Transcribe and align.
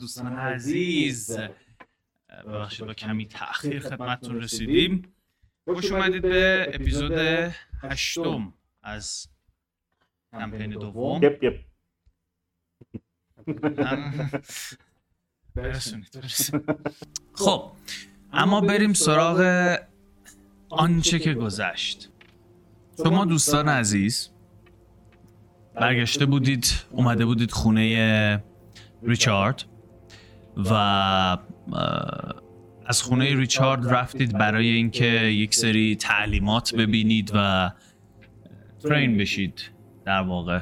دوستان 0.00 0.32
عزیز 0.32 1.38
ببخشید 2.46 2.86
با 2.86 2.94
کمی 2.94 3.26
تاخیر 3.26 3.80
خدمتتون 3.80 4.36
رسیدیم. 4.36 5.14
خوش 5.64 5.92
اومدید 5.92 6.22
به 6.22 6.70
اپیزود 6.74 7.12
هشتم 7.82 8.54
از 8.82 9.28
کمپین 10.32 10.70
دوم. 10.70 11.20
برسونید. 15.54 16.18
خب 17.32 17.72
اما 18.32 18.60
بریم 18.60 18.92
سراغ 18.92 19.76
آنچه 20.68 21.18
که 21.18 21.34
گذشت. 21.34 22.10
شما 23.04 23.24
دوستان 23.24 23.68
عزیز 23.68 24.30
برگشته 25.74 26.26
بودید 26.26 26.66
اومده 26.90 27.24
بودید 27.24 27.50
خونه 27.50 28.44
ریچارد. 29.02 29.69
و 30.56 30.72
از 32.86 33.02
خونه 33.02 33.36
ریچارد 33.36 33.88
رفتید 33.88 34.38
برای 34.38 34.68
اینکه 34.68 35.06
یک 35.24 35.54
سری 35.54 35.96
تعلیمات 35.96 36.74
ببینید 36.74 37.30
و 37.34 37.70
ترین 38.88 39.16
بشید 39.16 39.70
در 40.04 40.20
واقع. 40.20 40.60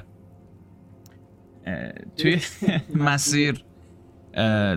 توی 2.17 2.41
مسیر 2.95 3.65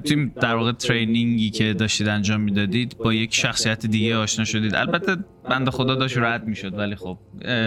توی 0.06 0.32
در 0.42 0.56
واقع 0.56 0.72
ترینینگی 0.72 1.50
که 1.50 1.73
داشتید 1.73 2.08
انجام 2.08 2.42
می‌دادید 2.42 2.98
با 2.98 3.14
یک 3.14 3.34
شخصیت 3.34 3.86
دیگه 3.86 4.17
آشنا 4.17 4.45
شدید. 4.45 4.76
البته 4.76 5.16
بند 5.50 5.70
خدا 5.70 5.95
داشت 5.95 6.17
رد 6.17 6.48
می‌شد 6.48 6.73
ولی 6.78 6.95
خب 6.95 7.17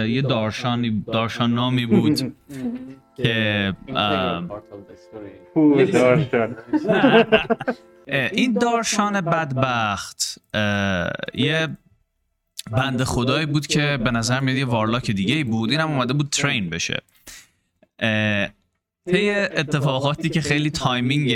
یه 0.07 0.21
دارشانی 0.21 1.03
دارشان 1.13 1.53
نامی 1.53 1.85
بود. 1.85 2.19
که 3.17 3.73
این 8.31 8.53
دارشان 8.53 9.21
بدبخت. 9.31 10.41
یه 11.33 11.67
بند 12.71 13.03
خدایی 13.03 13.45
بود 13.45 13.67
که 13.67 13.99
به 14.03 14.11
نظر 14.11 14.39
میاد 14.39 14.57
یه 14.57 14.65
warlock 14.65 15.11
دیگه 15.11 15.35
ای 15.35 15.43
بود. 15.43 15.71
اینم 15.71 15.91
اومده 15.91 16.13
بود 16.13 16.29
train 16.29 16.69
بشه. 16.69 17.01
طی 19.11 19.29
اتفاقاتی 19.29 20.29
که 20.29 20.41
خیلی 20.41 20.69
timing 20.69 21.35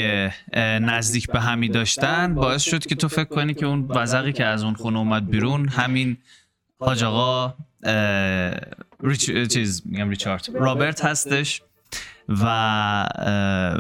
نزدیک 0.81 1.27
به 1.27 1.39
همی 1.39 1.69
داشتن 1.69 2.35
باعث 2.35 2.61
شد 2.63 2.85
که 2.85 2.95
تو 2.95 3.07
فکر 3.07 3.23
کنی 3.23 3.53
که 3.53 3.65
اون 3.65 3.85
وزقی 3.89 4.33
که 4.33 4.45
از 4.45 4.63
اون 4.63 4.73
خونه 4.73 4.99
اومد 4.99 5.29
بیرون 5.29 5.67
همین 5.67 6.17
حاج 6.79 7.03
آقا 7.03 7.53
ریچ... 9.03 9.31
چیز 9.31 9.81
میگم 9.85 10.09
ریچارد 10.09 10.49
رابرت 10.53 11.05
هستش. 11.05 11.61
و 12.29 12.43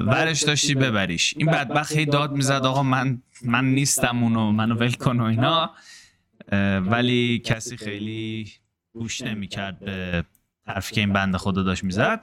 ورش 0.05 0.43
داشتی 0.43 0.75
ببریش. 0.75 1.33
این 1.37 1.47
بدبخت 1.51 1.95
هی 1.95 2.05
داد 2.05 2.31
می‌زد 2.31 2.65
آقا 2.65 2.83
من 2.83 3.21
من 3.45 3.65
نیستم 3.65 4.23
اونو 4.23 4.51
منو 4.51 4.75
ول 4.75 4.91
کن 4.91 5.19
و 5.19 5.23
اینا. 5.23 5.71
ولی 6.79 7.39
کسی 7.39 7.77
خیلی 7.77 8.51
گوش 8.93 9.21
نمی‌کرد 9.21 9.79
به 9.79 10.23
حرفی 10.67 10.95
که 10.95 11.01
این 11.01 11.13
بنده 11.13 11.37
خدا 11.37 11.63
داشت 11.63 11.83
می‌زد. 11.83 12.21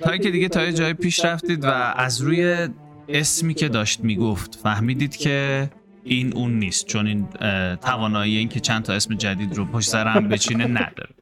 تا 0.00 0.10
اینکه 0.10 0.30
دیگه 0.30 0.48
تا 0.48 0.64
یه 0.64 0.72
جای 0.72 0.94
پیش 0.94 1.24
رفتید 1.24 1.64
و 1.64 1.68
از 1.96 2.20
روی 2.20 2.68
اسمی 3.08 3.54
که 3.54 3.68
داشت 3.68 4.00
می‌گفت 4.00 4.54
فهمیدید 4.54 5.16
که 5.16 5.70
این 6.04 6.32
اون 6.32 6.58
نیست 6.58 6.86
چون 6.86 7.06
این 7.06 7.28
توانایی 7.76 8.36
این 8.36 8.48
که 8.48 8.60
چند 8.60 8.82
تا 8.82 8.92
اسم 8.92 9.14
جدید 9.14 9.56
رو 9.56 9.64
پشت 9.64 9.88
سر 9.88 10.06
هم 10.06 10.28
بچینه 10.28 10.66
نداره. 10.66 11.14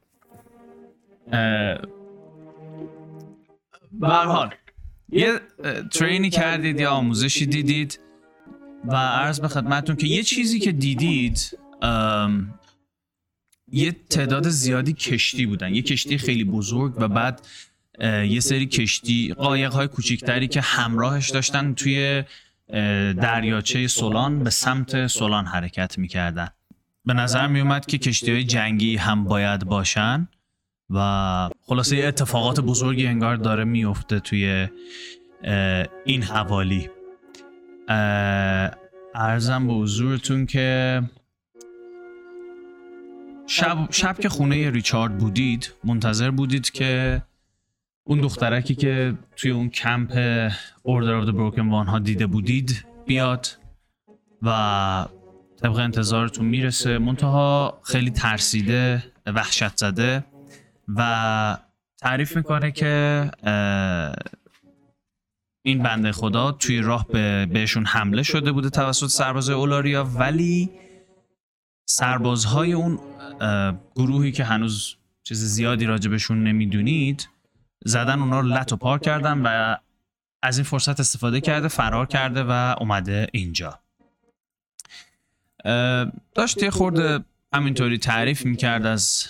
حال 4.01 4.53
یه 5.09 5.39
ترینی 5.91 6.29
کردید 6.29 6.79
یا 6.79 6.91
آموزشی 6.91 7.45
دیدید 7.45 7.99
و 8.85 8.95
عرض 8.95 9.39
به 9.39 9.47
خدمتتون 9.47 9.95
که 9.95 10.07
یه 10.07 10.23
چیزی 10.23 10.59
که 10.59 10.71
دیدید 10.71 11.57
یه 13.71 13.91
تعداد 14.09 14.49
زیادی 14.49 14.93
کشتی 14.93 15.45
بودن. 15.45 15.75
یه 15.75 15.81
کشتی 15.81 16.17
خیلی 16.17 16.43
بزرگ 16.43 16.93
و 16.97 17.07
بعد 17.07 17.47
یه 18.27 18.39
سری 18.39 18.65
کشتی 18.65 19.33
قایق 19.33 19.71
های 19.71 19.87
کوچیکتری 19.87 20.47
که 20.47 20.61
همراهش 20.61 21.29
داشتن 21.29 21.73
توی 21.73 22.23
دریاچه 23.13 23.87
سولان 23.87 24.43
به 24.43 24.49
سمت 24.49 25.07
سولان 25.07 25.45
حرکت 25.45 25.97
می‌کردن. 25.97 26.47
به 27.05 27.13
نظر 27.13 27.47
میومد 27.47 27.85
که 27.85 27.97
کشتی 27.97 28.31
های 28.31 28.43
جنگی 28.43 28.95
هم 28.95 29.23
باید 29.23 29.65
باشن. 29.65 30.27
و 30.93 31.49
خلاصه 31.65 31.97
اتفاقات 31.97 32.59
بزرگی 32.59 33.07
انگار 33.07 33.35
داره 33.35 33.63
میفته 33.63 34.19
توی 34.19 34.67
این 36.05 36.23
حوالی. 36.23 36.89
ارزم 39.15 39.67
به 39.67 39.73
حضورتون 39.73 40.45
که 40.45 41.01
شب, 43.47 43.77
شب 43.91 44.19
که 44.19 44.29
خونه 44.29 44.69
ریچارد 44.69 45.17
بودید 45.17 45.73
منتظر 45.83 46.31
بودید 46.31 46.69
که 46.71 47.21
اون 48.03 48.21
دخترکی 48.21 48.75
که 48.75 49.13
توی 49.35 49.51
اون 49.51 49.69
کمپ 49.69 50.11
Order 50.87 51.23
of 51.23 51.27
the 51.27 51.33
Broken 51.33 51.83
One 51.83 51.89
ها 51.89 51.99
دیده 51.99 52.27
بودید 52.27 52.85
بیاد 53.05 53.47
و 54.41 55.07
طبق 55.61 55.75
انتظارتون 55.75 56.45
می‌رسه. 56.45 56.97
منتها 56.97 57.79
خیلی 57.83 58.11
ترسیده 58.11 59.03
وحشت 59.25 59.77
زده. 59.77 60.23
و 60.95 61.57
تعریف 62.01 62.37
می‌کنه 62.37 62.71
که 62.71 63.31
این 65.65 65.83
بنده 65.83 66.11
خدا 66.11 66.51
توی 66.51 66.79
راه 66.81 67.07
به 67.07 67.45
بهشون 67.45 67.85
حمله 67.85 68.23
شده 68.23 68.51
بوده 68.51 68.69
توسط 68.69 69.07
سربازای 69.07 69.55
اولاریا 69.55 70.03
ولی 70.03 70.71
سربازهای 71.85 72.73
اون 72.73 72.99
گروهی 73.95 74.31
که 74.31 74.43
هنوز 74.43 74.95
چیز 75.23 75.43
زیادی 75.43 75.85
راجبشون 75.85 76.43
نمی‌دونید 76.43 77.29
زدن 77.85 78.19
اونا 78.19 78.39
رو 78.39 78.47
لط 78.47 78.73
و 78.73 78.75
پار 78.75 78.99
کردن 78.99 79.41
و 79.41 79.75
از 80.43 80.57
این 80.57 80.65
فرصت 80.65 80.99
استفاده 80.99 81.41
کرده 81.41 81.67
فرار 81.67 82.05
کرده 82.05 82.43
و 82.43 82.75
اومده 82.79 83.27
اینجا. 83.31 83.79
داشت 86.35 86.63
یه 86.63 86.69
خورده 86.69 87.19
همینطوری 87.53 87.97
تعریف 87.97 88.45
می‌کرد 88.45 88.85
از 88.85 89.27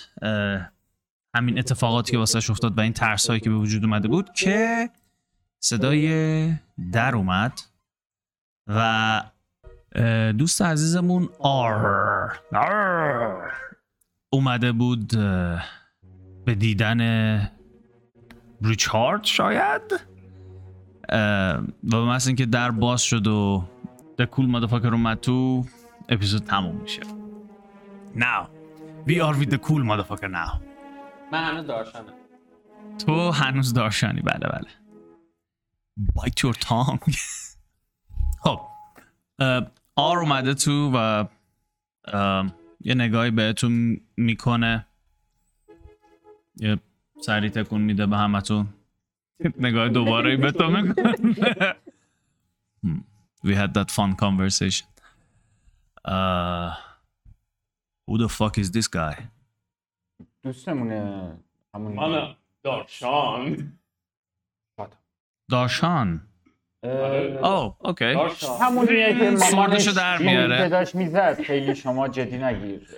همین 1.34 1.58
اتفاقاتی 1.58 2.12
که 2.12 2.18
واسه 2.18 2.50
افتاد 2.50 2.78
و 2.78 2.80
این 2.80 2.92
ترس 2.92 3.26
هایی 3.28 3.40
که 3.40 3.50
به 3.50 3.56
وجود 3.56 3.84
اومده 3.84 4.08
بود 4.08 4.32
که 4.32 4.90
صدای 5.60 6.54
در 6.92 7.16
اومد 7.16 7.60
و 8.66 9.22
دوست 10.38 10.62
عزیزمون 10.62 11.28
آر 11.38 12.40
آر 12.52 13.52
اومده 14.32 14.72
بود 14.72 15.08
به 16.44 16.54
دیدن 16.58 17.00
ریچارد 18.62 19.24
شاید؟ 19.24 19.82
و 21.92 22.04
محض 22.04 22.26
اینکه 22.26 22.46
در 22.46 22.70
باز 22.70 23.02
شد 23.02 23.26
و 23.26 23.68
The 24.20 24.24
Cool 24.24 24.54
Motherfucker 24.54 24.92
اومد 24.92 25.20
تو 25.20 25.64
اپیزود 26.08 26.44
تموم 26.44 26.76
میشه. 26.76 27.02
Now 28.16 28.46
We 29.06 29.20
are 29.20 29.34
with 29.34 29.50
the 29.50 29.58
cool 29.58 29.82
motherfucker 29.82 30.30
now. 30.30 30.71
من 31.32 31.44
هنوز 31.44 31.66
دارشانم 31.66 32.12
تو 33.06 33.30
هنوز 33.30 33.74
دارشانی 33.74 34.20
بله 34.20 34.48
بله. 34.48 34.68
Bite 36.16 36.40
your 36.42 36.54
tongue. 36.58 36.98
خب 38.44 38.60
آر 39.96 40.18
اومده 40.18 40.54
تو 40.54 40.92
و 40.94 41.24
یه 42.80 42.94
نگاهی 42.94 43.30
بهتون 43.30 44.00
می‌کنه. 44.16 44.86
یه 46.56 46.78
سری 47.20 47.50
تکون 47.50 47.80
میده 47.80 48.06
به 48.06 48.16
همتون. 48.16 48.68
نگاه 49.58 49.88
دوباره 49.88 50.36
به 50.36 50.52
تو 50.52 50.70
می‌کنه. 50.70 51.74
We 53.46 53.54
had 53.54 53.74
that 53.74 53.90
fun 53.90 54.10
conversation. 54.24 54.86
uh, 56.14 56.70
Who 58.06 58.18
the 58.18 58.28
fuck 58.38 58.54
is 58.58 58.70
this 58.70 58.88
guy? 59.00 59.16
دوستمونه 60.42 61.32
همون 61.74 61.92
من 61.92 62.34
دارشان 62.62 63.72
داشان. 65.50 66.20
اه، 66.84 66.90
اوه 66.92 67.76
اوکی. 67.80 68.16
همونیه 68.60 69.18
که 69.18 69.30
مامانش 69.30 69.88
در 69.88 70.18
میاره. 70.18 70.58
که 70.58 70.68
داشت 70.68 70.94
می‌زد 70.94 71.42
خیلی 71.42 71.74
شما 71.74 72.08
جدی 72.08 72.38
نگیر. 72.38 72.88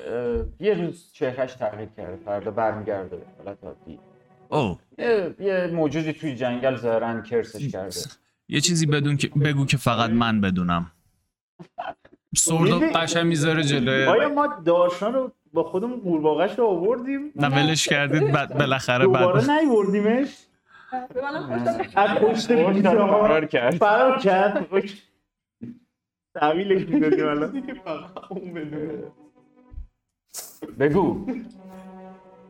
یه 0.61 0.75
روز 0.75 1.13
چهرش 1.13 1.55
تغییر 1.55 1.89
کرده 1.97 2.17
فردا 2.25 2.51
برمیگرده 2.51 3.17
به 3.17 3.25
حالت 3.45 3.65
عادی. 3.65 3.99
اوه. 4.49 4.79
یه, 5.39 5.71
موجودی 5.73 6.13
توی 6.13 6.37
جنگل 6.37 6.77
ظاهرا 6.77 7.21
کرسش 7.21 7.69
کرده. 7.69 8.01
یه 8.49 8.61
چیزی 8.61 8.87
بدون 8.87 9.17
که 9.17 9.29
بگو 9.29 9.67
که 9.67 9.77
فقط 9.77 10.11
من 10.11 10.41
بدونم. 10.41 10.91
سردو 12.37 12.59
می‌دونی- 12.65 12.93
قشنگ 12.93 13.27
می‌ذاره 13.27 13.65
جلوی 13.65 14.05
آیا 14.05 14.29
ما 14.29 14.47
دارشان 14.47 15.13
رو 15.13 15.33
با 15.55 15.63
خودمون 15.63 16.01
قورباغش 16.01 16.59
رو 16.59 16.67
آوردیم. 16.67 17.33
نه 17.37 17.49
ولش 17.49 17.89
کردید. 17.89 18.33
بعد 18.33 18.59
بالاخره 18.59 19.05
دوباره 19.05 19.47
بعد 19.47 19.51
نیوردیمش 19.51 20.37
خوش 20.91 21.13
داد. 21.15 21.97
از 21.97 22.19
پشت 22.19 22.47
فرار 22.83 23.47
کرد. 23.47 23.75
فرار 23.75 24.19
کرد. 24.19 24.67
تحویلش 26.35 26.89
می‌دادیم 26.89 27.29
الان. 27.29 27.63
بگو. 30.79 31.27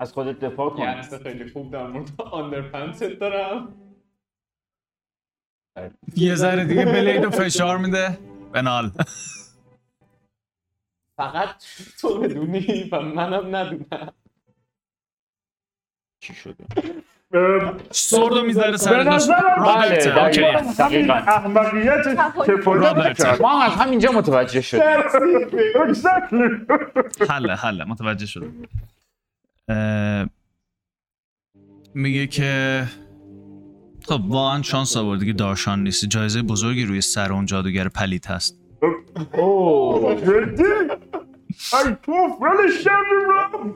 از 0.00 0.12
خودت 0.12 0.40
دفاع 0.40 0.70
کن. 0.70 0.82
عکس 0.82 1.14
خیلی 1.14 1.50
خوب 1.50 1.72
در 1.72 1.86
مورد 1.86 2.10
آندرپنست 2.32 3.04
دارم. 3.04 3.74
یه 6.16 6.34
ذره 6.34 6.64
دیگه 6.64 6.84
بلیدو 6.84 7.30
فشار 7.30 7.78
میده. 7.78 8.18
بنال. 8.52 8.90
فقط 11.16 11.64
تو 12.00 12.18
بدونی 12.20 12.88
و 12.92 13.00
منم 13.00 13.56
ندونم. 13.56 14.12
چی 16.20 16.34
شده؟ 16.34 16.64
سردو 17.90 18.42
می‌ذاره 18.46 18.76
سر 18.76 19.04
رابرت 19.04 20.08
بله، 20.08 20.24
اوکی. 20.24 20.40
دقیقاً. 20.40 20.72
دقیقاً. 20.78 21.14
احمقیت 21.14 22.14
کفایت 22.46 23.40
ما 23.40 23.58
هم 23.58 23.72
از 23.72 23.78
همینجا 23.78 24.12
متوجه 24.12 24.60
شدیم. 24.60 24.82
Exactly. 25.92 27.30
حله 27.30 27.54
حله. 27.54 27.84
متوجه 27.84 28.26
شد 28.26 28.52
اه، 29.68 30.26
میگه 31.94 32.26
که 32.26 32.84
خب 34.08 34.20
واقعا 34.28 34.62
شانس 34.62 34.96
آوردی 34.96 35.26
که 35.26 35.32
دارشان 35.32 35.82
نیستی. 35.82 36.06
جایزه 36.06 36.42
بزرگی 36.42 36.84
روی 36.84 37.00
سر 37.00 37.32
اون 37.32 37.46
جادوگر 37.46 37.88
پلیت 37.88 38.30
هست. 38.30 38.63
اوه. 39.32 40.14
جدی؟ 40.14 40.62
ای 41.72 41.96
توف 42.02 42.42
ولش 42.42 42.86
رو. 42.86 42.92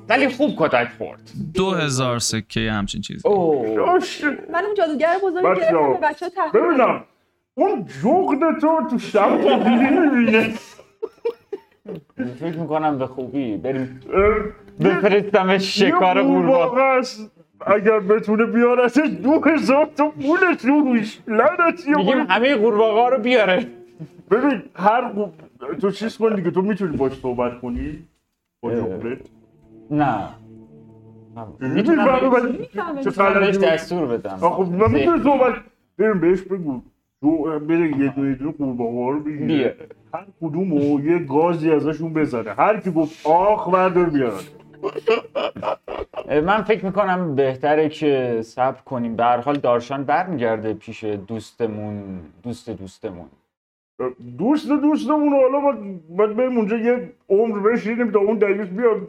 ولی 0.08 0.28
خوب 0.28 0.50
کتک 0.58 0.88
خورد. 0.98 1.20
دو 1.54 1.70
هزار 1.70 2.18
سکه 2.18 2.60
یه 2.60 2.72
همچین 2.72 3.00
چیزی. 3.00 3.28
اوه. 3.28 3.98
من 4.52 4.64
اون 4.64 4.74
جادوگر 4.74 5.16
بزرگ. 5.22 5.44
گرفتم 5.44 5.92
به 5.92 5.98
بچه 6.08 6.26
ها 6.36 6.60
ببینم 6.60 7.04
اون 7.54 7.86
جغد 8.02 8.60
تو 8.60 8.88
تو 8.90 8.98
شب 8.98 9.36
دیدی 9.64 9.86
می‌بینه 10.00 10.54
فکر 12.40 12.56
می‌کنم 12.56 12.98
به 12.98 13.06
خوبی. 13.06 13.56
بریم. 13.56 14.00
بفرستمش 14.80 15.78
شکار 15.78 16.22
قورباغه 16.22 17.00
اگر 17.66 18.00
بتونه 18.00 18.44
بیارتش 18.44 19.10
دو 19.22 19.40
هزار 19.40 19.88
تا 19.96 20.10
پولش 20.10 20.64
روش 20.64 21.18
لعنتی 21.26 21.94
میگیم 21.94 22.18
همه 22.18 22.54
قورباغه 22.54 23.16
رو 23.16 23.22
بیاره. 23.22 23.66
ببین 24.30 24.62
هر 24.74 25.12
تو 25.80 25.90
چیز 25.90 26.18
کن 26.18 26.34
دیگه. 26.34 26.50
تو 26.50 26.62
می‌تونی 26.62 26.96
باش 26.96 27.12
صحبت 27.12 27.60
کنی؟ 27.60 28.04
با. 28.60 28.74
جغدت 28.74 29.18
نه. 29.90 30.28
چه 33.04 33.10
بهش 33.40 33.56
دستور 33.56 34.06
بدم. 34.06 34.38
آخه 34.40 34.62
من 34.62 34.90
می‌تونی 34.90 35.22
صحبت 35.22 35.54
بریم 35.98 36.20
بهش 36.20 36.40
بگو. 36.42 36.80
تو 37.20 37.58
بره 37.58 37.98
یه 37.98 38.12
دونه 38.16 38.34
دونه 38.34 38.52
قورباغه 38.52 39.12
رو 39.12 39.20
بگیره. 39.20 39.76
هر 40.14 40.26
کدوم 40.40 40.72
و 40.72 41.00
یه 41.00 41.18
گازی 41.18 41.72
ازشون 41.72 42.12
بزنه. 42.12 42.52
هر 42.52 42.80
کی 42.80 42.90
گفت 42.90 43.26
آخ 43.26 43.68
بردار 43.68 44.10
بیار 44.10 44.40
من 46.44 46.62
فکر 46.62 46.84
می‌کنم 46.84 47.34
بهتره 47.34 47.88
که 47.88 48.40
صبر 48.42 48.80
کنیم. 48.80 49.16
به 49.16 49.24
هر 49.24 49.40
حال 49.40 49.56
دارشان 49.58 50.04
برمیگرده 50.04 50.74
پیش 50.74 51.04
دوستمون 51.04 52.20
دوست 52.42 52.70
دوستمون. 52.70 53.26
دوست 54.38 54.68
دوستمون 54.68 55.32
حالا 55.32 55.60
باید- 55.60 56.16
باید 56.16 56.36
بریم 56.36 56.56
اونجا 56.56 56.76
یه 56.76 57.12
عمر 57.28 57.58
بشینیم 57.58 58.10
تا 58.10 58.18
اون 58.18 58.38
دیوز 58.38 58.68
بیاد. 58.68 59.00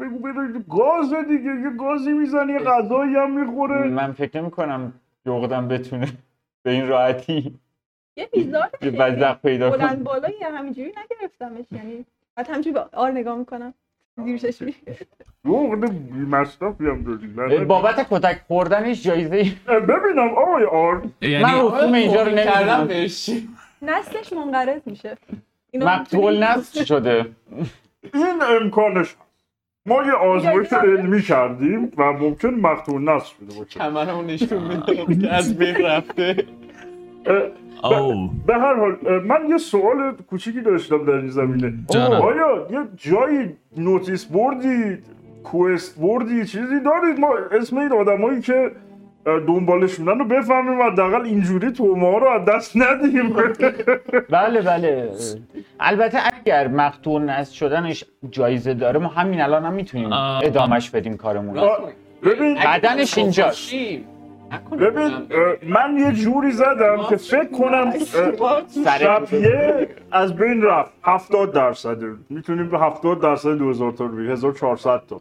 بگو 0.00 0.18
بره 0.18 0.64
گاز 0.70 1.14
دیگه 1.28 1.50
یه 1.64 1.70
گازی 1.78 2.12
می‌زنی 2.12 2.52
یه 2.52 2.58
غذایی 2.58 3.14
هم 3.16 3.40
می‌خوره. 3.40 3.88
من 3.88 4.12
فکر 4.12 4.40
نمی‌کنم 4.40 4.92
جغدم 5.26 5.68
بتونه 5.68 6.08
به 6.62 6.70
این 6.70 6.88
راحتی 6.88 7.54
یه 8.16 8.28
بیزار 8.32 8.70
یه 8.82 8.90
بزق 8.90 9.40
پیدا 9.42 9.70
بلند 9.70 9.88
کنه 9.88 10.04
بالایی 10.04 10.34
همینجوری 10.42 10.88
نگرفتمش؟ 10.90 11.64
یعنی 11.72 12.04
بعد 12.36 12.48
همینجوری 12.48 12.74
با 12.74 12.88
آر 12.92 13.10
نگاه 13.10 13.38
می‌کنم. 13.38 13.74
زیر 14.24 14.38
چشمی. 14.38 14.74
جغد 15.46 15.92
مصرفی 16.30 16.86
هم 16.86 17.18
داری. 17.36 17.64
بابت 17.64 18.06
کتک 18.10 18.40
خوردنش 18.48 19.02
جایزه 19.02 19.44
ببینم 19.66 20.28
آقای 20.36 20.64
آر. 20.64 20.94
من 20.94 21.28
یعنی 21.28 21.44
رسوم 21.44 21.92
اینجا 21.92 22.22
رو 22.22 22.30
نمی‌دونم. 22.30 22.88
نسلش 23.82 24.32
منقرض 24.32 24.80
میشه. 24.86 25.16
اینو 25.70 25.86
مقتول 25.86 26.42
نصف 26.42 26.84
شده؟ 26.86 27.26
این 28.14 28.42
امکانش 28.62 29.06
هست. 29.06 29.16
ما 29.86 30.02
یه 30.02 30.12
آزمایش 30.12 30.72
علمی 30.72 31.22
کردیم 31.22 31.92
و 31.96 32.12
ممکن 32.12 32.48
مقتول 32.48 33.10
نصف 33.10 33.26
شده 33.26 33.58
باشه. 33.58 33.80
کمرمو 33.80 34.22
نشون 34.22 34.62
میده 34.62 35.16
که 35.20 35.34
از 35.34 35.58
بین 35.58 35.74
رفته. 35.74 36.46
به 38.46 38.54
هر 38.54 38.74
حال 38.74 39.22
من 39.24 39.48
یه 39.48 39.58
سوال 39.58 40.16
کوچیکی 40.30 40.60
داشتم 40.60 41.04
در 41.04 41.12
این 41.12 41.28
زمینه. 41.28 41.74
آیا 42.22 42.66
یه 42.70 42.78
جایی 42.96 43.56
نوتیس 43.76 44.24
بردید 44.24 45.04
کوست 45.44 46.00
بردی 46.00 46.46
چیزی 46.46 46.80
دارید؟ 46.80 47.20
ما 47.20 47.34
اسم 47.52 47.78
این 47.78 47.92
آدمایی 47.92 48.40
که 48.40 48.70
اه، 49.26 49.40
دنبالشونن 49.40 50.18
رو 50.18 50.24
بفهمیم 50.24 50.80
و 50.80 50.82
حداقل 50.82 51.22
اینجوری 51.22 51.72
تومه 51.72 52.06
ها 52.06 52.18
رو 52.18 52.28
از 52.28 52.44
دست 52.44 52.76
ندیم. 52.76 53.36
بله 54.30 54.62
بله. 54.62 55.10
البته 55.80 56.18
اگر 56.34 56.68
مقتول 56.68 57.22
نصف 57.22 57.54
شدنش 57.54 58.04
جایزه 58.30 58.74
داره 58.74 59.00
ما 59.00 59.08
همین 59.08 59.40
الان 59.40 59.64
هم 59.64 59.72
می‌تونیم 59.72 60.12
آه. 60.12 60.40
ادامش 60.44 60.90
بدیم 60.90 61.16
کارمون. 61.16 61.68
ببین 62.22 62.54
بدنش 62.54 63.18
اینجاست. 63.18 63.72
ببین 64.80 65.12
اه، 65.12 65.20
من 65.62 65.98
یه 65.98 66.12
جوری 66.12 66.52
زدم 66.52 67.06
که 67.08 67.16
فکر 67.16 67.50
کنم 67.50 67.92
شبیه 68.84 69.88
از 70.12 70.36
بین 70.36 70.62
رفت. 70.62 70.92
70 71.02 71.52
درصد 71.52 71.96
می‌تونیم 72.30 72.68
به 72.70 72.78
70 72.78 73.20
درصد 73.20 73.58
2000 73.58 73.92
تا 73.92 74.04
رو 74.04 74.10
بگیریم 74.10 74.30
1400 74.32 75.02
تا. 75.08 75.20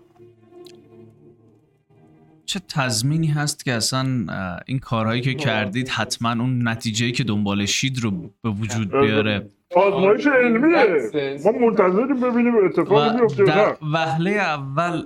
چه 2.50 2.60
تضمینی 2.60 3.28
هست 3.28 3.66
که 3.66 3.74
اصلا 3.74 4.26
این 4.68 4.80
کارهایی 4.80 5.22
که 5.22 5.34
کردید 5.34 5.90
حتما 5.90 6.32
اون 6.32 6.68
نتیجه 6.68 7.12
که 7.12 7.24
دنبالشید 7.24 8.00
رو 8.00 8.12
به 8.42 8.50
وجود 8.50 8.92
بیاره؟ 8.92 9.50
آزمایش 9.76 10.28
علمیه. 10.28 11.40
ما 11.46 11.52
منتظریم 11.52 12.22
ببینیم 12.22 12.54
اتفاقی 12.66 13.10
و 13.10 13.22
میفته 13.22 13.44
یا 13.44 13.46
در 13.46 13.78
وهله 13.82 14.32
اول 14.32 15.06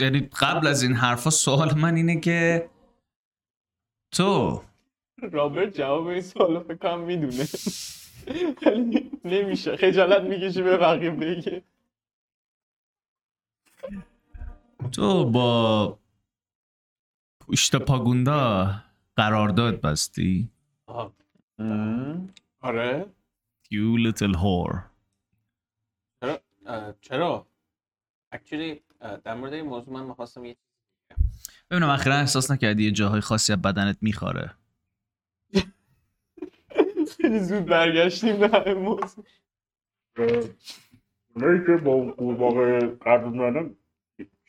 یعنی 0.00 0.28
قبل 0.40 0.66
از 0.66 0.82
این 0.82 0.92
حرفا 0.92 1.30
سوال 1.30 1.74
من 1.78 1.96
اینه 1.96 2.20
که 2.20 2.68
تو 4.12 4.62
رابرت 5.32 5.76
جواب 5.76 6.06
این 6.06 6.20
سوالو 6.20 6.60
فکر 6.60 6.74
کنم 6.74 7.00
می‌دونه. 7.00 7.44
ولی 8.66 9.10
نمیشه. 9.24 9.76
خجالت 9.76 10.22
می‌کشه 10.22 10.62
به 10.62 10.76
بقیه 10.76 11.10
بگه. 11.10 11.62
تو 14.92 15.30
با 15.30 15.98
پشت 17.48 17.76
پاگوندا 17.76 18.70
قرارداد 19.16 19.80
بستی. 19.80 20.50
آره. 22.60 23.06
You 23.72 23.98
little 24.06 24.34
whore. 24.34 24.78
چرا؟ 26.20 26.40
چرا؟ 27.00 27.46
اکچولی 28.32 28.80
در 29.24 29.34
مورد 29.34 29.52
این 29.52 29.64
موضوع 29.64 29.94
من 29.94 30.04
می‌خواستم 30.04 30.44
یه 30.44 30.56
ببینم 31.70 31.88
اخیرا 31.88 32.16
احساس 32.16 32.50
نکردی 32.50 32.84
یه 32.84 32.90
جاهای 32.90 33.20
خاصی 33.20 33.52
از 33.52 33.62
بدنت 33.62 33.98
میخواره 34.00 34.50
خیلی 37.16 37.38
زود 37.38 37.64
برگشتیم 37.64 38.36
به 38.36 38.48
همین 38.48 38.74
موضوع. 38.74 39.24
اونایی 41.34 41.66
که 41.66 41.76
با 41.76 42.10
قرض 43.00 43.24
می‌کنن 43.24 43.76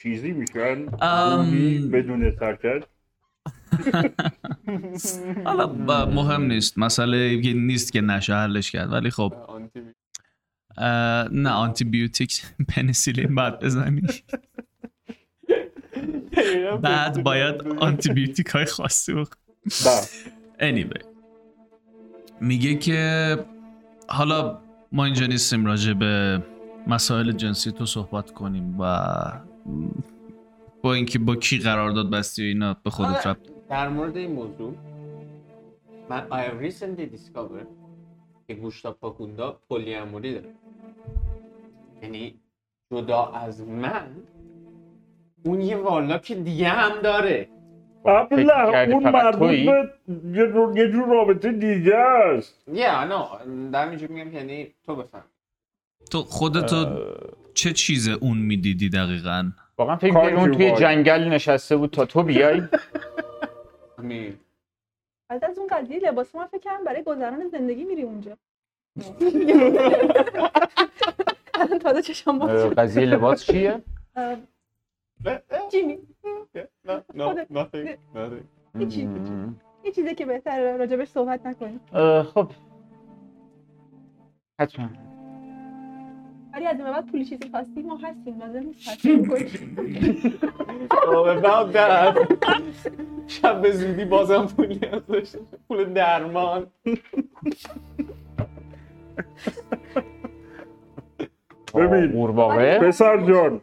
چیزی 0.02 0.32
میشن 0.32 0.86
ام. 1.02 1.92
بدون 1.92 2.36
سرکت 2.40 2.84
حالا 5.46 5.68
مهم 6.06 6.44
نیست. 6.44 6.78
مسئله 6.78 7.42
نیست 7.56 7.94
که 7.94 8.02
نشه 8.02 8.36
حلش 8.36 8.72
کرد. 8.72 8.92
ولی 8.92 9.10
خب 9.10 9.34
نه 11.32 11.50
آنتی 11.50 11.84
بیوتیک 11.86 12.42
پنیسیلین 12.76 13.36
بعد 13.36 13.60
بزنی. 13.60 14.02
بعد 16.82 17.24
باید 17.24 17.68
آنتی 17.68 18.14
بیوتیک 18.14 18.48
های 18.48 18.66
خاصی 18.66 19.14
بخ 19.14 19.30
بله. 19.86 20.06
anyway. 20.72 21.06
میگه 22.42 22.76
که 22.76 23.40
حالا 24.08 24.60
ما 24.92 25.06
اینجا 25.06 25.26
نیستیم 25.26 25.66
راجع 25.66 25.94
به 25.94 26.44
مسائل 26.88 27.32
جنسی 27.32 27.72
تو 27.72 27.86
صحبت 27.86 28.32
کنیم 28.32 28.80
و 28.80 28.86
با 30.82 30.94
اینکه 30.94 31.20
با 31.20 31.36
کی 31.36 31.58
قرارداد 31.60 32.12
بستی 32.12 32.42
و 32.44 32.46
اینا 32.46 32.78
به 32.84 32.90
خودت 32.90 33.10
آره. 33.10 33.28
رب 33.28 33.38
در 33.70 33.90
مورد 33.90 34.18
این 34.18 34.32
موضوع 34.32 34.74
من 36.10 36.28
I 36.30 36.34
have 36.34 36.72
recently 36.74 37.16
discovered 37.16 37.68
که 38.48 38.54
گوشتا 38.54 38.92
پاکوندا 38.92 39.60
پلیاموری 39.70 40.34
داره. 40.34 40.50
یعنی 42.04 42.36
جدا 42.92 43.26
از 43.26 43.62
من 43.68 44.08
اون 45.46 45.62
یه 45.62 45.78
والاک 45.78 46.32
دیگه 46.32 46.68
هم 46.68 47.02
داره. 47.02 47.50
ابله 48.06 48.46
کردی 48.46 48.94
اون 48.94 49.10
مربوط؟ 49.10 49.50
به 49.50 49.58
یه 50.80 50.92
جور- 50.92 51.08
رابطه 51.08 51.52
دیگه 51.52 51.96
است. 51.96 52.64
یا 52.74 53.04
نه 53.04 53.72
در 53.72 53.90
میگم 53.90 54.08
که 54.32 54.38
یعنی 54.38 54.74
تو 54.86 54.96
بفهم. 54.96 55.24
تو 56.12 56.22
خودتو 56.24 56.76
چه 57.56 57.74
چیز 57.74 58.08
اون 58.08 58.38
می‌دیدی 58.38 58.90
دقیقا؟ 58.90 59.52
واقعا 59.78 59.96
فکر 59.96 60.14
کنی 60.14 60.32
اون 60.32 60.52
توی. 60.52 60.72
جنگل 60.72 61.24
نشسته 61.24 61.78
بود 61.78 61.90
تا 61.92 62.06
تو 62.06 62.24
بیای؟ 62.24 62.62
همین. 64.00 64.38
بعد 65.30 65.46
از 65.46 65.58
اون 65.58 65.68
قضیه 65.68 66.00
لباس 66.00 66.36
من 66.36 66.46
فکر 66.46 66.60
کردم 66.60 66.84
برای 66.84 67.04
گذران 67.04 67.48
زندگی 67.50 67.84
میری 67.84 68.02
اونجا. 68.02 68.38
الان 71.54 71.80
تازه 71.86 72.02
چشم 72.02 72.40
باز. 72.40 72.66
قضیه 72.66 73.06
لباس 73.06 73.46
چیه؟ 73.46 73.82
جیمی. 75.70 75.98
یه 79.84 79.92
چیزی 79.92 80.16
که 80.16 80.26
بهتره 80.26 80.78
راجبش 80.78 81.08
صحبت 81.08 81.46
نکنیم. 81.46 81.80
خب. 82.24 82.52
حتما. 84.60 84.90
ولی 86.56 86.66
از 86.68 86.80
این 86.80 86.86
بعد 86.92 87.06
پولی 87.12 87.26
چیزی 87.26 87.50
خواستی 87.52 87.82
ما 87.82 87.98
هستیم 87.98 88.40
لازم 88.40 88.60
نیست 88.60 89.00
Oh, 90.92 91.42
that 91.44 92.18
شب 93.28 93.62
به 93.62 93.72
زودی 93.72 94.06
بازم 94.06 94.46
پول 94.58 94.74
داشته 95.08 95.40
پول 95.68 95.94
درمان. 95.94 96.68
ببین. 101.76 102.12
قورباغه 102.12 102.80
پسر 102.80 103.18
جان 103.22 103.62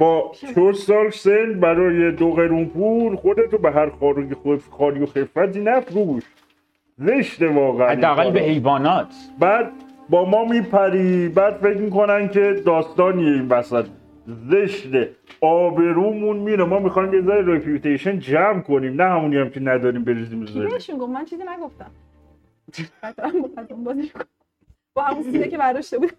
با 0.00 0.32
چهار 0.54 0.72
سال 0.72 1.10
سن 1.10 1.60
برای 1.60 2.12
دو 2.12 2.30
قرون 2.32 2.66
پول 2.66 3.16
خودتو 3.16 3.58
به 3.58 3.70
هر 3.72 3.90
خاری 3.90 4.28
خف- 4.34 4.68
خاری 4.70 5.02
و 5.02 5.06
خفتی 5.06 5.60
نفروش. 5.60 6.22
زشته 6.98 7.48
واقعا. 7.48 7.88
حداقل 7.90 8.30
به. 8.30 8.40
حیوانات. 8.40 9.14
بعد 9.38 9.72
با 10.08 10.24
ما 10.24 10.44
میپری. 10.44 11.28
بعد 11.28 11.56
فکر 11.56 11.78
می‌کنن 11.78 12.28
که 12.28 12.62
داستانیه 12.66 13.32
این 13.32 13.48
وسط. 13.48 13.86
زشته. 14.26 15.16
آبرومون 15.40 16.36
میره. 16.36 16.64
ما 16.64 16.78
می‌خوایم 16.78 17.14
یه 17.14 17.22
ذره 17.22 17.56
رپیوتیشن 17.56 18.18
جمع 18.18 18.60
کنیم. 18.60 19.02
نه 19.02 19.04
همونی 19.04 19.36
هم 19.36 19.50
که 19.50 19.60
نداریم 19.60 20.04
بریزیم 20.04 20.46
زمین 20.46 20.68
بهشون 20.68 20.98
گفت؟ 20.98 21.12
من 21.12 21.24
چیزی 21.24 21.42
نگفتم. 21.42 21.90
با 24.94 25.02
همون 25.02 25.22
سیده 25.22 25.48
که 25.48 25.58
برداشته 25.58 25.98
بود. 25.98 26.12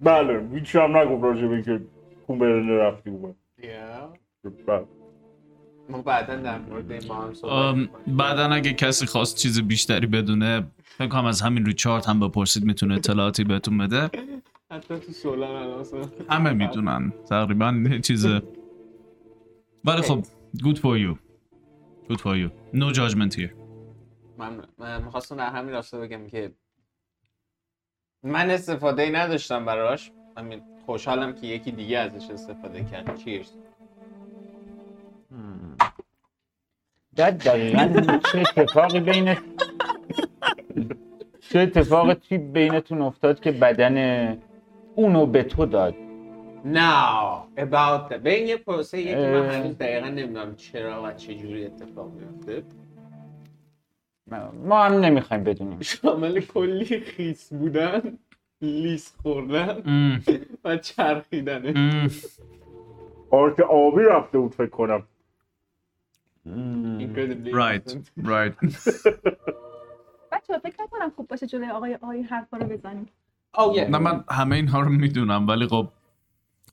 بله. 0.00 0.48
هیچ 0.54 0.76
هم 0.76 0.96
نگفت 0.96 1.24
راجع 1.24 1.46
به 1.46 1.54
اینکه 1.54 1.80
کومبرنه 2.26 2.78
رفتی 2.78 3.10
اومد. 3.10 3.34
بله. 4.66 4.84
ما 5.88 6.02
بعدا 6.02 6.36
در 6.36 6.58
مورد 6.58 6.92
این 6.92 7.08
با 7.08 7.14
هم 7.14 7.34
صحبت. 7.34 7.88
بعدا 8.06 8.44
اگه 8.44 8.72
کسی 8.72 9.06
خواست 9.06 9.36
چیز 9.36 9.60
بیشتری 9.60 10.06
بدونه 10.06 10.66
فکر 10.82 11.08
کنم 11.08 11.24
از 11.24 11.40
همین 11.40 11.66
ریچارد 11.66 12.04
هم 12.04 12.20
بپرسید 12.20 12.64
می‌تونه 12.64 12.94
اطلاعاتی 12.94 13.44
بهتون 13.44 13.78
بده. 13.78 14.10
حتی 14.70 14.98
تو 14.98 15.12
سولان 15.12 15.50
الان. 15.50 15.84
همه 16.30 16.52
می‌دونن 16.52 17.12
تقریبا 17.28 17.98
چیز. 18.02 18.26
ولی 19.84 20.02
خب 20.02 20.24
good 20.56 20.76
for 20.76 20.98
you. 20.98 21.16
Good 22.08 22.20
for 22.20 22.34
you. 22.36 22.50
No 22.74 22.92
judgment 22.94 23.34
here. 23.34 23.50
من 24.38 24.62
من 24.78 25.02
می‌خواستم 25.02 25.36
در 25.36 25.50
همین 25.50 25.74
راستا 25.74 25.98
بگم 26.00 26.26
که 26.26 26.52
من 28.22 28.50
استفاده 28.50 29.10
نداشتم 29.10 29.64
براش. 29.64 30.10
همین 30.36 30.62
خوشحالم 30.86 31.32
که 31.34 31.46
یکی 31.46 31.72
دیگه 31.72 31.98
ازش 31.98 32.30
استفاده 32.30 32.84
کرد. 32.84 33.16
چیرز 33.16 33.48
بعد 37.18 37.44
دقیقا 37.44 38.18
چه 38.32 38.38
اتفاقی 38.38 39.00
بین 39.00 39.36
چه 41.40 41.58
اتفاقی 41.58 42.14
توی 42.14 42.38
بینتون 42.38 43.02
افتاد 43.02 43.40
که 43.40 43.52
بدن 43.52 44.38
اونو 44.94 45.26
به 45.26 45.42
تو 45.42 45.66
داد؟ 45.66 45.94
Now 46.64 47.60
about 47.60 48.12
that 48.12 48.14
به 48.14 48.34
این 48.34 48.48
یه 48.48 48.56
پروسه 48.56 49.00
یه 49.00 49.14
که 49.14 49.20
من. 49.20 49.50
هنوز 49.50 49.78
دقیقا 49.78 50.08
نمی‌دونم 50.08 50.54
چرا 50.56 51.02
و 51.02 51.12
چه 51.12 51.34
جوری 51.34 51.66
اتفاق 51.66 52.12
میفته 52.12 52.62
ما 54.64 54.84
هم 54.84 54.92
نمی‌خوایم 54.92 55.44
بدونیم. 55.44 55.80
شامل 55.80 56.40
کلی 56.40 57.00
خیس 57.00 57.52
بودن 57.52 58.18
لیس 58.62 59.14
خوردن 59.22 59.82
و 60.64 60.76
چرخیدنه 60.76 61.72
ام. 61.76 62.10
آرک 63.30 63.60
آبی 63.60 64.02
رفته 64.02 64.38
بود 64.38 64.54
فکر 64.54 64.70
کنم. 64.70 65.02
Incredibly 66.46 67.52
right 67.52 67.86
innocent. 67.92 68.06
right. 68.16 68.54
بچه 70.32 70.58
فکر 70.62 70.82
نکنم 70.82 71.10
خوب 71.16 71.28
باشه 71.28 71.46
جلوی 71.46 71.70
آقای 71.70 71.94
آقای 71.94 72.22
حرفا 72.22 72.56
رو 72.56 72.66
بزنیم. 72.66 73.06
Oh 73.56 73.76
yeah. 73.76 73.90
نه 73.90 73.98
من 73.98 74.24
همه 74.30 74.56
اینها 74.56 74.80
رو 74.80 74.88
می‌دونم 74.88 75.48
ولی 75.48 75.66
خب 75.66 75.88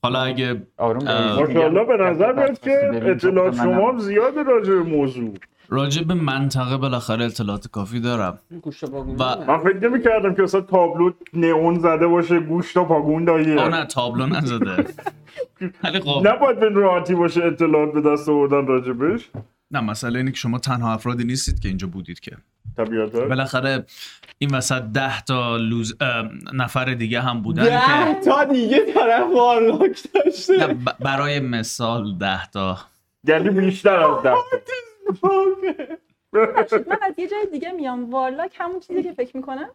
حالا 0.02 0.22
اگه. 0.22 0.62
ماشاءالله 0.78 1.84
به 1.84 1.96
نظر 1.96 2.32
میاد 2.32 2.58
که. 2.60 2.90
اطلاعات 3.04 3.58
من 3.58 3.64
شما 3.64 3.88
هم 3.90 3.98
زیاده 3.98 4.42
راجع 4.42 4.72
به 4.74 4.82
موضوع. 4.82 5.34
راجع 5.68 6.02
به 6.02 6.14
منطقه 6.14 6.76
بالاخره 6.76 7.24
اطلاعات 7.24 7.66
کافی 7.68 8.00
دارم. 8.00 8.38
و- 9.18 9.44
من 9.46 9.58
فکر 9.58 9.88
نمی‌کردم 9.88 10.34
که 10.34 10.42
اصلا 10.42 10.60
تابلو 10.60 11.10
نئون 11.34 11.78
زده 11.78 12.06
باشه 12.06 12.40
گوشت 12.40 12.74
تا 12.74 12.84
پاگون 12.84 13.20
آه 13.20 13.26
داییه 13.42 13.68
نه 13.68 13.84
تابلو 13.84 14.26
نزده. 14.26 14.76
ولی 15.84 16.00
خب. 16.00 16.26
نباید 16.28 16.60
به 16.60 16.66
این 16.66 16.74
راحتی 16.74 17.14
باشه 17.14 17.44
اطلاعات 17.44 17.92
به 17.92 18.00
دست 18.00 18.28
آوردن 18.28 18.66
راجبش. 18.66 19.30
نه 19.70 19.80
مسئله 19.80 20.18
اینه 20.18 20.30
که 20.30 20.36
شما 20.36 20.58
تنها 20.58 20.92
افرادی 20.92 21.24
نیستید 21.24 21.60
که 21.60 21.68
اینجا 21.68 21.86
بودید 21.86 22.20
که. 22.20 22.36
طبیعتا 22.76 23.20
بالاخره 23.28 23.84
این 24.38 24.54
وسط 24.54 24.82
ده 24.82 25.22
تا 25.22 25.56
لوز 25.56 25.96
نفر 26.52 26.94
دیگه 26.94 27.20
هم 27.20 27.42
بودن 27.42 27.64
ده 27.64 28.14
که 28.14 28.20
تا 28.20 28.44
دیگه 28.44 28.92
طرف 28.94 29.26
وارلاک 29.34 29.98
داشته. 30.14 30.56
نه، 30.56 30.74
ب- 30.74 30.98
برای 31.00 31.40
مثال 31.40 32.18
ده 32.18 32.46
تا. 32.46 32.78
یعنی 33.24 33.50
بیشتر 33.50 34.00
از 34.00 34.22
ده 34.22 34.34
من 36.86 36.98
از 37.02 37.14
یه 37.18 37.28
جای 37.28 37.46
دیگه 37.52 37.72
میام. 37.72 38.10
وارلاک 38.10 38.52
همون 38.58 38.80
چیزی 38.80 39.02
که 39.02 39.12
فکر 39.12 39.36
می‌کنم؟ 39.36 39.68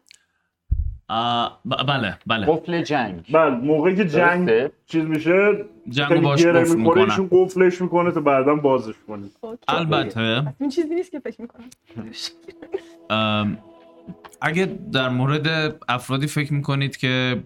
بله 1.65 2.17
بله. 2.27 2.45
قفل 2.45 2.81
جنگ. 2.83 3.25
بله 3.33 3.55
موقعی 3.55 3.95
که 3.95 4.05
جنگ 4.05 4.47
درسته؟ 4.47 4.71
چیز 4.87 5.05
میشه 5.05 5.65
جنگو 5.89 6.09
خیلی 6.09 6.21
باش 6.21 6.45
قفل 6.45 6.59
می‌کنه 6.59 6.75
می‌کنن. 6.75 7.01
ایشون 7.01 7.27
قفلش 7.31 7.81
می‌کنه 7.81 8.11
تا 8.11 8.21
بعدا 8.21 8.55
بازش 8.55 8.93
کنه. 9.07 9.23
البته. 9.67 10.43
این 10.59 10.69
چیزی 10.69 10.95
نیست 10.95 11.11
که 11.11 11.19
فکر 11.19 11.41
می‌کنم. 11.41 11.63
ام، 13.09 13.57
اگه 14.41 14.65
در 14.91 15.09
مورد 15.09 15.75
افرادی 15.89 16.27
فکر 16.27 16.53
می‌کنید 16.53 16.97
که 16.97 17.43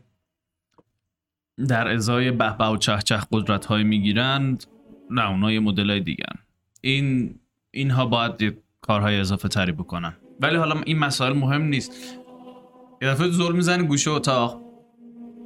در 1.67 1.87
ازای 1.87 2.31
به 2.31 2.57
و 2.57 2.77
چه 2.77 2.97
چه 3.05 3.17
قدرت 3.31 3.65
های 3.65 3.83
می‌گیرند 3.83 4.63
نه 5.09 5.29
اونا 5.29 5.51
یه 5.51 5.59
مدل 5.59 5.89
های 5.89 5.99
دیگن 5.99 6.33
این 6.81 7.35
اینها 7.71 8.05
باید 8.05 8.57
کارهای 8.81 9.19
اضافه 9.19 9.47
تری 9.47 9.71
بکنن. 9.71 10.13
ولی 10.39 10.55
حالا 10.55 10.81
این 10.85 10.99
مسائل 10.99 11.33
مهم 11.33 11.61
نیست. 11.61 12.19
یه 13.05 13.11
دفعه 13.11 13.31
زل 13.31 13.55
می‌زنه 13.55 13.83
گوشه 13.83 14.11
اتاق. 14.11 14.61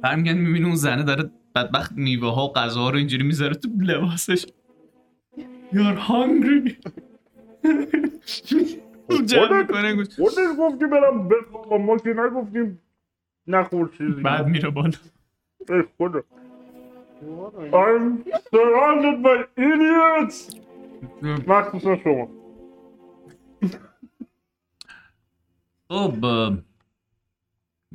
برمیگرد 0.02 0.36
می‌بینه 0.36 0.66
اون 0.66 0.76
زنه 0.76 1.02
داره 1.02 1.30
بدبخت 1.54 1.92
میوه 1.92 2.34
ها 2.34 2.44
و 2.46 2.52
غذا 2.52 2.90
رو 2.90 2.96
اینجوری 2.96 3.24
می‌ذاره 3.24 3.54
تو 3.54 3.68
لباسش. 3.80 4.46
You're 5.72 5.98
hungry. 6.08 6.72
جمع 9.26 9.58
می‌کنه 9.58 9.94
گوش. 9.94 10.06
خودش 10.16 10.48
گفتی 10.58 10.86
برم 10.86 11.28
بخوابم 11.28 11.84
ما 11.84 11.96
که 11.96 12.08
نگفتیم 12.08 12.80
نخور 13.46 13.90
چیزی. 13.98 14.22
بعد 14.22 14.46
میره 14.46 14.70
بالا. 14.70 14.92
ای 15.68 15.82
خدا. 15.98 16.22
I'm 17.72 18.04
surrounded 18.52 19.16
by 19.24 19.38
idiots. 19.58 20.56
مخصوصا 21.46 21.96
شما. 22.04 22.28
خب 25.88 26.14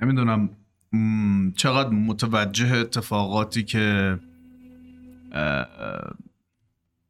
نمی‌دونم 0.01 0.49
م، 0.93 1.51
چقدر 1.51 1.89
متوجه 1.89 2.75
اتفاقاتی 2.75 3.63
که 3.63 4.19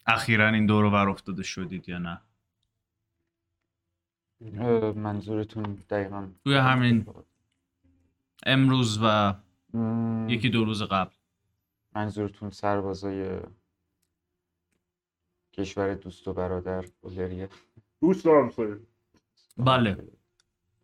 اخیرا 0.08 0.50
این 0.50 0.66
دور 0.66 0.86
ور 0.86 1.10
افتاده 1.10 1.44
شدید 1.44 1.90
یا 1.90 1.98
نه. 1.98 2.22
منظورتون 4.96 5.64
دقیقا 5.90 6.28
توی 6.44 6.56
همین 6.56 7.06
امروز 8.46 9.00
و 9.04 9.34
مم، 9.74 10.30
یکی 10.30 10.50
دو 10.50 10.66
روز 10.66 10.84
قبل. 10.84 11.14
منظورتون 11.96 12.50
سربازای 12.50 13.40
کشور 15.54 15.94
دوست 15.94 16.28
و 16.28 16.34
برادر 16.34 16.86
اولریه 17.02 17.50
دوست 18.02 18.26
دارم 18.26 18.50
سایی 18.50 18.76
بله. 19.58 20.08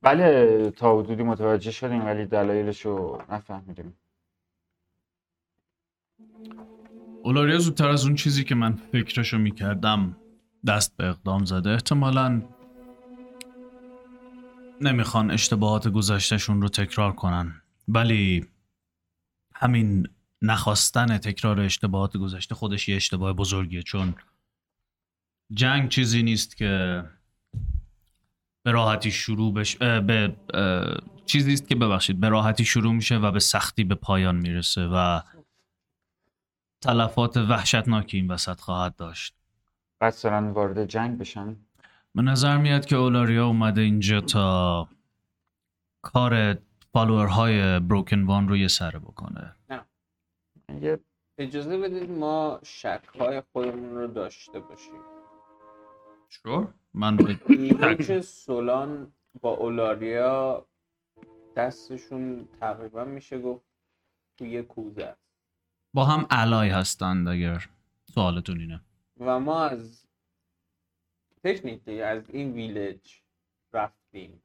بله 0.02 0.72
تا 0.72 1.00
حدودی 1.00 1.24
متوجه 1.24 1.72
شدیم 1.72 2.06
ولی 2.06 2.26
دلایلش 2.26 2.86
رو 2.86 3.24
نفهمیدیم. 3.30 3.98
اولاریا 7.24 7.58
زودتر 7.58 7.90
از 7.90 8.06
اون 8.06 8.16
چیزی 8.16 8.44
که 8.44 8.56
من 8.56 8.76
فکرشو 8.76 9.38
می‌کردم 9.38 10.18
دست 10.68 10.98
به 10.98 11.06
اقدام 11.06 11.46
زده 11.46 11.70
احتمالا 11.70 12.42
نمی‌خوان 14.82 15.32
اشتباهات 15.32 15.88
گذشتهشون 15.88 16.62
رو 16.62 16.70
تکرار 16.70 17.12
کنن. 17.12 17.62
ولی 17.88 18.46
همین 19.54 20.08
نخواستن 20.42 21.18
تکرار 21.18 21.60
اشتباهات 21.60 22.18
گذشته 22.18 22.56
خودش 22.56 22.90
یه 22.90 22.96
اشتباه 22.96 23.34
بزرگیه 23.34 23.82
چون 23.84 24.16
جنگ 25.54 25.90
چیزی 25.90 26.24
نیست 26.24 26.58
که 26.58 27.04
به 28.64 28.72
راحتی 28.72 29.12
شروع 29.12 29.54
بش... 29.54 29.78
اه، 29.82 30.00
به 30.00 30.36
اه، 30.54 30.98
چیزی 31.26 31.54
است 31.54 31.68
که 31.68 31.76
ببخشید 31.76 32.20
به 32.20 32.30
راحتی 32.30 32.66
شروع 32.66 32.94
میشه 32.94 33.18
و 33.18 33.32
به 33.32 33.40
سختی 33.40 33.84
به 33.84 33.96
پایان 33.96 34.36
می‌رسه 34.36 34.88
و 34.88 35.22
تلفات 36.82 37.38
وحشتناکی 37.38 38.18
این 38.18 38.32
وسط 38.32 38.60
خواهد 38.60 38.96
داشت. 38.96 39.36
بعد 40.00 40.16
دارن 40.24 40.52
وارد 40.52 40.86
جنگ 40.86 41.18
بشن؟ 41.18 41.56
به 42.16 42.22
نظر 42.22 42.58
میاد 42.58 42.86
که 42.86 42.96
اولاریا 42.96 43.48
اومده 43.48 43.82
اینجا 43.82 44.22
تا 44.22 44.90
کار 46.02 46.58
فالوورهای 46.94 47.80
بروکن 47.80 48.24
وان 48.24 48.48
رو 48.48 48.58
یه 48.58 48.68
سره 48.68 49.00
بکنه. 49.00 49.56
یه 50.82 51.00
اجازه 51.38 51.78
بدید 51.78 52.10
ما 52.10 52.60
شک 52.64 53.02
های 53.20 53.42
خودمون 53.54 53.96
رو 53.96 54.08
داشته 54.08 54.60
باشیم. 54.60 55.02
شور؟ 56.30 56.74
من 56.94 57.18
به 57.18 57.40
اینکه 57.50 58.22
سولان 58.22 59.14
با 59.42 59.50
اولاریا 59.50 60.66
دستشون 61.56 62.48
تقریبا 62.60 63.06
میشه 63.06 63.40
گفت 63.40 63.66
توی 64.38 64.64
کوزه 64.64 65.04
است. 65.04 65.22
با 65.94 66.06
هم 66.06 66.28
علای 66.30 66.70
هستند 66.70 67.28
اگر 67.28 67.70
سوالتون 68.14 68.60
اینه. 68.60 68.82
و 69.20 69.40
ما 69.40 69.66
از 69.66 70.06
تکنیکلی 71.44 72.02
از 72.02 72.30
این 72.30 72.54
ویلج 72.54 73.22
رفتیم. 73.74 74.44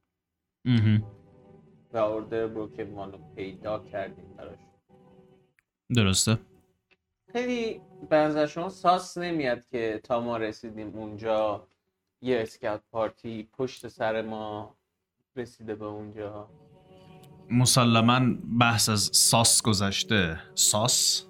و 1.92 1.96
اوردر 1.98 2.46
بروکن 2.46 3.12
رو 3.12 3.18
پیدا 3.34 3.78
کردیم 3.78 4.34
براش. 4.36 4.58
درسته. 5.96 6.38
خیلی 7.32 7.80
به 8.10 8.16
نظر 8.16 8.46
شما 8.46 8.68
ساس 8.68 9.18
نمیاد 9.18 9.66
که 9.66 10.00
تا 10.04 10.20
ما 10.20 10.36
رسیدیم 10.36 10.88
اونجا 10.94 11.68
یه 12.22 12.40
اسکاوت 12.42 12.80
پارتی 12.92 13.48
پشت 13.52 13.88
سر 13.88 14.22
ما 14.22 14.76
رسیده 15.36 15.74
به 15.74 15.84
اونجا. 15.84 16.48
مسلما 17.50 18.20
بحث 18.60 18.88
از 18.88 19.10
ساس 19.12 19.62
گذشته. 19.62 20.40
ساس؟ 20.54 21.26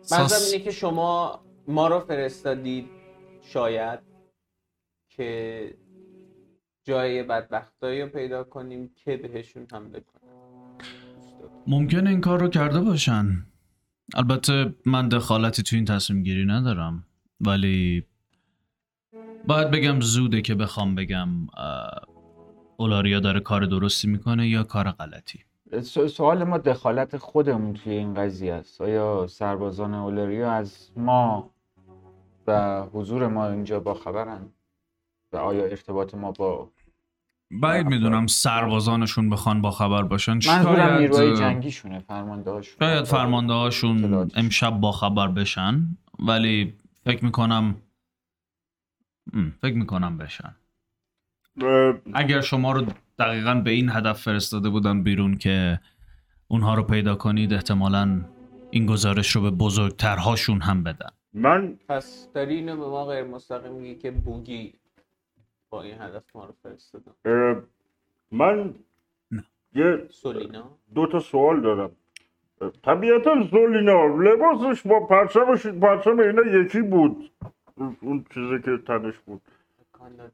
ساس. 0.00 0.52
اینه 0.52 0.64
که 0.64 0.70
شما 0.70 1.40
ما 1.68 1.88
رو 1.88 2.00
فرستادید 2.00 2.88
شاید 3.40 4.00
که 5.08 5.74
جای 6.84 7.22
بدبختایی 7.22 8.02
رو 8.02 8.08
پیدا 8.08 8.44
کنیم 8.44 8.90
که 8.94 9.16
بهشون 9.16 9.66
حمله 9.72 10.00
کنیم. 10.00 10.32
ممکنه 11.66 12.10
این 12.10 12.20
کار 12.20 12.40
رو 12.40 12.48
کرده 12.48 12.80
باشن. 12.80 13.46
البته 14.14 14.74
من 14.86 15.08
دخالتی 15.08 15.62
تو 15.62 15.76
این 15.76 15.84
تصمیم 15.84 16.22
گیری 16.22 16.44
ندارم. 16.44 17.06
ولی 17.40 18.06
باید 19.46 19.70
بگم 19.70 20.00
زوده 20.00 20.42
که 20.42 20.54
بخوام 20.54 20.94
بگم 20.94 21.28
اولاریا 22.76 23.20
داره 23.20 23.40
کار 23.40 23.64
درستی 23.66 24.08
می‌کنه 24.08 24.48
یا 24.48 24.62
کار 24.62 24.90
غلطی؟ 24.90 25.40
سوال 26.08 26.44
ما 26.44 26.58
دخالت 26.58 27.16
خودمون 27.16 27.74
توی 27.74 27.92
این 27.92 28.14
قضیه 28.14 28.54
است. 28.54 28.80
آیا 28.80 29.26
سربازان 29.26 29.94
اولریا 29.94 30.52
از 30.52 30.90
ما 30.96 31.50
و 32.46 32.82
حضور 32.92 33.28
ما 33.28 33.48
اینجا 33.48 33.80
با 33.80 33.94
خبرن؟ 33.94 34.48
و 35.32 35.36
آیا 35.36 35.64
ارتباط 35.64 36.14
ما 36.14 36.32
با 36.32 36.70
بعید 37.50 37.86
می‌دونم 37.86 38.26
سربازانشون 38.26 39.30
بخوان 39.30 39.62
با 39.62 39.70
خبر 39.70 40.02
باشن 40.02 40.32
منظورم 40.32 40.76
شاید 40.76 41.00
نیروهای 41.00 41.36
جنگیشونه 41.36 41.98
فرمانده 41.98 42.50
هاشون 42.50 42.76
شاید 42.78 43.04
فرمانده 43.04 43.52
هاشون. 43.52 44.30
امشب 44.34 44.70
با 44.70 44.92
خبر 44.92 45.28
بشن 45.28 45.96
ولی 46.18 46.74
فکر 47.04 47.24
می‌کنم 47.24 47.76
فکر 49.62 49.74
می‌کنم 49.76 50.18
بشن. 50.18 50.54
اگر 52.14 52.40
شما 52.40 52.72
رو 52.72 52.86
دقیقا 53.18 53.54
به 53.54 53.70
این 53.70 53.90
هدف 53.90 54.22
فرستاده 54.22 54.68
بودن 54.68 55.02
بیرون 55.02 55.38
که 55.38 55.80
اونها 56.48 56.74
رو 56.74 56.82
پیدا 56.82 57.14
کنید 57.14 57.52
احتمالا 57.52 58.24
این 58.70 58.86
گزارش 58.86 59.36
رو 59.36 59.42
به 59.42 59.50
بزرگترهاشون 59.50 60.60
هم 60.60 60.82
بدن. 60.82 61.10
من 61.32 61.78
پس 61.88 62.28
داری 62.34 62.54
اینو 62.54 62.76
به 62.76 62.86
ما 62.86 63.06
غیر 63.06 63.24
مستقیم 63.24 63.72
میگی 63.72 63.94
که 63.94 64.10
بوگی 64.10 64.74
با 65.70 65.82
این 65.82 65.94
هدف 66.00 66.36
ما 66.36 66.44
رو 66.44 66.54
فرستادن 66.62 67.12
اه، 67.24 67.62
من 68.30 68.74
نه. 69.30 69.44
یه 69.74 70.06
سولینا؟ 70.10 70.78
دو 70.94 71.06
تا 71.06 71.20
سوال 71.20 71.60
دارم. 71.60 71.90
طبیعتا 72.84 73.48
زولینا 73.50 74.06
لباسش 74.06 74.86
با 74.86 75.06
پرچمش 75.06 75.66
پرچم 75.66 76.18
اینا 76.18 76.42
یکی 76.42 76.82
بود. 76.82 77.30
اون- 77.76 77.96
اون 78.00 78.24
چیزی 78.34 78.62
که 78.64 78.78
تنش 78.86 79.14
بود 79.26 79.40
I 79.80 79.98
kind 79.98 80.20
of 80.20 80.30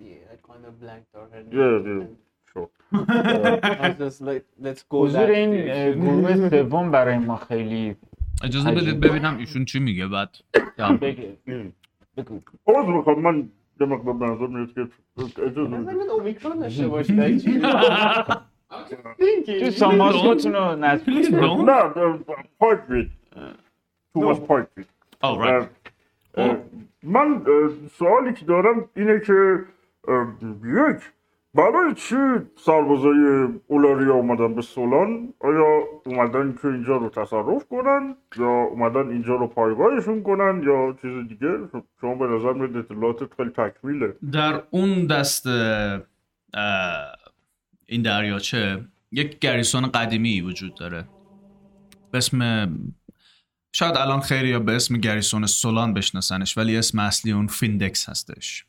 yeah, 0.00 0.32
I 0.34 0.36
kind 0.50 0.64
of 0.68 0.72
blanked 0.82 1.12
our 1.18 1.28
head. 1.32 1.44
Yeah, 1.52 1.76
yeah. 1.88 2.06
Sure. 2.52 2.68
I 3.82 3.88
was 3.88 3.98
just 4.04 4.20
like, 4.30 4.44
let's 4.64 4.82
go 4.90 4.96
حضور 5.04 5.30
این 5.30 5.50
گروه 5.94 6.48
سوم 6.50 6.90
برای 6.90 7.18
ما 7.18 7.36
خیلی 7.36 7.96
اجازه. 8.44 8.70
بدید 8.70 9.00
ببینم 9.00 9.36
ایشون 9.36 9.64
چی 9.64 9.78
میگه 9.78 10.06
بعد 10.06 10.36
بگو 12.16 12.40
می‌خوام 12.96 13.20
من 13.20 13.48
یه 13.80 13.86
مقدار 13.86 14.14
به 14.14 14.26
نظر 14.26 14.46
میاد 14.46 14.72
که 14.74 14.80
اجازه 15.42 15.60
بدید. 15.64 15.90
من 15.90 16.08
اومیکرون 16.10 16.68
was 16.68 16.72
just 16.72 17.10
thinking. 17.10 17.60
تو 19.64 19.70
ساماسکوتون 19.70 20.52
رو. 20.52 20.76
نه 20.76 21.00
پایپ 22.58 22.90
وید 22.90 23.10
تو 24.14 24.20
واز 24.22 24.40
پایپ 24.40 24.68
وید 24.76 24.86
Oh, 25.24 25.36
right. 25.36 25.66
من 27.02 27.42
سوالی 27.98 28.32
که 28.34 28.44
دارم 28.44 28.88
اینه 28.96 29.20
که 29.20 29.64
یک 30.64 31.12
برای 31.54 31.94
چی 31.94 32.16
سربازای 32.56 33.48
اولاریا 33.66 34.14
اومدن 34.14 34.54
به 34.54 34.62
سولان 34.62 35.34
آیا 35.40 35.82
اومدن 36.06 36.54
که 36.62 36.68
اینجا 36.68 36.96
رو 36.96 37.08
تصرف 37.08 37.68
کنن 37.70 38.16
یا 38.36 38.48
اومدن 38.48 39.08
اینجا 39.08 39.36
رو 39.36 39.46
پایگاهشون 39.46 40.22
کنن 40.22 40.62
یا 40.62 40.96
چیز 41.02 41.28
دیگه 41.28 41.48
شما 42.00 42.14
به 42.14 42.26
نظر 42.26 42.52
میاد 42.52 42.76
اطلاعاتت 42.76 43.34
خیلی 43.36 43.50
تکمیله 43.50 44.14
در 44.32 44.62
اون 44.70 45.06
دست 45.06 45.46
این 47.86 48.02
دریاچه 48.02 48.84
یک 49.12 49.38
garrison 49.38 49.86
قدیمی 49.86 50.40
وجود 50.40 50.74
داره 50.74 51.04
به 52.10 52.18
اسم 52.18 52.68
شاید 53.72 53.96
الان 53.96 54.20
خیلی 54.20 54.48
یا 54.48 54.60
به 54.60 54.76
اسم 54.76 54.96
garrison 54.96 55.46
سولان 55.46 55.94
بشناسنش 55.94 56.58
ولی 56.58 56.76
اسم 56.76 56.98
اصلی 56.98 57.32
اون 57.32 57.46
فیندکس 57.46 58.08
هستش. 58.08 58.64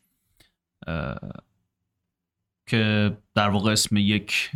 که 2.67 3.17
در 3.35 3.49
واقع 3.49 3.71
اسم 3.71 3.97
یک 3.97 4.51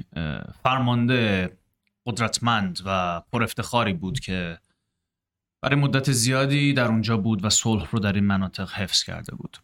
فرمانده 0.64 1.58
قدرتمند 2.06 2.80
و 2.86 3.22
پر 3.32 3.44
افتخاری 3.44 3.94
بود 3.94 4.20
که 4.20 4.60
برای 5.62 5.76
مدت 5.76 6.12
زیادی 6.12 6.74
در 6.74 6.86
اونجا 6.86 7.18
بود 7.18 7.46
و 7.46 7.50
صلح 7.50 7.90
رو 7.92 8.00
در 8.00 8.14
این 8.14 8.24
مناطق 8.24 8.72
حفظ 8.72 9.04
کرده 9.04 9.36
بود. 9.36 9.58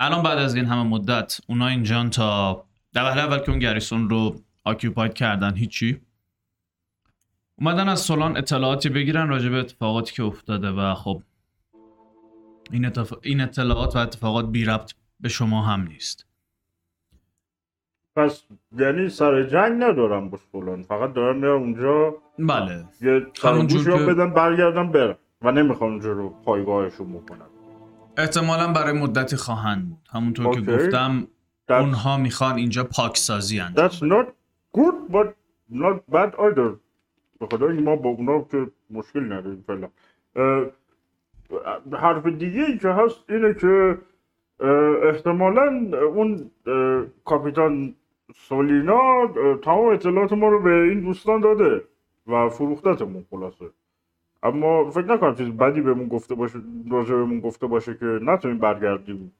الان 0.00 0.22
بعد 0.22 0.38
از 0.38 0.54
این 0.54 0.64
همه 0.64 0.82
مدت 0.82 1.40
اونا 1.46 1.68
اینجان 1.68 2.10
تا 2.10 2.64
در 2.92 3.04
اول 3.04 3.38
که 3.38 3.50
اون 3.50 3.58
گریسون 3.58 4.10
رو 4.10 4.42
آکیوپاید 4.64 5.14
کردن 5.14 5.54
هیچی؟ 5.54 6.00
اومدن 7.60 7.88
از 7.88 8.00
سولان 8.00 8.36
اطلاعاتی 8.36 8.88
بگیرن 8.88 9.28
راجع 9.28 9.48
به 9.48 9.56
اتفاقاتی 9.56 10.14
که 10.14 10.22
افتاده 10.22 10.70
و 10.70 10.94
خب 10.94 11.22
این, 12.70 12.84
اتف... 12.86 13.12
این 13.22 13.40
اطلاعات 13.40 13.96
و 13.96 13.98
اتفاقات 13.98 14.46
بی 14.50 14.64
ربط 14.64 14.92
به 15.20 15.28
شما 15.28 15.62
هم 15.62 15.82
نیست. 15.82 16.26
پس 18.16 18.42
یعنی 18.78 19.08
سر 19.08 19.42
جنگ 19.42 19.82
ندارم 19.82 20.30
با 20.30 20.38
فلان 20.52 20.82
فقط 20.82 21.12
دارم 21.12 21.36
میرم 21.36 21.62
اونجا 21.62 22.14
بله. 22.38 22.84
یه 23.00 23.26
همونجور 23.42 23.98
که- 23.98 24.04
بدن 24.04 24.30
برگردم 24.30 24.92
برم 24.92 25.16
و 25.42 25.52
نمی‌خوام 25.52 25.90
اونجا 25.90 26.12
رو 26.12 26.28
پایگاهشون 26.44 27.12
بکنم 27.12 27.46
احتمالا 28.16 28.72
برای 28.72 28.92
مدتی 28.92 29.36
خواهند 29.36 29.96
همونطور 30.12 30.54
که 30.54 30.60
اوکی. 30.60 30.76
گفتم 30.76 31.28
That's, 31.68 31.72
اونها 31.72 32.16
می‌خوان 32.16 32.56
اینجا 32.56 32.84
پاکسازی 32.84 33.60
انجام 33.60 33.88
that's 33.88 33.92
not 33.94 34.26
good 34.78 35.12
but 35.12 35.26
not 35.72 36.14
bad 36.14 36.32
either. 36.38 36.87
به 37.40 37.46
خدا 37.46 37.68
ما 37.68 37.96
با 37.96 38.10
اونا 38.10 38.46
که 38.50 38.66
مشکل 38.90 39.32
نداریم 39.32 39.64
فعلا. 39.66 39.88
حرف 41.92 42.26
دیگه 42.26 42.64
ای 42.64 42.78
که 42.78 42.88
هست 42.88 43.30
اینه 43.30 43.54
که 43.54 43.98
احتمالا 45.02 45.66
اون 46.06 46.50
کاپیتان 47.24 47.94
سولینا 48.34 49.26
تمام 49.62 49.86
اطلاعات 49.86 50.32
ما 50.32 50.48
رو 50.48 50.62
به 50.62 50.70
این 50.70 51.00
دوستان 51.00 51.40
داده 51.40 51.84
و 52.26 52.48
فروختتمون 52.48 53.24
خلاصه. 53.30 53.64
اما 54.42 54.90
فکر 54.90 55.04
نکنم 55.04 55.34
چیز 55.34 55.48
بدی 55.48 55.80
بهمون 55.80 56.08
گفته 56.08 56.34
باشه 56.34 56.58
راجع 56.90 57.14
بهمون 57.14 57.40
گفته 57.40 57.66
باشه 57.66 57.94
که 57.94 58.06
نتونیم 58.22 58.58
برگردیم 58.58 59.32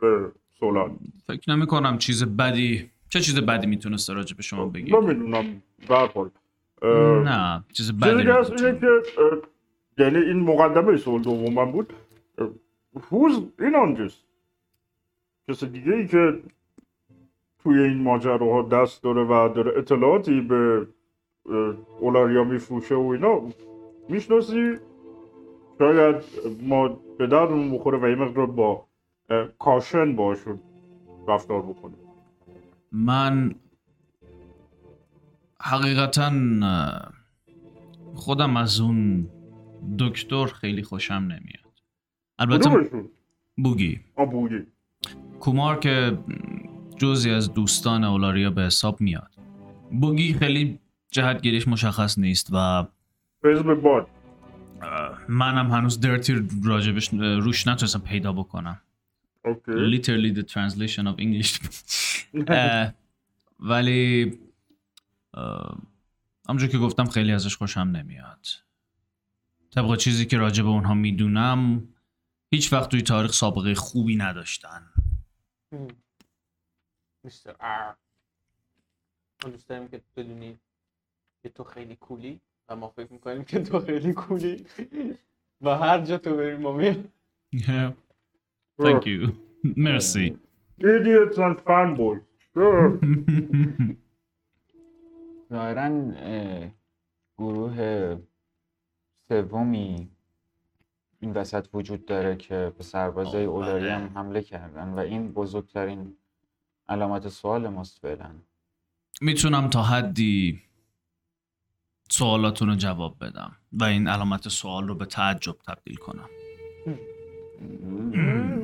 به 0.00 0.32
سولان. 0.60 0.98
فکر 1.26 1.56
نمی 1.56 1.66
کنم 1.66 1.98
چیز 1.98 2.24
بدی 2.24 2.90
چه 3.08 3.20
چیز 3.20 3.40
بدی 3.40 3.66
می‌تونسته 3.66 4.12
راجع 4.12 4.36
به 4.36 4.42
شما 4.42 4.66
بگی؟ 4.66 4.92
نمی‌دونم 4.92 5.62
به 5.88 5.96
هر 5.96 6.06
حال. 6.06 6.26
اه، 6.26 6.45
نه 6.82 7.64
چیز 7.72 7.92
بدی 7.92 8.10
اینه. 8.10 8.80
که 8.80 9.02
یعنی 9.98 10.18
این 10.18 10.40
مقدمه 10.40 10.96
سوال 10.96 11.22
دومم 11.22 11.72
بود 11.72 11.92
اه، 12.38 12.48
who's 12.96 13.34
in 13.60 13.74
on 13.74 13.98
this? 13.98 14.12
کس 15.48 15.64
دیگه 15.64 15.92
ای 15.92 16.06
که 16.06 16.38
توی 17.62 17.78
این 17.78 18.02
ماجراها 18.02 18.62
دست 18.62 19.02
داره 19.02 19.22
و 19.24 19.48
داره 19.54 19.78
اطلاعاتی 19.78 20.40
به 20.40 20.86
اولاریا 22.00 22.44
میفروشه 22.44 22.94
و 22.94 23.06
اینا 23.06 23.42
می‌شناسی 24.08 24.78
شاید 25.78 26.16
ما 26.62 26.88
به 27.18 27.26
دردمون 27.26 27.72
بخوره 27.72 27.98
و 27.98 28.08
یه 28.08 28.14
مقدار 28.14 28.46
با 28.46 28.86
کاشن 29.58 30.16
باشون 30.16 30.58
رفتار 31.28 31.62
بکنیم 31.62 31.98
من 32.92 33.54
حقیقتا 35.62 36.32
خودم 38.14 38.56
از 38.56 38.80
اون 38.80 39.28
دکتر 39.98 40.46
خیلی 40.46 40.82
خوشم 40.82 41.14
نمیاد. 41.14 41.66
البته 42.38 42.70
بوگی. 43.56 44.00
آبوگی 44.16 44.66
کومار 45.40 45.78
که 45.78 46.18
جزی 46.96 47.30
از 47.30 47.54
دوستان 47.54 48.04
اولاریا 48.04 48.50
به 48.50 48.62
حساب 48.62 49.00
میاد. 49.00 49.30
بوگی 50.00 50.34
خیلی 50.34 50.78
جهتگیریش 51.10 51.68
مشخص 51.68 52.18
نیست 52.18 52.48
و 52.52 52.86
به 53.42 53.74
باد. 53.74 54.06
منم 55.28 55.70
هنوز 55.70 56.00
درتی 56.00 56.48
راجبش 56.64 57.08
روش 57.12 57.66
نتونستم 57.66 57.98
پیدا 57.98 58.32
بکنم. 58.32 58.80
اوکی. 59.44 59.72
Literally 59.72 60.32
the 60.38 60.42
translation 60.42 61.06
of 61.06 61.20
English. 61.20 61.60
ولی 63.60 64.38
همونجور 66.48 66.68
که 66.68 66.78
گفتم 66.78 67.04
خیلی 67.04 67.32
ازش 67.32 67.56
خوشم 67.56 67.80
نمیاد. 67.80 68.46
طبق 69.74 69.96
چیزی 69.96 70.26
که 70.26 70.38
راجع 70.38 70.62
به 70.62 70.68
اونها 70.68 70.94
می‌دونم 70.94 71.88
هیچ 72.50 72.72
وقت 72.72 72.90
توی 72.90 73.02
تاریخ 73.02 73.32
سابقه 73.32 73.74
خوبی 73.74 74.16
نداشتن. 74.16 74.92
میستر 77.24 77.56
ار 77.60 77.96
ما 79.44 79.50
دوست 79.50 79.68
داریم 79.68 79.88
که 79.88 80.00
بدونی 80.16 80.58
که 81.42 81.48
تو 81.48 81.64
خیلی 81.64 81.96
کولی 81.96 82.40
و 82.68 82.76
ما 82.76 82.88
فکر 82.88 83.12
می‌کنیم 83.12 83.44
که 83.44 83.62
تو 83.62 83.80
خیلی 83.80 84.12
کولی. 84.12 84.66
و 85.60 85.78
هر 85.78 86.00
جا 86.00 86.18
تو 86.18 86.36
بریم 86.36 86.60
ما 86.60 86.72
میریم. 86.72 87.12
Thank 88.82 89.04
you. 89.06 89.32
مرسی 89.76 90.38
idiots 90.80 91.38
and 91.38 91.56
fanboys 91.66 92.20
Sure. 92.54 92.98
ظاهرا 95.50 96.12
اه، 96.16 96.70
گروه 97.38 98.16
سومی 99.28 100.10
این 101.20 101.32
وسط 101.32 101.66
وجود 101.74 102.06
داره 102.06 102.36
که 102.36 102.72
به 102.78 102.84
سربازای 102.84 103.44
اولاری. 103.44 103.88
هم 103.88 104.10
حمله 104.14 104.42
کردن 104.42 104.88
و 104.88 104.98
این 104.98 105.32
بزرگترین 105.32 106.16
علامت 106.88 107.28
سوال 107.28 107.68
ماست 107.68 107.98
فعلا. 107.98 108.30
می‌تونم 109.20 109.70
تا 109.70 109.82
حدی 109.82 110.62
سوالاتون 112.10 112.68
رو 112.68 112.74
جواب 112.74 113.16
بدم 113.20 113.56
و 113.72 113.84
این 113.84 114.08
علامت 114.08 114.48
سوال 114.48 114.88
رو 114.88 114.94
به 114.94 115.06
تعجب 115.06 115.56
تبدیل 115.68 115.96
کنم. 115.96 116.28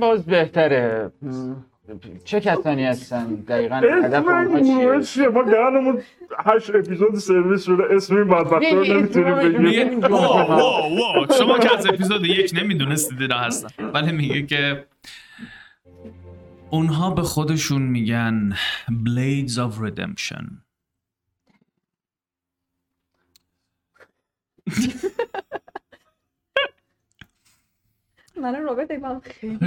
باز 0.00 0.24
بهتره. 0.26 1.12
چه 2.24 2.40
کسانی 2.40 2.84
هستن؟ 2.84 3.34
دقیقا 3.34 3.76
هدف 3.76 4.24
اسم 4.28 4.56
اونها 4.56 5.02
چیه؟ 5.02 5.28
ما 5.28 5.42
دهنمون 5.42 6.02
هشت 6.38 6.70
اپیزود 6.74 7.14
سرویس 7.14 7.64
شده 7.64 7.82
اسم 7.90 8.16
این 8.16 8.28
بدبخت 8.28 8.52
رو 8.52 8.84
نمی‌تونیم 8.84 9.34
بگیم. 9.34 10.00
شما 11.38 11.58
که 11.58 11.78
از 11.78 11.86
اپیزود 11.86 12.24
یک 12.24 12.50
نمی‌دونستید 12.54 13.22
اینا 13.22 13.38
هستن. 13.38 13.84
ولی 13.84 14.12
میگه 14.12 14.46
که 14.46 14.86
اونها 16.70 17.10
به 17.10 17.22
خودشون 17.22 17.82
میگن 17.82 18.52
Blades 18.88 19.54
of 19.56 19.72
Redemption. 19.84 20.44
من 28.36 28.62
رابط 28.62 28.90
اگه 28.90 29.20
خیلی 29.20 29.58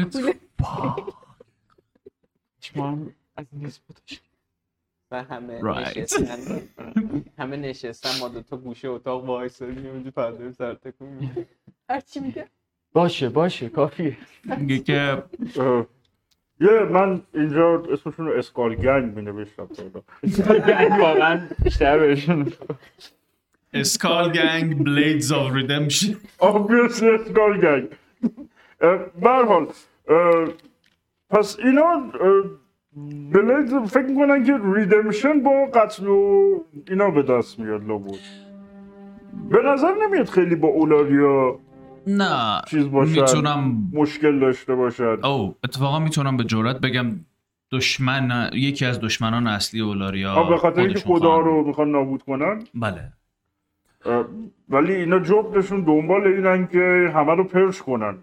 هم 2.76 3.12
از 3.38 3.46
این 3.54 3.66
اسم 3.66 3.82
و 5.12 5.24
همه 5.24 5.60
Right. 5.62 5.98
نشستن. 5.98 6.62
همه 7.40 7.58
نشستن 7.58 8.20
ما 8.20 8.28
دوتا 8.30 8.58
گوشه 8.58 8.88
اتاق 8.88 9.26
وایسادیم 9.26 9.86
اونجا 9.88 10.12
پرده 10.12 10.52
سر 10.52 10.74
تکون 10.74 11.08
می‌دیم. 11.10 11.46
هر 11.90 12.00
چی 12.00 12.20
میگه. 12.20 12.48
باشه 12.94 13.30
باشه 13.30 13.70
کافیه. 13.70 14.18
میگه 14.58 14.80
که 14.80 15.24
یه 16.60 16.80
من 16.80 17.22
اینجا 17.34 17.84
اسمشون 17.92 18.26
رو 18.28 18.34
اسکال 18.38 18.76
گنگ 18.76 19.16
می 19.16 19.22
نوشتم 19.22 19.68
یعنی 20.68 21.02
واقعا 21.02 21.48
بیشتر 21.64 21.98
بهشون. 22.00 22.54
اسکال 23.74 24.32
گنگ 24.32 24.78
Blades 24.86 25.24
of 25.30 25.54
Redemption. 25.60 26.16
Obviously 26.40 27.04
اسکال 27.04 27.88
پس 31.30 31.58
اینا 31.60 32.12
بلید 33.32 33.86
فکر 33.86 34.06
می‌کنن 34.06 34.44
که 34.44 34.60
ریدمشن 34.76 35.44
با 35.44 35.66
قتل 35.74 36.08
و 36.08 36.50
اینا 36.90 37.10
به 37.12 37.24
دست 37.24 37.60
میاد 37.60 37.88
لابود 37.88 38.20
به 39.50 39.58
نظر 39.66 39.94
نمیاد 40.08 40.30
خیلی 40.30 40.56
با 40.56 40.68
اولاریا 40.68 41.60
نه 42.08 42.62
چیز 42.68 42.92
باشن 42.92 43.22
می‌تونم 43.22 43.90
مشکل 43.94 44.40
داشته 44.40 44.76
باشد 44.76 45.20
او 45.24 45.56
اتفاقا 45.64 46.00
می‌تونم 46.00 46.38
به 46.38 46.44
جرات 46.44 46.82
بگم 46.82 47.06
دشمن 47.72 48.50
یکی 48.54 48.86
از 48.86 49.02
دشمنان 49.02 49.48
اصلی 49.48 49.82
اولاریا 49.82 50.44
به 50.44 50.58
خاطر 50.58 50.82
اینکه 50.82 51.00
خدا 51.00 51.40
رو 51.40 51.68
می‌خوان 51.68 51.92
نابود 51.92 52.24
کنن؟ 52.24 52.64
بله. 52.74 53.12
ولی 54.70 54.94
اینا 54.96 55.20
جفتشون 55.20 55.82
دنبال 55.82 56.28
اینن 56.28 56.68
که 56.68 57.12
همه 57.16 57.36
رو 57.36 57.44
پرش 57.44 57.82
کنن. 57.82 58.18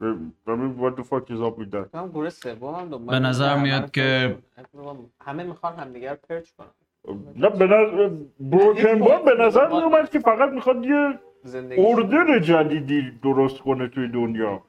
What 0.00 0.96
the 0.96 1.04
fuck 1.04 1.30
is 1.30 1.40
up 1.40 1.58
with 1.58 1.70
that? 1.70 1.86
تو 1.92 1.98
هم 1.98 2.08
گروه 2.08 2.30
سوم 2.30 2.74
هم 2.74 2.88
دنبال 2.88 3.20
به 3.20 3.26
نظر 3.26 3.56
میاد 3.56 3.90
که-. 3.90 4.36
همه 5.26 5.42
می‌خوان 5.42 5.76
همدیگر 5.76 6.10
رو 6.10 6.16
پرچ 6.28 6.48
کنن. 6.58 6.66
نه 7.36 7.48
به 7.50 7.64
نظر 7.66 8.10
بروکن 8.40 8.98
بال 8.98 9.22
به 9.22 9.44
نظر 9.44 9.68
میومد 9.68 10.10
که 10.10 10.18
فقط 10.18 10.50
می‌خواد 10.50 10.84
یه 10.84 11.18
اردر 11.78 12.38
جدیدی 12.38 13.10
درست 13.22 13.58
کنه 13.60 13.88
توی 13.88 14.08
دنیا. 14.08 14.62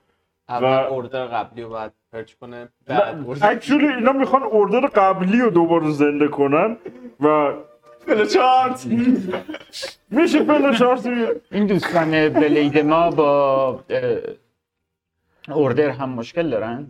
اول 0.49 0.87
و- 0.89 0.93
اردر 0.93 1.25
قبلی 1.25 1.61
رو 1.61 1.69
باید 1.69 1.91
پرچ 2.13 2.33
کنه 2.33 2.69
بعد 2.85 3.25
اکچولی 3.41 3.87
اینا 3.87 4.11
می‌خوان 4.11 4.41
اردر 4.51 4.87
قبلی 4.87 5.41
رو 5.41 5.49
دوباره 5.49 5.91
زنده 5.91 6.27
کنن 6.27 6.77
و 7.19 7.53
فلوچارت 7.99 8.85
میشه 10.11 10.43
فلوشارتی 10.43 11.09
این 11.51 11.65
دوستان 11.67 12.29
بلید 12.29 12.79
ما 12.79 13.09
با 13.11 13.79
اوردر 15.47 15.89
هم 15.89 16.09
مشکل 16.09 16.49
دارن 16.49 16.87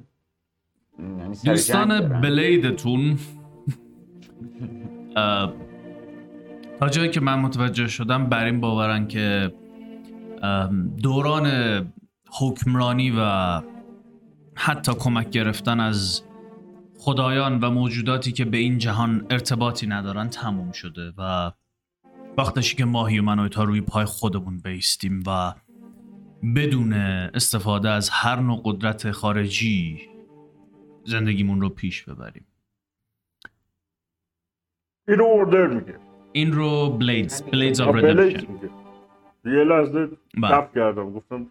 یعنی 0.99 1.37
دوستان؟ 1.45 2.21
بلیدتون 2.21 3.17
تا 6.79 6.89
جایی 6.91 7.09
که 7.09 7.19
من 7.19 7.39
متوجه 7.39 7.87
شدم 7.87 8.25
بر 8.29 8.45
این 8.45 8.61
باورن 8.61 9.07
که 9.07 9.53
دوران 11.03 11.47
حکمرانی 12.39 13.13
و 13.19 13.61
حتی 14.55 14.93
کمک 14.93 15.29
گرفتن 15.29 15.79
از 15.79 16.21
خدایان 16.99 17.59
و 17.59 17.69
موجوداتی 17.69 18.31
که 18.31 18.45
به 18.45 18.57
این 18.57 18.77
جهان 18.77 19.25
ارتباطی 19.29 19.87
ندارن 19.87 20.29
تموم 20.29 20.71
شده 20.71 21.13
و 21.17 21.51
وقتشه 22.37 22.75
که 22.75 22.85
ما 22.85 23.05
humanoid 23.05 23.55
ها 23.55 23.63
روی 23.63 23.81
پای 23.81 24.05
خودمون 24.05 24.57
بایستیم 24.57 25.23
و 25.27 25.53
بدون 26.55 26.93
استفاده 27.33 27.89
از 27.89 28.09
هر 28.09 28.39
نوع 28.39 28.61
قدرت 28.65 29.11
خارجی 29.11 30.09
زندگیمون 31.03 31.61
رو 31.61 31.69
پیش 31.69 32.03
ببریم. 32.03 32.45
اینو 35.07 35.23
order 35.23 35.67
میگه. 35.67 35.99
این 36.31 36.53
رو 36.53 36.89
blades 36.89 37.41
blades 37.43 37.81
of 37.81 37.95
میگه. 37.95 38.69
یه 39.45 39.63
لحظه 39.63 40.09
بله. 40.41 40.61
تپ 40.61 40.75
کردم 40.75 41.13
گفتم. 41.13 41.47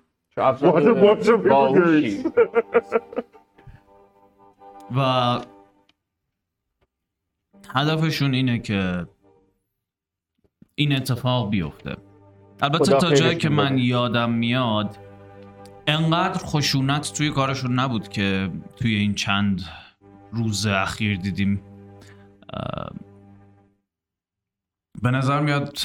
و 4.96 5.40
هدفشون 7.74 8.34
اینه 8.34 8.58
که 8.58 9.06
این 10.74 10.96
اتفاق 10.96 11.50
بیفته. 11.50 11.96
البته 12.60 12.96
تا 12.98 13.14
جایی 13.14 13.36
که 13.36 13.48
من. 13.48 13.78
یادم 13.78 14.32
میاد 14.32 14.98
انقدر 15.86 16.38
خشونت 16.38 17.12
توی 17.12 17.30
کارشون 17.30 17.78
نبود 17.78 18.08
که 18.08 18.50
توی 18.76 18.94
این 18.94 19.14
چند 19.14 19.62
روز 20.32 20.66
اخیر 20.66 21.16
دیدیم 21.16 21.62
به 25.02 25.10
نظر 25.10 25.40
میاد 25.40 25.78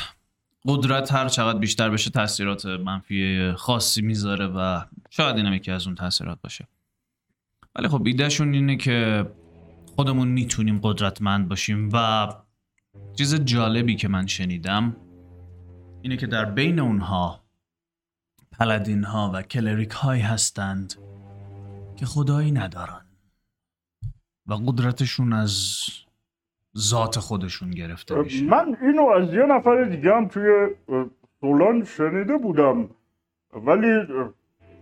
قدرت 0.65 1.11
هر 1.11 1.27
چقدر 1.27 1.59
بیشتر 1.59 1.89
بشه 1.89 2.09
تاثیرات 2.09 2.65
منفی 2.65 3.51
خاصی 3.51 4.01
می‌ذاره 4.01 4.47
و 4.47 4.81
شاید 5.09 5.35
اینم 5.35 5.53
یکی 5.53 5.71
از 5.71 5.87
اون 5.87 5.95
تاثیرات 5.95 6.41
باشه 6.41 6.67
ولی 7.75 7.87
خب 7.87 8.01
ایدهشون 8.05 8.53
اینه 8.53 8.77
که 8.77 9.25
خودمون 9.95 10.27
می‌تونیم 10.27 10.79
قدرتمند 10.83 11.49
باشیم 11.49 11.89
و 11.93 12.27
چیز 13.17 13.35
جالبی 13.35 13.95
که 13.95 14.07
من 14.07 14.27
شنیدم 14.27 14.95
اینه 16.01 16.17
که 16.17 16.27
در 16.27 16.45
بین 16.45 16.79
اونها 16.79 17.39
پلدین 18.51 19.03
ها 19.03 19.31
و 19.33 19.41
کلریک 19.41 19.91
هایی 19.91 20.21
هستند 20.21 20.93
که 21.95 22.05
خدایی 22.05 22.51
ندارن 22.51 23.05
و 24.47 24.53
قدرتشون 24.53 25.33
از 25.33 25.79
ذات 26.77 27.19
خودشون 27.19 27.71
گرفته 27.71 28.15
میشه. 28.15 28.43
من 28.45 28.77
اینو 28.81 29.07
از 29.07 29.33
یه 29.33 29.45
نفر 29.45 29.83
دیگه 29.83 30.15
هم 30.15 30.27
توی 30.27 30.67
سولان 31.39 31.83
شنیده 31.83 32.37
بودم. 32.37 32.89
ولی 33.53 34.05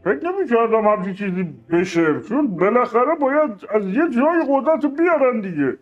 فکر 0.03 0.19
نمی 0.23 0.49
کردم 0.49 0.87
همچین 0.87 1.13
چیزی 1.13 1.43
بشه 1.43 2.21
چون 2.21 2.55
بالاخره 2.57 3.15
باید 3.21 3.51
از 3.75 3.85
یه 3.85 4.09
جای 4.15 4.45
قدرت 4.49 4.83
رو 4.83 4.89
بیارن 4.89 5.41
دیگه. 5.41 5.77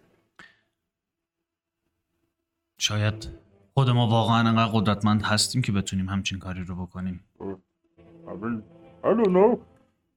شاید 2.77 3.46
خود 3.77 3.89
ما 3.89 4.07
واقعا 4.07 4.39
انقدر 4.49 4.71
قدرتمند 4.73 5.21
هستیم 5.21 5.61
که 5.61 5.71
بتونیم 5.71 6.09
همچین 6.09 6.39
کاری 6.39 6.63
رو 6.63 6.75
بکنیم. 6.75 7.23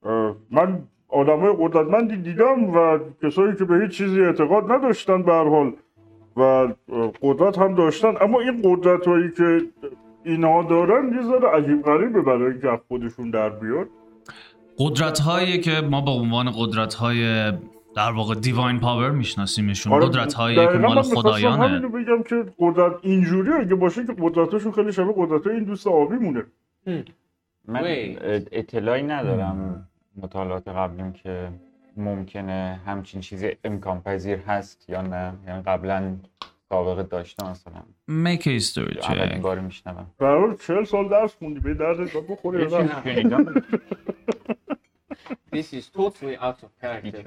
اه، 0.02 0.36
من 0.50 0.82
آدمای 1.08 1.54
قدرتمندی 1.58 2.16
دیدم 2.16 2.64
و 2.64 2.98
کسایی 3.22 3.56
که 3.56 3.64
به 3.64 3.80
هیچ 3.82 3.90
چیزی 3.90 4.20
اعتقاد 4.20 4.72
نداشتن 4.72 5.22
به 5.22 5.32
هر 5.32 5.48
حال 5.48 5.72
و 6.36 6.40
اه، 6.40 6.74
قدرت 7.22 7.58
هم 7.58 7.74
داشتن. 7.74 8.14
اما 8.20 8.40
این 8.40 8.62
قدرت 8.64 9.06
هایی 9.06 9.30
که 9.30 9.60
اینها 10.24 10.62
دارن 10.62 11.14
یه 11.14 11.22
ذره 11.22 11.48
عجیب 11.48 11.82
غریبه 11.82 12.20
برای 12.20 12.52
اینکه 12.52 12.68
از 12.68 12.78
خودشون 12.88 13.30
در 13.30 13.48
بیاد. 13.48 13.86
قدرت 14.78 15.20
هایی 15.20 15.60
که 15.60 15.80
ما 15.90 16.00
به 16.00 16.10
عنوان 16.10 16.50
قدرت 16.58 16.94
های 16.94 17.52
در 17.96 18.12
واقع 18.12 18.34
دیواین 18.34 18.80
پاور 18.80 19.10
میشناسیمشون 19.10 19.92
آره، 19.92 20.06
قدرت 20.06 20.34
هایی 20.34 20.56
که 20.56 20.62
من 20.62 20.78
مال 20.78 21.02
خدایانه. 21.02 21.68
همینو 21.68 21.88
بگم 21.88 22.22
که 22.22 22.44
قدرت 22.58 22.92
اینجوری 23.02 23.52
اگه 23.52 23.74
باشه 23.74 24.06
که 24.06 24.12
قدرتشون 24.18 24.72
خیلی 24.72 24.92
شبیه 24.92 25.14
قدرت 25.16 25.46
این 25.46 25.64
دوست 25.64 25.86
آبی 25.86 26.14
مونه 26.14 26.44
من. 27.68 27.82
اطلاعی 28.52 29.02
ندارم 29.02 29.88
مطالعات 30.16 30.68
قبلیم 30.68 31.12
که 31.12 31.48
ممکنه 31.96 32.80
همچین 32.86 33.20
چیزی 33.20 33.50
امکان 33.64 34.00
پذیر 34.00 34.38
هست 34.38 34.90
یا 34.90 35.02
نه. 35.02 35.32
یعنی 35.46 35.62
قبلا 35.62 36.16
سابقه 36.68 37.02
داشته 37.02 37.50
مثلا. 37.50 37.82
Make 38.10 38.42
a 38.42 38.60
history 38.60 39.04
اولین 39.10 39.38
check. 39.38 39.42
بار 39.42 39.60
میشنوم. 39.60 40.06
به 40.18 40.26
هر 40.26 40.38
حال 40.38 40.56
40 40.56 40.84
سال 40.84 41.08
درس 41.08 41.34
خوندی 41.34 41.60
به 41.60 41.74
درد 41.74 41.98
بخوره 42.28 42.70
یا 42.72 42.82
نه؟ 42.82 43.02
شنیدم 43.04 43.54
This 45.52 45.72
is 45.72 45.88
totally 45.88 46.36
out 46.36 46.62
of 46.62 46.70
character. 46.80 47.22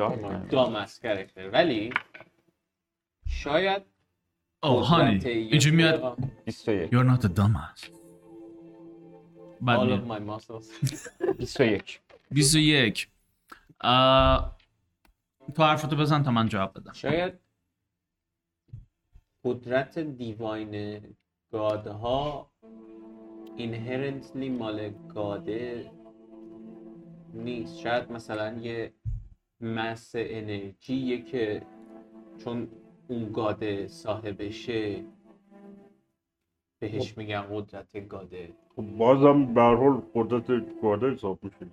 Dumbass 0.51 0.99
character. 1.01 1.49
ولی 1.53 1.93
شاید 3.27 3.81
او 4.63 4.81
قدرت 4.81 4.87
هانی 4.89 5.29
اینجوری 5.29 5.75
میاد 5.75 5.93
آقا، 6.01 6.17
21 6.47 6.89
you're 6.91 7.17
not 7.17 7.25
a 7.25 7.29
dumbass. 7.29 7.89
بعد 9.61 9.79
all 9.79 9.91
of 9.91 10.07
my 10.07 10.19
muscles. 10.19 10.65
21 11.39 11.99
21 12.31 13.07
آه، 13.81 14.57
تو 15.55 15.63
حرفتو 15.63 15.95
بزن 15.95 16.23
تا 16.23 16.31
من 16.31 16.47
جواب 16.47 16.73
بدم. 16.79 16.93
شاید 16.93 17.33
قدرت 19.45 19.99
دیواین 19.99 21.01
گادها 21.51 22.51
اینهرنتلی 23.57 24.49
مال 24.49 24.89
گاده 24.89 25.91
نیست. 27.33 27.77
شاید 27.79 28.11
مثلا 28.11 28.57
یه 28.61 28.93
مس 29.61 30.11
انرژیه 30.15 31.21
که 31.21 31.61
چون 32.37 32.67
اون 33.07 33.31
گاده 33.31 33.87
صاحبشه 33.87 35.03
بهش 36.79 37.17
میگن 37.17 37.41
قدرت 37.51 38.07
گاده. 38.07 38.49
خب 38.75 38.81
بازم 38.81 39.53
به 39.53 39.61
حال 39.61 40.01
قدرت 40.15 40.81
گاده 40.81 41.11
حساب 41.11 41.39
میشه 41.43 41.67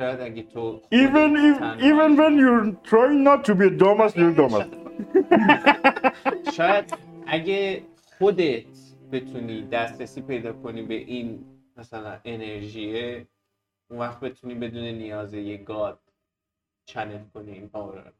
شاید 0.00 0.20
اگه 0.20 0.42
تو 0.42 0.80
Even 0.92 1.30
if, 1.48 1.56
even 1.90 2.10
when 2.20 2.34
you're 2.42 2.66
trying 2.90 3.22
not 3.24 3.44
to 3.44 3.54
be 3.54 3.66
a 3.66 3.70
dumbass, 3.70 4.12
you're 4.16 4.34
dumbass. 4.40 4.66
شاید 6.56 6.94
اگه 7.26 7.82
خودت 8.18 8.64
بتونی 9.12 9.62
دسترسی 9.62 10.20
پیدا 10.20 10.52
کنی 10.52 10.82
به 10.82 10.94
این 10.94 11.44
مثلا 11.76 12.18
انرژیه 12.24 13.26
اون 13.90 14.00
وقت 14.00 14.20
بتونی 14.20 14.54
بدون 14.54 14.84
نیاز 14.84 15.34
یه 15.34 15.56
گاد 15.56 15.98
channel 16.86 17.24
کنی 17.34 17.52
این 17.52 17.68
power 17.68 18.12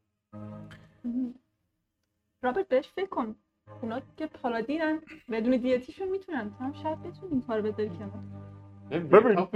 رابرت 2.42 2.68
بهش 2.68 2.88
فکر 2.88 3.06
کن. 3.06 3.36
اونا 3.82 4.00
که 4.16 4.26
paladin 4.26 4.91
ن 4.91 5.00
بدون 5.30 5.56
deity 5.56 5.85
شون 5.85 6.08
می‌تونن. 6.08 6.50
تو 6.58 6.64
هم 6.64 6.72
شاید 6.72 7.02
بتونی 7.02 7.32
این 7.32 7.42
کار 7.42 7.60
بذاری 7.60 7.88
کنار. 7.88 8.22
ببین. 8.90 9.48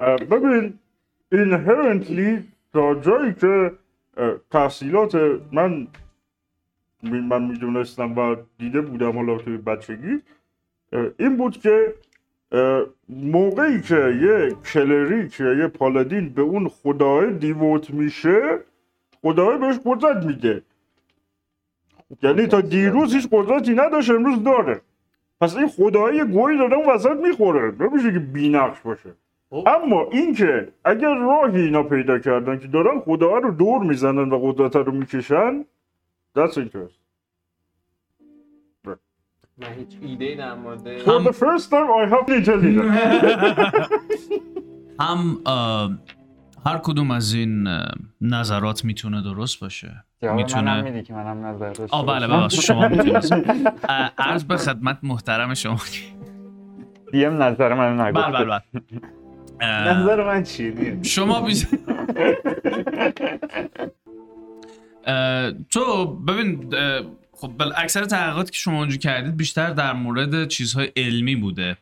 ببین. 0.30 0.78
inherently 1.34 2.42
تا 2.72 2.94
جایی 2.94 3.34
که 3.34 3.72
تحصیلات 4.50 5.14
من 5.52 5.86
من 7.02 7.42
می‌دونستم 7.42 8.18
و 8.18 8.36
دیده 8.58 8.80
بودم 8.80 9.12
حالا 9.12 9.38
توی 9.38 9.56
بچگی 9.56 10.22
این 11.18 11.36
بود 11.36 11.60
که 11.60 11.94
موقعی 13.08 13.80
که 13.80 13.94
یه 13.94 14.56
کلریک 14.72 15.40
یا 15.40 15.54
یه 15.54 15.66
پالادین 15.66 16.28
به 16.28 16.42
اون 16.42 16.68
خدای 16.68 17.32
دیووت 17.32 17.90
میشه 17.90 18.58
خدای 19.22 19.58
بهش 19.58 19.76
قدرت 19.84 20.24
میده. 20.24 20.62
یعنی 22.22 22.46
تا 22.46 22.60
دیروز 22.60 23.14
هیچ 23.14 23.28
قدرتی 23.32 23.74
نداشت 23.74 24.10
امروز 24.10 24.44
داره. 24.44 24.80
پس 25.40 25.56
این 25.56 25.68
خدای 25.68 26.24
گوی 26.24 26.58
داره 26.58 26.76
اون 26.76 26.94
وسط 26.94 27.16
می‌خوره. 27.22 27.74
نمیشه 27.80 28.12
که 28.12 28.18
بینقش 28.18 28.80
باشه. 28.80 29.10
خب. 29.50 29.64
اما 29.66 30.08
اینکه 30.10 30.68
اگر 30.84 31.14
راهی 31.14 31.60
اینا 31.60 31.82
پیدا 31.82 32.18
کردن 32.18 32.58
که 32.58 32.68
دارن 32.68 33.00
خدا 33.00 33.38
رو 33.38 33.50
دور 33.50 33.82
می‌زنن 33.82 34.30
و 34.30 34.38
قدرت 34.38 34.76
رو 34.76 34.92
می‌کشن 34.92 35.64
that's 36.38 36.52
interesting 36.52 37.05
من 39.58 39.66
هیچ 39.78 39.88
ایده 40.02 40.34
در 40.34 40.54
مورد 40.54 40.98
for 41.04 41.22
the 41.28 41.32
first 41.32 41.70
time 41.70 41.88
I 42.00 42.02
have. 42.12 42.30
هم 45.00 45.38
اه، 45.46 45.90
هر 46.66 46.78
کدوم 46.82 47.10
از 47.10 47.34
این 47.34 47.66
اه، 47.66 47.88
نظرات 48.20 48.84
می‌تونه 48.84 49.22
درست 49.22 49.60
باشه. 49.60 50.04
جواب 50.22 50.36
میتونه- 50.36 50.62
منم 50.74 50.84
میدی 50.84 51.02
که 51.02 51.14
منم 51.14 51.46
نظر 51.46 51.72
داشته 51.72 51.96
آه 51.96 52.06
بله 52.06 52.26
باشم. 52.26 52.40
ببخشید 52.40 52.60
شما 52.60 52.88
می‌تونید. 52.88 53.72
عرض 54.18 54.44
به 54.44 54.56
خدمت 54.56 54.98
محترم 55.02 55.54
شما 55.54 55.78
دیم 57.12 57.42
نظر 57.42 57.74
من 57.74 58.00
نگفت 58.00 58.26
بله 58.26 58.44
بله 58.44 58.44
بله. 58.44 58.62
اه، 59.60 59.98
نظر 59.98 60.26
من 60.26 60.42
چیه 60.42 60.98
شما 61.02 61.40
بیز... 61.42 61.66
اه، 65.06 65.52
تو 65.70 66.06
ببین 66.16 66.74
اه، 66.74 67.00
خب 67.36 67.52
بل 67.58 67.72
اکثر 67.76 68.04
تحقیقاتی 68.04 68.50
که 68.50 68.58
شما 68.58 68.78
اونجا 68.78 68.96
کردید 68.96 69.36
بیشتر 69.36 69.70
در 69.70 69.92
مورد 69.92 70.48
چیزهای 70.48 70.92
علمی 70.96 71.36
بوده. 71.36 71.76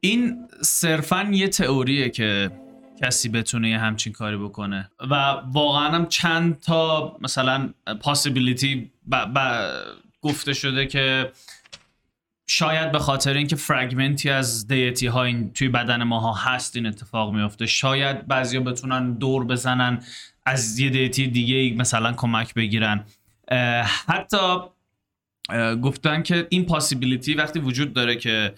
این 0.00 0.48
صرفا 0.62 1.28
یه 1.32 1.48
تئوریه 1.48 2.10
که 2.10 2.50
کسی 3.02 3.28
بتونه 3.28 3.70
یه 3.70 3.78
همچین 3.78 4.12
کاری 4.12 4.36
بکنه 4.36 4.90
و 5.10 5.14
واقعا 5.52 5.90
هم 5.90 6.06
چند 6.06 6.60
تا 6.60 7.16
مثلا 7.20 7.70
پاسیبیلیتی 8.00 8.90
گفته 10.22 10.52
شده 10.52 10.86
که 10.86 11.32
شاید 12.46 12.92
به 12.92 12.98
خاطر 12.98 13.34
اینکه 13.34 13.56
فرگمنتی 13.56 14.30
از 14.30 14.66
دیتی 14.66 15.06
ها 15.06 15.26
توی 15.54 15.68
بدن 15.68 16.02
ماها 16.02 16.32
هست 16.32 16.76
این 16.76 16.86
اتفاق 16.86 17.34
میفته 17.34 17.66
شاید 17.66 18.26
بعضیا 18.26 18.60
بتونن 18.60 19.12
دور 19.12 19.44
بزنن 19.44 20.02
از 20.46 20.78
یه 20.78 20.90
deity 20.90 21.26
دیگه 21.26 21.76
مثلا 21.76 22.12
کمک 22.12 22.54
بگیرن. 22.54 23.04
حتی 24.06 24.58
گفتن 25.82 26.22
که 26.22 26.46
این 26.50 26.66
possibility 26.66 27.34
وقتی 27.34 27.58
وجود 27.58 27.92
داره 27.92 28.16
که 28.16 28.54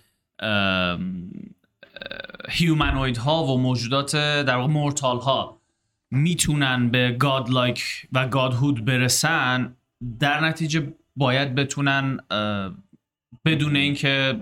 humanoid 2.49 3.17
ها 3.17 3.45
و 3.45 3.61
موجودات 3.61 4.17
در 4.17 4.57
واقع 4.57 4.73
mortal 4.73 5.19
ها 5.19 5.61
می‌تونن 6.11 6.91
به 6.91 7.17
god-like 7.19 8.07
و 8.13 8.29
godhood 8.29 8.85
برسن 8.85 9.77
در 10.21 10.41
نتیجه 10.41 10.93
باید 11.17 11.55
بتونن 11.55 12.19
بدون 13.45 13.77
اینکه 13.77 14.37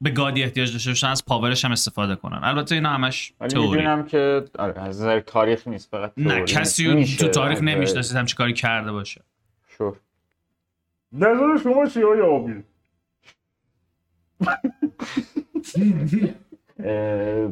به 0.00 0.10
god 0.10 0.34
ی 0.34 0.42
احتیاج 0.42 0.72
داشته 0.72 0.90
باشن 0.90 1.06
از 1.06 1.24
power 1.24 1.53
ش 1.53 1.64
هم 1.64 1.72
استفاده 1.72 2.16
کنن. 2.16 2.40
البته 2.42 2.74
اینا 2.74 2.90
همش 2.90 3.32
تئوری. 3.48 3.68
می‌دونم 3.68 4.06
که 4.06 4.44
آره 4.58 4.82
از 4.82 5.00
نظر 5.00 5.20
تاریخ 5.20 5.68
نیست 5.68 5.90
فقط 5.90 6.12
نه 6.16 6.44
کسی 6.44 7.16
تو 7.18 7.28
تاریخ 7.28 7.62
نمی‌شناسید 7.62 8.16
همچی 8.16 8.36
کاری 8.36 8.52
کرده 8.52 8.92
باشه. 8.92 9.22
شور 9.76 9.96
نظر 11.12 11.56
شما 11.62 11.86
چی 11.86 12.02
های 12.02 12.20
آبی؟ 12.20 12.62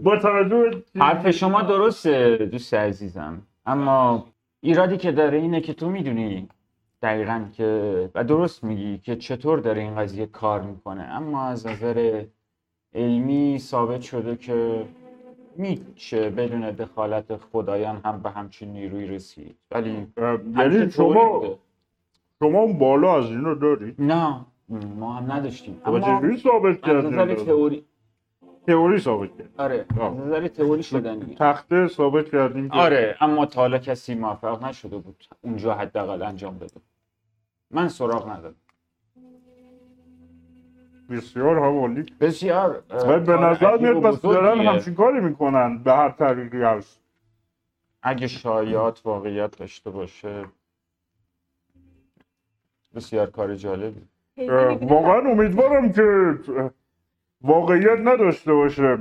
با 0.02 0.16
توجه 0.16 0.82
حرف 0.96 1.30
شما 1.30 1.62
درسته 1.62 2.36
دوست 2.36 2.74
عزیزم. 2.74 3.42
اما 3.66 4.26
ایرادی 4.60 4.96
که 4.96 5.12
داره 5.12 5.38
اینه 5.38 5.60
که 5.60 5.74
تو 5.74 5.90
می‌دونی 5.90 6.48
دقیقا 7.02 7.48
که 7.52 8.10
و 8.14 8.24
درست 8.24 8.64
میگی 8.64 8.98
که 8.98 9.16
چطور 9.16 9.58
داره 9.58 9.82
این 9.82 9.96
قضیه 9.96 10.26
کار 10.26 10.60
می‌کنه. 10.60 11.02
اما 11.02 11.44
از 11.44 11.66
نظر 11.66 12.24
علمی 12.94 13.58
ثابت 13.58 14.00
شده 14.00 14.36
که 14.36 14.86
میشه 15.56 16.30
بدون 16.30 16.70
دخالت 16.70 17.36
خدایان 17.36 18.00
هم 18.04 18.22
به 18.22 18.30
همچین 18.30 18.72
نیروی 18.72 19.06
رسید. 19.06 19.56
ولی 19.70 20.06
یعنی 20.56 20.90
شما. 20.90 21.58
شما 22.42 22.58
اون 22.58 22.78
بالا 22.78 23.18
از 23.18 23.24
اینو 23.24 23.54
دارید 23.54 23.94
نه 23.98 24.44
ما 24.96 25.12
هم 25.12 25.32
نداشتیم. 25.32 25.80
اما 25.84 26.00
چجوری 26.00 26.36
ثابت 26.36 26.88
از 26.88 27.04
نظر 27.04 27.34
تئوری. 27.34 27.84
تئوری 28.66 28.98
ثابت 28.98 29.30
کرد 29.38 29.50
آره. 29.58 29.86
از 30.00 30.16
نظر 30.16 30.48
تئوری 30.48 30.82
شدنی 30.82 31.34
تخته 31.38 31.88
ثابت 31.88 32.30
کردیم 32.30 32.68
که 32.68 32.76
آره 32.76 33.16
اما 33.20 33.46
تا 33.46 33.60
حالا 33.60 33.78
کسی 33.78 34.14
موفق 34.14 34.64
نشده 34.64 34.98
بود 34.98 35.24
اونجا 35.40 35.74
حداقل 35.74 36.22
انجام 36.22 36.58
بده. 36.58 36.80
من 37.70 37.88
سراغ 37.88 38.30
ندارم. 38.30 38.54
بسیار 41.10 41.58
حوالی. 41.58 42.04
بسیار 42.20 42.82
و 42.90 43.20
به 43.20 43.32
نظر 43.32 43.76
میاد 43.76 44.00
پس 44.00 44.20
دارن. 44.20 44.60
همچین 44.60 44.94
کاری 44.94 45.20
می‌کنن 45.20 45.78
به 45.78 45.92
هر 45.92 46.08
طریقی 46.10 46.62
هست. 46.62 47.00
اگه 48.02 48.26
شایعات 48.26 49.00
واقعیت 49.04 49.58
داشته 49.58 49.90
باشه 49.90 50.44
بسیار 52.94 53.30
کار 53.30 53.54
جالبی. 53.54 54.00
واقعا 54.80 55.30
امیدوارم 55.30 55.92
که 55.92 56.34
واقعیت 57.42 57.98
نداشته 58.04 58.52
باشه. 58.52 58.98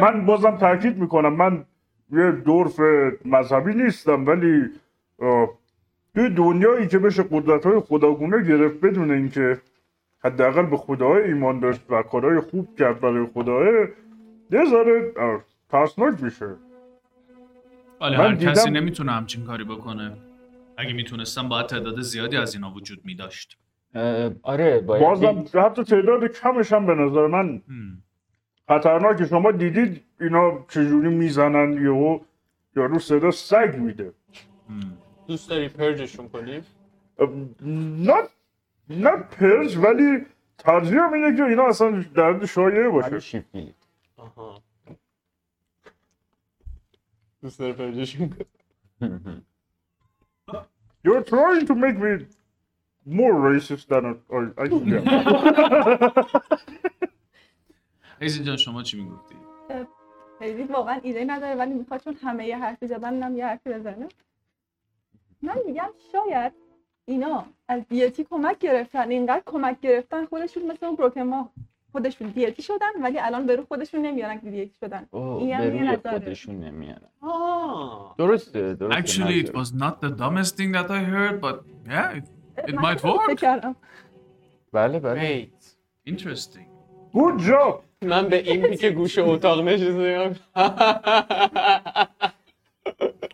من 0.00 0.26
بازم 0.26 0.56
تاکید 0.56 0.96
می‌کنم. 0.98 1.32
من 1.32 1.64
یه 2.12 2.30
دورف 2.30 2.80
مذهبی 3.24 3.74
نیستم 3.74 4.26
ولی 4.26 4.70
توی 6.14 6.28
دنیایی 6.28 6.86
که 6.86 6.98
بشه 6.98 7.22
قدرت 7.22 7.66
های 7.66 7.80
خداگونه 7.80 8.42
گرفت 8.42 8.80
بدون 8.80 9.10
اینکه 9.10 9.60
حداقل 10.24 10.66
به 10.66 10.76
خدای 10.76 11.22
ایمان 11.22 11.60
داشت 11.60 11.80
و 11.90 12.02
کارهای 12.02 12.40
خوب 12.40 12.76
کرد 12.76 13.00
برای 13.00 13.26
خداه 13.34 13.64
یه 14.50 14.64
ذره 14.70 15.12
ترسناک 15.68 16.22
میشه. 16.22 16.46
ولی 18.00 18.16
من 18.16 18.24
هر 18.24 18.34
کسی 18.34 18.64
دیدم- 18.64 18.76
نمی‌تونه 18.76 19.12
همچین 19.12 19.44
کاری 19.44 19.64
بکنه. 19.64 20.16
اگه 20.80 20.92
می‌تونستم 20.92 21.48
باید 21.48 21.66
تعداد 21.66 22.00
زیادی 22.00 22.36
از 22.36 22.54
اینا 22.54 22.70
وجود 22.70 23.04
میداشت. 23.04 23.58
آره 24.42 24.80
باید 24.80 25.02
بازم 25.02 25.44
حتی 25.54 25.84
تعداد 25.84 26.24
کمش 26.24 26.72
هم 26.72 26.86
به 26.86 26.94
نظر 26.94 27.26
من 27.26 27.62
خطرناکه 28.68 29.26
شما 29.26 29.52
دیدید 29.52 30.04
اینا 30.20 30.64
چجوری 30.68 31.08
می‌زنن 31.08 31.72
یهو؟ 31.72 32.20
یارو 32.76 32.98
صدا 32.98 33.30
سگ 33.30 33.74
میده. 33.78 34.12
دوست 35.26 35.50
داری 35.50 35.68
پرجشون 35.68 36.28
کنیم 36.28 36.66
نه 38.06 38.22
نه 38.90 39.16
پرش 39.16 39.76
ولی 39.76 40.26
ترجیحم 40.58 41.12
اینه 41.12 41.36
که 41.36 41.42
اینا 41.42 41.68
اصلا 41.68 42.04
درد 42.14 42.46
شایعه 42.46 42.88
باشه. 42.88 43.44
دوست 47.42 47.58
داری 47.58 47.72
پرجشون 47.72 48.30
کنیم 49.00 49.46
You're 51.04 51.22
trying 51.22 51.66
to 51.66 51.74
make 51.74 51.98
me 51.98 52.26
more 53.06 53.34
racist 53.34 53.88
than 53.88 54.04
I, 54.06 54.38
I 54.62 54.64
am. 54.66 56.40
ایزی 58.20 58.44
جان 58.46 58.56
شما 58.56 58.82
چی 58.82 58.96
می‌گفتی؟ 59.02 59.34
خیلی 60.38 60.62
واقعا 60.62 61.00
ایده 61.02 61.24
نداره 61.24 61.54
ولی 61.54 61.74
می‌خواد 61.74 62.00
چون 62.04 62.14
همه 62.14 62.46
یه 62.46 62.58
حرفی 62.58 62.86
زدن 62.86 63.22
هم 63.22 63.36
یه 63.36 63.46
حرفی 63.46 63.70
بزنه 63.70 64.08
من 65.42 65.58
میگم 65.66 65.90
شاید 66.12 66.52
اینا 67.04 67.46
از 67.68 67.88
دیتی 67.88 68.24
کمک 68.24 68.58
گرفتن 68.58 69.10
اینقدر 69.10 69.42
کمک 69.46 69.80
گرفتن 69.80 70.26
خودشون 70.26 70.66
مثل 70.72 70.86
اون 70.86 70.96
بروکن 70.96 71.22
ما 71.22 71.52
خودشون 71.92 72.28
دیتی 72.28 72.62
شدن 72.62 73.02
ولی 73.02 73.18
الان 73.18 73.46
به 73.46 73.56
رو 73.56 73.64
خودشون 73.64 74.00
نمیارن 74.02 74.40
که 74.40 74.50
دیتی 74.50 74.74
شدن. 74.80 75.06
این 75.12 75.54
هم 75.54 75.70
به 75.70 75.76
یه. 75.76 75.96
خودشون 76.10 76.60
نمیارن. 76.64 77.08
آه. 77.22 78.14
درسته 78.18 78.74
درسته 78.74 79.00
Actually, 79.02 79.44
it 79.46 79.54
was 79.54 79.72
not 79.72 80.00
the 80.00 80.10
dumbest 80.20 80.56
thing 80.56 80.72
that 80.72 80.90
I 80.90 81.00
heard, 81.14 81.40
but 81.40 81.56
yeah, 81.88 82.16
it, 82.18 82.24
it 82.68 82.74
might 82.84 83.02
work. 83.04 83.44
بله 84.72 84.98
بله. 84.98 85.20
Wait 85.20 85.76
Interesting. 86.12 86.66
Good 87.14 87.38
job. 87.48 87.74
من 88.02 88.28
به 88.28 88.36
این 88.50 88.62
پیک 88.66 88.84
گوش 88.84 89.18
اتاق 89.18 89.68
نشستم. 89.68 90.36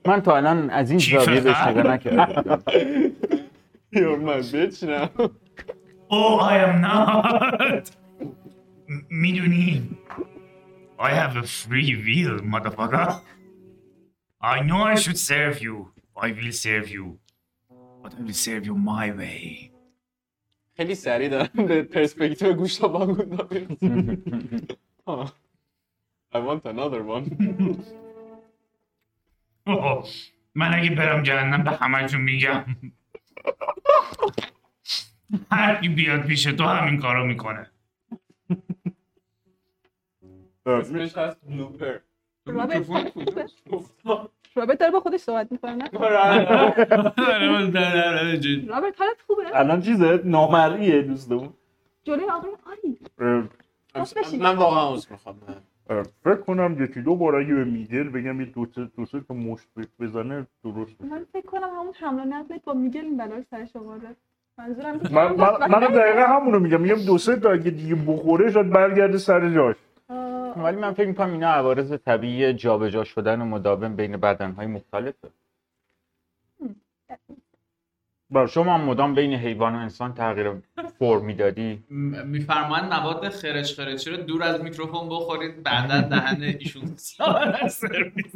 من 0.07 0.23
تا 0.23 0.37
الان 0.37 0.71
از 0.71 0.91
این 0.91 0.99
زاویه 0.99 1.41
بهش. 1.41 1.61
نگاه 1.67 1.87
نکردم. 1.93 2.63
You're 3.95 4.21
my 4.29 4.41
bitch 4.53 4.83
now 4.83 5.31
Oh, 6.11 6.37
I 6.53 6.55
am 6.67 6.75
not. 6.83 7.91
می‌دونی 9.21 9.91
I 10.99 11.11
have 11.11 11.37
a 11.37 11.47
free 11.63 11.93
will, 12.07 12.37
motherfucker. 12.55 13.09
I 14.55 14.57
know 14.69 14.81
I 14.93 14.95
should 15.03 15.21
serve 15.33 15.57
you. 15.67 15.77
I 16.27 16.29
will 16.39 16.55
serve 16.67 16.89
you. 16.97 17.05
But 18.03 18.13
I 18.19 18.21
will 18.27 18.41
serve 18.47 18.65
you 18.69 18.75
my 18.75 19.07
way. 19.21 19.71
خیلی 20.77 20.95
سریع 20.95 21.29
دارم 21.29 21.67
به 21.67 21.83
پرسپکتیو 21.83 22.53
گوش 22.53 22.77
تا 22.77 22.89
باگوندا 22.89 23.49
می‌رسم 23.51 24.23
آه. 25.05 25.33
I 26.35 26.39
want 26.39 26.63
another 26.65 27.03
one 27.03 27.27
اوه، 29.67 30.09
من 30.55 30.75
اگه 30.75 30.91
برم 30.91 31.23
جهنم 31.23 31.65
به 31.65 31.71
همه‌تون 31.71 32.21
میگم 32.21 32.65
هر 35.51 35.81
کی 35.81 35.89
بیاد 35.89 36.27
پیش 36.27 36.43
تو 36.43 36.65
همین 36.65 37.01
کارو 37.01 37.27
می‌کنه 37.27 37.71
اسمش 40.67 41.19
هست 41.19 41.41
بلوپر 41.49 41.99
رابرت 44.57 44.79
داره 44.79 44.93
با 44.93 45.01
خودش 45.01 45.21
صحبت 45.21 45.53
می‌کنه 45.53 45.75
نه؟ 45.75 45.91
رابرت 48.69 49.01
حالت 49.01 49.21
خوبه؟ 49.27 49.43
الان 49.59 49.81
چیزه 49.81 50.21
نامرئیه 50.25 51.03
دوستمون 51.03 51.49
جلوی 52.05 52.31
آقای 52.31 52.51
آری. 52.67 52.99
من 54.39 54.57
واقعا 54.57 54.95
عذر 54.95 55.13
می‌خوام 55.13 55.37
فکر 56.25 56.37
کنم 56.37 56.85
یکی 56.85 57.03
دو 57.03 57.17
بار 57.17 57.37
اگه 57.37 57.55
به 57.55 57.65
میگل 57.65 58.09
بگم 58.09 58.41
یه 58.41 58.47
دو 58.47 58.67
سه 58.75 58.85
دو 58.97 59.07
سه 59.07 59.21
تا 59.21 59.35
مشت 59.35 59.67
بزنه 60.01 60.47
درست. 60.65 61.05
من 61.05 61.27
فکر 61.33 61.47
کنم 61.47 61.71
همون 61.81 61.95
حمله 62.01 62.25
نقلت 62.25 62.65
با 62.65 62.73
میگل 62.73 63.01
این 63.01 63.17
بلا 63.17 63.37
رو 63.37 63.43
سرش 63.51 63.77
آورده 63.77 64.09
منظورم 64.59 65.01
که 65.01 65.15
من 65.15 65.33
من 65.33 65.71
من 65.71 65.81
دقیقا 65.81 66.27
همونو 66.27 66.59
میگم. 66.59 66.81
میگم 66.81 67.07
دو 67.07 67.19
سه 67.19 67.37
تا 67.37 67.51
اگه 67.51 67.71
دیگه 67.71 67.95
بخوره 67.95 68.51
شاید 68.51 68.71
برگرده 68.71 69.19
سر 69.19 69.55
جاش. 69.55 69.77
آه، 70.57 70.63
ولی 70.63 70.77
من 70.77 70.93
فکر 70.93 71.09
می‌کنم 71.09 71.33
اینا 71.33 71.49
عوارض 71.49 71.93
طبیعی 71.93 72.53
جابجا 72.53 73.05
شدن 73.05 73.43
مداوم 73.43 73.97
بین 73.97 74.17
بدنهای 74.17 74.67
مختلفه 74.67 75.29
بله. 78.31 78.47
شما 78.47 78.75
هم 78.75 78.81
مدام 78.81 79.15
بین 79.15 79.35
حیوان 79.35 79.75
و 79.75 79.79
انسان 79.79 80.15
تغییر 80.15 80.53
فرم 80.99 81.25
می‌دادی؟ 81.25 81.85
میفرمایند 82.25 82.93
مواد 82.93 83.29
خرچ 83.29 83.75
خرچی 83.75 84.11
رو 84.11 84.17
دور 84.17 84.43
از 84.43 84.61
میکروفون 84.63 85.09
بخورید 85.09 85.63
بعدا 85.63 86.01
دهن 86.01 86.43
ایشون 86.43 86.95
سرویس. 86.97 88.35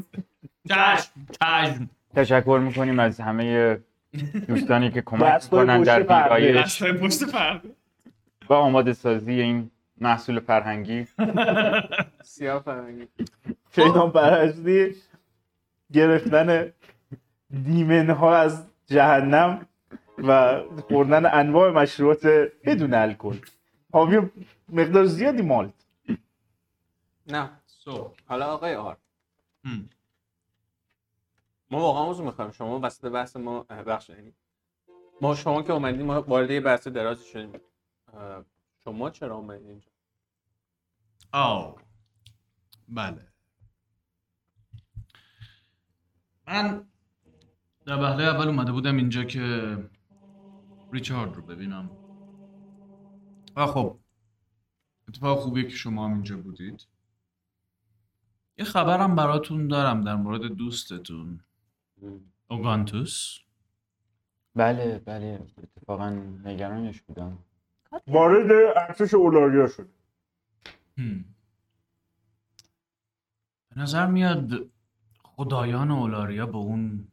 تشکر 2.14 2.60
می‌کنیم 2.64 2.98
از 2.98 3.20
همه 3.20 3.78
دوستانی 4.48 4.90
که 4.90 5.02
کمک 5.02 5.42
می‌کنن 5.42 5.82
در. 5.82 6.36
ویرایش 6.36 6.82
پرده. 7.32 7.70
و 8.48 8.54
آماده 8.54 8.92
سازی 8.92 9.32
این 9.32 9.70
محصول 10.00 10.40
فرهنگی. 10.40 11.06
سیاه 12.22 12.62
فرنگی 12.62 13.08
شیطان 13.74 14.12
پرستی 14.12 14.96
گرفتن 15.92 16.72
دیمن 17.50 18.10
ها 18.10 18.36
از 18.36 18.66
جهنم 18.86 19.66
و 20.18 20.60
خوردن 20.88 21.26
انواع 21.26 21.70
مشروبات 21.70 22.26
بدون 22.64 22.94
الکل. 22.94 23.38
حاوی 23.92 24.30
مقدار 24.68 25.04
زیادی 25.04 25.42
مالت. 25.42 25.72
نه 27.26 27.50
سو 27.66 28.12
حالا 28.26 28.46
آقای 28.46 28.74
آر. 28.74 28.96
ما 31.70 31.78
واقعا 31.78 32.10
عذر 32.10 32.24
می‌خوایم. 32.24 32.50
شما 32.50 32.80
وسط 32.82 33.06
بحث 33.06 33.36
ما 33.36 33.62
بخش 33.62 34.08
یعنی 34.10 34.32
ما 35.20 35.34
شما 35.34 35.62
که 35.62 35.72
اومدیم 35.72 36.06
ما 36.06 36.22
وارد 36.22 36.50
یه 36.50 36.60
بحث 36.60 36.88
درازی 36.88 37.24
شدیم. 37.28 37.60
شما 38.84 39.10
چرا 39.10 39.36
اومدید 39.36 39.66
اینجا؟ 39.66 39.90
آو 41.32 41.78
بله. 42.88 43.28
من 46.46 46.88
در 47.86 48.02
وهله 48.02 48.24
اول 48.24 48.46
اومده 48.48 48.72
بودم 48.72 48.96
اینجا 48.96 49.24
که 49.24 49.76
ریچارد 50.92 51.34
رو 51.36 51.42
ببینم. 51.42 51.90
و 53.56 53.66
خب 53.66 53.98
اتفاق 55.08 55.38
خوبیه 55.38 55.62
که 55.64 55.76
شما 55.76 56.04
هم 56.04 56.12
اینجا 56.12 56.36
بودید. 56.36 56.86
یه 58.58 58.64
خبرم 58.64 59.14
براتون 59.14 59.68
دارم 59.68 60.00
در 60.00 60.16
مورد 60.16 60.42
دوستتون. 60.42 61.40
اوگانتوس. 62.48 63.38
بله 64.54 64.98
بله. 64.98 65.46
اتفاقا 65.58 66.10
نگرانش 66.44 67.02
بودم. 67.02 67.38
وارد 68.06 68.50
ارتش 68.76 69.14
اولاریا 69.14 69.68
شد. 69.68 69.88
به 73.68 73.80
نظر 73.80 74.06
میاد 74.06 74.70
خدایان 75.22 75.90
اولاریا 75.90 76.46
به 76.46 76.56
اون 76.56 77.08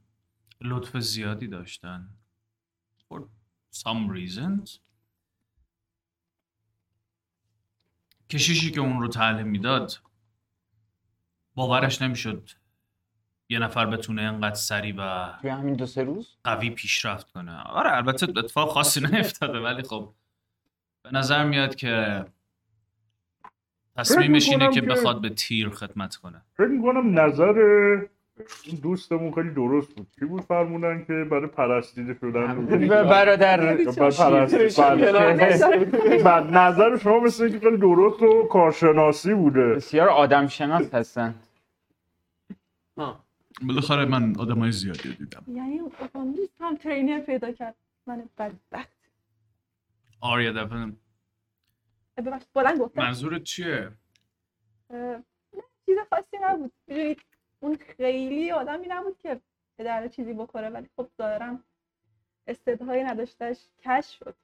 لطف 0.62 0.98
زیادی 0.98 1.48
داشتن 1.48 2.10
for 3.14 3.20
some 3.76 4.12
reasons. 4.16 4.80
کشیشی 8.30 8.72
که 8.72 8.80
اون 8.80 9.02
رو 9.02 9.08
تعلیم 9.08 9.48
می‌داد 9.48 9.94
باورش 11.56 12.02
نمی‌شد 12.02 12.50
یه 13.50 13.60
نفر 13.60 13.86
بتونه 13.86 14.22
انقدر 14.22 14.56
سریع 14.56 14.96
و 14.98 15.34
توی 15.42 15.50
همین 15.50 15.74
دو 15.74 15.86
سه 15.86 16.04
روز 16.04 16.38
قوی 16.44 16.70
پیشرفت 16.70 17.32
کنه 17.32 17.62
آره 17.62 17.96
البته 17.96 18.28
اتفاق 18.38 18.70
خاصی 18.70 19.02
نیفتاده 19.02 19.60
ولی 19.60 19.84
خب 19.84 20.14
به 21.12 21.18
نظر 21.18 21.44
میاد 21.46 21.76
که 21.76 22.26
تصمیمش 23.98 24.50
اینه 24.50 24.70
که 24.74 24.82
بخواد 24.82 25.22
به 25.22 25.30
تیر 25.30 25.70
خدمت 25.70 26.16
کنه. 26.16 26.42
فکر 26.58 26.68
می‌کنم 26.68 27.20
نظر 27.20 27.54
این 28.64 28.80
دوستمون 28.84 29.32
خیلی 29.34 29.50
درست 29.50 29.96
بود. 29.96 30.08
کی 30.20 30.26
بود 30.26 30.42
فرمودن 30.42 31.04
که 31.08 31.14
برای 31.32 31.48
پرستیده 31.48 32.14
شدن؟ 32.14 32.66
برادر 32.66 33.58
برای 33.58 33.86
پرست- 33.86 34.22
بله. 36.26 36.52
نظر 36.52 36.98
شما 36.98 37.20
مثل 37.20 37.44
اینکه 37.44 37.60
خیلی 37.60 37.78
درست 37.78 38.22
و 38.22 38.48
کارشناسی 38.52 39.34
بوده. 39.34 39.76
بسیار 39.76 40.10
آدم 40.10 40.48
شناس 40.48 40.94
هستن. 40.94 41.36
ها 42.98 43.20
بالاخره 43.62 44.06
من 44.06 44.36
آدمای 44.40 44.72
زیادی 44.72 45.10
رو 45.10 45.16
دیدم. 45.16 45.44
یعنی 45.56 45.80
هم 46.60 46.76
ترینر 46.78 47.20
پیدا 47.20 47.52
کرد. 47.52 47.76
من 48.08 48.24
بدبخت. 48.38 48.97
آره 50.22 50.44
یه 50.44 50.52
دفعه. 50.52 50.78
اه، 50.78 50.92
ببخشید 52.18 52.50
بلند 52.54 52.80
گفتم. 52.80 53.02
منظورت 53.02 53.44
چیه؟ 53.44 53.98
اه، 54.90 54.98
نه 55.54 55.64
چیز 55.86 55.98
خاصی 56.10 56.38
نبود. 56.42 56.74
اون 57.60 57.78
خیلی 57.98 58.52
آدمی 58.52 58.88
نبود 58.90 59.18
که 59.18 59.42
پدر 59.78 60.08
چیزی 60.08 60.34
بخوره 60.34 60.70
ولی 60.70 60.90
خب 60.96 61.10
ظاهرا 61.18 61.60
استعدادهایی 62.48 63.04
نداشتش 63.04 63.68
کشف 63.84 64.18
شد. 64.20 64.36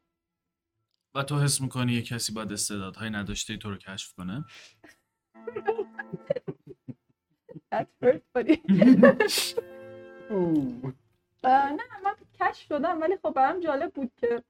و 1.16 1.24
تو 1.24 1.40
حس 1.40 1.62
می‌کنی 1.62 1.94
یه 1.94 2.02
کسی 2.02 2.34
باید 2.34 2.54
استعدادهایی 2.54 3.12
نداشته 3.12 3.58
تو 3.58 3.70
رو 3.70 3.78
کشف 3.78 4.14
کنه؟ 4.14 4.46
That 7.74 7.88
hurt, 8.04 8.22
buddy. 8.38 8.58
اه، 11.44 11.72
نه 11.72 11.84
من 12.04 12.16
کشف 12.40 12.68
شدم 12.68 13.02
ولی 13.02 13.18
خب 13.18 13.34
برام 13.36 13.60
جالب 13.60 13.94
بود 13.94 14.12
که 14.18 14.44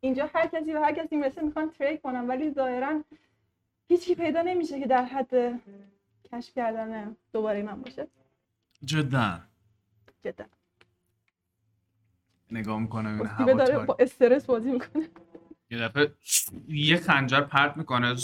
اینجا 0.00 0.30
هر 0.34 0.46
کسی 0.46 0.72
و 0.72 0.82
هر 0.82 0.94
کسی 0.94 1.16
مثل 1.16 1.44
می‌خوان 1.44 1.70
تریک 1.70 2.02
کنم 2.02 2.28
ولی 2.28 2.50
ظاهرا 2.50 3.04
هیچی 3.88 4.14
پیدا 4.14 4.42
نمیشه 4.42 4.80
که 4.80 4.86
در 4.86 5.04
حد 5.04 5.60
کشف 6.32 6.54
کردن 6.54 7.16
دوباره 7.32 7.62
من 7.62 7.82
باشه. 7.82 8.06
جدا. 8.84 9.40
جدا. 10.24 10.44
نگاه 12.50 12.80
می‌کنم 12.80 13.18
این 13.18 13.26
هوا 13.26 13.52
داره. 13.52 13.78
با 13.84 13.96
استرس 14.00 14.46
بازی 14.46 14.72
می‌کنه. 14.72 15.08
یه 15.70 15.78
دفعه 15.78 16.14
یه 16.68 16.96
خنجر 16.96 17.40
پرت 17.40 17.76
می‌کنه. 17.76 18.16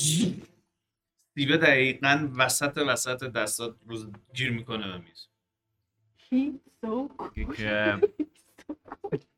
سیبه 1.34 1.56
دقیقا 1.56 2.28
وسط 2.36 2.78
وسط 2.78 3.24
دستات 3.24 3.76
روز 3.86 4.12
گیر 4.34 4.50
می‌کنه 4.50 4.86
به 4.86 4.98
میز 4.98 5.28
He's 6.30 6.60
so 6.84 7.08
cool. 7.18 7.58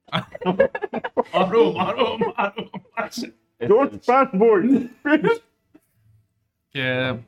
آروم 1.32 1.76
آروم 1.76 2.22
آروم 2.36 2.70
باشه. 2.98 3.32
Don't 3.62 3.94
fat 4.04 4.30
boy. 4.32 4.88
که 6.72 7.18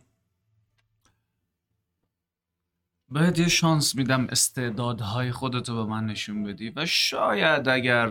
بهت 3.09 3.39
یه 3.39 3.49
شانس 3.49 3.95
میدم 3.95 4.27
استعدادهای 4.27 5.33
خودتو 5.33 5.75
به 5.75 5.91
من 5.91 6.07
نشون 6.07 6.45
بدی. 6.45 6.73
و 6.77 6.87
شاید 6.87 7.69
اگر 7.69 8.11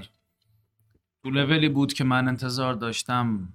تو 1.24 1.30
لولی 1.30 1.70
بود 1.70 1.93
که 1.93 2.03
من 2.03 2.28
انتظار 2.28 2.74
داشتم 2.74 3.53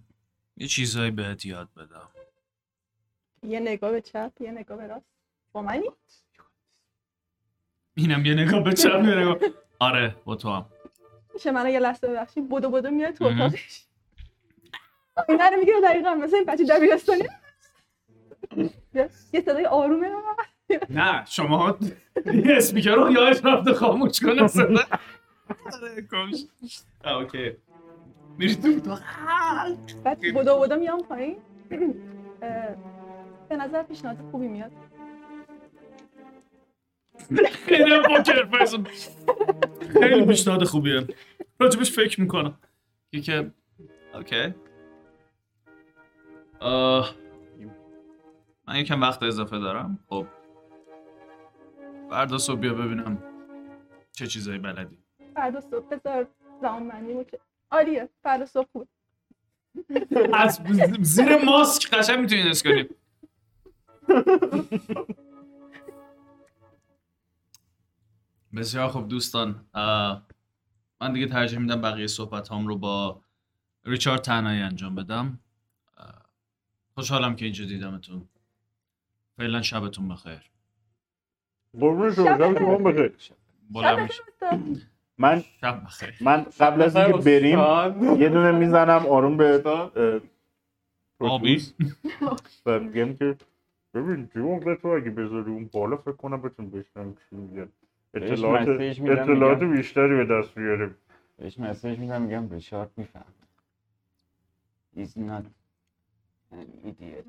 یه 0.57 0.67
چیزایی 0.67 1.11
بهت 1.11 1.47
یاد 1.47 1.69
بدم. 1.77 2.09
یه 3.43 3.61
نگاه 3.61 3.91
به 3.91 4.01
چپ 4.01 4.33
یه 4.41 4.51
نگاه 4.51 4.79
به 4.79 4.87
راست. 4.87 5.07
با 5.53 5.63
منی؟ 5.63 5.91
اینم 7.95 8.25
یه 8.25 8.35
نگاه 8.35 8.63
به 8.63 8.73
چپ 8.73 9.05
یه 9.05 9.15
نگاه. 9.15 9.37
آره 9.79 10.17
با 10.25 10.37
تو 10.37 10.51
هم. 10.51 10.67
میشه 11.35 11.51
منو 11.51 11.69
یه 11.69 11.79
لحظه 11.79 12.09
ببخشی 12.09 12.41
بدو 12.41 12.71
بدو 12.71 12.91
میاد 12.91 13.15
تو. 13.15 13.25
اتاقش. 13.25 13.87
اینا 15.29 15.49
رو 15.49 15.57
می‌گیره 15.57 15.81
دقیقا 15.81 16.15
مثل 16.15 16.37
این 16.37 16.45
بچه 16.45 16.65
دبیرستانی 16.65 17.29
یه 19.33 19.41
صدای 19.41 19.67
آرومه. 19.67 20.11
نه 20.91 21.25
شما 21.25 21.79
یه 22.27 22.57
اسپیکر 22.57 22.95
رو 22.95 23.13
یادش 23.13 23.45
رفته 23.45 23.75
خاموش 23.75 24.21
کنه 24.21 24.47
صدا. 24.47 24.81
آره 25.73 26.07
okay. 27.17 27.57
میری 28.39 28.55
تو 28.55 28.99
بعد 30.05 30.21
بدو 30.21 30.61
بدو 30.61 30.77
میام 30.77 31.03
پایین. 31.03 31.37
به 33.49 33.57
نظر 33.57 33.83
پیشنهاد 33.83 34.17
خوبی 34.31 34.49
میاد. 34.49 34.73
خیلی 37.67 38.01
poker 38.03 38.49
خیلی 40.01 40.27
پیشنهاد 40.27 40.65
خوبیه. 40.65 41.07
راجبش 41.61 41.91
فکر 41.93 42.21
می‌کنم. 42.21 42.59
که 43.11 43.21
که 43.21 43.51
okay. 44.15 44.55
آه، 46.61 47.15
من 48.69 48.77
یکم 48.77 49.01
وقت 49.01 49.23
اضافه 49.23 49.59
دارم. 49.59 49.99
خب. 50.09 50.27
فردا 52.11 52.39
صبح 52.39 52.61
بیا 52.61 52.75
ببینم 52.75 53.19
چه 54.13 54.27
چیزایی 54.27 54.59
بلدی. 54.59 54.99
فردا 55.35 55.61
صبح 55.61 55.89
بذار 55.89 56.27
زمان 56.63 56.89
بندی 56.89 57.13
باشه. 57.15 57.39
عالیه 57.71 58.09
فردا 58.23 58.47
صبح 58.47 58.69
خوبه 58.73 58.87
از 60.35 60.61
زیر 61.01 61.45
ماسک 61.45 61.91
قشنگ 61.95 62.19
می‌تونی 62.19 62.43
نس 62.43 62.63
بسیار 68.57 68.89
خوب 68.89 69.09
دوستان. 69.09 69.67
من 71.01 71.13
دیگه 71.13 71.27
ترجیح 71.27 71.59
میدم 71.59 71.81
بقیه 71.81 72.07
صحبت 72.07 72.53
هم 72.53 72.67
رو 72.67 72.79
با 72.79 73.21
ریچارد 73.85 74.21
تنهایی 74.21 74.61
انجام 74.61 74.95
بدم. 74.95 75.39
خوشحالم 76.95 77.37
که 77.37 77.45
اینجا 77.45 77.65
دیدمتون. 77.65 78.29
فعلا 79.37 79.63
شبتون 79.63 80.09
بخیر. 80.09 80.51
قربون 81.81 82.15
شما 82.15 82.79
بخیر. 82.79 83.13
من 85.19 85.45
شب 85.61 85.85
بخیر. 85.85 86.15
من 86.21 86.47
قبل 86.61 86.83
از 86.83 86.97
اینکه 86.97 87.13
بریم 87.13 87.59
یه 88.21 88.29
دونه 88.29 88.53
می‌زنم 88.53 89.07
آروم 89.07 89.37
به 89.37 89.63
آبی. 91.21 91.63
و 92.67 92.79
میگم 92.85 93.15
که 93.15 93.37
ببین 93.95 94.31
به 94.65 94.79
تو 94.83 94.89
اگه 94.89 95.11
بذاری 95.11 95.51
اون 95.51 95.71
بالا 95.73 95.97
فکر 95.97 96.13
کنم 96.13 96.43
بتون 96.43 96.71
بشنم 96.71 97.15
چی 97.15 97.37
میگن 97.37 97.69
اطلاعات 98.15 98.69
مسیج 98.69 99.01
میدم، 99.01 99.23
اطلاعات. 99.23 99.63
بیشتری 99.63 100.17
به 100.17 100.25
دست 100.25 100.55
بیاریم. 100.55 100.95
بهش 101.39 101.59
مسیج 101.59 101.99
میدم 101.99 102.23
میگم 102.23 102.51
ریچارد 102.51 102.91
میفهم 102.97 103.25
He's 104.97 105.17
not 105.17 105.45
an 106.53 106.89
idiot. 106.89 107.27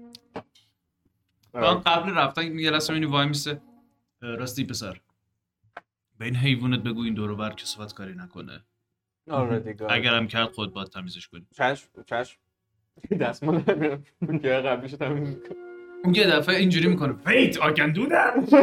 من 1.53 1.79
قبل 1.79 2.13
رفتن 2.15 2.59
یه 2.59 2.71
لحظه 2.71 2.93
می‌بینی 2.93 3.11
وای 3.11 3.27
میسه. 3.27 3.61
راستی 4.21 4.65
پسر. 4.65 4.99
به 6.17 6.25
این 6.25 6.35
حیوانت 6.35 6.79
بگو 6.79 7.01
این 7.01 7.13
دورو 7.13 7.35
بر 7.35 7.53
کسافت 7.53 7.95
کاری 7.95 8.15
نکنه. 8.15 8.63
آره 9.29 9.59
دیگه. 9.59 9.91
اگرم 9.91 10.27
کرد 10.27 10.51
خود 10.51 10.73
باید 10.73 10.87
تمیزش 10.87 11.27
کنی. 11.27 11.47
چشم 11.51 11.89
چشم. 12.05 12.39
دستمال 13.19 13.61
که 14.41 14.49
قبلش 14.49 14.91
تمیز 14.91 15.29
می‌کنم. 15.29 15.72
اون 16.03 16.15
یه 16.15 16.27
دفعه 16.27 16.55
اینجوری 16.55 16.87
می‌کنه. 16.87 17.15
ویت 17.25 17.55
I 17.55 17.73
can 17.75 17.95
do 17.95 18.09
that 18.09 18.53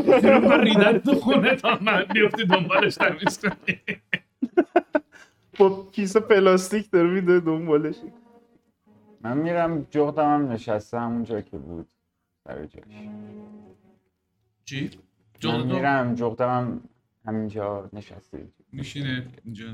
ریدن 0.65 0.99
تو 0.99 1.15
خونه 1.15 1.57
تا 1.57 1.79
من 1.81 2.05
بیفتی 2.15 2.45
دنبالش 2.45 2.95
تمیز 2.95 3.39
کنی. 3.39 3.81
با 5.59 5.87
کیسه 5.93 6.21
پلاستیک 6.21 6.91
داره 6.91 7.11
میده 7.11 7.41
دنبالش. 7.41 7.97
من 9.21 9.39
میرم 9.39 9.87
جغدم 9.91 10.35
هم 10.35 10.53
نشسته 10.53 11.01
همون 11.01 11.25
جا 11.25 11.41
که 11.41 11.59
بود 11.59 11.89
سر 12.45 12.65
جاش. 12.65 12.85
چی؟ 14.65 14.91
من 15.45 15.67
میرم 15.67 16.15
جغدم 16.15 16.49
هم 16.49 16.81
همینجا 17.27 17.91
نشسته. 17.93 18.47
میشینه 18.73 19.27
اینجا. 19.45 19.67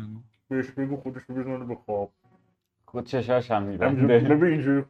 بهش 0.49 0.71
بگو 0.71 0.97
خودش 0.97 1.23
رو 1.29 1.35
بزنه 1.35 1.65
به 1.65 1.75
خواب. 1.75 2.13
خود 2.85 3.05
چشاش 3.07 3.51
هم 3.51 3.63
میبنده. 3.63 4.15
اینجوری. 4.47 4.85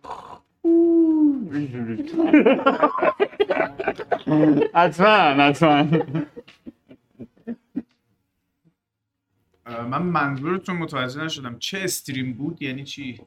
حتما 4.75 5.07
حتما 5.43 5.83
من 9.67 10.03
منظورتون 10.03 10.77
متوجه 10.77 11.25
نشدم. 11.25 11.59
چه 11.59 11.79
استریم 11.79 12.33
بود؟ 12.33 12.63
یعنی 12.63 12.85
چی؟ 12.85 13.21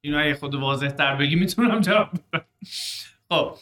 اینو 0.00 0.18
اگه 0.18 0.34
خود 0.34 0.54
واضح 0.54 0.88
تر 0.88 1.16
بگی 1.16 1.36
می‌تونم 1.36 1.80
جواب 1.80 2.08
بدم. 2.12 2.44
خب 3.30 3.56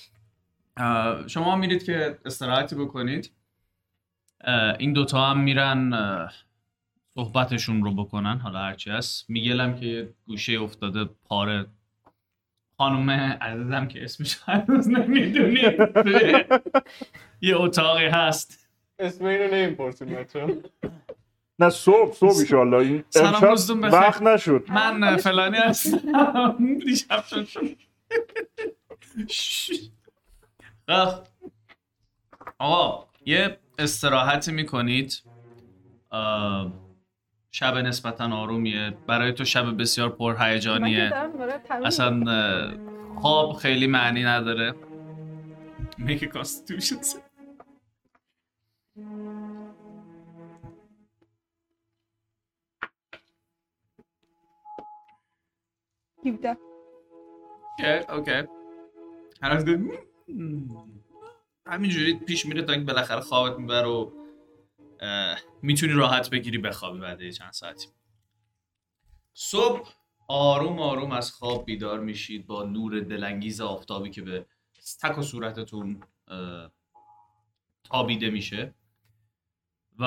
شما 1.27 1.57
میرید 1.57 1.85
که 1.85 2.19
استراحتی 2.25 2.77
بکنید. 2.77 3.31
این 4.79 4.93
دوتا 4.93 5.27
هم 5.27 5.41
میرن 5.41 5.93
صحبتشون 7.15 7.85
رو 7.85 7.95
بکنن 7.95 8.39
حالا 8.39 8.59
هرچی 8.59 8.91
هست. 8.91 9.31
میگلم 9.31 9.75
که 9.75 10.15
گوشه 10.27 10.53
افتاده 10.53 11.05
پاره 11.05 11.67
خانم 12.81 13.11
عزیزم 13.41 13.89
که 13.89 14.05
اسمش 14.05 14.39
هنوز 14.45 14.89
نمی‌دونید 14.89 15.85
توی 16.03 16.45
یه 17.41 17.57
اتاقی 17.57 18.07
هست. 18.07 18.69
اسم 18.99 19.25
اینو 19.25 19.55
نمی‌پرسیم 19.55 20.09
بچه 20.09 20.63
نه 21.59 21.71
صبح 21.71 22.15
صبح 22.15 22.39
ایشالله 22.39 22.77
این 22.77 23.05
امشب. 23.15 23.93
وقت 23.93 24.23
نشد. 24.23 24.65
من 24.69 25.17
فلانی 25.17 25.57
هستم. 25.57 26.79
دیشب 26.87 27.25
شد. 27.25 27.49
شد. 29.29 29.75
آقا 32.59 33.07
یه 33.27 33.59
استراحتی 33.79 34.53
می‌کنید. 34.53 35.23
شب 37.53 37.77
نسبتا 37.77 38.37
آرومیه. 38.37 38.97
برای 39.07 39.33
تو 39.33 39.45
شب 39.45 39.81
بسیار 39.81 40.09
پرهیجانیه 40.09 41.13
اصلا 41.85 42.25
خواب 43.17 43.53
خیلی 43.53 43.87
معنی 43.87 44.25
نداره. 44.25 44.75
میگه 45.99 46.27
constitution. 46.27 46.97
17 56.27 56.57
okay 57.79 58.13
okay. 58.13 58.49
هر 59.43 59.51
از. 59.51 59.65
همینجوری 61.67 62.15
پیش 62.15 62.47
میره 62.47 62.63
تا 62.63 62.73
اینکه 62.73 62.93
بالاخره 62.93 63.21
خوابت 63.21 63.59
می‌بره 63.59 63.87
و 63.89 64.11
می‌تونی 65.63 65.93
راحت 65.93 66.31
بگیری 66.31 66.59
بخوابی 66.59 67.01
بعد 67.01 67.31
چند 67.31 67.53
ساعتی. 67.53 67.89
صبح 69.35 69.95
آروم 70.29 70.79
آروم 70.81 71.13
از 71.13 71.33
خواب 71.33 71.65
بیدار 71.65 72.01
میشید 72.01 72.47
با 72.47 72.63
نور 72.65 73.01
دلانگیز 73.01 73.61
آفتابی 73.61 74.11
که 74.11 74.23
به 74.23 74.47
تک 75.03 75.19
و 75.19 75.23
صورتتون 75.23 76.03
تابیده 77.85 78.31
میشه. 78.31 78.75
و 79.99 80.05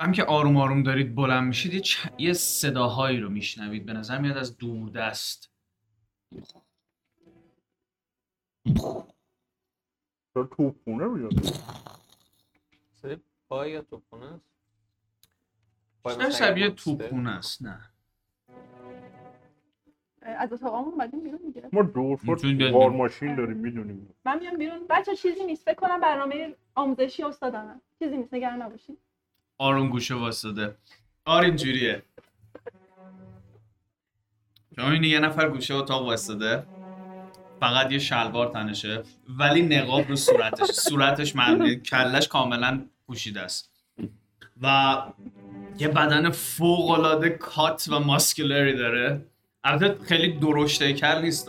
هم 0.00 0.12
که 0.12 0.24
آروم 0.24 0.56
آروم 0.56 0.82
دارید 0.82 1.14
بلند 1.14 1.44
میشید 1.48 1.74
یه, 1.74 1.80
چ- 1.80 2.10
یه 2.18 2.32
صداهایی 2.32 3.20
رو 3.20 3.30
میشنوید. 3.30 3.86
به 3.86 3.92
نظر 3.92 4.18
میاد 4.18 4.36
از 4.36 4.58
دوردست. 4.58 5.50
تو 10.34 10.44
توپونه 10.44 11.06
میاد 11.06 11.32
صدای 12.92 13.16
پای 13.48 13.70
یا 13.70 13.82
توپونه 13.82 14.26
است 14.26 14.44
پای 16.04 16.16
بیشتر 16.16 16.30
شبیه. 16.30 16.70
توپونه 16.70 17.30
است 17.30 17.62
نه 17.62 17.90
از 20.22 20.52
اتاقمون 20.52 20.92
اومدیم 20.92 21.20
بیرون 21.22 21.40
دیگه 21.46 21.68
ما 21.72 21.82
دور 21.82 22.18
بیاید 22.42 22.72
بار. 22.72 22.90
ماشین 22.90 23.34
داریم 23.34 23.56
می‌دونیم 23.56 24.14
من 24.24 24.38
میام 24.38 24.56
بیرون 24.56 24.86
بچه 24.90 25.16
چیزی 25.16 25.44
نیست 25.44 25.64
فکر 25.64 25.74
کنم 25.74 26.00
برنامه 26.00 26.54
آموزشی 26.74 27.22
استادمه 27.22 27.80
چیزی 27.98 28.16
نیست 28.16 28.34
نگران 28.34 28.62
نباشید 28.62 28.98
آروم 29.58 29.88
گوشه 29.88 30.14
واسطه 30.14 30.76
آر 31.24 31.44
اینجوریه 31.44 32.02
شما 34.76 34.94
یه 34.94 35.20
نفر 35.20 35.48
گوشه 35.48 35.74
اتاق 35.74 36.06
واسطه 36.06 36.66
فقط 37.60 37.92
یه 37.92 37.98
شلوار 37.98 38.46
تنشه 38.46 39.02
ولی 39.28 39.62
نقاب 39.62 40.08
رو 40.08 40.16
صورتش 40.16 40.70
صورتش 40.70 41.36
معلومه. 41.36 41.74
کلش 41.74 42.28
کاملا 42.28 42.84
پوشیده 43.06 43.40
است. 43.40 43.70
و 44.62 44.96
یه 45.78 45.88
بدن 45.88 46.30
فوق 46.30 46.90
العاده 46.90 47.30
کات 47.30 47.88
و 47.90 48.00
ماسکولری 48.00 48.76
داره. 48.76 49.26
البته 49.64 50.04
خیلی 50.04 50.32
درشت 50.32 50.82
هیکل 50.82 51.22
نیست 51.22 51.48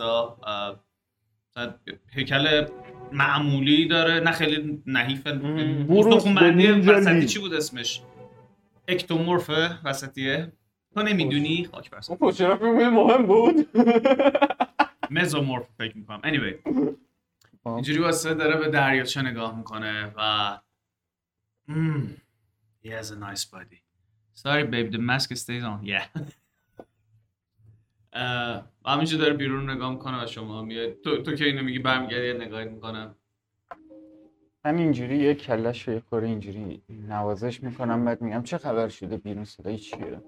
هیکل 2.12 2.66
معمولی 3.12 3.88
داره. 3.88 4.20
نه 4.20 4.32
خیلی 4.32 4.82
نحیف 4.86 5.26
بروس 5.26 6.06
استخونبندی 6.06 6.66
بنینجا 6.66 6.92
وسطی. 6.92 7.26
چی 7.26 7.38
بود 7.38 7.54
اسمش؟ 7.54 8.02
اکتومورفه 8.88 9.78
وسطیه. 9.84 10.52
تو 10.94 11.02
نمی‌دونی؟ 11.02 11.68
خاک 11.72 11.90
چرا 12.34 12.56
فیلم 12.56 12.94
مهم 12.94 13.26
بود؟ 13.26 13.54
مزومورف 15.10 15.68
فکر 15.78 15.96
می‌کنم. 15.96 16.20
Anyway. 16.20 16.70
اینجوری 17.66 17.98
واسه 17.98 18.34
داره 18.34 18.56
به 18.56 18.68
دریاچه 18.68 19.22
نگاه 19.22 19.58
می‌کنه 19.58 20.12
و 20.16 20.58
mm, 21.68 22.06
he 22.84 22.88
has 22.88 23.10
a 23.10 23.14
nice 23.14 23.44
body. 23.44 23.80
Sorry 24.34 24.64
babe 24.64 24.92
the 24.92 24.98
mask 24.98 25.36
stays 25.36 25.64
on. 25.64 25.86
Yeah. 25.86 26.06
و 28.84 28.90
همینجور 28.90 29.20
داره 29.20 29.32
بیرون 29.32 29.70
نگاه 29.70 29.92
می‌کنه 29.92 30.24
و 30.24 30.26
شما 30.26 30.62
میاد 30.62 30.92
تو, 30.92 31.22
تو 31.22 31.34
که 31.34 31.44
اینو 31.44 31.62
میگی 31.62 31.78
برمیگردی 31.78 32.26
یه 32.26 32.32
نگاهی 32.32 32.68
می‌کنه. 32.68 33.14
من 34.64 34.78
اینجوری 34.78 35.18
یه 35.18 35.34
کلش 35.34 35.88
رو 35.88 35.94
یه 35.94 36.00
خوره 36.00 36.26
اینجوری 36.26 36.82
نوازش 36.88 37.62
می‌کنم 37.62 38.04
بعد 38.04 38.22
میگم 38.22 38.42
چه 38.42 38.58
خبر 38.58 38.88
شده؟ 38.88 39.16
بیرون 39.16 39.44
صدای 39.44 39.78
چیه؟ 39.78 40.22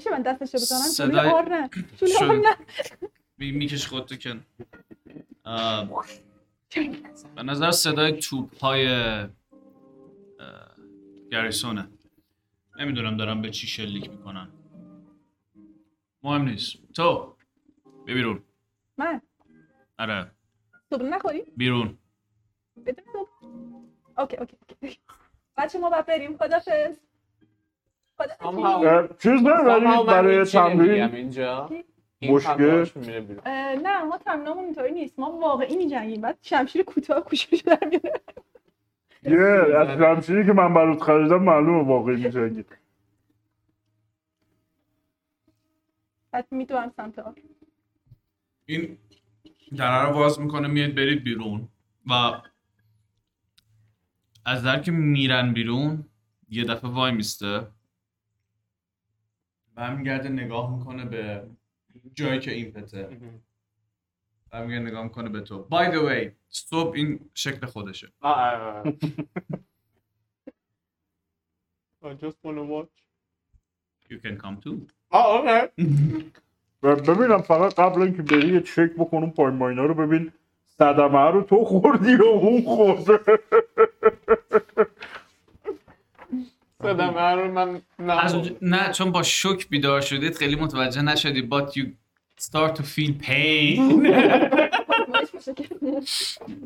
میشه 0.00 0.10
من 0.10 0.22
دستشو 0.22 0.58
بزنم؟ 0.58 0.78
صدای- 0.80 1.30
آر 1.30 1.48
نه 1.48 1.70
شد. 2.00 2.06
آر 2.22 2.36
نه 2.36 2.56
می- 3.38 3.52
میکش 3.52 3.86
خودتو 3.86 4.16
کن. 4.16 4.44
اه، 5.44 5.88
به 7.36 7.42
نظر 7.42 7.70
صدای 7.70 8.12
توپ 8.12 8.58
های 8.64 8.86
گریسونه. 11.32 11.88
نمی‌دونم 12.78 13.16
دارم 13.16 13.42
به 13.42 13.50
چی 13.50 13.66
شلیک 13.66 14.10
می‌کنن. 14.10 14.48
مهم 16.22 16.42
نیست. 16.48 16.92
تو 16.92 17.36
بیا 18.06 18.14
بیرون. 18.14 18.42
من؟ 18.98 19.20
آره. 19.98 20.30
صبح 20.90 21.02
نخوریم 21.02 21.44
بیرون. 21.56 21.98
بدون 22.86 23.04
صبح. 23.12 23.28
اوکی 24.18 24.36
اوکی 24.36 24.56
اوکی. 24.82 24.98
بچه 25.56 25.78
ما 25.78 25.90
باید 25.90 26.06
بریم. 26.06 26.36
خدافز 26.36 26.96
چیز 29.18 29.32
نه 29.32 29.50
Somehow 29.50 29.66
ولی 29.66 29.86
من 29.86 30.06
برای 30.06 30.44
تمرین 30.44 31.14
اینجا 31.14 31.70
این 32.18 32.32
مشکل؟ 32.34 32.86
نه 33.82 34.02
ما 34.04 34.18
تمرینمون 34.18 34.64
اینطوری 34.64 34.92
نیست. 34.92 35.18
ما 35.18 35.30
واقعی 35.30 35.76
میجنگیم. 35.76 36.20
بعد 36.20 36.38
شمشیر 36.42 36.82
کوتاه 36.82 37.24
کوشش 37.24 37.62
در 37.66 37.78
میاره 37.90 38.20
یه 39.22 39.76
از 39.76 39.98
شمشیری 39.98 40.46
که 40.46 40.52
من 40.52 40.74
برات 40.74 41.02
خریدم 41.02 41.42
معلومه 41.42 41.88
واقعی 41.88 42.16
میجنگی 42.16 42.64
بعد 46.32 46.46
میدوام 46.50 46.92
سمت 46.96 47.18
آر 47.18 47.34
این 48.66 48.98
دره 49.76 50.08
رو 50.08 50.14
باز 50.14 50.40
می‌کنه 50.40 50.68
میاد 50.68 50.94
برید 50.94 51.24
بیرون. 51.24 51.68
و 52.06 52.12
از 54.44 54.62
در 54.62 54.80
که 54.80 54.90
میرن 54.90 55.52
بیرون 55.52 56.04
یه 56.48 56.64
دفعه 56.64 56.90
وای 56.90 57.12
میسته. 57.12 57.66
برمیگرده 59.80 60.28
نگاه 60.28 60.78
می‌کنه 60.78 61.04
به 61.04 61.42
جایی 62.14 62.40
که 62.40 62.52
این 62.52 62.72
پته. 62.72 63.08
برمیگرده 64.50 64.84
نگاه 64.84 65.04
می‌کنه 65.04 65.28
به 65.28 65.40
تو. 65.40 65.66
By 65.70 65.86
the 65.94 65.98
way 66.08 66.30
صبح 66.48 66.94
این 66.94 67.20
شکل 67.34 67.66
خودشه. 67.66 68.12
I 72.02 72.14
just 72.24 72.38
wanna 72.44 72.64
watch. 72.74 72.94
you 74.10 74.18
can 74.24 74.36
come 74.42 74.56
too. 74.64 74.76
آه، 75.10 75.26
اوکی. 75.26 75.68
و 76.82 76.96
ببینم 76.96 77.42
فقط 77.42 77.74
قبل 77.74 78.02
اینکه 78.02 78.22
بری 78.22 78.54
یه 78.54 78.60
چک 78.60 78.90
بکن 78.98 79.16
اون 79.16 79.30
پای 79.30 79.50
ماینا 79.52 79.84
رو 79.86 79.94
ببین. 79.94 80.32
صدمه 80.64 81.30
رو 81.30 81.42
تو 81.42 81.64
خوردی 81.64 82.14
و 82.16 82.22
اون 82.24 82.62
خورده. 82.62 83.20
صدمه 86.82 87.20
رو 87.34 87.52
من 87.52 87.68
از 87.98 88.34
نه 88.34 88.34
اونجا- 88.34 88.54
نه 88.62 88.92
چون 88.92 89.12
با 89.12 89.22
شوک 89.22 89.68
بیدار 89.68 90.00
شدید 90.00 90.36
خیلی 90.36 90.56
متوجه 90.56 91.02
نشدی 91.02 91.48
but 91.52 91.66
you 91.76 91.84
start 92.42 92.74
to 92.76 92.82
feel 92.82 93.12
pain. 93.26 93.80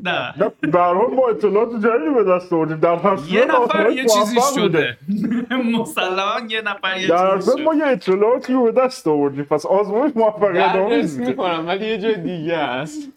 نه. 0.03 0.33
هر 0.73 0.93
حال 0.93 1.13
ما 1.15 1.27
اطلاعات 1.29 1.69
جدیدی 1.69 2.13
به 2.15 2.23
دست 2.23 2.53
آوردیم. 2.53 2.77
در 2.79 3.17
یه 3.29 3.45
نفر 3.45 3.89
یه 3.91 4.05
چیزی. 4.05 4.35
شده. 4.55 4.97
مسلما 5.79 6.33
یه 6.49 6.61
نفر 6.61 6.97
یه 6.97 7.07
در 7.07 7.35
چیزی 7.37 7.61
ما 7.63 7.73
یه 7.73 7.85
اطلاعاتی 7.85 8.53
رو 8.53 8.63
به 8.63 8.71
دست 8.71 9.07
آوردیم. 9.07 9.43
پس 9.43 9.65
آزمایش 9.65 10.11
موفقیت 10.15 10.75
آمیز 10.75 11.19
می‌کنم 11.19 11.67
ولی 11.67 11.85
یه 11.87 11.97
جای 11.97 12.15
دیگه 12.21 12.57
است. 12.57 12.99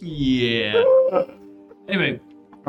Yeah. 0.00 0.76
Anyway. 1.90 2.14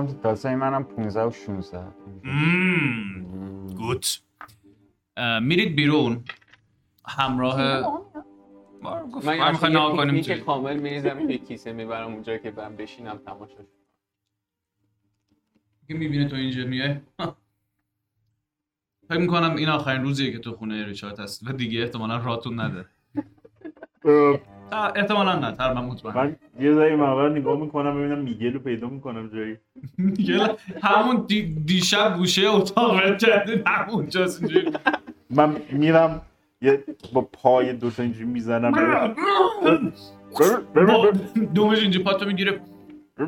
تاسه 0.07 0.55
منم 0.55 0.83
15 0.83 1.21
و 1.23 1.31
16 1.31 1.79
mm, 2.23 3.73
good 3.79 4.19
اه، 5.17 5.39
میرید 5.39 5.75
بیرون. 5.75 6.23
همراه 7.07 7.57
من 9.23 9.53
کنیم 9.55 9.91
پیکنیک 9.91 10.25
توی 10.25 10.39
کامل 10.39 10.79
میریزم 10.79 11.29
یه 11.29 11.37
کیسه 11.37 11.73
می‌برم 11.73 12.13
اونجا 12.13 12.37
که 12.37 12.53
من 12.57 12.75
بشینم 12.75 13.17
تماشاش 13.17 13.65
که 15.87 15.93
می‌بینه 15.93 16.27
تو 16.27 16.35
اینجا 16.35 16.65
میای؟ 16.65 16.95
فکر 19.09 19.19
می‌کنم 19.19 19.55
این 19.55 19.69
آخرین 19.69 20.01
روزیه 20.01 20.31
که 20.31 20.39
تو 20.39 20.53
خونه 20.53 20.85
ریچارد 20.85 21.19
هست 21.19 21.47
و 21.47 21.53
دیگه 21.53 21.81
احتمالا 21.81 22.17
راتون 22.17 22.59
نده. 22.59 22.85
احتمالا 24.73 25.39
نه 25.39 25.51
تقریبا 25.51 25.81
مطمئن. 25.81 26.15
من 26.17 26.35
یه 26.59 26.73
ذره 26.73 26.95
مقدار 26.95 27.29
نگاه 27.31 27.59
می‌کنم 27.59 27.95
ببینم 27.97 28.17
میگل 28.17 28.53
رو 28.53 28.59
پیدا 28.59 28.87
می‌کنم 28.87 29.27
جایی. 29.27 29.57
دیگه 30.13 30.39
همون 30.83 31.25
دی- 31.27 31.55
دیشب 31.65 32.17
گوشه 32.17 32.49
اتاق 32.49 33.17
کردید 33.17 33.63
همونجاست 33.67 34.43
اینجوری. 34.43 34.71
من 35.29 35.55
میرم 35.71 36.21
یه 36.61 36.83
با 37.13 37.21
پای 37.21 37.73
دوتا 37.73 38.03
اینجوری 38.03 38.25
می‌زنم 38.25 38.71
دومش 41.53 41.81
اینجا 41.81 42.03
پاتو 42.03 42.25
می‌گیره. 42.25 42.59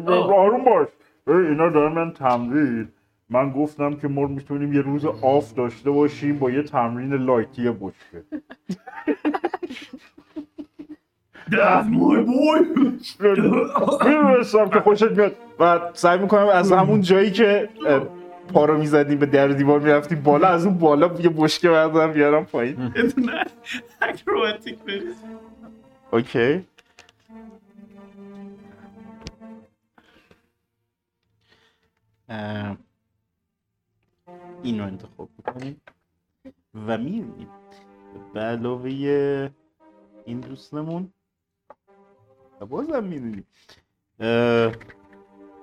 آروم 0.07 0.63
باش. 0.63 0.87
اینا 1.27 1.69
دارن 1.69 1.93
من 1.93 2.11
تمرین. 2.11 2.87
من 3.29 3.51
گفتم 3.51 3.93
که 3.95 4.07
ما 4.07 4.27
می‌تونیم 4.27 4.73
یه 4.73 4.81
روز 4.81 5.05
off 5.05 5.53
داشته 5.53 5.91
باشیم 5.91 6.39
با 6.39 6.51
یه 6.51 6.63
تمرین 6.63 7.13
light 7.13 7.60
ی 7.60 7.69
بشکه. 7.71 8.23
My 11.51 11.83
boy! 12.27 12.59
می‌دونستم 13.19 14.69
که 14.69 14.79
خوشت 14.79 15.11
میاد. 15.11 15.35
و 15.59 15.79
سعی 15.93 16.17
می‌کنم 16.19 16.47
از 16.47 16.71
همون 16.71 17.01
جایی 17.01 17.31
که 17.31 17.69
پا 18.53 18.65
رو 18.65 18.77
می‌زدیم 18.77 19.19
به 19.19 19.25
در 19.25 19.47
دیوار 19.47 19.79
می‌رفتیم 19.79 20.21
بالا 20.21 20.47
از 20.47 20.65
اون 20.65 20.77
بالا 20.77 21.11
یه 21.19 21.29
بشکه 21.29 21.69
بردارم 21.69 22.13
بیارم 22.13 22.45
پایین. 22.45 22.93
برید 24.87 25.15
okay. 26.11 26.65
اه، 32.29 32.77
اینو 34.63 34.83
انتخاب 34.83 35.29
می‌کنیم 35.37 35.81
و 36.87 36.97
میریم. 36.97 37.47
به 38.33 38.39
علاوه 38.39 38.89
این 40.25 40.39
دوستمون 40.39 41.13
بازم 42.65 43.03
می‌دونیم 43.03 43.45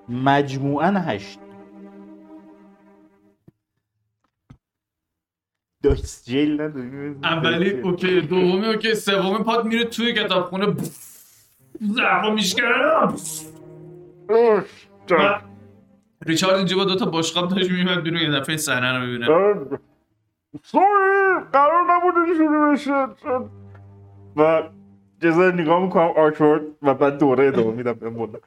مجموعا 0.09 0.91
هشت. 0.91 1.39
دایس 5.83 6.25
جیل 6.25 6.61
اولی 7.23 7.69
اوکی 7.81 8.21
دومی 8.21 8.65
اوکی 8.65 8.95
سومی 8.95 9.43
پات 9.43 9.65
میره 9.65 9.83
توی 9.83 10.13
کتابخونه. 10.13 10.75
زرفا 11.81 12.29
میشکنه. 12.29 13.13
ریچارد 16.25 16.55
اینجا 16.55 16.77
با 16.77 16.85
دوتا 16.85 17.05
بشقاب 17.05 17.49
داشت 17.49 17.71
میمد 17.71 18.03
بیرون 18.03 18.21
یه 18.21 18.31
دفعه 18.31 18.57
صحنه 18.57 18.97
رو 18.97 19.05
می‌بینه. 19.05 19.27
سوری 20.63 20.83
قرار 21.53 21.83
نبود 21.89 22.13
اینجوری 22.17 22.73
بشه. 22.73 23.07
و 24.35 24.69
یه 25.21 25.31
ذره 25.31 25.51
نگاه 25.51 25.83
می‌کنم 25.83 26.07
آکورد 26.17 26.61
و 26.81 26.93
بعد 26.93 27.17
دوره 27.17 27.47
ادامه 27.47 27.71
میدم 27.71 27.93
به 27.93 28.09
مولا 28.09 28.39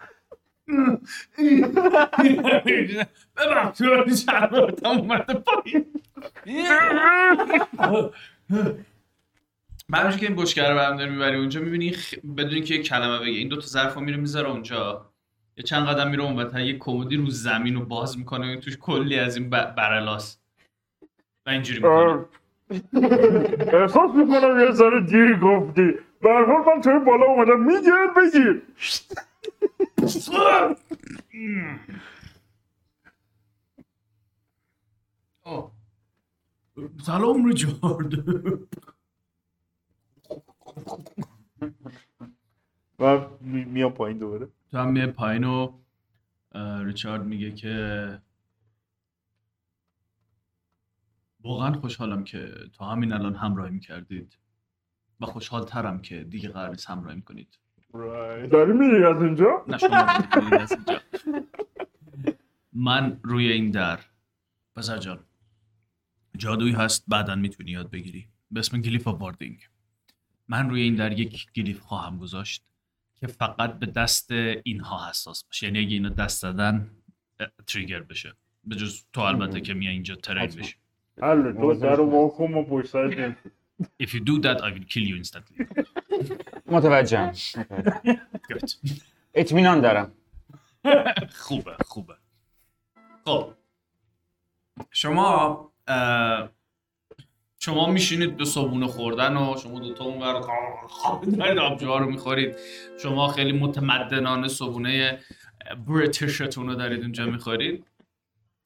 شرمتم 4.17 4.89
اومده 4.89 5.35
پایین 5.35 5.87
که 10.19 10.27
این 10.27 10.37
بشکه 10.37 10.63
رو 10.63 10.77
برمیداری 10.77 11.11
می‌بری 11.11 11.37
اونجا 11.37 11.61
می‌بینی 11.61 11.93
خ... 11.93 12.15
بدون 12.37 12.63
که 12.63 12.75
یک 12.75 12.89
کلمه 12.89 13.19
بگه 13.19 13.39
این 13.39 13.49
دوتا 13.49 13.67
ظرف 13.67 13.95
رو 13.95 14.01
میره 14.01 14.17
می‌ذاره 14.17 14.51
اونجا. 14.51 15.07
یه 15.57 15.65
چند 15.65 15.87
قدم 15.87 16.11
میره 16.11 16.23
اون 16.23 16.61
یه 16.61 16.79
کمدی 16.79 17.17
رو 17.17 17.31
زمین 17.31 17.75
رو 17.75 17.85
باز 17.85 18.19
می‌کنه 18.19 18.57
و 18.57 18.61
توش 18.61 18.77
کلی 18.77 19.19
از 19.19 19.37
این 19.37 19.51
ب- 19.51 19.75
برلاس. 19.75 20.39
و 21.47 21.51
اینجوری 21.51 21.79
می‌کنه. 21.79 22.25
احساس 23.73 24.11
می‌کنم 24.15 24.61
یه 24.61 24.71
ذره 24.71 25.01
دیر 25.01 25.39
گفتی. 25.39 25.95
به 26.23 26.29
حال 26.33 26.47
من 26.77 26.81
توی 26.83 26.99
بالا 26.99 27.27
اومدم. 27.27 27.61
میگیر 27.63 27.93
بگیر. 28.17 28.63
سلام 37.07 37.45
ریچارد. 37.45 38.29
و 42.99 43.29
می- 43.41 43.65
میام 43.65 43.93
پایین 43.93 44.19
دوباره. 44.19 44.49
تو 44.71 44.79
هم 44.79 44.93
میای 44.93 45.07
پایین 45.07 45.45
و 45.45 45.73
ریچارد 46.85 47.25
میگه 47.25 47.53
که 47.55 48.23
واقعا 51.41 51.73
خوشحالم 51.73 52.25
که 52.25 52.55
تا 52.75 52.85
همین 52.85 53.13
الان 53.13 53.35
همراهی 53.35 53.71
می‌کردید. 53.71 54.39
و 55.23 55.27
خوشحال 55.27 55.65
ترم 55.65 56.03
که 56.03 56.25
دیگه 56.25 56.49
قرار 56.49 56.71
نیست 56.71 56.91
همراهی 56.91 57.17
می‌کنید. 57.17 57.59
داری 58.51 58.73
میری 58.73 59.05
از 59.05 59.23
اینجا؟ 59.23 59.65
نه 59.69 59.79
شما 59.79 59.97
از 59.97 60.73
اینجا. 60.73 61.01
من 62.73 63.21
روی 63.23 63.53
این 63.53 63.71
در. 63.71 64.01
پسر 64.77 64.99
جان 64.99 65.19
جادویی 66.37 66.73
هست 66.73 67.05
بعدا 67.09 67.35
می‌تونی 67.35 67.71
یاد 67.71 67.91
بگیری. 67.91 68.29
به 68.51 68.61
اسم 68.61 68.81
گلیف 68.81 69.07
واردینگ. 69.07 69.69
من 70.49 70.71
روی 70.71 70.83
این 70.83 70.95
در 70.95 71.19
یک 71.19 71.53
گلیف 71.53 71.81
خواهم 71.81 72.19
گذاشت 72.19 72.65
که 73.17 73.27
فقط 73.27 73.79
به 73.79 73.87
دست 73.87 74.31
اینها 74.63 75.09
حساس 75.09 75.45
باشه. 75.45 75.67
یعنی 75.67 75.79
اگه 75.79 75.95
اینا 75.95 76.09
دست 76.09 76.41
زدن 76.43 76.91
اه، 77.41 77.49
تریگر 77.67 78.01
بشه. 78.01 78.33
به 78.65 78.77
جز 78.77 79.05
تو 79.13 79.21
البته 79.21 79.61
که 79.61 79.75
میای 79.75 79.93
اینجا 79.93 80.15
ترین 80.15 80.43
حتما. 80.43 80.63
بشی 80.63 80.77
حله 81.23 81.53
تو 81.53 81.75
در 81.75 81.97
رو 81.97 82.05
و 82.05 82.65
پشت. 82.65 82.97
If 84.03 84.09
you 84.15 84.21
do 84.21 84.41
that 84.43 84.59
I 84.61 84.71
will 84.75 84.87
kill 84.93 85.07
you 85.11 85.17
instantly. 85.23 85.67
متوجهم. 86.67 87.33
Good. 87.33 88.75
اطمینان 89.35 89.81
دارم. 89.81 90.13
خوبه 91.35 91.77
خوبه. 91.87 92.15
خب. 93.25 93.53
شما 94.91 95.71
اه، 95.89 96.49
شما 97.59 97.87
میشینید 97.87 98.37
به 98.37 98.45
صبونه 98.45 98.87
خوردن 98.87 99.37
و 99.37 99.57
شما 99.63 99.81
دوتا 99.81 100.05
اونور 100.05 100.41
دارید 101.39 101.59
آبجوها 101.59 101.99
رو 101.99 102.11
می‌خورید. 102.11 102.57
شما 103.03 103.29
خیلی 103.29 103.53
متمدنانه 103.53 104.49
صبونه 104.49 105.19
بریتیشتون 105.87 106.69
رو 106.69 106.75
دارید 106.75 107.03
اونجا 107.03 107.27
می‌خورید. 107.27 107.85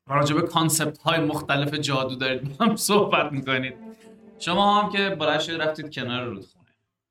راجع 0.06 0.34
به 0.34 0.42
کانسپت 0.42 0.98
های 0.98 1.20
مختلف 1.20 1.74
جادو 1.74 2.16
دارید 2.16 2.58
با 2.58 2.64
هم 2.64 2.76
صحبت 2.76 3.32
می‌کنید. 3.32 3.74
شما 4.38 4.82
هم 4.82 4.90
که 4.90 5.10
بلند 5.10 5.40
شدید 5.40 5.62
رفتید 5.62 5.94
کنار 5.94 6.24
رودخونه. 6.24 6.66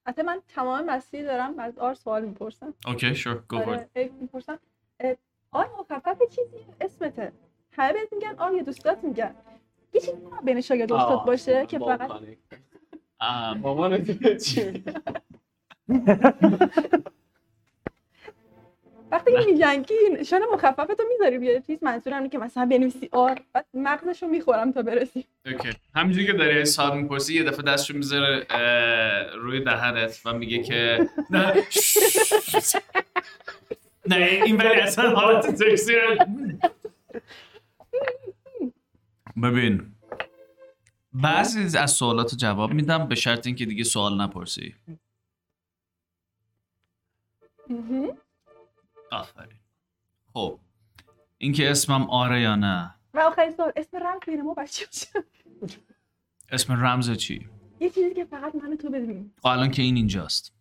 حتی 0.08 0.22
من 0.22 0.42
تمام 0.48 0.86
مسیر 0.86 1.26
دارم 1.26 1.60
از 1.60 1.78
آر 1.78 1.94
سوال 1.94 2.26
می‌پرسم. 2.26 2.74
اوکی 2.88 3.16
شور 3.16 3.44
گو 3.50 3.60
فور 3.60 3.74
آره 3.74 3.90
ای 3.96 4.10
می‌پرسم. 4.10 4.60
آر 5.52 5.70
مخفف 5.80 6.18
چیزی 6.30 6.66
اسمته. 6.82 7.32
همه 7.72 7.94
بهت 7.94 8.14
میگن 8.14 8.36
آر 8.38 8.54
یه 8.54 8.64
دوستات 8.64 9.04
میگن. 9.04 9.36
یه 9.94 10.02
چیزی 10.02 10.18
بین 10.44 10.62
شاگرد 10.62 10.92
و 10.92 10.96
استاد 10.96 11.26
باشه 11.26 11.66
که 11.66 11.80
فقط 11.80 12.12
مامان 13.58 14.06
چی؟ 14.38 14.84
وقتی 19.16 19.32
که 19.32 19.52
میگن 19.52 19.84
که 19.84 19.96
نشان 20.20 20.42
مخففتو 20.54 21.04
می‌ذاری 21.10 21.46
یه 21.46 21.64
چیز 21.68 21.84
منظورم 21.84 22.18
اینه 22.18 22.30
که 22.30 22.38
مثلا 22.38 22.66
بنویسی. 22.66 23.10
آر 23.12 23.42
بعد 23.54 23.66
مغزشو 23.74 24.28
می‌خورم 24.28 24.72
تا 24.72 24.82
برسی. 24.82 25.26
اوکی. 25.46 25.70
همینجوری 25.96 26.26
که 26.26 26.34
داری 26.34 26.66
سوال 26.66 26.98
می‌پرسی 26.98 27.36
یه 27.36 27.44
دفعه 27.44 27.62
دستشو 27.62 27.94
می‌ذاره 27.94 28.48
روی 29.36 29.64
دهنت 29.64 30.22
و 30.26 30.34
میگه 30.34 30.64
که 30.64 31.10
نه. 31.30 31.54
نه 34.08 34.16
این 34.16 34.58
ولی 34.58 34.82
اصلا 34.82 35.10
حالت 35.10 35.56
سکسی 35.56 35.94
ببین 39.44 39.92
بعضی 41.14 41.78
از 41.78 41.92
سوالات 41.92 42.32
رو 42.32 42.38
جواب 42.38 42.74
میدم 42.74 43.08
به 43.08 43.16
شرط 43.16 43.48
اینکه 43.48 43.66
دیگه 43.66 43.84
سوال 43.84 44.22
نپرسی. 44.22 44.76
آفرین. 49.16 49.60
خب 50.34 50.60
اینکه 51.38 51.72
اسمم 51.72 52.10
آره 52.10 52.42
یا 52.42 52.56
نه؟ 52.56 52.96
و 53.14 53.20
آخرین 53.20 53.52
سوال 53.52 53.72
اسم 53.76 53.98
رمز 53.98 54.20
بین 54.28 54.42
ما 54.42 54.54
بچه 54.54 54.86
اسم 56.52 56.74
رمز 56.74 57.12
چی؟ 57.12 57.50
یه 57.80 57.90
چیزی 57.90 58.14
که 58.14 58.26
فقط 58.26 58.56
من 58.56 58.74
و 58.74 58.76
تو 58.76 58.90
بدونیم. 58.90 59.34
خب 59.42 59.48
الان 59.48 59.72
که 59.72 59.82
این 59.82 59.96
اینجاست. 59.96 60.54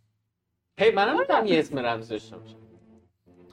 هی 0.78 0.90
منم 0.90 1.20
می‌تونم 1.20 1.46
یه 1.46 1.58
اسم 1.58 1.78
رمز 1.78 2.08
داشته 2.08 2.36
باشم. 2.36 2.56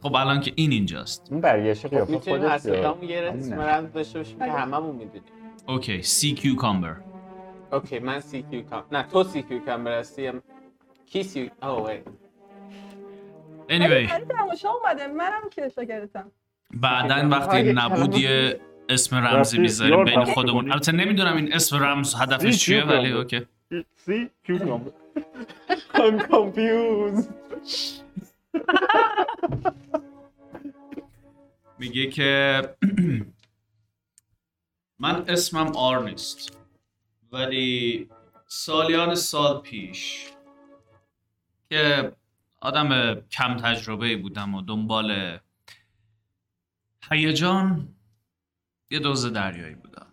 خب 0.01 0.15
الان 0.15 0.39
که 0.41 0.53
این 0.55 0.71
اینجاست. 0.71 1.27
این 1.31 1.41
برگشت 1.41 1.81
خب 1.87 1.89
قیافه 1.89 2.11
می‌تونیم 2.11 2.39
خودت 2.39 2.57
ستامون 2.57 3.09
یه 3.09 3.19
اسم. 3.19 3.53
رمز 3.61 3.93
داشته 3.93 4.19
باشیم 4.19 4.37
که 4.37 4.43
آره. 4.43 4.51
هممون 4.53 4.95
می‌دونیم. 4.95 5.23
اوکی 5.67 6.01
سی 6.01 6.33
کیوکامبر 6.33 6.97
اوکی 7.71 7.99
من 7.99 8.19
سی 8.19 8.41
کیو 8.41 8.61
کام 8.61 8.83
نه 8.91 9.03
تو 9.03 9.23
سی 9.23 9.43
کیو 9.43 9.59
کامبر 9.59 9.99
هستی 9.99 10.25
هم- 10.27 10.41
کی 11.05 11.23
سی 11.23 11.51
او 11.61 11.87
وی 11.87 11.99
anyway. 13.71 14.11
تماشا 14.37 14.69
اومده. 14.69 15.07
منم 15.07 15.41
که 15.51 15.69
شاگردتم. 15.75 16.31
بعدا 16.73 17.29
وقتی 17.29 17.73
نبود 17.73 18.17
یه 18.17 18.59
اسم 18.89 19.15
رمزی 19.15 19.57
می‌ذاریم 19.59 20.05
بین 20.05 20.23
خودمون؟ 20.23 20.71
البته 20.71 20.91
نمی‌دونم 20.91 21.35
این 21.35 21.53
اسم 21.53 21.83
رمز 21.83 22.15
هدفش 22.15 22.57
چیه. 22.57 22.83
ولی 22.83 23.11
okay. 23.11 23.45
sea 23.95 24.29
cucumber 24.43 24.91
I'm 25.93 26.19
confused. 26.31 27.29
میگه 31.79 32.07
که 32.07 32.61
من 34.99 35.23
اسمم 35.27 35.75
آر 35.75 36.03
نیست 36.03 36.57
ولی 37.31 38.09
سالیان 38.47 39.15
سال 39.15 39.61
پیش 39.61 40.27
که 41.69 42.11
آدم 42.61 43.15
کم 43.15 43.57
تجربه 43.57 44.17
بودم 44.17 44.55
و 44.55 44.61
دنبال 44.61 45.39
هیجان 47.11 47.95
یه 48.91 48.99
دوز 48.99 49.25
دریایی 49.25 49.75
بودم. 49.75 50.07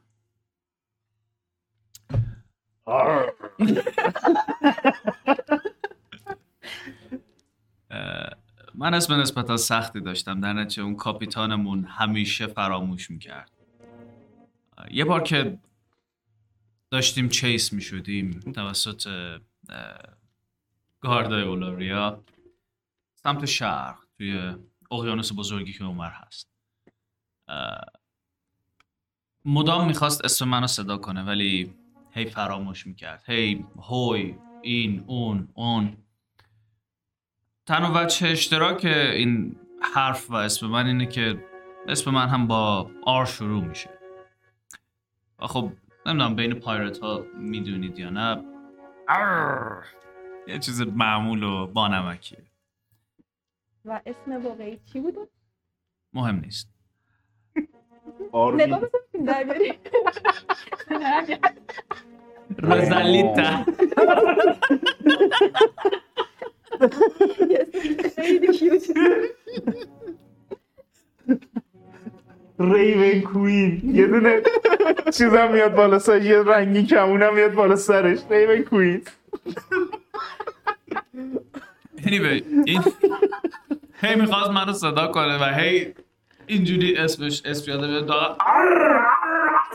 من 8.75 8.95
اسم 8.95 9.15
نسبتا 9.15 9.57
سختی 9.57 10.01
داشتم 10.01 10.41
در 10.41 10.53
نتیجه 10.53 10.83
اون 10.83 10.97
کاپیتانمون 10.97 11.85
همیشه 11.85 12.47
فراموش 12.47 13.11
می‌کرد. 13.11 13.51
یه 14.91 15.05
بار 15.05 15.23
که 15.23 15.59
داشتیم 16.91 17.29
چیس 17.29 17.73
می‌شدیم 17.73 18.31
توسط 18.41 19.09
گاردای 21.01 21.43
اولاریا 21.43 22.25
سمت 23.29 23.45
شرق 23.45 23.99
توی 24.19 24.55
اقیانوس 24.91 25.33
بزرگی 25.37 25.73
که 25.73 25.85
اونور 25.85 26.11
هست. 26.11 26.51
مدام 29.45 29.87
می‌خواست 29.87 30.25
اسم 30.25 30.49
منو 30.49 30.67
صدا 30.67 30.97
کنه 30.97 31.23
ولی 31.23 31.75
هی 32.11 32.25
فراموش 32.25 32.87
می‌کرد. 32.87 33.25
هی 33.27 33.65
هوی 33.83 34.35
این 34.63 35.05
اون 35.07 35.49
اون. 35.55 35.97
تنها 37.67 38.05
وجه 38.05 38.29
اشتراک 38.29 38.85
این 38.85 39.57
حرف 39.95 40.31
و 40.31 40.35
اسم 40.35 40.67
من 40.67 40.87
اینه 40.87 41.07
که 41.07 41.45
اسم 41.89 42.11
من 42.11 42.29
هم 42.29 42.47
با 42.47 42.91
آر 43.07 43.27
شروع 43.27 43.65
میشه. 43.65 43.91
و 45.39 45.47
خب 45.47 45.73
نمی‌دونم 46.07 46.37
بین 46.37 46.55
پایرت 46.55 46.99
ها 46.99 47.25
می‌دونید 47.39 47.99
یا 47.99 48.11
نه. 48.11 48.45
ار 49.09 49.87
یه 50.47 50.59
چیز 50.59 50.81
معمول 50.81 51.43
و 51.43 51.67
بانمکیه. 51.67 52.48
و 53.85 54.01
اسم 54.07 54.45
واقعی 54.45 54.81
چی 54.93 55.01
بود؟ 55.01 55.31
مهم 56.13 56.37
نیست. 56.37 56.69
نگاه 58.55 58.81
در 59.27 59.45
بیاری. 59.45 59.79
روزالیتا 62.59 63.65
ریون 72.59 73.21
کوین 73.21 73.81
یه 73.95 74.07
دونه 74.07 74.43
چیزم 75.13 75.53
میاد 75.53 75.75
بالا 75.75 75.99
سرش 75.99 76.25
یه 76.25 76.43
رنگی 76.43 76.87
کمونم 76.87 77.35
میاد 77.35 77.55
بالا 77.55 77.77
سرش. 77.77 78.19
ریون 78.31 78.63
کوین 78.65 79.03
anyway 82.03 82.43
این 82.67 82.83
هی 84.01 84.15
می‌خواست 84.15 84.51
منو 84.51 84.73
صدا 84.73 85.07
کنه 85.07 85.39
و 85.39 85.45
هی 85.45 85.95
اینجوری 86.47 86.97
اسمش 86.97 87.43
اسم 87.45 87.71
یاده 87.71 87.87
بیاد 87.87 88.07
داغ 88.07 88.39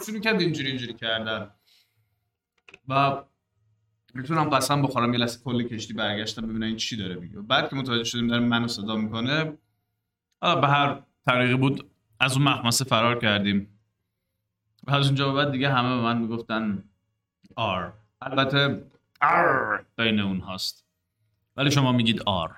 شروع 0.06 0.20
کرد 0.20 0.42
اینجوری 0.42 0.68
اینجوری 0.70 0.94
کردن. 0.94 1.50
و 2.88 3.24
می‌تونم 4.14 4.50
قسم 4.50 4.82
بخورم 4.82 5.14
یه 5.14 5.20
لحظه 5.20 5.44
کلی 5.44 5.64
کشتی 5.64 5.94
برگشتم 5.94 6.42
ببینم 6.42 6.64
این 6.64 6.78
چی 6.78 6.98
داره 6.98 7.16
میگه. 7.16 7.40
بعد 7.40 7.70
که 7.70 7.76
متوجه 7.76 8.04
شدیم 8.04 8.28
داره 8.28 8.42
منو 8.42 8.68
صدا 8.68 8.96
می‌کنه 8.96 9.58
حالا 10.42 10.62
به 10.62 10.68
هر 10.68 11.00
طریقی 11.26 11.56
بود 11.56 11.90
از 12.20 12.38
اون 12.38 12.48
مخمصه 12.48 12.86
فرار 12.86 13.20
کردیم. 13.20 13.80
و 14.88 14.92
از 14.96 15.06
اونجا 15.06 15.32
به 15.32 15.44
بعد 15.44 15.52
دیگه 15.52 15.74
همه 15.74 15.96
به 15.96 16.02
من 16.02 16.18
می‌گفتن 16.18 16.84
آر. 17.56 17.94
البته 18.22 18.84
آر 19.22 19.86
بین 19.98 20.20
اون 20.20 20.40
هست 20.40 20.83
ولی 21.58 21.72
شما 21.72 21.91
میگید 21.91 22.22
آر. 22.26 22.51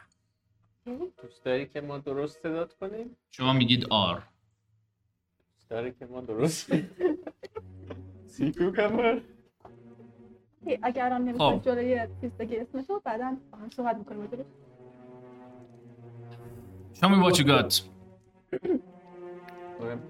دوست 1.21 1.45
داری 1.45 1.65
که 1.67 1.81
ما 1.81 1.97
درست 1.97 2.41
صدات 2.43 2.73
کنیم؟ 2.73 3.17
شما 3.31 3.53
میگید 3.53 3.85
آر. 3.89 4.23
دوست 5.55 5.69
داری 5.69 5.91
که 5.93 6.05
ما 6.05 6.21
درست 6.21 6.71
sea 8.27 8.51
cucumber 8.51 9.21
اگر 10.83 11.05
الان 11.05 11.23
نمی‌خوای 11.25 11.57
خب. 11.59 11.65
جلوی 11.65 12.07
چیز 12.21 12.31
بگی 12.31 12.57
اسمشو 12.57 12.99
بعدا 13.05 13.37
با 13.51 13.57
هم 13.57 13.69
صحبت 13.69 13.95
می‌کنیم 13.97 14.25
درست؟ 14.25 14.49
Show 16.93 17.09
me 17.09 17.17
what 17.25 17.37
you 17.39 17.45
got. 17.45 17.81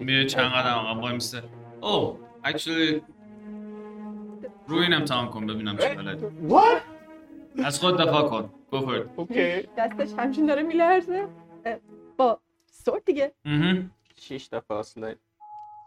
میره 0.00 0.24
چند 0.26 0.52
قدم 0.52 0.74
آقا 0.74 1.00
وای 1.00 1.12
میسته 1.14 1.42
او 1.82 2.18
actually 2.44 3.00
روی 4.66 4.82
این 4.82 4.92
امتحان 4.94 5.28
کن 5.28 5.46
ببینم 5.46 5.76
چه 5.76 5.94
بلدی 5.94 6.26
What? 6.48 6.82
از 7.64 7.80
خود 7.80 7.96
دفاع 8.00 8.28
کن. 8.28 8.50
It 8.72 9.08
اوکی 9.16 9.68
دستش 9.76 10.12
همچین 10.18 10.46
داره 10.46 10.62
میلرزه. 10.62 11.28
با 12.16 12.40
سورت 12.70 13.04
دیگه. 13.04 13.32
شیش 14.16 14.48
تا 14.48 14.60
فاصله 14.60 15.16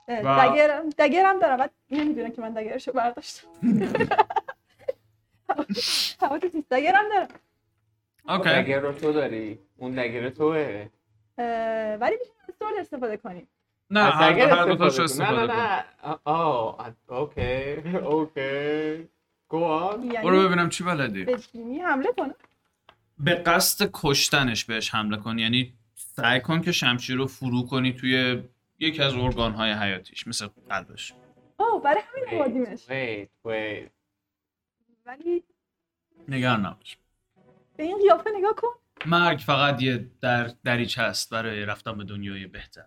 دگرم 0.08 0.90
دگرم 0.90 1.40
دارم. 1.40 1.58
بعد 1.58 1.72
نمی‌دونه 1.92 2.32
که 2.32 2.42
من 2.42 2.54
دگرشو 2.54 2.92
برداشتم. 2.92 3.48
حواسش 6.22 6.56
نیست. 6.56 6.70
dagger 6.74 6.99
م 6.99 7.04
دارم. 7.10 7.28
okay 8.30 8.50
dagger 8.50 8.80
رو 8.80 8.92
تو 8.94 9.14
داری. 9.14 9.60
اون 9.78 9.92
dagger 9.92 10.30
توه. 10.30 10.88
ولی 12.00 12.16
میشه 12.20 12.32
از 12.48 12.56
sword 12.60 12.80
استفاده 12.80 13.18
کنیم. 13.18 13.48
نه 13.90 14.00
از 14.00 14.14
هر 14.14 14.34
dagger 14.34 14.50
استفاده 14.50 14.78
کن. 14.78 15.04
استفاده 15.04 15.32
نه 15.32 15.48
نه 15.48 15.86
نه. 16.06 16.20
آه 16.24 16.94
okay 17.10 17.74
okay 18.00 19.10
go 19.50 19.64
on 19.64 20.10
برو 20.10 20.48
ببینم 20.48 20.70
چی 20.70 20.84
بلدی. 20.84 21.24
به 21.24 21.40
حمله 21.86 22.12
کنه. 22.18 22.36
به 23.20 23.36
قصد 23.36 23.90
کشتنش 23.94 24.66
بهش 24.66 24.94
حمله 24.96 25.18
کن. 25.18 25.40
یعنی 25.40 25.74
سعی 25.96 26.40
کن 26.42 26.62
که 26.62 26.72
شمشیر 26.72 27.16
رو 27.16 27.28
فرو 27.28 27.66
کنی 27.66 27.94
توی 27.94 28.44
یکی 28.80 29.02
از 29.02 29.16
ارگان 29.16 29.54
های 29.54 29.72
حیاتیش 29.72 30.28
مثل 30.28 30.48
قلبش. 30.70 31.14
اوه 31.58 31.84
برای 31.84 32.02
همین 32.08 32.42
wait 33.46 33.90
ولی 35.06 35.44
نگران 36.28 36.66
نباش. 36.66 36.98
به 37.78 37.84
این 37.84 37.98
قیافه 37.98 38.30
نگاه 38.38 38.56
کن. 38.56 38.68
مرگ 39.06 39.40
فقط 39.40 39.82
یه 39.82 40.10
در 40.22 40.52
دریچه 40.64 41.02
است 41.02 41.30
برای 41.30 41.66
رفتن 41.66 41.98
به 41.98 42.04
دنیای 42.04 42.48
بهتر. 42.48 42.86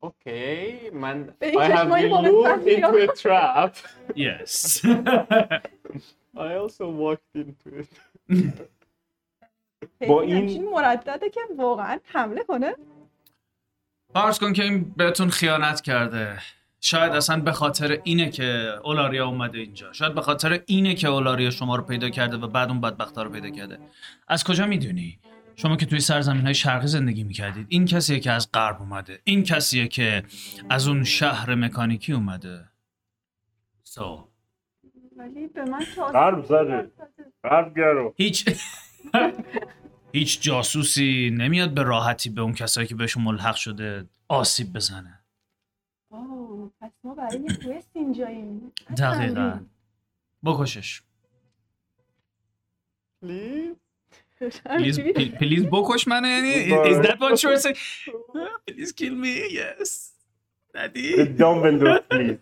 اوکی 0.00 0.90
من 0.90 1.34
به 1.38 1.46
این 1.46 1.60
I 1.60 1.70
have 1.70 1.88
been 1.88 2.12
lured 2.24 2.66
into 2.66 3.12
a 3.12 3.16
trap. 3.16 3.76
Yes. 4.16 4.84
I 6.36 6.54
also 6.54 6.90
walked 6.90 7.34
into 7.34 7.68
it. 7.80 7.90
با 10.08 10.22
این 10.22 10.68
مردده 10.70 11.30
که 11.30 11.40
واقعا 11.58 11.98
حمله 12.04 12.44
کنه. 12.44 12.74
فرض 14.14 14.38
کن 14.38 14.52
که 14.52 14.62
این 14.62 14.94
بهتون 14.96 15.30
خیانت 15.30 15.80
کرده. 15.80 16.38
شاید 16.80 17.12
اصلا 17.12 17.40
به 17.40 17.52
خاطر 17.52 18.00
اینه 18.04 18.30
که 18.30 18.74
اولاریا 18.84 19.26
اومده 19.26 19.58
اینجا. 19.58 19.92
شاید 19.92 20.14
به 20.14 20.20
خاطر 20.20 20.62
اینه 20.66 20.94
که 20.94 21.08
اولاریا 21.08 21.50
شما 21.50 21.76
رو 21.76 21.82
پیدا 21.82 22.10
کرده 22.10 22.36
و 22.36 22.48
بعد 22.48 22.68
اون 22.68 22.80
بدبختا 22.80 23.22
رو 23.22 23.30
پیدا 23.30 23.50
کرده. 23.50 23.78
از 24.28 24.44
کجا 24.44 24.66
می‌دونی؟ 24.66 25.18
شما 25.56 25.76
که 25.76 25.86
توی 25.86 26.00
سرزمین 26.00 26.42
های 26.42 26.54
شرقی 26.54 26.86
زندگی 26.86 27.24
می‌کردید 27.24 27.66
این 27.68 27.84
کسیه 27.84 28.20
که 28.20 28.30
از 28.30 28.52
غرب 28.52 28.80
اومده 28.80 29.20
این 29.24 29.42
کسیه 29.42 29.88
که 29.88 30.22
از 30.70 30.88
اون 30.88 31.04
شهر 31.04 31.54
مکانیکی 31.54 32.12
اومده. 32.12 32.64
So. 33.84 34.28
ولی 35.16 35.46
به 35.46 35.64
من 35.64 35.84
قلب 36.12 36.44
زده. 36.44 36.90
قلب 37.42 37.76
گرو. 37.76 38.14
هیچ 38.16 38.44
هیچ 40.12 40.40
جاسوسی 40.42 41.30
نمیاد 41.38 41.74
به 41.74 41.82
راحتی 41.82 42.30
به 42.30 42.40
اون 42.40 42.54
کسایی 42.54 42.86
که 42.86 42.94
بهشون 42.94 43.22
ملحق 43.22 43.54
شده 43.54 44.04
آسیب 44.28 44.72
بزنه. 44.72 45.20
آه، 46.10 46.70
پس 46.80 46.90
ما 47.04 47.14
برای 47.14 47.40
یه 47.40 47.56
quest 47.56 47.90
اینجاییم. 47.92 48.72
دقیقا. 48.98 49.60
بکشش. 50.44 51.02
please 53.22 53.76
please 54.64 55.00
ple- 55.00 55.28
please 55.28 55.66
بکش 55.66 56.08
منو 56.08 56.26
یعنی 56.28 56.64
is 56.94 57.06
that 57.06 57.18
what 57.18 57.42
you're 57.42 57.58
saying? 57.58 57.76
Please 58.66 58.92
kill 58.92 59.14
me 59.14 59.34
yes. 59.60 59.90
Daddy. 60.74 61.24
دامبلدور 61.38 61.98
please 61.98 62.36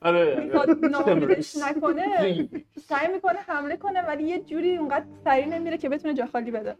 آره. 0.00 0.50
ناامیدش 0.90 1.56
نکنه 1.56 2.48
سعی 2.78 3.12
می‌کنه 3.12 3.38
حمله 3.38 3.76
کنه 3.76 4.02
ولی 4.02 4.24
یه 4.24 4.40
جوری 4.40 4.76
اونقدر 4.76 5.04
سریع 5.24 5.46
نمیره 5.46 5.78
که 5.78 5.88
بتونه 5.88 6.14
جا 6.14 6.26
خالی 6.26 6.50
بده. 6.50 6.76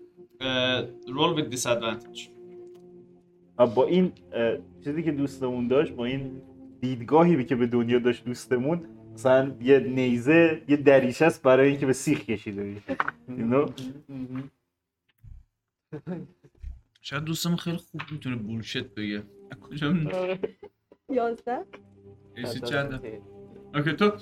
roll 1.06 1.36
with 1.38 1.54
disadvantage. 1.56 2.28
با 3.74 3.86
این 3.86 4.12
چیزی 4.84 5.02
که 5.02 5.12
دوستمون 5.12 5.68
داشت 5.68 5.92
با 5.92 6.04
این 6.04 6.42
دیدگاهی 6.80 7.44
که 7.44 7.56
به 7.56 7.66
دنیا 7.66 7.98
داشت 7.98 8.24
دوستمون 8.24 8.86
مثلا 9.14 9.56
یه 9.60 9.78
نیزه 9.78 10.62
یه 10.68 10.76
دریچه 10.76 11.24
است 11.26 11.42
برای 11.42 11.68
اینکه 11.68 11.86
به 11.86 11.92
سیخ 11.92 12.24
کشیده 12.24 12.64
بشه. 12.64 12.96
You 13.28 13.52
know؟ 13.52 13.72
شاید 17.02 17.24
دوستمون 17.24 17.56
خیلی 17.56 17.76
خوب 17.76 18.00
می‌تونه 18.12 18.36
بولشت 18.36 18.94
بگه. 18.94 19.22
کجا 19.60 19.92
می- 19.92 20.10
یازده؟ 21.08 21.64
AC 22.34 22.60
چنده. 22.60 23.22
okay 23.74 23.92
تو 23.92 24.12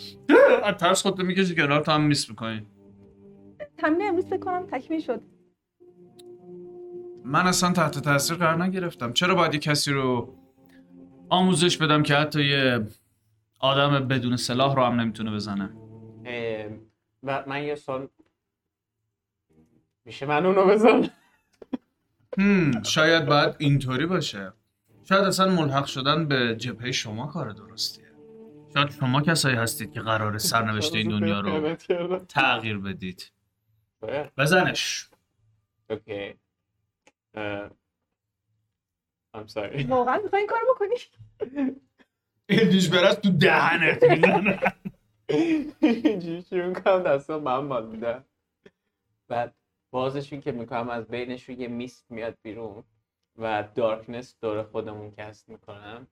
از 0.64 0.74
ترس 0.74 1.02
خودتو 1.02 1.22
می‌کشی 1.22 1.54
کنار 1.54 1.80
تو 1.80 1.92
هم 1.92 2.02
miss 2.02 2.30
می‌کنی. 2.30 2.66
تمرین 3.78 4.08
امروز 4.08 4.26
فکر 4.26 4.38
کنم 4.38 4.66
تکمیل 4.66 5.00
شد. 5.00 5.22
من 7.24 7.46
اصلا 7.46 7.72
تحت 7.72 7.98
تاثیر 7.98 8.36
قرار 8.36 8.62
نگرفتم. 8.62 9.12
چرا 9.12 9.34
باید 9.34 9.54
یه 9.54 9.60
کسی 9.60 9.92
رو 9.92 10.34
آموزش 11.28 11.76
بدم 11.76 12.02
که 12.02 12.14
حتی 12.14 12.44
یه 12.44 12.86
آدم 13.60 14.08
بدون 14.08 14.36
سلاح 14.36 14.76
رو 14.76 14.82
هم 14.82 15.00
نمی‌تونه 15.00 15.30
بزنه؟ 15.30 15.70
و 17.22 17.44
من 17.46 17.62
یه 17.62 17.74
سال 17.74 18.08
میشه 20.04 20.26
من 20.26 20.46
اونو 20.46 20.66
بزن 20.66 21.10
هم، 22.38 22.82
شاید 22.82 23.26
باید 23.26 23.54
اینطوری 23.58 24.06
باشه. 24.06 24.52
شاید 25.08 25.24
اصلا 25.24 25.52
ملحق 25.52 25.86
شدن 25.86 26.28
به 26.28 26.56
جبهه 26.56 26.92
شما 26.92 27.26
کار 27.26 27.50
درستیه. 27.50 28.04
شاید 28.74 28.90
شما 28.90 29.22
کسایی 29.22 29.56
هستید 29.56 29.92
که 29.92 30.00
قرار 30.00 30.38
سرنوشت 30.38 30.94
این 30.94 31.08
دنیا 31.08 31.40
رو 31.40 31.76
تغییر 32.24 32.78
بدید. 32.78 33.32
بزنش. 34.38 35.08
اوکی. 35.90 36.34
I'm 39.36 39.48
sorry. 39.48 39.86
واقعا 39.88 40.18
می‌خوای 40.22 40.42
این 40.42 40.46
کارو 40.48 40.74
بکنی؟ 40.74 40.96
این 42.48 42.68
دیش 42.70 42.88
برس 42.88 43.14
تو 43.14 43.30
دهنت 43.30 44.02
می‌زنه 44.02 44.60
اینجوری 45.80 46.42
شروع 46.42 46.66
می‌کنم 46.66 47.02
دستم 47.02 47.36
من 47.36 47.58
مال 47.58 47.86
میدم 47.86 48.24
بعد 49.28 49.54
بازشون 49.90 50.40
که 50.40 50.52
می‌کنم 50.52 50.88
از 50.90 51.08
بینشون 51.08 51.60
یه 51.60 51.68
میست 51.68 52.10
میاد 52.10 52.38
بیرون. 52.42 52.84
و 53.38 53.68
دارکنس 53.74 54.36
دور 54.40 54.62
خودمون 54.62 55.10
کست 55.10 55.48
می‌کنم. 55.48 56.06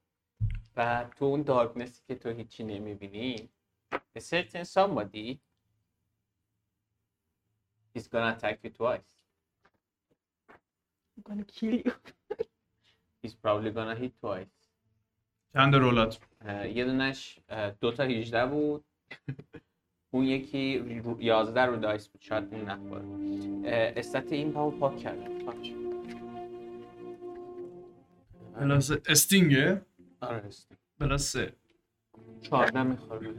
و 0.77 1.05
تو 1.17 1.25
اون 1.25 1.43
دارکنسی 1.43 2.03
که 2.09 2.15
تو 2.15 2.31
هیچی 2.31 2.65
نمی‌بینی 2.65 3.49
a 3.95 4.21
certain 4.21 4.65
somebody 4.65 5.39
is 7.99 8.03
gonna 8.03 8.33
attack 8.37 8.57
you 8.65 8.71
twice. 8.79 9.13
می‌کنه 11.17 11.43
کیلی 11.45 11.83
he's 13.27 13.31
probably 13.31 13.73
gonna 13.75 14.01
hit 14.03 14.13
twice. 14.25 14.67
چند 15.53 15.75
رولات 15.75 16.19
یه 16.75 16.85
دونش 16.85 17.39
اه، 17.49 17.71
دو 17.71 17.93
تا 17.93 18.03
18 18.03 18.47
بود. 18.47 18.85
اون 20.11 20.25
یکی 20.25 21.03
11 21.21 21.61
رو 21.61 21.77
دایس 21.77 22.09
بود 22.09 22.21
شاید 22.21 22.55
اون 22.55 22.65
نخوره 22.65 23.05
اه، 23.65 23.93
استات 23.97 24.33
این 24.33 24.53
پاو 24.53 24.71
پاک 24.71 24.99
کرد. 24.99 25.45
پاک. 25.45 25.73
پلاس 28.61 28.91
استینگه 29.09 29.83
آره 30.21 30.37
است 30.37 30.73
پلاس 31.01 31.33
سه. 31.33 31.53
14 32.43 32.83
می‌خوره. 32.83 33.35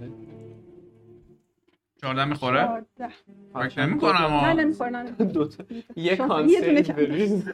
14 2.01 2.25
می‌خوره؟ 2.25 2.63
چهارده. 2.63 3.13
فکر 3.53 3.85
نمی‌کنم 3.85 4.15
نه. 4.15 4.53
نمی‌خوره 4.53 4.89
نه 4.89 5.11
دو 5.11 5.47
تا. 5.47 5.63
یه 5.95 6.15
کانسیو. 6.15 6.83
بریز. 6.93 7.49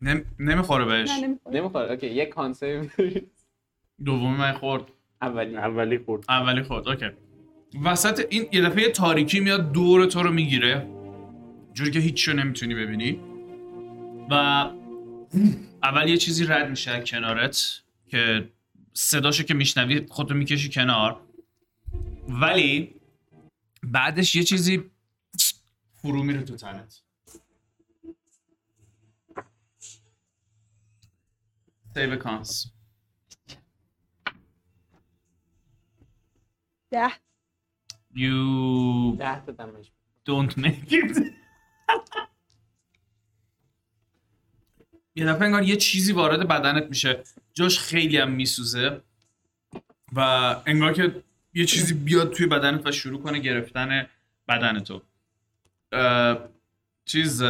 نم... 0.00 0.24
نمی‌خوره 0.38 0.84
بهش. 0.84 1.10
نمی‌خوره. 1.52 1.90
اوکی 1.90 2.06
یه 2.06 2.26
کانسیو 2.26 2.84
بریز. 2.98 3.46
دومی 4.04 4.36
من 4.36 4.52
خورد. 4.52 4.82
اولی. 5.22 5.56
اولی 5.56 5.98
خورد. 5.98 6.24
اولی 6.28 6.62
خورد 6.62 6.88
اوکی. 6.88 7.06
وسط 7.84 8.26
این 8.30 8.46
یه 8.52 8.62
دفعه 8.62 8.82
یه 8.82 8.90
تاریکی 8.90 9.40
میاد 9.40 9.72
دور 9.72 10.06
تو 10.06 10.22
رو 10.22 10.32
می‌گیره. 10.32 10.86
جوری 11.72 11.90
که 11.90 11.98
هیچ 11.98 12.28
رو 12.28 12.34
نمی‌تونی 12.34 12.74
ببینی. 12.74 13.20
و 14.30 14.66
اول 15.86 16.08
یه 16.08 16.16
چیزی 16.16 16.44
رد 16.44 16.70
میشه 16.70 16.90
از 16.90 17.04
کنارت 17.04 17.82
که 18.08 18.50
صداشو 18.92 19.42
که 19.42 19.54
میشنوی 19.54 20.06
خودتو 20.10 20.34
می‌کشی 20.34 20.68
کنار. 20.68 21.20
ولی 22.28 23.00
بعدش 23.82 24.36
یه 24.36 24.42
چیزی 24.42 24.90
فرو 25.94 26.22
میره 26.22 26.42
تو 26.42 26.56
تنت. 26.56 27.02
سیو 31.94 32.16
کانس 32.16 32.72
ده. 36.90 37.08
You 38.14 39.16
ده 39.18 39.44
تا 39.46 39.52
دمش. 39.52 39.92
don't 40.28 40.56
make 40.56 40.92
it. 40.92 41.18
یه 45.16 45.26
دفعه 45.26 45.42
انگار 45.42 45.62
یه 45.62 45.76
چیزی 45.76 46.12
وارد 46.12 46.48
بدنت 46.48 46.88
میشه. 46.88 47.22
جاش 47.52 47.78
خیلی 47.78 48.16
هم 48.16 48.30
میسوزه 48.30 49.00
و 50.12 50.20
انگار 50.66 50.92
که 50.92 51.22
یه 51.54 51.64
چیزی 51.64 51.94
بیاد 51.94 52.32
توی 52.32 52.46
بدنت 52.46 52.86
و 52.86 52.92
شروع 52.92 53.22
کنه 53.22 53.38
گرفتن 53.38 54.06
بدن 54.48 54.80
تو. 54.80 55.02
چیز 57.04 57.42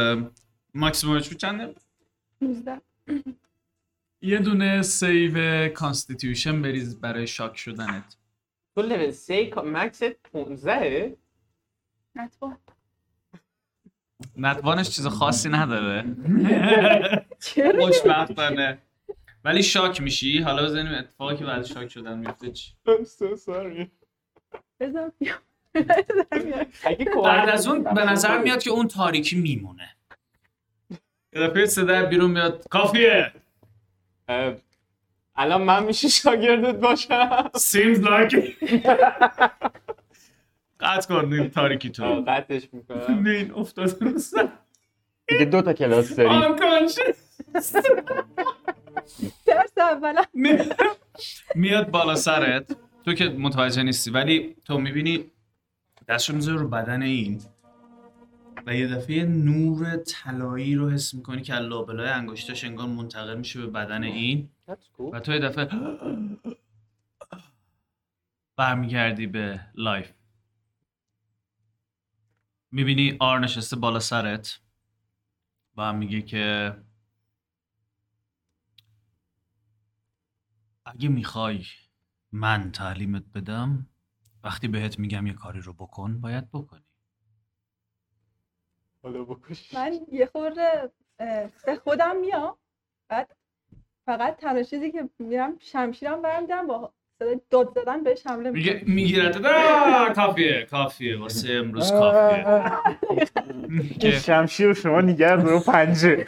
maximum 0.73 1.17
H 1.17 1.33
چنده؟ 1.33 1.75
19 2.41 2.81
یه 4.21 4.39
دونه 4.39 4.81
save 4.81 5.67
constitution 5.69 6.61
بریز 6.61 7.01
برای 7.01 7.27
shock 7.27 7.57
شدنت. 7.57 8.17
تو 8.75 8.81
لول 8.81 9.11
3 9.11 9.51
max 9.55 10.03
15 10.03 11.17
نتوان 12.15 12.57
نتوانش 14.37 14.89
چیز 14.89 15.07
خاصی 15.07 15.49
نداره. 15.49 16.05
چرا؟ 17.39 17.85
خوشبختانه. 17.85 18.77
ولی 19.43 19.63
shock 19.63 20.01
میشی. 20.01 20.41
حالا 20.41 20.63
بزنیم 20.63 20.93
اتفاقی 20.93 21.35
که 21.35 21.45
بعد 21.45 21.65
shock 21.65 21.89
شدن 21.91 22.17
میفته 22.17 22.51
چی؟ 22.51 22.71
I'm 22.87 23.03
so 23.03 23.37
sorry. 23.45 23.87
بذار 24.79 25.11
بعد 27.23 27.49
از 27.49 27.67
اون 27.67 27.83
به 27.83 28.05
نظر 28.05 28.37
میاد 28.43 28.63
که 28.63 28.69
اون 28.69 28.87
تاریکی 28.87 29.35
میمونه. 29.35 29.95
یه 31.33 31.47
دفعه 31.47 31.65
صدا 31.65 32.05
بیرون 32.05 32.31
میاد. 32.31 32.67
کافیه. 32.69 33.31
الان 35.35 35.61
من 35.61 35.83
میشه 35.83 36.07
شاگردت 36.07 36.75
باشم. 36.75 37.49
Seems 37.57 37.97
like. 37.97 38.35
قطع 40.87 41.07
کن 41.07 41.33
این 41.33 41.49
تاریکی 41.49 41.89
تو. 41.89 42.23
قطعش 42.27 42.67
می‌کنم. 42.73 43.25
این 43.25 43.51
افتاد 43.61 44.01
رو 44.03 44.19
سر. 44.19 44.49
دیگه 45.27 45.45
دو 45.45 45.61
تا 45.61 45.73
کلاس 45.73 46.15
داری. 46.15 46.29
درس 49.45 49.77
اولا. 49.77 50.21
می- 50.33 50.57
میاد 51.55 51.91
بالا 51.91 52.15
سرت. 52.15 52.75
تو 53.05 53.13
که 53.13 53.29
متوجه 53.29 53.83
نیستی 53.83 54.11
ولی 54.11 54.55
تو 54.65 54.77
می‌بینی 54.79 55.25
دستشو 56.07 56.33
می‌ذاره 56.35 56.57
رو 56.57 56.67
بدن 56.67 57.01
این 57.01 57.41
و 58.65 58.75
یه 58.75 58.87
دفعه 58.87 59.25
نور 59.25 59.95
طلایی 59.95 60.75
رو 60.75 60.89
حس 60.89 61.13
می‌کنی 61.13 61.41
که 61.41 61.53
از 61.53 61.61
لابلای 61.65 62.09
انگشتاش 62.09 62.63
انگار 62.63 62.87
منتقل 62.87 63.37
میشه 63.37 63.59
به 63.59 63.67
بدن 63.67 64.03
این. 64.03 64.49
That's 64.69 64.73
cool. 64.73 65.13
و 65.13 65.19
تو 65.19 65.31
یه 65.33 65.39
دفعه 65.39 65.67
برمیگردی 68.57 69.27
به 69.27 69.59
life. 69.75 70.11
می‌بینی 72.71 73.17
آر 73.19 73.39
نشسته 73.39 73.75
بالا 73.75 73.99
سرت 73.99 74.59
و 75.77 75.81
هم 75.81 75.97
میگه 75.97 76.21
که 76.21 76.75
اگه 80.85 81.09
می‌خوای 81.09 81.65
من 82.31 82.71
تعلیمت 82.71 83.23
بدم 83.35 83.89
وقتی 84.43 84.67
بهت 84.67 84.99
میگم 84.99 85.27
یه 85.27 85.33
کاری 85.33 85.61
رو 85.61 85.73
بکن 85.73 86.21
باید 86.21 86.51
بکنی. 86.51 86.83
حالا 89.03 89.23
بکش. 89.23 89.73
من 89.73 89.99
یه 90.11 90.25
خورده 90.25 90.91
به 91.65 91.75
خودم 91.83 92.19
میام 92.19 92.57
بعد 93.07 93.35
فقط 94.05 94.37
تنها 94.37 94.63
چیزی 94.63 94.91
که 94.91 95.09
میرم 95.19 95.59
شمشیرم 95.59 96.21
برمیدارم 96.21 96.67
با 96.67 96.93
صدای 97.19 97.39
داد 97.49 97.69
زدن 97.75 98.03
بهش 98.03 98.27
حمله 98.27 98.51
میگه 98.51 98.83
می‌گیرد. 98.85 99.41
کافیه 100.15 100.67
کافیه. 100.71 101.19
واسه 101.19 101.53
امروز 101.53 101.91
کافیه. 101.91 102.45
این 103.69 103.89
که 103.99 104.11
شمشیر 104.11 104.67
رو 104.67 104.73
شما 104.73 105.01
نگر 105.01 105.35
رو 105.35 105.59
پنجه. 105.59 106.25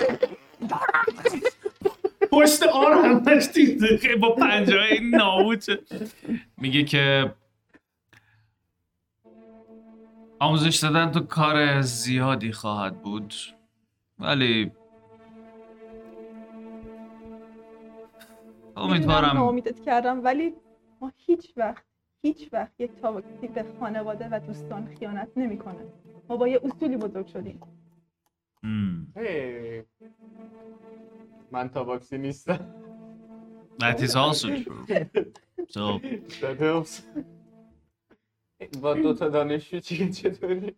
پشت 2.32 2.64
آر 2.64 2.94
همش 2.94 3.48
دیده. 3.54 4.16
با 4.22 4.36
پنجه 4.36 4.80
های 4.80 5.00
نابوده 5.10 5.80
میگه 6.58 6.84
که 6.84 7.34
آموزش 10.40 10.76
دادن 10.76 11.12
تو 11.12 11.20
کار 11.20 11.82
زیادی 11.82 12.52
خواهد 12.52 13.02
بود. 13.02 13.34
ولی 14.20 14.72
امیدوارم 18.78 19.38
ناامیدت 19.38 19.80
کردم. 19.86 20.24
ولی 20.24 20.54
ما 21.02 21.12
هیچ 21.18 21.54
وقت 21.58 21.86
هیچ 22.22 22.50
وقت 22.54 22.72
یک 22.80 22.92
تاباکسی 23.02 23.48
به 23.48 23.66
خانواده 23.80 24.28
و 24.32 24.40
دوستان 24.40 24.86
خیانت 24.86 25.30
نمی‌کنه 25.38 25.86
ما 26.30 26.38
با 26.38 26.48
یه 26.48 26.60
اصولی 26.64 26.98
بزرگ 26.98 27.28
شدیم. 27.28 27.60
من 31.52 31.70
تاباکسی 31.70 32.18
نیستم 32.18 32.76
That 33.82 34.00
is 34.00 34.16
also 34.16 34.48
true. 34.64 34.86
So, 35.76 36.00
That 36.42 36.60
helps. 36.60 37.04
با 38.82 38.94
دو 38.94 39.14
تا 39.14 39.30
دانشجو 39.30 39.80
چی 39.80 40.10
چطوری؟ 40.12 40.76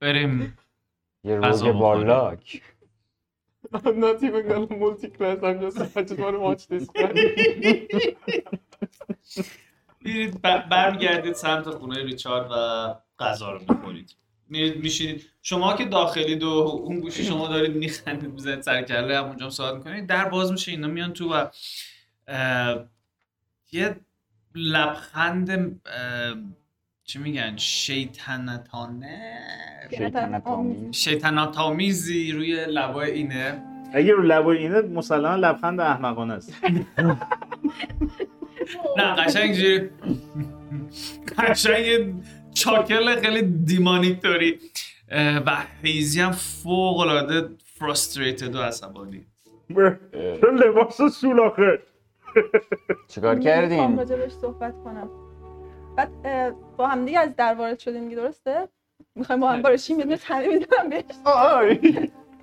بریم 0.00 0.58
یه 1.24 1.40
بخوریم. 1.40 1.76
والاک 1.76 2.62
I'm 3.72 4.00
not 4.00 4.22
even 4.22 4.48
gonna 4.48 4.76
multi-class, 4.84 5.38
I'm 5.42 5.60
just, 5.60 5.78
I 5.96 6.02
just 6.02 6.20
want 6.24 6.34
to 6.36 6.40
watch 6.40 6.62
this. 6.68 6.84
میرید 10.00 10.42
برمیگردید 10.42 11.32
سمت 11.32 11.70
خونه 11.70 12.02
ریچارد 12.02 12.50
و 12.50 12.94
غذا 13.18 13.52
رو 13.52 13.60
می‌خورید 13.68 14.16
میرید 14.48 14.82
میشینید 14.82 15.30
شما 15.42 15.76
که 15.76 15.84
داخلید 15.84 16.42
و 16.42 16.48
اون 16.48 17.00
گوشی 17.00 17.24
شما 17.24 17.48
دارید 17.48 17.76
میخندید 17.76 18.32
می‌زنید 18.32 18.60
سر 18.60 18.82
کله 18.82 19.18
هم 19.18 19.50
صحبت 19.50 19.74
می‌کنید 19.74 20.06
در 20.06 20.28
باز 20.28 20.52
میشه 20.52 20.70
اینا 20.70 20.88
میان 20.88 21.12
تو 21.12 21.34
و 21.34 21.46
یه 23.72 23.96
لبخند 24.54 25.80
چی 27.06 27.18
میگن؟ 27.18 27.56
شیطنتانه؟ 27.56 29.38
شیطنت 29.90 30.46
آمیز 30.46 30.96
شیطنت 30.96 31.58
آمیزی 31.58 32.32
روی 32.32 32.66
لبای 32.68 33.10
اینه. 33.10 33.62
اگه 33.92 34.12
رو 34.12 34.22
لبای 34.22 34.58
اینه 34.58 34.80
مسلما 34.80 35.36
لبخند 35.36 35.80
احمقانه 35.80 36.34
است. 36.34 36.54
نه 38.96 39.14
قشنگ 39.14 39.42
اینجوری 39.42 39.90
قشنگ 41.38 41.86
یه 41.86 42.14
چاکل 42.54 43.20
خیلی 43.20 43.42
دیمانیک 43.42 44.20
داری. 44.20 44.58
و 45.46 45.56
هیزی 45.82 46.20
هم 46.20 46.32
فوق 46.32 46.98
العاده 46.98 47.48
فرستریتد 47.64 48.54
و 48.54 48.62
عصبانی. 48.62 49.26
چه 50.14 50.46
لباس 50.46 51.02
سولاخه؟ 51.20 51.82
چیکار 53.08 53.34
می‌خوام 53.34 53.54
کردین؟ 53.54 53.96
راجبش 53.96 54.32
صحبت 54.32 54.74
کنم. 54.84 55.08
بعد 55.96 56.56
با 56.76 56.88
هم 56.88 57.04
دیگه 57.04 57.18
از 57.18 57.36
در 57.36 57.54
وارد 57.54 57.78
شدیم 57.78 58.04
دیگه 58.04 58.16
درسته؟ 58.16 58.68
می‌خوایم 59.14 59.40
با 59.40 59.52
هم 59.52 59.62
بارشیم 59.62 59.98
یه 59.98 60.04
دونه 60.04 60.16
تنه 60.16 60.46
می‌دونم 60.48 60.88
بهش. 60.90 61.04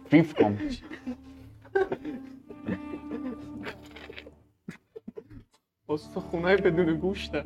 فیف 0.09 0.33
کن. 0.33 0.59
استخونای 5.89 6.57
بدون 6.57 6.95
گوشتم 6.95 7.45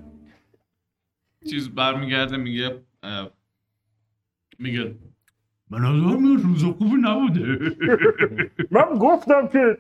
چیز 1.50 1.70
برمیگرده 1.70 2.38
میگه 2.38 2.82
میگه 4.60 4.96
به 5.72 5.80
نظر 5.80 6.18
میاد 6.18 6.42
روز 6.44 6.64
خوبی 6.64 6.96
نبوده. 7.02 7.76
من 8.72 8.98
گفتم 9.00 9.48
که 9.48 9.78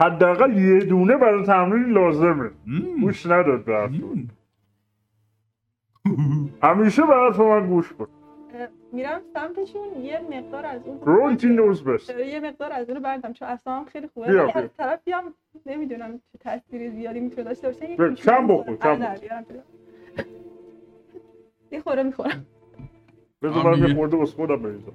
حداقل 0.00 0.58
یه 0.58 0.84
دونه 0.84 1.16
برای 1.16 1.44
تمرین 1.44 1.84
لازمه. 1.84 2.50
گوش 3.00 3.26
نداد 3.26 3.64
به. 3.64 3.90
همیشه 6.62 7.02
تو 7.36 7.44
من 7.44 7.66
گوش 7.66 7.92
کن. 7.92 8.06
میرم 8.92 9.20
سمتشون 9.34 10.00
یه 10.02 10.20
مقدار 10.30 10.66
از 10.66 10.86
اون 10.86 11.00
رونتی 11.00 11.48
نوز 11.48 11.84
بست 11.84 12.10
اه، 12.10 12.26
یه 12.26 12.40
مقدار 12.40 12.72
از 12.72 12.88
اون 12.88 12.96
رو 12.96 13.02
بردم 13.02 13.32
چون 13.32 13.48
اصلا 13.48 13.84
خیلی 13.84 14.08
خوبه. 14.14 14.26
بیا،. 14.26 14.50
از 14.54 14.70
طرفی 14.76 15.12
هم 15.12 15.34
نمی‌دونم 15.66 16.20
چه 16.32 16.38
تاثیری 16.40 16.90
زیادی 16.90 17.20
می‌تونه 17.20 17.42
داشته 17.42 17.70
باشه. 17.70 18.14
کم 18.14 18.46
بخور، 18.46 18.76
کم 18.76 18.96
بیارم. 18.96 19.44
یه 21.72 21.80
خوره 21.80 22.02
می‌خورم. 22.02 22.46
بذار 23.42 23.76
من 23.76 23.88
یه 23.88 23.94
خورده 23.94 24.16
بس 24.16 24.34
خودم 24.34 24.62
بریزم 24.62 24.92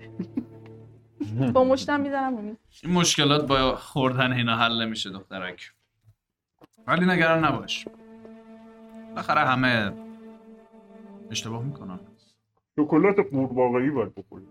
با 1.53 1.63
مشتم 1.63 1.99
می‌زنم 1.99 2.57
این 2.83 2.93
مشکلات 2.93 3.47
با 3.47 3.75
خوردن 3.75 4.33
اینا 4.33 4.55
حل 4.55 4.81
نمیشه 4.81 5.09
دخترک. 5.09 5.73
ولی 6.87 7.05
نگران 7.05 7.45
نباش. 7.45 7.87
بالاخره 9.09 9.39
همه 9.39 9.91
اشتباه 11.31 11.63
می‌کنن 11.63 11.99
شکلات 12.79 13.19
قورباغه‌ای 13.31 13.89
باید 13.89 14.15
بخوری 14.15 14.45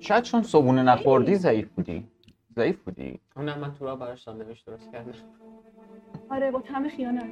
شاید 0.00 0.24
چون 0.24 0.42
صبونه 0.42 0.82
نخوردی 0.82 1.34
ضعیف 1.34 1.68
بودی. 1.68 2.06
ضعیف 2.56 2.82
بودی. 2.82 3.20
اونم 3.36 3.58
من 3.58 3.74
تو 3.74 3.84
را 3.84 3.96
براش 3.96 4.22
ساندویچ 4.22 4.64
درست 4.64 4.92
کردم. 4.92 5.12
آره 6.30 6.50
با 6.50 6.60
طعم 6.60 6.88
خیانت. 6.88 7.30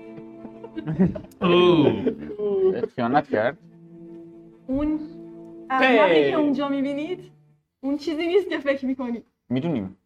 اوه. 1.43 2.87
خیانت 2.87 3.29
کرد؟ 3.29 3.59
اون 4.67 5.01
احمقی. 5.71 6.31
که 6.31 6.37
اونجا 6.37 6.69
می‌بینید 6.69 7.31
اون 7.81 7.97
چیزی 7.97 8.27
نیست 8.27 8.49
که 8.49 8.59
فکر 8.59 8.87
می‌کنید 8.87 9.25
می‌دونیم. 9.49 9.97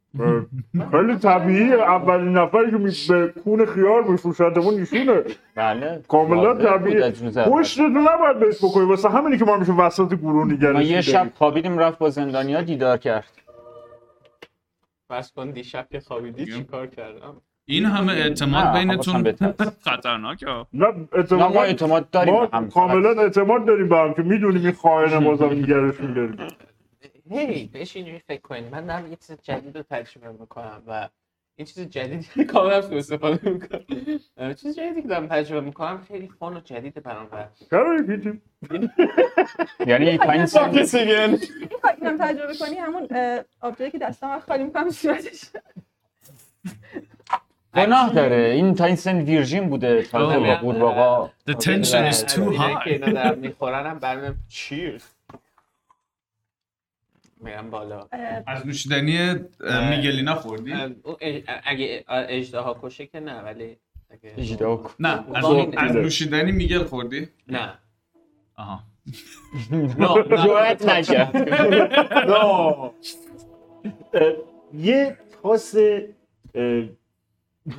خیلی 0.91 1.17
طبیعی 1.23 1.73
اولین 1.73 2.37
نفری 2.37 2.71
که 2.71 2.77
می- 2.77 2.93
به 3.09 3.29
کون 3.45 3.67
خیار 3.67 4.03
میفروشدمون 4.03 4.75
ایشونه 4.75 5.23
بله. 5.55 6.03
کاملا 6.09 6.55
طبیعی 6.55 7.03
اول. 7.03 7.45
پشتتو 7.45 7.83
نباید 7.89 8.39
بهش 8.41 8.59
بکنی. 8.65 8.85
واسه 8.85 9.09
همینی 9.09 9.39
که 9.39 9.45
ما 9.45 9.57
همیشه 9.57 9.73
وسط 9.73 10.15
گروه 10.15 10.45
ما 10.47 10.53
نگرش 10.53 10.87
یه 10.87 11.01
شب 11.01 11.31
خوابیدیم 11.35 11.79
رفت 11.79 11.99
با 11.99 12.11
زندانیا 12.11 12.63
دیدار 12.63 12.97
کرد. 12.97 13.33
فرض 15.09 15.33
کن 15.33 15.51
دیشب 15.51 15.87
که 15.93 16.01
خوابیدی 16.01 16.47
چی 16.47 16.65
کار 16.65 16.87
کردم؟ 16.87 17.37
این 17.67 17.85
همه 17.85 18.13
اعتماد 18.13 18.77
بینتون. 18.79 19.25
خطرناکه. 19.85 20.47
نه 20.73 20.87
اعتماد 21.13 21.55
ما 21.55 21.63
اعتماد 21.63 22.11
داریم 22.11 22.35
ما 22.35 22.47
کاملا 22.75 23.23
اعتماد 23.23 23.65
داریم 23.67 23.89
به 23.89 23.97
هم 23.97 24.15
که 24.15 24.23
می‌دونیم 24.23 24.63
این 24.65 24.73
خائن 24.73 25.21
بازم 25.25 25.45
نگرش 25.51 26.01
میداریم. 26.01 26.37
هی 27.31 27.67
بهش 27.67 27.97
اینجوری 27.97 28.19
فکر 28.19 28.41
کنید 28.41 28.65
من 28.73 28.87
دارم 28.87 29.11
یه 29.11 29.17
چیز 29.27 29.37
جدید 29.43 29.77
رو 29.77 29.83
تجربه 29.91 30.33
می‌کنم 30.41 30.83
و 30.87 31.09
این 31.57 31.67
چیز 31.67 31.81
جدیدی 31.81 32.45
کاملا 32.53 32.83
سوء 32.83 32.99
استفاده 32.99 33.51
می‌کنم. 33.51 34.55
چیز 34.55 34.77
جدیدی 34.77 35.03
که 35.03 35.09
دارم 35.09 35.27
تجربه 35.27 35.67
می‌کنم 35.67 36.05
خیلی 36.09 36.29
فان 36.39 36.57
و 36.57 36.61
جدیده 36.61 37.01
برام 37.01 37.29
و 37.33 37.49
یعنی 39.87 40.19
تا 40.19 40.33
این 40.33 40.47
سن 40.47 40.71
می‌خوای 40.71 41.95
اینم 42.01 42.19
تجربه 42.19 42.55
کنی 42.61 42.77
همون 42.77 43.07
اه، 43.11 43.45
آبجویی 43.61 43.91
که 43.91 43.99
دستم 43.99 44.31
رو 44.33 44.41
خالی 44.41 44.65
می‌کنم 44.65 44.91
صورتش. 44.91 45.45
گناه 47.75 48.13
داره. 48.13 48.37
این 48.37 48.75
تا 48.75 48.85
این 48.85 48.97
سن 48.97 49.21
ویرژین 49.21 49.69
بوده. 49.69 50.07
اوه. 50.15 50.55
قورباغه 50.55 51.31
The 51.51 51.55
tension 51.55 52.13
is 52.13 52.33
too 52.33 52.39
اینایی 52.39 52.75
که 52.75 52.81
high 52.81 52.87
اینا 52.87 53.13
دارم 53.13 53.39
می‌خورن 53.39 53.87
هم 53.87 53.99
برام 53.99 54.37
چیر 54.49 55.03
میرم 57.41 57.71
بالا. 57.71 58.09
از 58.47 58.67
نوشیدنی 58.67 59.35
میگلینا 59.91 60.35
خوردی؟ 60.35 60.73
اگه 61.65 62.05
اجدها 62.09 62.81
کشه 62.83 63.07
که 63.07 63.21
نه 63.21 63.41
ولی 63.43 63.77
اگه 64.11 64.35
اجدها 64.37 64.91
نه 64.99 65.25
از, 65.77 65.97
نوشیدنی 65.97 66.53
میگل 66.53 66.85
خوردی؟ 66.85 67.29
نه. 67.49 67.79
آها. 68.57 68.81
جوایت 70.45 70.87
نکرد 70.89 71.37
نه. 72.31 72.91
یه 74.89 75.17
پاس 75.43 75.75
اه، 76.55 76.83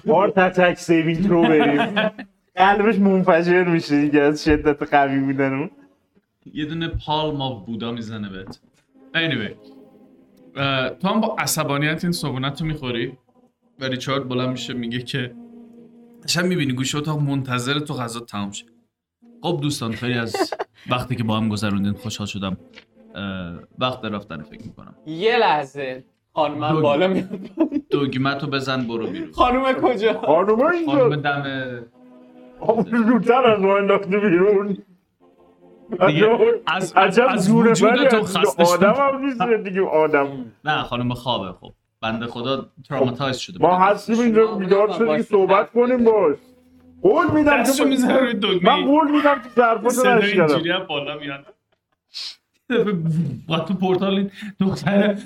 هارت 0.07 0.37
اتک 0.37 0.77
سیوینگ 0.77 1.27
رو 1.27 1.41
بریم. 1.41 2.11
قلبش 2.55 2.95
منفجر 2.95 3.63
میشه 3.63 4.01
دیگه 4.01 4.21
از 4.21 4.43
شدت 4.43 4.93
قوی 4.93 5.19
بودن 5.19 5.53
اون. 5.53 5.69
یه 6.53 6.65
دونه 6.65 6.87
پالم 6.87 7.41
آف 7.41 7.65
بودا 7.65 7.91
می‌زنه 7.91 8.29
بهت. 8.29 8.59
Anyway 9.15 9.53
اه، 10.55 10.89
تو 10.89 11.07
هم 11.07 11.21
با 11.21 11.35
عصبانیت 11.39 12.03
این 12.03 12.11
صبونت 12.11 12.61
رو 12.61 12.67
می‌خوری؟ 12.67 13.17
و 13.79 13.85
ریچارد 13.85 14.27
بلند 14.29 14.49
میشه 14.49 14.73
میگه 14.73 14.99
که 14.99 15.35
شب 16.27 16.45
می‌بینی 16.45 16.73
گوشه 16.73 16.97
اتاق 16.97 17.19
منتظر 17.19 17.79
تو 17.79 17.93
غذا 17.93 18.19
تمام 18.19 18.51
شه. 18.51 18.65
خب 19.43 19.59
دوستان 19.61 19.91
خیلی 19.91 20.13
از 20.13 20.35
وقتی 20.91 21.15
که 21.15 21.23
با 21.23 21.37
هم 21.37 21.49
گذروندین 21.49 21.93
خوشحال 21.93 22.27
شدم 22.27 22.57
اه، 23.15 23.59
وقت 23.79 24.05
رفتن 24.05 24.41
فکر 24.41 24.65
می‌کنم. 24.65 24.95
یه 25.05 25.37
لحظه. 25.37 26.03
خانمم 26.33 26.69
دو- 26.73 26.81
بالا 26.81 27.07
میاد. 27.07 27.29
دگمتو 27.91 28.47
بزن 28.47 28.87
برو 28.87 29.07
بیرون. 29.07 29.31
خانم 29.31 29.73
کجا؟ 29.73 30.21
خانم 30.21 30.61
اینجا. 30.65 31.09
دم 31.09 31.43
آب 32.59 32.87
زودتر 32.89 33.45
از 33.45 33.59
ما 33.59 33.77
انداخته 33.77 34.19
بیرون. 34.19 34.77
از- 36.67 36.93
عجب 36.97 37.25
از 37.29 37.45
زور 37.45 37.67
وجودتون 37.71 38.19
بری 38.19 38.23
خسته 38.25 38.63
آدم 38.63 38.93
شدم. 38.93 39.03
هم 39.03 39.25
نیست 39.25 39.63
دیگه 39.63 39.81
آدم. 39.81 40.45
نه 40.65 40.83
خانم 40.83 41.13
خوابه 41.13 41.57
خب. 41.59 41.73
بنده 42.01 42.27
خدا 42.27 42.69
تراماتایز 42.89 43.37
شده 43.37 43.59
ما. 43.61 43.79
هستیم 43.79 44.19
اینجا 44.19 44.45
بیدار 44.47 44.93
شدیم 44.93 45.21
صحبت 45.21 45.71
کنیم 45.71 46.03
باش. 46.03 46.37
قول 47.01 47.31
میدم 47.31 47.63
که. 47.63 47.83
من 48.63 48.85
قول 48.85 49.11
میدم 49.11 49.35
که 49.41 49.49
ظرفاتو 49.55 49.89
صدای 49.89 50.17
نشکنم 50.23 50.45
اینجوری 50.45 50.71
هم 50.71 50.83
بالا 50.83 51.17
میاد. 51.17 51.45
و 53.49 53.59
تو 53.59 53.73
پورتال 53.73 54.13
این 54.15 54.31
دختره 54.59 55.17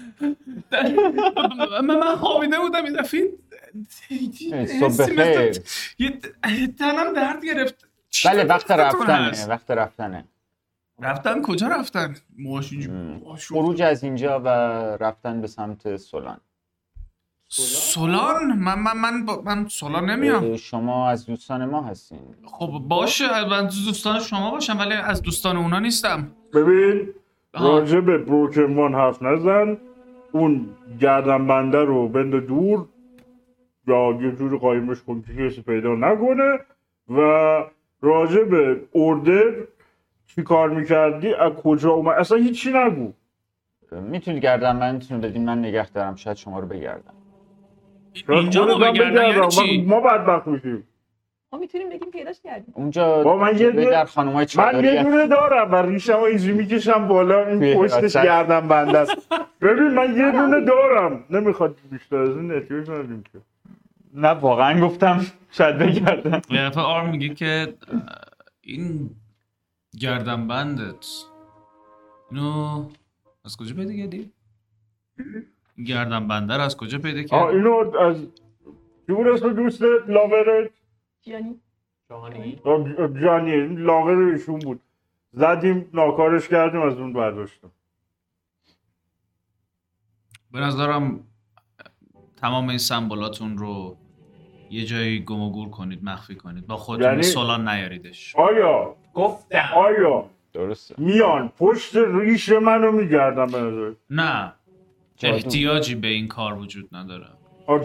من 1.83 1.95
من 1.97 2.15
خوابیده 2.15 2.59
بودم 2.59 2.83
این 2.85 2.93
دفعه. 2.93 3.29
یه 5.99 6.67
تنم 6.79 7.13
درد 7.15 7.45
گرفت. 7.45 7.87
بله 8.25 8.43
وقت 8.43 8.71
رفتنه؟ 8.71 9.45
وقت 9.47 9.71
رفتنه. 9.71 10.25
رفتن 11.01 11.41
کجا 11.41 11.67
رفتن؟ 11.67 12.15
ماشین 12.39 13.21
خروج 13.47 13.81
از 13.81 14.03
اینجا 14.03 14.39
و 14.39 14.47
رفتن 14.99 15.41
به 15.41 15.47
سمت 15.47 15.95
سولان. 15.95 16.39
سولان؟ 17.49 18.53
من 18.59 18.79
من 18.79 18.97
من, 18.97 19.25
با- 19.25 19.41
من 19.45 19.67
سولان 19.67 20.09
نمیام. 20.09 20.55
شما 20.55 21.09
از 21.09 21.25
دوستان 21.25 21.65
ما 21.65 21.81
هستین. 21.81 22.19
خب 22.45 22.67
باشه 22.87 23.49
من 23.49 23.63
دوستان 23.63 24.19
شما 24.19 24.51
باشم 24.51 24.79
ولی 24.79 24.93
از 24.93 25.21
دوستان 25.21 25.57
اونا 25.57 25.79
نیستم. 25.79 26.31
ببین. 26.53 27.09
راجع 27.53 27.99
به 27.99 28.17
بروکن 28.17 28.93
حرف 28.93 29.21
نزن. 29.23 29.77
اون 30.31 30.69
گردن 30.99 31.47
بنده 31.47 31.77
رو 31.77 32.07
بنده 32.07 32.39
دور. 32.39 32.85
یا 33.87 34.17
یه 34.21 34.31
جور 34.31 34.57
قایمش 34.57 35.01
کن 35.01 35.21
که 35.21 35.49
کسی 35.49 35.61
پیدا 35.61 35.95
نکنه. 35.95 36.59
و 37.09 37.19
راجع 38.01 38.43
به 38.43 38.81
اوردر 38.91 39.51
چی 40.35 40.43
کار 40.43 40.69
می‌کردی؟ 40.69 41.33
از 41.33 41.51
کجا 41.51 41.91
اومد؟ 41.91 42.17
اصلا 42.17 42.37
هیچی 42.37 42.71
نگو. 42.73 43.13
می‌تونید 43.91 44.43
گردن 44.43 44.79
بندتون 44.79 45.21
رو 45.21 45.29
بدین 45.29 45.45
من 45.45 45.59
نگه 45.59 45.89
دارم. 45.89 46.15
شاید 46.15 46.37
شما 46.37 46.59
رو 46.59 46.67
بگردم. 46.67 47.13
اینجا 48.29 48.65
بگردن 48.65 49.11
بگردم. 49.11 49.37
یعنی 49.37 49.47
چی؟ 49.47 49.81
ما 49.81 50.01
بدبخت 50.01 50.47
میشیم. 50.47 50.87
ما 51.53 51.59
می‌تونیم 51.59 51.89
بگیم 51.89 52.11
پیداش 52.11 52.41
کردیم. 52.41 52.73
اونجا 52.77 53.23
با 53.23 53.37
من 53.37 53.57
یه 53.57 53.71
دونه- 53.71 53.89
در 53.89 54.05
خانمای 54.05 54.47
من 54.57 54.83
یه 54.83 55.03
دونه 55.03 55.27
دارم 55.27 55.71
و 55.71 55.75
ریشم 55.75 56.13
رو 56.13 56.23
اینجوری 56.23 56.53
می‌کشم 56.53 57.07
بالا. 57.07 57.47
این 57.47 57.75
پشتش. 57.75 58.13
گردن 58.13 58.67
بنده 58.67 58.97
است. 58.97 59.33
ببین 59.61 59.87
من 59.87 60.17
یه 60.17 60.31
دونه 60.31 60.65
دارم. 60.65 61.23
نمی‌خواد 61.29 61.75
بیشتر 61.91 62.17
از 62.17 62.37
این 62.37 62.51
احتیاج 62.51 62.89
نداریم 62.89 63.23
که. 63.33 63.39
نه 64.13 64.29
واقعا 64.29 64.81
گفتم 64.81 65.25
شاید 65.51 65.77
بگردم. 65.77 66.41
یه 66.49 66.69
دفعه 66.69 66.83
آرم 66.83 67.09
میگه 67.09 67.29
که 67.29 67.73
این 68.61 69.09
گردن 70.07 70.47
بندت. 70.47 71.05
اینو 72.31 72.85
از 73.45 73.57
کجا 73.57 73.75
پیدا 73.75 73.93
کردی؟ 73.93 74.31
گردن 75.85 76.27
بنده 76.27 76.53
رو 76.57 76.61
از 76.61 76.77
کجا 76.77 76.97
پیدا 76.99 77.19
آه 77.37 77.45
کردی؟ 77.45 77.57
اینو 77.57 77.97
از 77.97 78.27
بود 79.07 79.27
اسم 79.27 79.53
دوست 79.53 79.81
لاورت 80.07 80.71
جانی. 81.21 81.59
جانی؟ 83.21 83.51
این 83.51 83.77
لاور 83.79 84.17
ایشون 84.33 84.59
بود. 84.59 84.81
زدیم 85.33 85.89
ناکارش 85.93 86.47
کردیم 86.47 86.81
از 86.81 86.97
اون 86.97 87.13
برداشتم. 87.13 87.71
به 90.51 90.59
نظرم 90.59 91.19
تمام 92.37 92.69
این 92.69 92.77
سمبولاتون 92.77 93.57
رو 93.57 93.97
یه 94.69 94.85
جایی 94.85 95.19
گم 95.23 95.41
و 95.41 95.51
گور 95.51 95.69
کنید 95.69 96.03
مخفی 96.03 96.35
کنید. 96.35 96.67
با 96.67 96.77
خودتون 96.77 97.05
یعنی- 97.05 97.17
به 97.17 97.23
سولان 97.23 97.67
نیاریدش. 97.67 98.35
آیا 98.35 98.95
گفتم 99.13 99.69
آیا 99.75 100.29
درسته 100.53 100.95
میان 100.97 101.51
پشت 101.57 101.95
ریش 101.95 102.49
منو 102.49 102.91
میگردم 102.91 103.45
به 103.45 103.61
نظر 103.61 103.93
نه. 104.09 104.53
احتیاجی 105.23 105.95
به 105.95 106.07
این 106.07 106.27
کار 106.27 106.53
وجود 106.57 106.89
نداره 106.95 107.27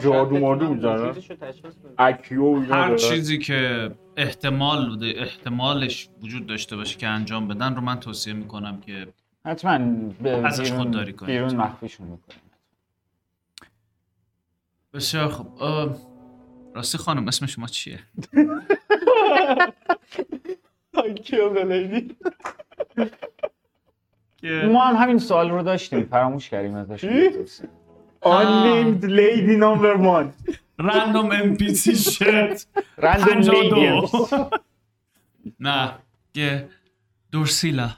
جادو 0.03 0.39
مادو 0.39 0.75
می‌زنن 0.75 1.01
وجودشو 1.01 1.35
تشخیص 1.35 1.75
بده. 1.75 1.95
اکیو 1.99 2.45
اینا 2.45 2.75
هر. 2.75 2.97
چیزی 2.97 3.39
که 3.39 3.91
احتمال 4.17 4.89
بوده 4.89 5.13
احتمالش 5.17 6.09
وجود 6.23 6.47
داشته 6.47 6.77
باشه 6.77 6.99
که 6.99 7.07
انجام 7.07 7.49
بدن 7.49 7.75
رو 7.75 7.81
من 7.81 8.01
توصیه 8.01 8.33
می‌کنم 8.33 8.81
که 8.81 9.07
حتما 9.45 9.79
به 10.23 10.31
ازش 10.31 10.73
خودداری 10.73 11.13
کنید. 11.13 11.33
بیرون 11.33 11.57
مخفیشون 11.57 12.07
می‌کنیم 12.07 12.41
بسیار 14.95 15.29
خوب 15.29 15.49
راستی 16.75 16.99
خانم 16.99 17.29
اسم 17.29 17.47
شما 17.47 17.67
چیه؟ 17.67 17.99
کیو 21.25 21.51
بلیدی 21.51 22.17
ما 24.73 24.85
هم 24.85 24.97
همین 24.97 25.19
سوال 25.19 25.51
رو 25.51 25.63
داشتیم 25.63 26.05
فراموش 26.05 26.51
کردیم 26.51 26.75
ازش 26.75 27.05
بپرسیم. 27.05 27.69
unnamed 28.25 29.03
lady 29.05 29.57
number 29.65 29.97
one. 29.97 30.53
رندوم 30.79 31.31
ام 31.33 31.57
پی 31.57 31.75
سی 31.75 31.97
شت 31.97 32.67
Random 33.01 33.43
ladies. 33.45 34.35
نه 35.61 35.95
یه 36.35 36.69
دورسیلا 37.33 37.91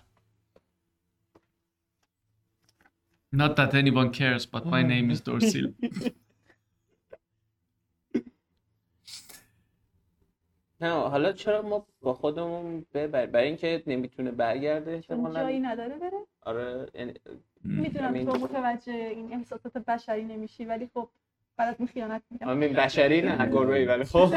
Not 3.37 3.55
that 3.57 3.75
anyone 3.75 4.11
cares, 4.21 4.45
but 4.55 4.65
my 4.67 4.83
name 4.83 5.07
is 5.15 5.21
Dorsila. 5.21 5.73
نه 10.81 10.91
حالا 10.93 11.33
چرا 11.33 11.63
ما 11.63 11.87
با 12.03 12.15
خودمون 12.15 12.87
ببر 12.95 13.27
برای 13.27 13.47
اینکه 13.47 13.83
نمی‌تونه 13.87 14.31
برگرده 14.31 14.93
احتمالاً. 14.93 15.41
جایی 15.43 15.61
نداره 15.61 15.99
بره؟ 15.99 16.19
آره 16.43 16.87
یعنی- 16.95 17.15
می‌دونم. 17.65 18.25
تو 18.25 18.39
متوجه 18.39 18.93
این 18.93 19.33
احساسات 19.33 19.73
بشری 19.79 20.25
نمیشی 20.25 20.65
ولی 20.65 20.91
خب 20.95 21.09
برات 21.57 21.85
خیانت 21.85 22.23
می‌کنم. 22.31 22.49
همین 22.51 22.73
بشری 22.73 23.23
نه 23.23 23.47
گربه 23.47 23.75
ای 23.79 23.85
ولی 23.85 24.05
خب. 24.05 24.35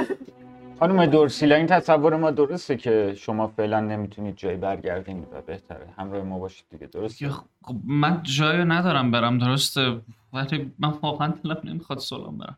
خانم 0.79 1.05
دورسیلا 1.05 1.55
این 1.55 1.65
تصور 1.67 2.15
ما 2.15 2.31
درسته 2.31 2.77
که 2.77 3.13
شما 3.17 3.47
فعلا 3.47 3.79
نمی‌تونید 3.79 4.35
جایی 4.35 4.57
برگردین 4.57 5.25
و 5.31 5.41
بهتره. 5.41 5.87
همراه 5.97 6.23
ما 6.23 6.39
باشید 6.39 6.65
دیگه 6.69 6.87
درسته؟ 6.87 7.25
یه 7.25 7.31
خب 7.31 7.75
من 7.85 8.19
جایی 8.23 8.65
ندارم 8.65 9.11
برم 9.11 9.37
درسته؟ 9.37 10.01
ولی 10.33 10.71
من 10.79 10.89
واقعا 10.89 11.33
دلم 11.43 11.61
نمی‌خواد 11.63 11.99
سلام 11.99 12.37
برم. 12.37 12.57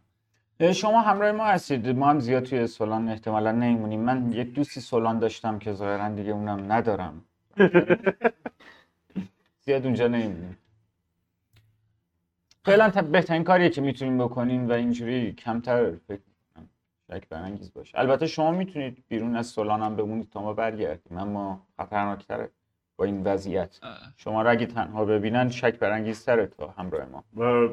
شما 0.59 1.01
همراه 1.01 1.31
ما 1.31 1.45
هستید. 1.45 1.89
ما 1.89 2.09
هم 2.09 2.19
زیاد 2.19 2.43
توی 2.43 2.67
سولان 2.67 3.09
احتمالا 3.09 3.51
نمیمونیم. 3.51 3.99
من 3.99 4.31
یک 4.31 4.53
دوستی 4.53 4.81
سولان 4.81 5.19
داشتم 5.19 5.59
که 5.59 5.73
ظاهرا 5.73 6.09
دیگه 6.09 6.31
اونم 6.31 6.71
ندارم. 6.71 7.23
زیاد 9.61 9.85
اونجا 9.85 10.07
نمیمونیم. 10.07 10.57
فعلا 12.65 12.89
بهترین 12.89 13.43
کاریه 13.43 13.69
که 13.69 13.81
می‌تونیم 13.81 14.17
بکنیم 14.17 14.69
و 14.69 14.71
اینجوری 14.71 15.31
کمتر 15.31 15.91
فکر 15.91 16.21
کنم 16.55 16.69
شک 17.11 17.29
برانگیز 17.29 17.73
باشه. 17.73 17.99
البته 17.99 18.27
شما 18.27 18.51
می‌تونید 18.51 19.03
بیرون 19.07 19.35
از 19.35 19.47
سولان 19.47 19.81
هم 19.81 19.95
بمونید 19.95 20.29
تا 20.29 20.41
ما 20.41 20.53
برگردیم. 20.53 21.17
اما 21.17 21.61
خطرناکتره 21.77 22.49
با 22.97 23.05
این 23.05 23.23
وضعیت. 23.23 23.79
شما 24.17 24.41
را 24.41 24.51
اگه 24.51 24.65
تنها 24.65 25.05
ببینن 25.05 25.49
شک 25.49 25.79
برانگیزتره 25.79 26.45
تا 26.45 26.67
همراه 26.67 27.05
ما. 27.05 27.23
و 27.45 27.69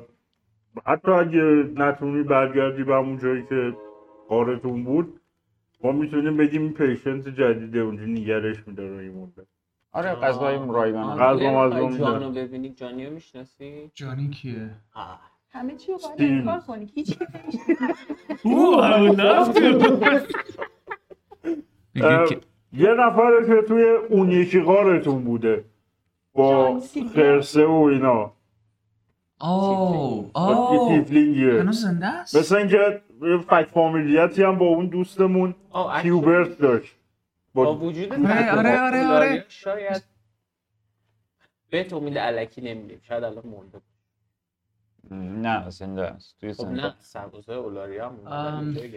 حتی 0.87 1.11
اگه 1.11 1.43
نتونی 1.77 2.23
برگردی 2.23 2.85
به 2.85 2.95
همون 2.95 3.19
جایی 3.19 3.43
که 3.49 3.77
قارتون 4.29 4.85
بود 4.85 5.21
ما 5.85 5.93
می‌تونیم 5.93 6.37
بگیم 6.37 6.63
این 6.63 6.73
پیشنت 6.73 7.29
جدیده 7.29 7.79
اونجا 7.81 8.05
نگرش 8.05 8.69
میداره 8.69 8.99
این 9.03 9.15
مدت 9.15 9.47
آره 9.93 10.15
غذای 10.15 10.59
رایگان 10.69 11.05
نمی‌خوای 11.21 11.87
می‌دن. 11.89 11.99
جانو 11.99 12.33
ببینی 12.33 12.71
جانی 12.71 13.07
رو 13.07 13.13
می‌شناسی 13.13 13.91
جانی 13.95 14.31
کیه؟ 14.31 14.71
همه 15.51 15.77
چی 15.77 15.93
رو 15.93 15.99
باید. 15.99 16.33
انکار 16.33 16.61
کنی 16.61 16.93
هیچ 16.95 17.19
یه 22.73 22.95
نفره 22.95 23.47
که 23.47 23.63
توی 23.69 23.85
اون 24.11 24.31
یکی 24.31 24.61
غارتون 24.63 25.25
بوده 25.25 25.65
با. 26.35 26.81
خرسه 27.15 27.67
و 27.67 27.73
اینا 27.73 28.33
اوه 29.43 30.31
یه 30.35 30.39
اوه 30.39 30.99
تیفلینگیه 30.99 31.61
هنوز 31.61 31.81
زنده 31.81 32.07
است؟ 32.07 32.37
مثل 32.37 32.57
اینکه 32.57 33.03
یه 33.23 33.39
فک 33.39 33.69
فامیلیتی 33.75 34.43
هم 34.43 34.59
با 34.59 34.67
اون 34.67 34.87
دوستمون 34.87 35.55
آه، 35.71 36.03
کیوبرت 36.03 36.59
داشت. 36.59 36.95
با 37.55 37.65
با 37.65 37.77
وجود 37.77 38.13
آره، 38.13 38.53
آره، 38.59 38.81
آره، 38.81 39.07
آره. 39.07 39.45
شاید 39.49 40.03
به 41.71 41.87
امید 41.93 42.19
علکی 42.19 42.61
نمیدیم. 42.61 43.01
شاید 43.03 43.25
الان 43.25 43.47
مرده 43.47 43.81
نه 45.11 45.71
زنده 45.71 46.03
است. 46.03 46.37
توی 46.41 46.53
خب 46.53 46.63
زنده. 46.63 46.83
نه 46.83 46.95
سربازای 46.99 47.57
اولاریا. 47.57 48.13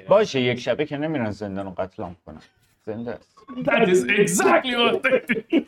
باشه 0.09 0.41
یک 0.41 0.59
شبه 0.59 0.85
که 0.85 0.97
نمیرن 0.97 1.31
زندان 1.31 1.65
رو 1.65 1.71
قتل 1.71 2.03
کنن. 2.25 2.41
زنده 2.85 3.11
است 3.11 3.35
That 3.63 3.87
is 3.93 4.01
exactly 4.03 4.75
what 4.81 4.95
they. 5.03 5.61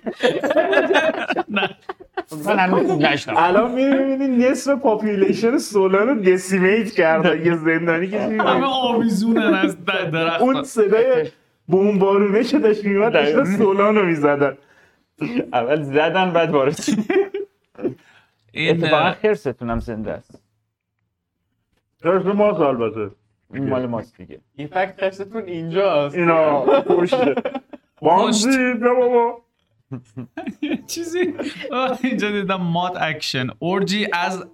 نه 1.50 1.70
من 2.46 2.60
هنوز 2.60 2.92
نشنم 3.02 3.34
الان 3.38 3.72
می‌بینی 3.72 4.28
نصف 4.50 4.72
پاپولیشن 4.82 5.58
سولان 5.58 6.08
رو 6.08 6.16
دسیمیت 6.22 6.92
کردن 6.92 7.46
یه 7.46 7.56
زندانی 7.56 8.08
که 8.10 8.20
همه 8.50 8.66
آویزونن 8.66 9.54
از 9.54 9.86
در- 9.86 10.06
درخت. 10.06 10.42
اون 10.42 10.64
صدای 10.64 11.32
بمبارونه 11.70 12.44
که 12.44 12.60
داشت 12.60 12.86
میومد 12.86 13.14
داشتن 13.14 13.58
سولان 13.58 13.96
رو 13.96 14.06
می‌زدن. 14.06 14.58
اول 15.54 15.82
زدن 15.84 16.32
بعد 16.34 16.50
وارد 16.50 16.80
این 18.52 18.84
اتفاقا 18.84 19.12
خرستون 19.12 19.70
هم 19.70 19.80
زنده 19.80 20.12
است. 20.12 20.42
خرس 22.04 22.26
ماست 22.26 22.60
البته. 22.60 23.16
این 23.54 23.70
مال 23.70 23.86
ماست 23.86 24.18
دیگه. 24.18 24.42
این 24.56 24.68
فکت 24.68 24.96
خرستون 25.00 25.44
اینجاست 25.44 26.16
اینا 26.16 26.62
پشته 26.82 27.36
بامزی 28.02 28.74
بیا 28.74 28.94
بابا. 28.94 29.42
چیزی؟ 30.88 31.34
اینجا 32.04 32.32
دیدم 32.32 32.62
ماد 32.62 32.98
اکشن. 33.02 33.48
اورجی 33.60 34.08
از 34.14 34.46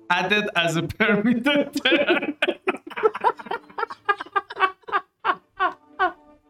permitted 1.00 1.80
term. 1.80 2.34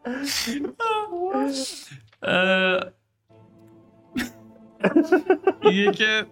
اه، 2.24 2.80
یه 5.74 5.92
که 5.92 6.26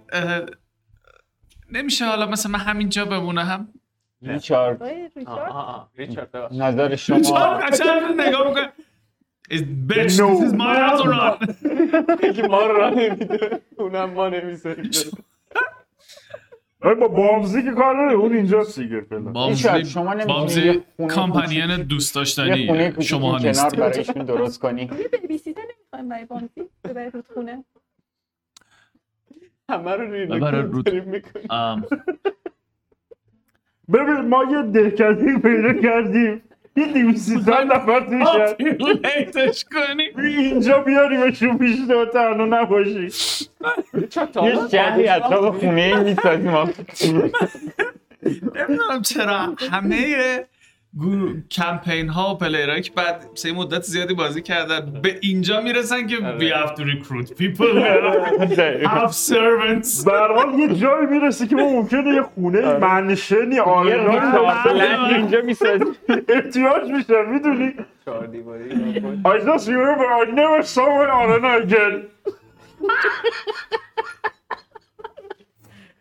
نمیشه 1.72 2.06
حالا 2.06 2.26
مثلا 2.26 2.52
من 2.52 2.60
همینجا 2.60 3.06
بمونم. 3.06 3.74
ریچارد. 4.22 4.84
ریچارد. 5.16 5.88
ریچارد. 5.96 6.54
نظر 6.54 6.96
شما 6.96 7.20
چهار 7.20 7.62
قشنگ 7.62 8.22
نگاه 8.22 8.48
می‌کنه. 8.48 8.74
Is 9.52 9.64
bitch 9.90 10.16
No. 10.20 10.28
this 10.30 10.42
is 10.48 10.54
my 10.54 10.76
house 10.86 11.02
or 11.06 11.14
not? 11.14 11.38
یکی 12.24 12.42
ما 12.42 12.62
رو 12.66 12.78
راه 12.78 12.94
نمیده. 12.94 13.62
اونم 13.78 14.10
ما 14.10 14.24
آره 16.84 16.96
با 16.96 17.08
بامزی 17.08 17.64
که 17.64 17.72
کار 17.72 17.96
نداره 17.96 18.14
اون 18.14 18.34
اینجاست 18.34 18.80
دیگه 18.80 19.02
فعلا. 19.02 19.48
ریچارد، 19.48 19.84
شما 19.84 20.16
بامزی 20.16 20.82
کامپانین 21.10 21.76
دوست 21.76 22.16
داشتنی 22.16 22.94
شما 23.02 23.32
کنار 23.32 23.48
نیستید 23.48 23.80
برایشون 23.80 24.26
درست 24.26 24.60
کنی. 24.60 24.82
یه 24.82 25.20
بیبی 25.22 25.38
سیتر 25.38 25.62
نمی‌خوایم 25.62 26.10
برای 26.10 26.26
بامزی؟ 26.26 26.70
ببرید 26.84 27.14
رود 27.14 27.26
خونه 27.34 27.64
همه 29.70 29.92
رو 29.92 30.82
داریم 30.82 31.04
می‌کنیم. 31.04 31.48
ببین 33.94 34.22
ما 34.30 34.44
یه 34.52 34.62
دهکده 34.62 35.38
پیدا 35.38 35.74
کردیم. 35.74 36.42
یه 36.76 36.94
دیویسی 36.94 37.36
چند 37.36 37.74
نفر 37.74 38.00
توشه 38.00 38.46
پاپیولیتش 38.48 39.66
کنی 39.66 40.28
اینجا 40.28 40.80
بیاریمشون 40.80 41.58
پیش 41.58 41.76
تو 41.88 42.06
تنها 42.06 42.46
نباشی. 42.46 43.10
یه 44.44 44.68
شهری 44.72 45.08
اطراف 45.08 45.58
خونه 45.58 46.04
می‌سازیم. 46.04 46.52
نمی‌دونم 48.56 49.02
چرا. 49.06 49.56
همه 49.72 50.16
کمپین 51.52 52.10
ها 52.10 52.34
و 52.34 52.38
پلیرهایی 52.38 52.82
که 52.82 52.92
بعد 52.92 53.26
سه 53.34 53.52
مدت 53.52 53.82
زیادی 53.84 54.14
بازی 54.14 54.42
کردن. 54.42 55.02
به 55.02 55.20
اینجا 55.22 55.62
می‌رسن 55.62 56.08
که 56.08 56.16
we 56.16 56.52
have 56.54 56.76
to 56.76 56.82
recruit 56.82 57.30
people. 57.30 57.74
We 57.74 58.88
have 58.88 59.14
servants. 59.30 60.06
به 60.06 60.12
هر 60.12 60.34
حال 60.34 60.60
یه 60.60 60.76
جایی 60.76 61.08
می‌رسه 61.08 61.48
که 61.48 61.56
ما 61.56 61.70
ممکنه 61.70 62.14
یه 62.16 62.22
خونه 62.22 62.78
منشنی 62.78 63.56
یه 63.56 63.62
آرنایی 63.62 64.20
قابلت 64.20 65.00
اینجا 65.00 65.42
می‌سازیم 65.42 65.96
احتیاج 66.30 66.92
میشه 66.92 67.22
می‌دونی؟ 67.32 67.74
چهار 68.06 68.28
دیواری. 68.28 68.70
I 69.24 69.40
just 69.46 69.68
remember 69.68 70.08
I 70.22 70.26
never 70.32 70.64
saw 70.64 70.90
an 71.04 71.10
arena 71.10 71.52
again. 71.64 71.96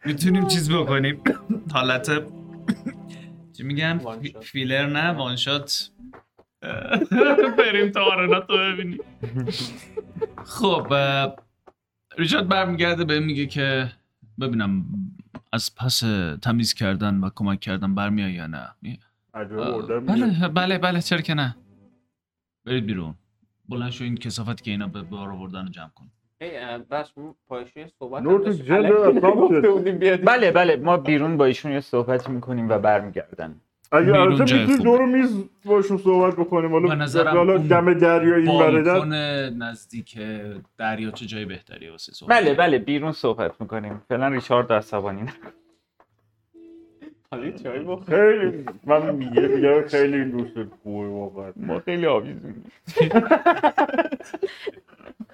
می‌تونیم 0.05 0.47
چیز 0.47 0.73
بکنیم. 0.73 1.23
حالت 1.73 2.11
چی 3.61 4.31
shot. 4.33 4.45
فیلر 4.45 4.87
نه 4.87 5.11
وانشات 5.11 5.91
بریم 7.59 7.91
تا 7.91 8.05
آرنا 8.05 8.41
تو 8.41 8.59
ببینیم. 8.59 8.99
خب 10.57 10.95
ریچارد 12.19 12.49
برمیگرده 12.49 13.05
به 13.05 13.21
میگه 13.21 13.47
که 13.47 13.93
ببینم 14.41 14.85
از 15.53 15.75
پس 15.75 16.01
تمیز 16.43 16.75
کردن 16.75 17.21
و 17.21 17.31
کمک 17.35 17.61
کردن 17.61 17.95
برمیای 17.95 18.33
یا 18.33 18.47
نه. 18.47 18.69
بله 20.07 20.49
بله 20.49 20.79
بله 20.79 21.01
چرا 21.01 21.21
که 21.21 21.35
نه. 21.35 21.57
برید 22.65 22.87
بیرون. 22.87 23.15
بلند 23.69 23.91
شو 23.91 24.05
این 24.05 24.17
کسافت 24.17 24.63
که 24.63 24.71
اینا 24.71 24.87
به 24.87 25.03
بار 25.03 25.31
آوردن 25.31 25.63
رو 25.63 25.69
جمع 25.69 25.89
کن. 25.89 26.11
بس 26.91 27.13
پایشون 27.49 27.87
صحبت. 27.99 28.51
جلد. 28.51 30.25
بله 30.25 30.51
بله 30.51 30.77
ما 30.77 30.97
بیرون 30.97 31.37
با 31.37 31.45
ایشون 31.45 31.73
یه 31.73 31.81
صحبتی 31.81 32.33
می‌کنیم 32.33 32.69
و 32.69 32.79
برمیگردن. 32.79 33.55
اگه 33.93 34.05
بیرون 34.05 34.33
البته 34.33 34.55
می‌تونی. 34.55 34.79
دور 34.79 35.07
میز 35.07 35.45
باشون 35.65 35.97
صحبت 35.97 36.37
بکنیم. 36.37 36.69
به 36.69 36.89
حالا 36.89 36.95
نظرم 36.95 37.37
حالا 37.37 37.53
اون 37.53 37.67
دم 37.67 37.95
دریا 37.95 38.37
این 38.37 38.59
بالکن 38.59 39.13
نزدیک 39.63 40.19
دریا 40.79 41.11
چه 41.11 41.27
جای 41.27 41.45
بهتریه 41.45 41.91
واسه 41.91 42.13
صحبت 42.13 42.41
بله 42.41 42.55
بله 42.55 42.79
بیرون 42.79 43.13
صحبت 43.13 43.61
می‌کنیم. 43.61 44.03
فعلا 44.09 44.29
ریچارد 44.29 44.73
عصبانی 44.73 45.23
بخور. 47.33 48.05
خیلی 48.07 48.65
من 48.85 49.15
میگه 49.15 49.41
میگه 49.41 49.89
خیلی 49.89 50.17
این 50.17 50.31
دوست 50.31 50.55
خوبه 50.83 51.09
واقعا. 51.09 51.53
ما 51.57 51.81
خیلی 51.81 52.07
آویزونیم. 52.07 52.65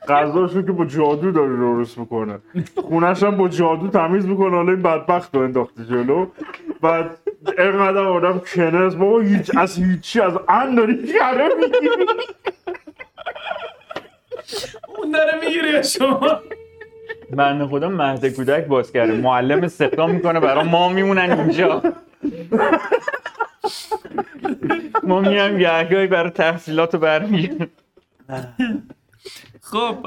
غذاشو 0.09 0.63
که 0.63 0.73
با 0.73 0.85
جادو 0.85 1.33
داره 1.33 1.57
درست 1.57 1.99
می‌کنه. 1.99 2.39
خونش 2.77 3.23
هم 3.23 3.37
با 3.37 3.49
جادو 3.49 3.89
تمیز 3.89 4.27
می‌کنه. 4.27 4.57
حالا 4.57 4.73
این 4.73 4.83
بدبخت 4.83 5.35
رو 5.35 5.43
انداخته 5.43 5.85
جلو. 5.85 6.27
بعد 6.81 7.11
اینقدر 7.59 7.99
آدم 7.99 8.39
کنس. 8.39 8.95
بابا 8.95 9.21
هیچ 9.21 9.51
از 9.57 9.79
هیچی 9.79 10.21
از 10.21 10.33
ان 10.49 10.75
داری 10.75 11.07
کره 11.07 11.49
می‌گیری. 11.61 11.89
اون 14.99 15.11
داره 15.11 15.41
می‌گیره 15.41 15.83
شما؟ 15.83 16.41
بنده 17.31 17.67
خدا 17.67 17.89
مهد 17.89 18.27
کودک 18.27 18.67
باز 18.67 18.93
کرده 18.93 19.13
معلم 19.13 19.63
استخدام 19.63 20.11
می‌کنه 20.11 20.41
برای 20.41 20.69
ما 20.69 20.89
میمونن 20.89 21.31
اینجا. 21.31 21.83
ما 25.03 25.21
میرم 25.21 25.59
گهگاهی 25.59 26.07
برای 26.07 26.31
تحصیلات 26.31 26.95
رو 26.95 27.01
برمیگردم 27.01 27.69
خب 29.63 30.07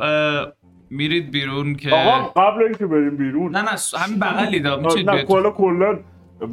میرید 0.90 1.32
بیرون 1.32 1.76
که 1.76 1.92
آقا 1.92 2.30
قبل 2.42 2.64
اینکه 2.64 2.88
بریم 2.88 3.18
بیرون. 3.18 3.56
نه 3.58 3.62
نه 3.62 3.72
همین 4.00 4.20
بغلی 4.20 4.60
دا 4.60 4.78
می‌تونید 4.78 5.10
نه. 5.10 5.24
کلا 5.24 5.52
کلا 5.52 6.00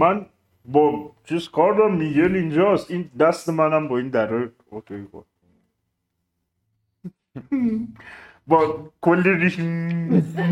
من 0.01 0.27
با 0.65 1.13
چیز 1.25 1.49
کار 1.49 1.75
دارم 1.75 1.97
میگل 1.97 2.35
اینجاست. 2.37 2.91
این 2.91 3.11
دست 3.21 3.49
منم 3.49 3.89
با 3.89 3.99
این 3.99 4.09
دره 4.09 4.53
اوکی 4.71 5.05
کن 5.13 5.25
با 8.47 8.91
کلی 9.01 9.31
ریش 9.35 9.59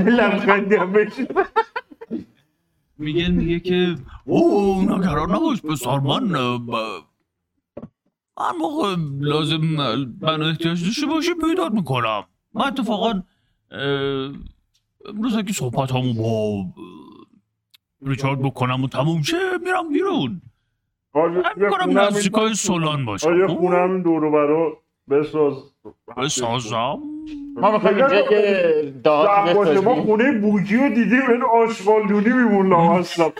لبخندی 0.06 0.76
هم 0.76 0.92
بهش 0.92 1.12
میگه 2.98 3.28
میگه 3.28 3.60
که 3.60 3.96
او 4.24 4.82
نگران 4.82 5.34
نباش 5.34 5.62
پسر 5.62 5.98
من 6.00 6.22
هر 8.38 8.52
موقع 8.60 8.96
لازم 9.20 9.60
من 10.20 10.42
احتیاج 10.42 10.84
داشته 10.84 11.06
باشی 11.06 11.30
پیدا 11.34 11.68
می‌کنم. 11.68 12.24
من 12.54 12.66
اتفاقا 12.66 13.22
امروز 15.08 15.36
اگه 15.36 15.52
صحبت 15.52 15.92
همو 15.92 16.14
با 16.14 16.64
ریچارد 18.06 18.42
بکنم 18.42 18.84
و 18.84 18.88
تموم 18.88 19.22
شه 19.22 19.36
میرم 19.64 19.88
بیرون. 19.88 20.42
من 21.14 21.44
می‌کنم 21.56 21.98
نزدیکای 21.98 22.54
سولان 22.54 23.04
باشم. 23.04 23.46
خب؟ 23.46 23.54
خونه 23.54 23.76
همین 23.76 24.02
دورو 24.02 24.30
برا 24.30 24.76
بساز. 25.10 25.54
بسازم. 26.16 26.98
ما 27.56 27.70
می‌خوایم 27.70 27.96
اینجا 27.96 28.22
زن 29.04 29.54
باشه. 29.54 29.80
ما 29.80 30.02
خونه 30.02 30.32
بوگی 30.40 30.76
رو 30.76 30.88
دیدیم 30.88 31.30
این 31.30 31.42
آشغالدونی 31.42 32.32
میمون 32.32 32.72
هستم 32.72 33.32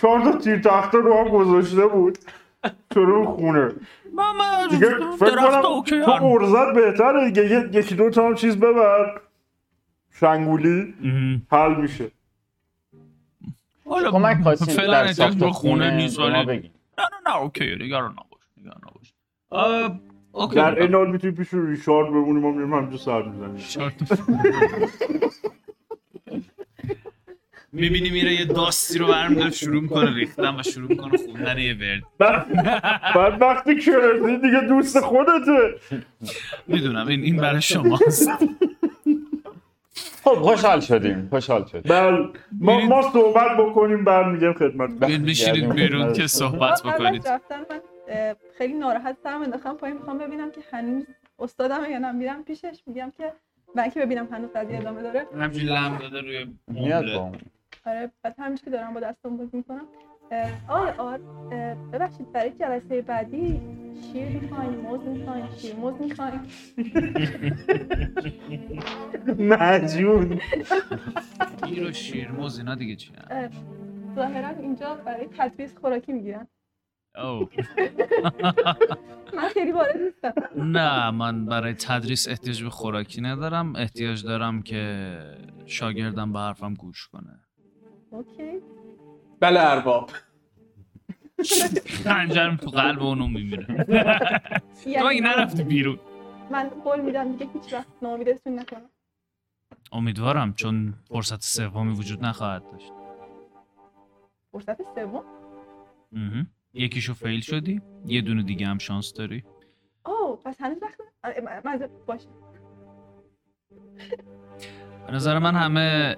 چهار 0.00 0.20
تا 0.20 0.38
تیر 0.38 0.58
تخته 0.58 0.98
رو 0.98 1.14
هم 1.14 1.28
گذاشته 1.28 1.86
بود. 1.86 2.18
شروع 2.94 3.26
خونه 3.36 3.72
من 4.14 4.24
من 4.38 4.68
دیگه 4.70 4.86
فکر 5.18 5.26
درخت 5.30 5.62
کنم 5.62 5.72
اوکی 5.72 6.02
تو. 6.02 6.10
ارزت 6.10 6.74
بهتره 6.74 7.30
دیگه 7.30 7.50
یه- 7.50 7.70
یکی 7.72 7.94
دو 7.94 8.10
تا 8.10 8.26
هم 8.26 8.34
چیز 8.34 8.56
ببر 8.56 9.20
شنگولی. 10.20 10.94
حل 11.50 11.74
میشه 11.74 12.10
حالا 13.84 14.10
کمک 14.10 14.42
خواستیم 14.42 14.74
فعلا 14.74 14.92
در 14.92 15.04
احتیاج 15.04 15.16
ساخت 15.30 15.38
به 15.38 15.50
خونه 15.50 15.96
نیست 15.96 16.18
ولی. 16.18 16.32
نه 16.34 16.54
نه 16.98 17.30
نه 17.30 17.36
اوکی 17.36 17.74
نگران 17.80 18.12
نباش 18.12 18.42
نگران 18.56 18.80
نباش 18.90 19.14
اوکی 20.32 20.54
در 20.54 20.82
این 20.82 20.94
حال 20.94 21.10
می‌تونی 21.10 21.32
پیش 21.34 21.48
ریشارد 21.54 22.08
بمونیم 22.08 22.42
ما 22.42 22.50
میریم 22.50 22.74
همجا 22.74 22.96
سر 22.96 23.22
می‌زنیم. 23.22 23.56
می‌بینی 27.72 28.10
میره 28.10 28.34
یه 28.34 28.44
داستی 28.44 28.98
رو 28.98 29.06
برمیداره 29.06 29.50
شروع 29.50 29.82
می‌کنه 29.82 30.14
ریختن 30.14 30.60
و 30.60 30.62
شروع 30.62 30.88
می‌کنه 30.88 31.18
خوندن 31.18 31.58
یه 31.58 31.76
ورد. 31.80 32.02
بعد 33.14 33.42
وقتی 33.42 33.78
که 33.78 33.92
رسید 33.96 34.42
دیگه 34.42 34.60
دوست 34.60 35.00
خودته. 35.00 35.74
می‌دونم 36.66 37.06
این 37.06 37.22
این 37.22 37.36
برای 37.36 37.62
شماست. 37.62 38.28
خب 40.24 40.34
خوشحال 40.34 40.80
شدیم 40.80 41.26
خوشحال 41.30 41.64
شدیم. 41.64 41.82
بله 41.82 42.28
ما, 42.60 42.80
ما 42.80 43.12
صحبت 43.12 43.56
بکنیم 43.56 44.04
برمیگم 44.04 44.52
خدمت. 44.52 44.90
بیاین 44.90 45.22
بشینید 45.22 45.72
بیرون 45.72 46.12
که 46.12 46.26
صحبت 46.26 46.82
بکنید. 46.82 47.28
من 47.28 47.40
خیلی 48.58 48.74
ناراحت 48.74 49.16
سرم 49.22 49.42
انداختم 49.42 49.74
پایین 49.74 49.96
می‌خوام 49.96 50.18
ببینم 50.18 50.50
که 50.50 50.60
هنوز 50.72 51.04
استادم 51.38 51.90
یا 51.90 51.98
نه. 51.98 52.12
میرم 52.12 52.44
پیشش 52.44 52.82
میگم 52.86 53.12
که 53.16 53.32
اینکه 53.76 54.00
ببینم 54.00 54.28
هنوز 54.32 54.50
قضیه 54.56 54.78
ادامه 54.78 55.02
داره. 55.02 55.26
همجوری 55.40 55.66
لم 55.66 55.98
داده 56.00 56.20
روی 56.20 56.46
میاد. 56.68 57.04
آره 57.86 58.10
بعد 58.22 58.34
همینش 58.38 58.62
که 58.62 58.70
دارم 58.70 58.94
با 58.94 59.00
دستم 59.00 59.36
بازی 59.36 59.56
می‌کنم. 59.56 59.86
آقای 60.68 60.90
آر 60.90 61.20
اه، 61.52 61.74
ببخشید 61.74 62.32
برای 62.32 62.50
جلسه 62.50 63.02
بعدی 63.02 63.60
شیر 64.12 64.28
می‌خواین 64.28 64.70
موز 64.70 65.00
می‌خواین 65.00 65.48
شیر 65.56 65.76
موز 65.76 65.94
می‌خواین؟ 66.00 66.40
مجون 69.38 70.40
گیر 71.66 71.88
و 71.88 71.92
شیرموز 71.92 72.58
اینا 72.58 72.74
دیگه 72.74 72.96
چی 72.96 73.12
اه، 73.30 73.48
ظاهرا 74.14 74.48
اینجا 74.48 74.94
برای 74.94 75.28
تدریس 75.38 75.78
خوراکی 75.78 76.12
می‌گیرن. 76.12 76.46
او 77.16 77.48
من 79.36 79.48
خیلی 79.48 79.72
وارد 79.72 79.96
نیستم. 79.96 80.32
نه 80.56 81.10
من 81.10 81.46
برای 81.46 81.74
تدریس 81.74 82.28
احتیاج 82.28 82.64
به 82.64 82.70
خوراکی 82.70 83.20
ندارم. 83.20 83.76
احتیاج 83.76 84.24
دارم 84.24 84.62
که 84.62 85.16
شاگردم 85.66 86.32
به 86.32 86.38
حرفم 86.38 86.74
گوش 86.74 87.08
کنه. 87.08 87.40
اوکی. 88.12 88.60
بله 89.40 89.60
ارباب. 89.60 90.10
خنجرم 92.04 92.56
تو 92.56 92.70
قلب 92.70 93.02
اونو 93.02 93.26
میمیره 93.26 93.66
تو 94.84 94.90
یعنی 94.90 95.08
اگه 95.08 95.20
نرفتی 95.20 95.62
بیرون. 95.64 95.98
من 96.50 96.68
قول 96.68 97.00
میدم 97.00 97.32
دیگه 97.32 97.52
هیچ 97.52 97.72
وقت 97.72 97.86
ناامیدتون 98.02 98.58
نکنم. 98.58 98.90
امیدوارم 99.92 100.54
چون 100.54 100.94
فرصت 101.08 101.42
سومی 101.42 101.92
وجود 101.92 102.24
نخواهد 102.24 102.62
داشت. 102.72 102.92
فرصت 104.52 104.78
سوم. 104.94 105.24
یکیشو 106.74 107.14
فیل 107.14 107.40
شدی 107.40 107.80
یه 108.06 108.20
دونه 108.20 108.42
دیگه 108.42 108.66
هم 108.66 108.78
شانس 108.78 109.12
داری. 109.12 109.44
اوه 110.06 110.38
پس 110.44 110.60
هنوز 110.60 110.78
وقت 110.82 111.00
م- 111.24 111.60
معذرت 111.68 111.90
باشه. 112.06 112.28
به 115.06 115.12
نظر 115.12 115.38
من 115.38 115.54
همه 115.54 116.16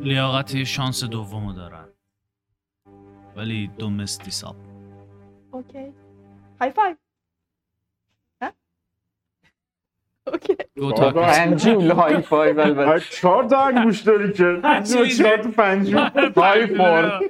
لیاقت 0.00 0.64
شانس 0.64 1.04
دومو 1.04 1.52
دارن. 1.52 1.88
ولی 3.36 3.70
دو 3.78 3.90
مستیساب 3.90 4.56
اوکی. 5.50 5.92
های 6.60 6.70
فایو 6.70 6.94
ها؟ 8.42 8.50
اوکی. 10.26 10.56
دو 10.76 10.92
تا 10.92 11.12
کسی. 11.12 11.40
پنجول 11.40 11.90
های 11.90 12.14
البته. 12.60 12.84
آره، 12.84 13.00
چهار 13.00 13.44
تا 13.44 13.64
انگوش 13.64 14.00
داری 14.00 14.32
که. 14.32 14.60
چهار 15.18 15.36
تا 15.36 15.50
پنجول 15.50 16.32
های 16.36 16.66
فور. 16.66 17.20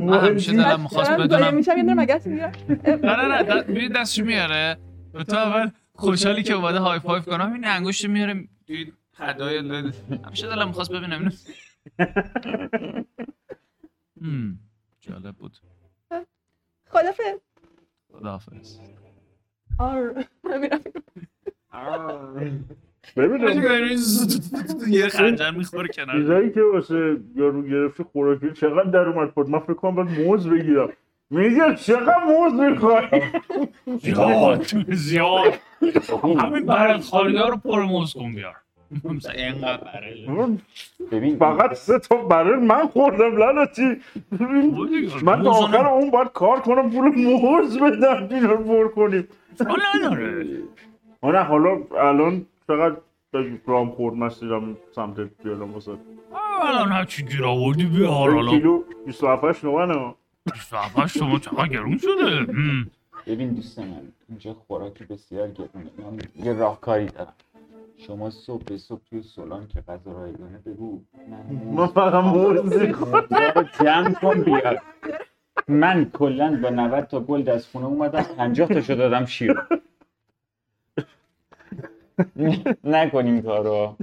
من 0.00 0.18
همیشه 0.28 0.52
دلم 0.52 0.80
می‌خواست 0.80 1.10
بدونم. 1.10 1.54
میشم 1.54 1.76
یه 1.76 1.94
مگس 1.94 2.26
می‌گیرم 2.26 2.52
نه 3.02 3.16
نه 3.16 3.42
نه 3.42 3.62
ببین 3.62 3.92
دستشو 3.92 4.24
میاره. 4.24 4.78
تو 5.28 5.36
اول 5.36 5.70
خوشحالی 5.94 6.42
که 6.42 6.54
اومده 6.54 6.78
های 6.78 6.98
فایف 6.98 7.24
کنم. 7.24 7.52
این 7.52 7.66
انگشت 7.66 8.04
میاره. 8.04 8.48
توی 9.16 9.26
هدای 9.26 9.62
ل- 9.62 9.92
همیشه 10.26 10.46
دلم 10.46 10.68
می‌خواست 10.68 10.92
ببینم 10.92 11.18
اینو 11.18 11.30
جالب 15.00 15.36
بود. 15.36 15.58
خدافظ. 16.90 17.38
خداحافظ 18.12 18.78
آر 19.78 20.24
ببینم. 20.44 20.80
یه 24.88 25.08
خنجر 25.08 25.50
می‌خوره 25.50 25.88
کنار. 25.88 26.20
چیزایی 26.20 26.52
که 26.52 26.62
واسه 26.62 27.16
یارو 27.36 27.62
گرفتی 27.62 28.02
خوراکی 28.02 28.52
چقدر 28.52 28.90
در 28.90 29.08
اومد 29.08 29.34
پد؟ 29.34 29.48
من 29.48 29.58
فکر 29.58 29.74
کنم 29.74 29.94
باید 29.94 30.20
موز 30.20 30.48
بگیرم. 30.48 30.92
میگه 31.30 31.74
چقدر 31.76 32.24
موز 32.24 32.52
می‌خوای 32.52 33.22
زیاد. 34.02 34.62
زیاد. 34.88 35.54
همین 36.40 36.66
برل 36.66 37.00
خالی 37.00 37.36
ها 37.36 37.48
رو 37.48 37.56
پرموز 37.56 38.14
کن 38.14 38.34
بیار. 38.34 38.56
ببین 41.12 41.36
فقط 41.36 41.72
سه 41.72 41.98
تا 41.98 42.16
برای 42.16 42.60
من 42.60 42.88
خوردم 42.88 43.36
لعنتی. 43.36 44.00
من 45.22 45.42
تا 45.42 45.50
آخر 45.50 45.86
اون 45.86 46.10
باید 46.10 46.28
کار 46.28 46.60
کنم 46.60 46.90
پول 46.90 47.08
موز 47.08 47.78
بدم 47.78 48.28
اینا 48.30 48.52
رو 48.52 48.64
پر 48.64 48.88
کنیم. 48.88 49.28
حالا 51.22 51.44
حالا 51.44 51.78
الان 51.98 52.46
چقدر 52.68 52.96
گرام 53.66 53.90
خورد 53.90 54.14
مسیرم 54.14 54.76
سمت 54.94 55.20
بیارم 55.44 55.72
واسه. 55.72 55.92
الان 56.62 56.92
هرچی 56.92 57.24
گیر 57.24 57.44
آوردی؟ 57.44 57.84
بیار 57.84 58.30
یک 58.30 58.36
حالا. 58.36 58.50
کیلو 58.50 58.82
27 59.06 59.64
نوانه. 59.64 60.14
صفحه 60.70 61.06
شما 61.06 61.38
چقدر 61.38 61.66
گرون 61.66 61.98
شده. 61.98 62.46
ببین 63.26 63.52
دوست 63.52 63.78
من 63.78 64.00
اینجا 64.28 64.54
خوراکی 64.66 65.04
بسیار 65.04 65.48
گرونه. 65.48 65.90
من 65.98 66.44
یه 66.44 66.52
راهکاری 66.52 67.06
دارم. 67.06 67.32
شما 67.98 68.30
صبح 68.30 68.64
به 68.64 68.78
صبح 68.78 69.00
توی 69.10 69.22
سولان 69.22 69.66
که 69.68 69.80
غذا 69.80 70.12
رایگانه 70.12 70.58
بگو. 70.66 71.00
من 71.28 71.74
من 71.74 71.86
فقط 71.86 72.24
موز 72.24 72.74
جمع 73.80 74.12
کن 74.12 74.40
بیار 74.42 74.78
من 75.68 76.10
کلا 76.12 76.60
با 76.62 76.68
90 76.70 77.04
تا 77.04 77.20
گل 77.20 77.50
از 77.50 77.66
خونه 77.66 77.86
اومدم 77.86 78.22
50 78.22 78.68
تاشو 78.68 78.94
دادم 78.94 79.24
شیر. 79.24 79.56
نکن 82.84 83.26
این 83.26 83.42
کارو. 83.42 83.96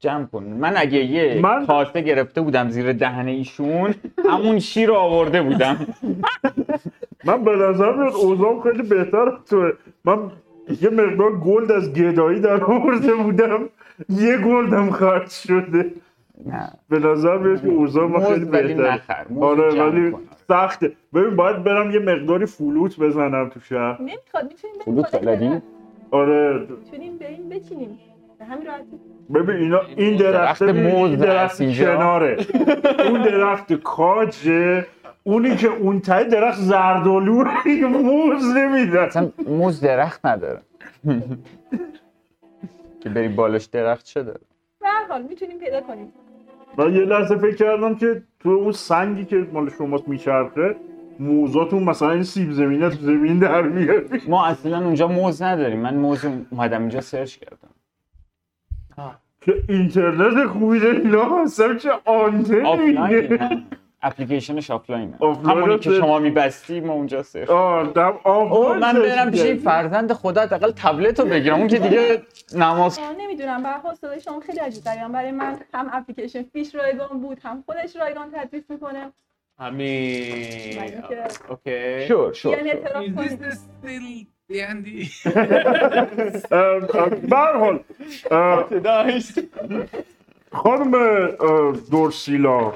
جمع 0.00 0.26
کن. 0.26 0.44
من 0.44 0.74
اگه 0.76 1.04
یه 1.04 1.40
من- 1.42 1.66
کاسه 1.66 2.00
گرفته 2.00 2.40
بودم 2.40 2.68
زیر 2.68 2.92
دهن 2.92 3.26
ایشون 3.28 3.94
همون 4.30 4.58
شیر 4.58 4.88
رو 4.88 4.94
آورده 4.94 5.42
بودم. 5.42 5.86
من 7.24 7.44
به 7.44 7.50
نظر 7.56 7.92
میاد 7.96 8.12
اوضاع 8.14 8.62
خیلی 8.62 8.82
بهتر 8.88 9.28
از 9.28 9.44
توه. 9.50 9.72
من 10.04 10.30
یه 10.82 10.90
مقدار 10.90 11.32
گلد 11.38 11.72
از 11.72 11.92
گدایی 11.92 12.40
در 12.40 12.64
آورده 12.64 13.14
بودم. 13.14 13.60
یه 14.08 14.36
گلدم 14.36 14.90
خرج 14.90 15.28
شده. 15.28 15.90
نه. 16.46 16.70
به 16.88 16.98
نظر 16.98 17.38
میاد 17.38 17.62
که 17.62 17.68
اوضاع 17.68 18.06
ما 18.06 18.18
موز 18.18 18.28
خیلی 18.28 18.44
بهتره. 18.44 19.00
آره 19.40 19.82
ولی. 19.82 20.14
سخته. 20.48 20.92
ببین 21.14 21.36
باید 21.36 21.64
برم 21.64 21.90
یه 21.90 21.98
مقداری 21.98 22.46
فلوت 22.46 23.00
بزنم 23.00 23.48
تو 23.48 23.60
شهر. 23.60 23.96
نمی‌خواد. 24.02 24.44
می‌تونیم 24.44 24.78
فلوت 24.84 25.20
بلدی؟ 25.24 25.62
آره. 26.10 26.58
می‌تونیم 26.58 27.18
بریم 27.18 27.48
بچینیم. 27.48 27.98
به 28.38 28.44
همین 28.44 28.66
راحتی. 28.66 29.00
ببین 29.34 29.56
اینا 29.56 29.80
این 29.96 30.16
درخت 30.16 30.62
موز 30.62 31.18
درخت. 31.18 31.78
کناره. 31.78 32.36
اون 33.08 33.22
درخت 33.22 33.72
کاجه. 33.72 34.86
اونی 35.26 35.56
که 35.56 35.68
اون 35.68 36.00
ته 36.00 36.24
درخت 36.24 36.60
زردالو 36.60 37.44
موز 37.80 38.56
نمیده 38.56 39.00
اصلا 39.00 39.30
موز 39.46 39.80
درخت 39.80 40.26
نداره. 40.26 40.60
که 43.00 43.08
بری 43.08 43.28
بالاش 43.28 43.64
درخت 43.64 44.04
چه 44.04 44.22
داره؟ 44.22 44.40
به 44.80 44.88
هر 44.88 45.06
حال 45.08 45.22
می‌تونیم 45.22 45.58
پیدا 45.58 45.80
کنیم. 45.80 46.12
من 46.78 46.94
یه 46.94 47.00
لحظه 47.00 47.36
فکر 47.36 47.56
کردم 47.56 47.94
که 47.94 48.22
تو 48.40 48.48
اون 48.48 48.72
سنگی 48.72 49.24
که 49.24 49.46
مال 49.52 49.70
شماست 49.70 50.08
میچرخه 50.08 50.76
موزاتون 51.20 51.82
مثلا 51.82 52.10
این 52.10 52.22
سیب 52.22 52.52
زمینه 52.52 52.90
تو 52.90 52.96
زمین 52.96 53.38
در 53.38 53.62
بیاری 53.62 54.22
ما 54.28 54.46
اصلا 54.46 54.84
اونجا 54.84 55.08
موز 55.08 55.42
نداریم. 55.42 55.80
من 55.80 55.94
موز 55.94 56.24
اومدم 56.50 56.80
اینجا 56.80 57.00
سرچ 57.00 57.36
کردم. 57.36 57.68
که 59.40 59.54
اینترنت 59.68 60.46
خوبی 60.46 60.80
داری 60.80 61.16
اصلا 61.16 61.74
چه 61.74 61.90
آنتنی. 62.04 63.66
آفلاینه 64.02 64.62
آفلاین 64.70 65.14
همونی 65.20 65.78
که. 65.78 65.90
شما 65.90 66.18
میبستی 66.18 66.80
ما 66.80 66.92
اونجا 66.92 67.22
سرچ 67.22 67.50
آه 67.50 67.92
دم 67.92 68.18
من 68.80 69.02
برم 69.02 69.30
پیش 69.30 69.40
این. 69.40 69.58
فرزند 69.58 70.12
خدا 70.12 70.42
حداقل 70.42 70.70
تبلت 70.70 71.20
رو 71.20 71.26
بگیرم. 71.26 71.58
اون 71.58 71.68
که 71.68 71.78
دیگه 71.78 72.22
نماز 72.54 72.98
آه، 72.98 73.12
نمی‌دونم 73.18 73.66
حال 73.66 73.94
صدای 73.94 74.20
شما 74.20 74.40
خیلی 74.40 74.58
عجیب 74.58 74.84
غریبه 74.84 75.08
برای 75.08 75.30
من 75.30 75.56
هم 75.74 75.90
اپلیکیشن 75.92 76.42
فیش 76.42 76.74
رایگان 76.74 77.20
بود 77.20 77.40
هم 77.44 77.62
خودش 77.66 77.96
رایگان 77.96 78.30
تدریس 78.34 78.64
می‌کنه. 78.68 79.12
همین 79.58 80.78
اوکی. 81.48 82.06
شور 82.08 82.32
شور 82.32 82.56
یعنی 82.56 82.70
اعتراف 82.70 83.04
کنیم. 83.04 83.46
اه، 86.52 86.60
اه، 86.60 87.08
به 87.08 87.36
هر 87.36 87.56
حال 87.56 87.80
اه، 88.30 88.64
داشت 88.78 89.40
خانم 90.52 90.92
دورسیلا. 91.90 92.72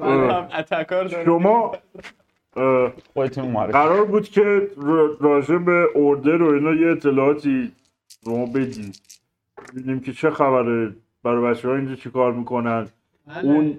من 0.00 0.30
هم 0.30 0.48
اتکار 0.58 1.04
دارم. 1.04 1.24
شما 1.24 1.72
اه، 2.56 2.92
خودتون 3.14 3.50
معرفی. 3.50 3.72
قرار 3.72 4.04
بود 4.04 4.28
که 4.28 4.68
راجع 5.20 5.56
به 5.56 5.86
اوردر 5.94 6.42
و 6.42 6.54
اینا 6.54 6.74
یه 6.74 6.92
اطلاعاتی 6.92 7.72
به 8.26 8.30
ما 8.30 8.46
بدی 8.46 8.92
ببینیم 9.72 10.00
که 10.00 10.12
چه 10.12 10.30
خبره 10.30 10.92
برای 11.22 11.54
بچه 11.54 11.68
ها 11.68 11.74
اینجا 11.74 11.94
چیکار 11.94 12.32
می‌کنن. 12.32 12.86
بله. 13.26 13.44
اون 13.44 13.78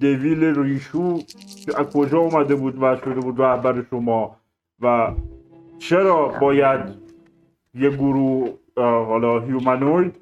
دویل 0.00 0.62
ریشو 0.62 1.18
که 1.66 1.80
از 1.80 1.86
کجا 1.86 2.18
اومده 2.18 2.54
بود 2.54 2.82
و 2.82 2.96
شده 2.96 3.20
بود 3.20 3.40
رهبر 3.40 3.84
شما 3.90 4.36
و 4.80 5.12
چرا 5.78 6.28
باید 6.28 6.80
یه 7.74 7.90
گروه 7.90 8.48
حالا 8.76 9.40
هیومانوید 9.40 10.14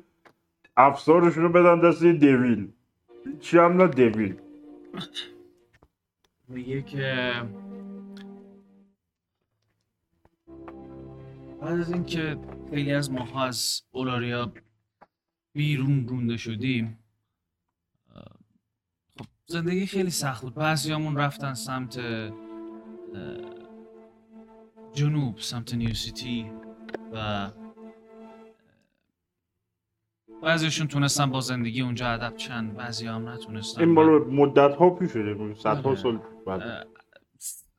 افسارشون 0.76 1.42
رو 1.42 1.48
بدن 1.48 1.80
دست 1.80 2.02
یه 2.02 2.12
دویل؟ 2.12 2.68
چی 3.40 3.58
هم 3.58 3.82
نه 3.82 3.86
دویل؟ 3.86 4.34
میگه 6.48 6.82
که 6.82 7.32
بعد 11.60 11.80
از 11.80 11.92
اینکه 11.92 12.38
خیلی 12.70 12.92
از 12.92 13.10
ماها 13.10 13.44
از 13.44 13.82
اولاریا 13.90 14.52
بیرون 15.52 16.08
رونده 16.08 16.36
شدیم 16.36 16.98
خب 19.18 19.26
زندگی 19.46 19.86
خیلی 19.86 20.10
سخت 20.10 20.42
بود. 20.42 20.54
بعضیامون 20.54 21.16
رفتن 21.16 21.54
سمت 21.54 22.00
جنوب 24.94 25.38
سمت 25.38 25.74
نیو 25.74 25.94
سیتی 25.94 26.50
و 27.12 27.50
بعضیشون 30.42 30.86
تونستن 30.86 31.30
با 31.30 31.40
زندگی 31.40 31.82
اونجا 31.82 32.08
ادب 32.08 32.36
چند 32.36 32.76
بعضی 32.76 33.06
هم 33.06 33.28
نتونستن 33.28 33.80
این 33.80 33.90
مال 33.90 34.06
مدت 34.08 34.76
ها 34.76 34.90
پیش 34.90 35.12
شده 35.12 35.54
صدها 35.54 35.82
بله. 35.82 35.96
سال 35.96 36.20
بعد 36.46 36.86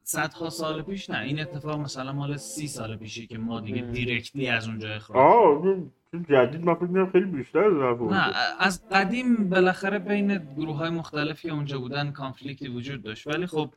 صدها 0.04 0.50
سال 0.50 0.82
پیش 0.82 1.10
نه 1.10 1.20
این 1.20 1.40
اتفاق 1.40 1.80
مثلا 1.80 2.14
مال 2.14 2.38
سی 2.38 2.68
سال 2.68 2.98
پیشه 2.98 3.26
که 3.26 3.38
ما 3.38 3.60
دیگه 3.62 3.82
مم. 3.82 3.92
دیرکتلی 3.92 4.48
از 4.48 4.68
اونجا 4.68 4.90
اخراج 4.90 5.18
آه 5.18 5.78
جدید 6.30 6.66
من 6.66 6.76
فکر 6.76 7.12
خیلی 7.12 7.26
بیشتر 7.26 7.84
از. 7.84 8.02
نه 8.02 8.34
از 8.60 8.90
قدیم 8.90 9.50
بالاخره 9.50 10.00
بین 10.00 10.38
گروه 10.38 10.78
های 10.78 10.90
مختلفی 10.90 11.48
که 11.48 11.54
اونجا 11.54 11.80
بودن 11.80 12.12
کانفلیکتی 12.12 12.68
وجود 12.68 13.02
داشت 13.02 13.28
ولی 13.28 13.46
خب 13.46 13.70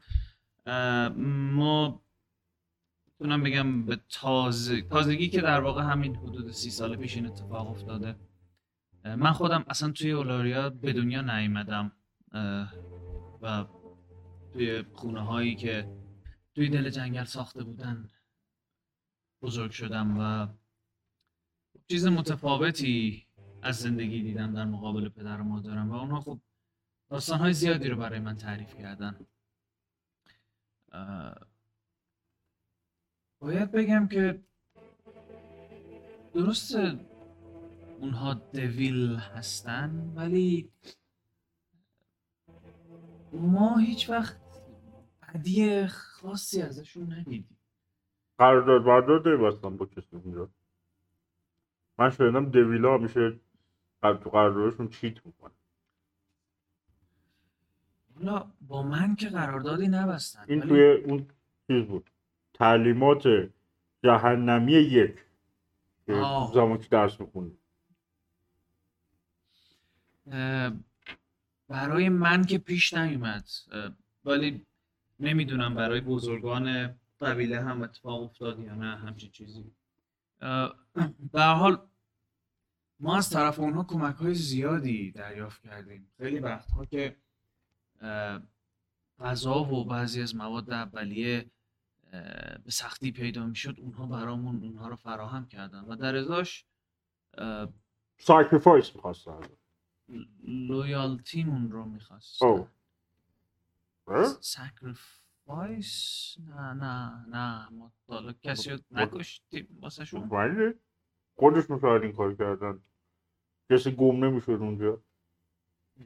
ما 1.16 2.00
می‌تونم 3.20 3.42
بگم 3.42 3.82
به 3.82 3.98
تازه 4.08 4.82
تازگی 4.82 5.28
که 5.28 5.40
در 5.40 5.60
واقع 5.60 5.82
همین 5.82 6.16
حدود 6.16 6.50
سی 6.50 6.70
سال 6.70 6.96
پیش 6.96 7.16
این 7.16 7.26
اتفاق 7.26 7.70
افتاده 7.70 8.14
من 9.18 9.32
خودم 9.32 9.64
اصلا 9.68 9.90
توی 9.90 10.10
اولاریا 10.10 10.70
به 10.70 10.92
دنیا 10.92 11.20
نیومدم 11.20 11.92
و 13.42 13.64
توی 14.52 14.82
خونه 14.92 15.20
هایی 15.20 15.56
که 15.56 15.88
توی 16.54 16.68
دل 16.68 16.90
جنگل 16.90 17.24
ساخته 17.24 17.64
بودن 17.64 18.08
بزرگ 19.42 19.70
شدم 19.70 20.18
و 20.18 20.48
چیز 21.88 22.06
متفاوتی 22.06 23.26
از 23.62 23.76
زندگی 23.76 24.22
دیدم 24.22 24.54
در 24.54 24.64
مقابل 24.64 25.08
پدر 25.08 25.40
و 25.40 25.44
مادرم 25.44 25.90
و 25.90 25.94
اونها 25.94 26.20
خب 26.20 26.40
داستانهای 27.10 27.52
زیادی 27.52 27.88
رو 27.88 27.96
برای 27.96 28.18
من 28.18 28.36
تعریف 28.36 28.74
کردن. 28.74 29.26
باید 33.40 33.70
بگم 33.70 34.08
که 34.08 34.42
درسته 36.34 36.98
اونها 38.00 38.34
دویل 38.34 39.16
هستن 39.16 40.12
ولی 40.16 40.70
ما 43.32 43.76
هیچ 43.78 44.10
وقت 44.10 44.36
بدی 45.22 45.86
خاصی 45.86 46.62
ازشون 46.62 47.12
ندیدیم. 47.12 47.56
قرارداد 48.38 48.84
بردار 48.84 49.18
داری 49.18 49.36
بستن 49.36 49.76
با 49.76 49.86
کسی 49.86 50.16
اونجا. 50.16 50.48
من 51.98 52.10
شنیدم 52.10 52.50
دویلا 52.50 52.98
میشه 52.98 53.40
تو 54.02 54.30
قراردادشون 54.30 54.88
چیت 54.88 55.26
می‌کنه. 55.26 55.52
حالا 58.14 58.50
با 58.60 58.82
من 58.82 59.14
که 59.16 59.28
قراردادی 59.28 59.88
نبستن 59.88 60.44
این 60.48 60.58
ولی- 60.60 60.68
توی 60.68 60.82
اون 61.04 61.26
چیز 61.66 61.84
بود. 61.86 62.10
تعلیمات 62.54 63.24
جهنمی 64.04 64.72
یک. 64.72 65.24
زمان 66.54 66.78
که 66.78 66.88
درس 66.88 67.20
میخوندی 67.20 67.50
اه، 67.50 67.65
برای 71.68 72.08
من 72.08 72.44
که 72.44 72.58
پیش 72.58 72.94
نیومد. 72.94 73.48
ولی 74.24 74.66
نمی‌دونم 75.20 75.74
برای 75.74 76.00
بزرگان 76.00 76.94
قبیله 77.20 77.64
هم 77.64 77.82
اتفاق 77.82 78.22
افتاد 78.22 78.58
یا 78.58 78.74
نه 78.74 78.96
همچین 78.96 79.30
چیزی. 79.30 79.72
به 81.32 81.42
حال 81.42 81.88
ما 83.00 83.16
از 83.16 83.30
طرف 83.30 83.58
اونها 83.58 83.84
کمک 83.84 84.16
های 84.16 84.34
زیادی 84.34 85.10
دریافت 85.10 85.62
کردیم. 85.62 86.10
خیلی 86.18 86.38
وقتها 86.38 86.84
که 86.84 87.16
غذا 89.20 89.64
و 89.64 89.84
بعضی 89.84 90.22
از 90.22 90.36
مواد 90.36 90.70
اولیه 90.70 91.50
به 92.64 92.70
سختی 92.70 93.12
پیدا 93.12 93.46
می‌شد 93.46 93.76
اونها 93.80 94.06
برامون 94.06 94.62
اونها 94.62 94.88
رو 94.88 94.96
فراهم 94.96 95.46
کردن. 95.46 95.80
و 95.80 95.96
در 95.96 96.16
ازاش 96.16 96.64
sacrifice 98.18 98.94
می‌خواستن. 98.96 99.40
loyalty 100.44 101.32
مون 101.32 101.70
رو 101.70 101.84
می‌خواست 101.84 102.42
او 102.42 102.68
اه؟ 104.08 104.24
sacrifice 104.40 106.36
نه 106.46 106.72
نه 106.72 107.26
نه 107.28 107.68
ما 107.70 107.92
حالا 108.08 108.32
کسی 108.32 108.70
رو 108.70 108.78
نکشتیم 108.90 109.78
واسه 109.80 110.04
شون. 110.04 110.28
ولی 110.28 110.74
خودشون 111.36 111.78
شاید 111.80 112.02
این 112.02 112.12
کار 112.12 112.34
کردن. 112.34 112.80
کسی 113.70 113.90
گم 113.92 114.24
نمی‌شد 114.24 114.50
اونجا. 114.50 115.00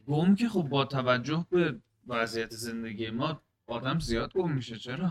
گم 0.07 0.35
که 0.35 0.49
خب 0.49 0.63
با 0.63 0.85
توجه 0.85 1.47
به 1.51 1.81
وضعیت 2.07 2.51
زندگی 2.51 3.11
ما 3.11 3.43
آدم 3.67 3.99
زیاد 3.99 4.33
گم 4.33 4.53
میشه 4.53 4.77
چرا؟ 4.77 5.11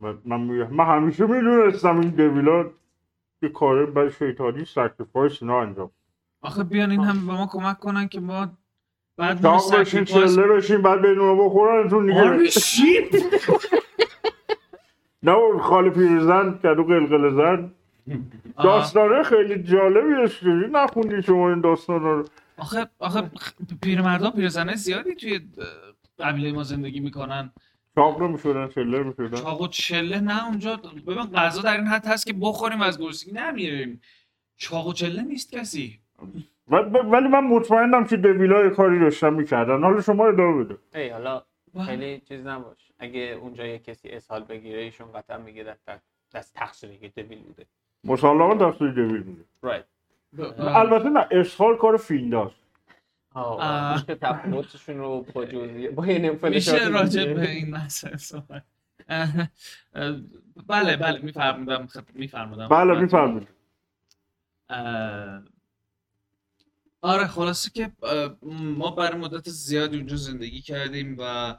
من 0.00 0.18
من, 0.24 0.40
می- 0.40 0.64
من 0.64 0.86
همیشه 0.86 1.26
می‌دونستم 1.26 2.00
این 2.00 2.10
دویلا 2.10 2.70
یه 3.42 3.48
کار 3.48 3.90
برای 3.90 4.12
شیطانی 4.12 4.64
ساکریفایس 4.64 5.42
اینا 5.42 5.60
انجام 5.60 5.90
آخه 6.42 6.64
بیان 6.64 6.90
این 6.90 7.04
هم 7.04 7.26
به 7.26 7.32
ما 7.32 7.46
کمک 7.46 7.78
کنن 7.78 8.08
که 8.08 8.20
ما 8.20 8.48
بعد 9.16 9.42
چاق 9.42 9.76
بشین 9.76 10.04
چله 10.04 10.48
بشین 10.48 10.82
بعد 10.82 11.02
بین 11.02 11.18
اونا 11.18 11.44
بخورنتون 11.44 12.06
دیگه. 12.06 12.20
آره 12.20 12.50
شیپ 12.50 13.14
نه 15.22 15.32
اون 15.32 15.60
خاله 15.60 15.90
پیرزن 15.90 16.58
کدو 16.62 16.84
قلقل 16.84 17.36
زن. 17.36 17.72
داستانه 18.62 19.22
خیلی 19.22 19.62
جالبی 19.62 20.14
اشتری 20.14 20.68
نخوندی 20.72 21.22
شما 21.22 21.50
این 21.50 21.60
داستانا 21.60 22.12
رو. 22.12 22.28
آخه 22.56 22.86
آخه 22.98 23.30
پیرمردا 23.82 24.30
پیرزنای 24.30 24.76
زیادی 24.76 25.14
توی 25.14 25.40
قبیله 26.18 26.52
ما 26.52 26.62
زندگی 26.62 27.00
می‌کنن. 27.00 27.52
چاق 27.94 28.22
نمی‌شدن 28.22 28.68
چله 28.68 29.02
می‌شدن. 29.02 29.40
چاق 29.40 29.60
و 29.60 29.68
چله 29.68 30.20
نه 30.20 30.46
اونجا 30.46 30.76
ببین 31.06 31.24
غذا 31.24 31.62
در 31.62 31.76
این 31.76 31.86
حد 31.86 32.06
هست 32.06 32.26
که 32.26 32.32
بخوریم 32.32 32.82
از 32.82 32.98
گرسنگی 32.98 33.32
نمیریم. 33.32 34.00
چاق 34.56 34.86
و 34.86 34.92
چله 34.92 35.22
نیست 35.22 35.52
کسی. 35.52 36.00
ولی 36.68 37.28
من 37.28 37.44
مطمئنم 37.44 38.04
که 38.04 38.16
دویلا 38.16 38.64
یه 38.64 38.70
کاری 38.70 39.00
داشتن 39.00 39.34
می‌کردن. 39.34 39.82
حالا 39.82 40.00
شما 40.00 40.26
ادامه 40.26 40.64
بده. 40.64 40.78
ای 40.94 41.08
حالا 41.08 41.42
خیلی 41.86 42.20
چیز 42.20 42.46
نباش. 42.46 42.92
اگه 42.98 43.20
اونجا 43.20 43.66
یه 43.66 43.78
کسی 43.78 44.08
اسهال 44.08 44.44
بگیره 44.44 44.78
ایشون 44.78 45.12
قطعا 45.12 45.38
میگه 45.38 45.62
دست 45.62 45.90
دست 46.34 46.54
تقصیر 46.54 46.90
یه 46.90 47.08
دبیل 47.08 47.38
بوده. 47.38 47.66
مسلما 48.04 48.54
دستوری 48.54 48.92
دویل 48.92 49.22
میده 49.22 49.44
رایت 49.62 49.84
البته 50.58 51.08
نه 51.08 51.26
اسهال 51.30 51.76
کار 51.76 51.96
آه 53.34 53.60
آه. 53.60 53.92
میشه 53.92 54.14
تفاوتشون 54.14 54.98
رو 54.98 55.26
با 55.34 55.44
جزئیه 55.44 55.90
با 55.90 56.04
این 56.04 56.38
میشه 56.42 56.88
راجع. 56.88 57.32
به 57.32 57.50
این 57.50 57.70
مسئله 57.70 58.16
صحبت. 58.16 58.62
بله 60.68 60.96
بله 60.96 61.20
میفرمودم. 61.22 61.88
میفرمودم. 62.14 62.68
بله 62.68 63.00
می‌فهمید 63.00 63.48
اه، 64.68 65.42
آره 67.02 67.26
خلاصه 67.26 67.70
که 67.70 67.92
ما 68.52 68.90
برای 68.90 69.18
مدت 69.18 69.50
زیادی 69.50 69.96
اونجا 69.96 70.16
زندگی 70.16 70.60
کردیم 70.62 71.16
و 71.18 71.56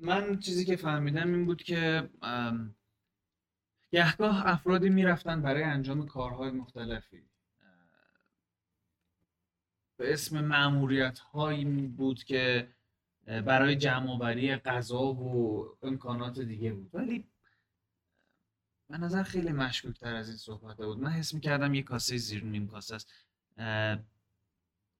من 0.00 0.38
چیزی 0.38 0.64
که 0.64 0.76
فهمیدم 0.76 1.34
این 1.34 1.46
بود 1.46 1.62
که 1.62 2.10
گهگاه 3.90 4.46
افرادی 4.46 4.88
می‌رفتن 4.88 5.42
برای 5.42 5.62
انجام 5.62 6.06
کارهای 6.06 6.50
مختلفی. 6.50 7.22
به 9.96 10.12
اسم 10.12 10.44
معمولیت 10.44 11.18
هایی 11.18 11.64
بود 11.86 12.24
که 12.24 12.74
برای 13.26 13.76
جمع 13.76 14.56
غذا 14.56 15.02
و 15.02 15.66
امکانات 15.82 16.40
دیگه 16.40 16.72
بود. 16.72 16.90
ولی 16.94 17.26
به 18.90 18.98
نظر 18.98 19.22
خیلی 19.22 19.52
مشکوک 19.52 20.00
تر 20.00 20.14
از 20.16 20.28
این 20.28 20.38
صحبت 20.38 20.76
بود. 20.76 20.98
من 20.98 21.10
حس 21.10 21.34
می‌کردم 21.34 21.74
یه 21.74 21.82
کاسه 21.82 22.16
زیر 22.16 22.44
نیم 22.44 22.66
کاسه 22.66 22.94
است. 22.94 23.23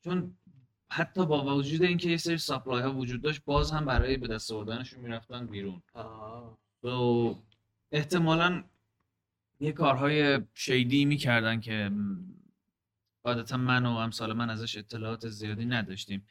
چون 0.05 0.37
حتی 0.91 1.27
با 1.27 1.57
وجود 1.57 1.83
اینکه 1.83 2.11
یه 2.11 2.17
سری 2.17 2.39
ساپلای 2.39 2.83
ها 2.83 2.95
وجود 2.95 3.23
داشت 3.23 3.45
باز 3.45 3.73
هم 3.73 3.85
برای 3.85 4.17
به 4.17 4.29
دست 4.29 4.53
آوردنشون 4.53 5.01
می‌رفتن 5.01 5.47
بیرون. 5.47 5.83
و 6.83 6.89
احتمالا 7.93 8.65
یه 9.61 9.73
کارهای 9.73 10.41
شیدی 10.55 11.05
می‌کردن 11.05 11.61
که 11.61 11.73
م، 11.93 12.17
قاعدتا 13.23 13.57
من 13.57 13.87
و 13.87 13.91
امثال 13.91 14.33
من 14.33 14.51
ازش 14.51 14.77
اطلاعات 14.77 15.29
زیادی 15.29 15.65
نداشتیم. 15.65 16.27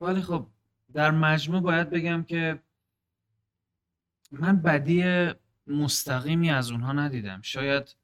ولی 0.00 0.22
خب 0.22 0.46
در 0.92 1.10
مجموع 1.10 1.60
باید 1.60 1.90
بگم 1.90 2.22
که 2.22 2.62
من 4.32 4.62
بدی 4.62 5.32
مستقیمی 5.66 6.50
از 6.50 6.70
اونها 6.70 6.92
ندیدم. 6.92 7.42
شاید 7.42 7.96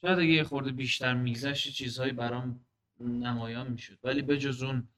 شاید 0.00 0.18
اگه 0.18 0.28
یه 0.28 0.44
خورده 0.44 0.72
بیشتر 0.72 1.14
میگذشت 1.14 1.72
چیزهایی 1.72 2.12
برام 2.12 2.60
نمایان 3.00 3.66
می‌شد. 3.72 3.98
ولی 4.04 4.22
بجز 4.22 4.62
اون 4.62 4.88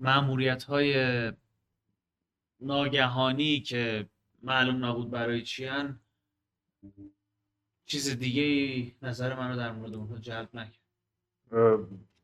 معمولیت 0.00 0.62
های 0.64 1.32
ناگهانی 2.60 3.60
که 3.60 4.06
معلوم 4.42 4.84
نبود 4.84 5.10
برای 5.10 5.42
چی 5.42 5.64
هن، 5.64 6.00
چیز 7.86 8.18
دیگه 8.18 8.42
ای 8.42 8.92
نظر 9.02 9.34
منو 9.34 9.56
در 9.56 9.72
مورد 9.72 9.94
اونها 9.94 10.18
جلب 10.18 10.48
نکرد. 10.54 10.86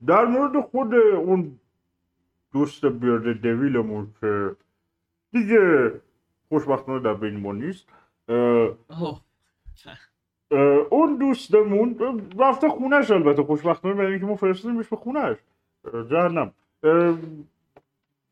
در 0.07 0.25
مورد 0.25 0.61
خود 0.61 0.95
اون 0.95 1.61
دوست 2.53 2.85
بیرد 2.85 3.43
دویلمون 3.43 4.15
که 4.21 4.57
دیگه 5.33 5.93
خوشبختانه 6.49 7.03
در 7.03 7.15
بین 7.15 7.41
ما 7.41 7.53
نیست. 7.53 7.89
اون 10.91 11.17
دوستمون 11.17 11.97
رفته 12.39 12.69
خونش 12.69 13.11
البته 13.11 13.43
خوشبختانه 13.43 13.95
برای 13.95 14.11
اینکه 14.11 14.27
ما 14.27 14.37
فرستادیمش 14.37 14.89
به 14.89 14.97
خونش 14.97 15.37
جهنم. 16.11 16.53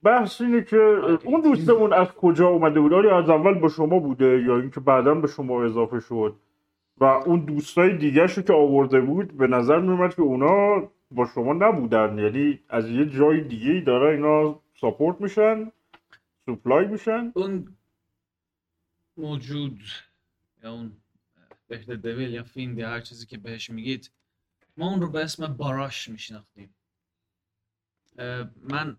بحث 0.02 0.40
اینه 0.40 0.62
که 0.62 0.76
اون 1.24 1.40
دوستمون 1.40 1.92
از 1.92 2.12
کجا 2.12 2.48
اومده 2.48 2.80
بود؟ 2.80 2.92
آیا 2.92 3.18
از 3.18 3.30
اول 3.30 3.54
با 3.54 3.68
شما 3.68 3.98
بوده 3.98 4.42
یا 4.42 4.58
اینکه 4.58 4.80
بعدا 4.80 5.14
به 5.14 5.28
شما 5.28 5.64
اضافه 5.64 6.00
شد؟ 6.00 6.34
و 6.98 7.04
اون 7.04 7.40
دوستای 7.40 7.96
دیگه 7.96 8.22
رو 8.22 8.42
که 8.42 8.52
آورده 8.52 9.00
بود 9.00 9.32
به 9.32 9.46
نظر 9.46 9.80
میومد 9.80 10.14
که 10.14 10.22
اونا 10.22 10.88
با 11.10 11.26
شما 11.34 11.52
نبودن. 11.52 12.18
یعنی 12.18 12.60
از 12.68 12.90
یه 12.90 13.06
جای 13.06 13.40
دیگه 13.40 13.70
ای 13.70 13.80
داره 13.80 14.10
اینا 14.10 14.60
ساپورت 14.74 15.20
میشن 15.20 15.72
سپلای 16.46 16.86
میشن. 16.86 17.32
اون 17.34 17.76
موجود 19.16 19.78
یا 20.64 20.72
اون 20.72 20.92
بهتر 21.70 21.94
دویل 21.94 22.30
یا 22.30 22.44
فیند 22.44 22.78
یا 22.78 22.90
هر 22.90 23.00
چیزی 23.00 23.26
که 23.26 23.38
بهش 23.38 23.70
میگید 23.70 24.10
ما 24.76 24.90
اون 24.90 25.00
رو 25.00 25.10
به 25.10 25.24
اسم 25.24 25.46
باراش 25.46 26.08
میشناختیم. 26.08 26.74
من 28.56 28.96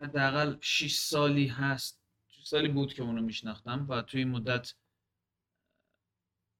حداقل 0.00 0.56
6 0.60 0.96
سالی 0.98 1.46
هست 1.46 2.02
6 2.28 2.44
سالی 2.44 2.68
بود 2.68 2.94
که 2.94 3.02
اون 3.02 3.16
رو 3.16 3.22
میشناختم 3.22 3.86
و 3.88 4.02
توی 4.02 4.20
این 4.20 4.30
مدت 4.30 4.74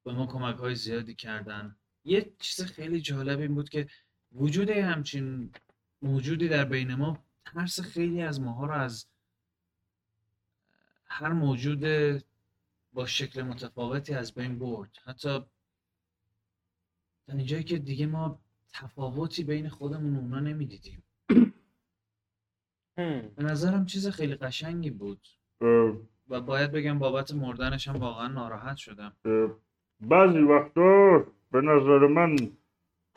به 0.04 0.12
ما 0.12 0.26
کمک 0.26 0.56
های 0.56 0.74
زیادی 0.74 1.14
کردن. 1.14 1.76
یه 2.04 2.32
چیز 2.38 2.64
خیلی 2.64 3.00
جالب 3.00 3.40
این 3.40 3.54
بود 3.54 3.68
که 3.68 3.88
وجود 4.32 4.70
همچین 4.70 5.52
موجودی 6.02 6.48
در 6.48 6.64
بین 6.64 6.94
ما 6.94 7.24
ترس 7.44 7.80
خیلی 7.80 8.22
از 8.22 8.40
ماها 8.40 8.66
رو 8.66 8.74
از 8.74 9.06
هر 11.06 11.32
موجود 11.32 11.84
با 12.94 13.06
شکل 13.06 13.42
متفاوتی 13.42 14.14
از 14.14 14.34
بین 14.34 14.58
برد. 14.58 14.98
حتی 15.04 15.38
در 17.26 17.36
اینجایی 17.36 17.64
که 17.64 17.78
دیگه 17.78 18.06
ما 18.06 18.38
تفاوتی 18.72 19.44
بین 19.44 19.68
خودمون 19.68 20.16
و 20.16 20.18
اونا 20.18 20.40
نمی‌دیدیم. 20.40 21.02
به 22.96 23.42
نظرم 23.42 23.86
چیز 23.86 24.08
خیلی 24.08 24.34
قشنگی 24.34 24.90
بود. 24.90 25.28
و 26.28 26.40
باید 26.40 26.72
بگم 26.72 26.98
بابت 26.98 27.34
مردنش 27.34 27.88
هم 27.88 27.96
واقعا 27.96 28.28
ناراحت 28.28 28.76
شدم. 28.76 29.12
بعضی 30.00 30.38
وقتا 30.38 31.24
به 31.52 31.60
نظر 31.60 32.06
من 32.06 32.36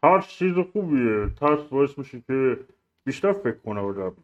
ترس 0.01 0.27
چیز 0.27 0.53
خوبیه. 0.73 1.29
ترس 1.35 1.59
باعث 1.59 1.97
میشه 1.97 2.21
که 2.21 2.59
بیشتر 3.03 3.33
فکر 3.33 3.57
کنه 3.57 3.79
آدم. 3.79 4.15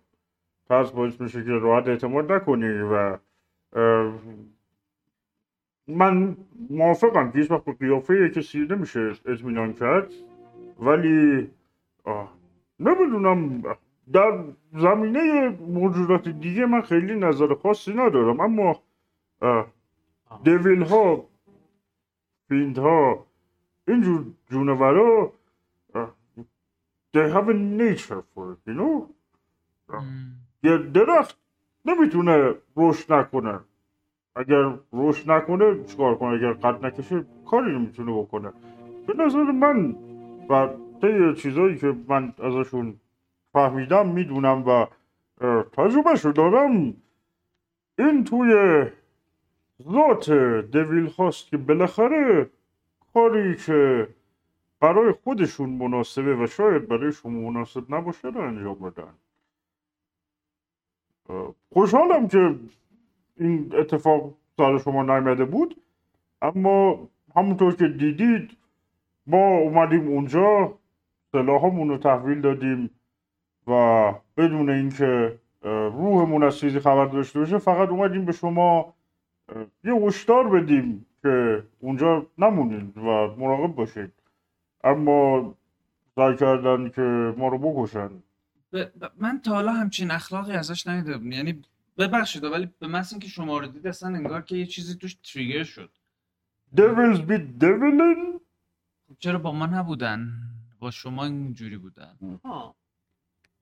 ترس 0.70 0.92
باعث 0.92 1.22
میشه 1.22 1.44
که 1.44 1.50
راحت 1.52 1.88
اعتماد 1.88 2.32
نکنی 2.32 2.82
و 2.82 3.18
من 5.88 6.38
موافقم. 6.70 7.32
که 7.32 7.40
هیچ 7.40 7.52
وقت 7.52 7.66
به 7.66 7.74
قیافه 7.74 8.30
کسی 8.30 8.60
نمیشه 8.60 9.14
اطمینان 9.26 9.74
کرد. 9.74 10.12
ولی 10.80 11.50
آه، 12.04 12.34
نمی‌دونم. 12.80 13.64
در 14.14 14.44
زمینه 14.74 15.50
موجودات 15.50 16.30
دیگه 16.30 16.66
من 16.66 16.82
خیلی 16.82 17.16
نظر 17.16 17.54
خاصی 17.54 17.94
ندارم. 17.94 18.40
اما 18.40 18.80
دویل 20.44 20.82
ها 20.82 21.26
فیند 22.50 22.78
ها 22.78 23.26
اینجور 23.88 24.26
جونورا 24.50 25.32
they 27.14 27.30
have 27.30 27.48
a 27.50 27.54
nature 27.54 28.24
for 28.34 28.54
it 28.54 28.68
you 28.68 28.74
know. 28.80 29.10
یه 30.64 30.78
درخت 30.78 31.38
نمی‌تونه 31.86 32.56
رشد 32.78 33.14
نکنه. 33.14 33.60
اگر 34.36 34.74
رشد 34.94 35.32
نکنه 35.32 35.84
چیکار 35.84 36.16
کنه؟ 36.16 36.30
اگر 36.30 36.54
قد 36.54 36.86
نکشه 36.86 37.26
کاری 37.46 37.72
نمی‌تونه 37.72 38.12
بکنه. 38.22 38.54
به 39.08 39.14
نظر 39.14 39.44
من 39.44 39.96
و 40.50 40.70
طی 41.02 41.34
چیزایی 41.42 41.78
که 41.78 41.96
من 42.08 42.34
ازشون 42.44 43.00
فهمیدم 43.54 44.10
می‌دونم 44.10 44.68
و 44.68 44.88
تجربهشو 45.72 46.32
دارم 46.32 46.94
این 48.00 48.24
توی 48.24 48.84
ذات 49.84 50.32
دویل 50.72 51.08
هاست 51.08 51.48
که 51.48 51.58
بالاخره 51.58 52.50
کاری 53.14 53.56
که 53.56 54.08
برای 54.80 55.12
خودشون 55.12 55.70
مناسبه 55.70 56.36
و 56.36 56.48
شاید 56.48 56.88
برای 56.88 57.12
شما 57.12 57.52
مناسب 57.52 57.94
نباشه 57.94 58.28
رو 58.28 58.42
انجام 58.42 58.76
بدن. 58.76 59.14
خوشحالم 61.74 62.28
که 62.28 62.56
این 63.38 63.72
اتفاق 63.76 64.34
سر 64.58 64.78
شما 64.78 65.04
نیامده 65.04 65.46
بود 65.46 65.82
اما 66.42 67.10
همونطور 67.36 67.76
که 67.76 67.88
دیدید 67.88 68.58
ما 69.28 69.58
اومدیم 69.58 70.08
اونجا 70.08 70.74
سلاحامون 71.32 71.90
رو 71.90 71.98
تحویل 71.98 72.42
دادیم 72.42 72.90
و 73.68 74.14
بدون 74.38 74.70
اینکه 74.70 75.40
روحمون 75.62 76.44
از 76.44 76.58
چیزی 76.58 76.80
خبر 76.80 77.06
داشته 77.06 77.40
باشه 77.40 77.58
فقط 77.58 77.90
اومدیم 77.90 78.26
به 78.26 78.32
شما 78.32 78.94
یه 79.84 79.94
هشدار 79.94 80.50
بدیم 80.50 81.06
که 81.22 81.64
اونجا 81.80 82.26
نمونید 82.38 82.98
و 82.98 83.02
مراقب 83.38 83.76
باشید 83.76 84.12
اما 84.84 85.54
سعی 86.16 86.36
کردن 86.36 86.90
که 86.90 87.34
ما 87.38 87.48
رو 87.48 87.58
بکشن. 87.58 88.10
من 89.18 89.42
تا 89.42 89.52
حالا 89.52 89.72
همچین 89.72 90.12
اخلاقی 90.12 90.52
ازش 90.52 90.88
ندیدم 90.88 91.32
یعنی 91.32 91.62
ببخشید 91.98 92.44
ولی 92.44 92.70
به 92.80 92.88
محض 92.88 93.14
اینکه 93.14 93.28
شما 93.28 93.58
رو 93.58 93.68
دید 93.68 93.88
اصلا 93.88 94.10
انگار 94.10 94.42
که 94.42 94.56
یه 94.56 94.66
چیزی 94.66 94.96
توش 94.96 95.14
تریگر 95.14 95.64
شد. 95.64 95.92
Devils 96.76 97.20
be 97.20 97.38
devilin 97.62 98.40
خب 99.08 99.16
چرا 99.20 99.40
با 99.40 99.52
ما 99.52 99.66
نبودن؟ 99.66 100.32
با 100.80 100.92
شما 100.92 101.26
اینجوری 101.26 101.78
بودن. 101.78 102.18
ها. 102.44 102.76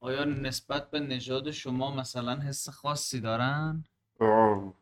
آیا 0.00 0.24
نسبت 0.24 0.90
به 0.90 1.00
نژاد 1.00 1.50
شما 1.50 1.94
مثلا 1.96 2.40
حس 2.40 2.68
خاصی 2.68 3.20
دارن؟ 3.20 3.84
آه، 4.20 4.74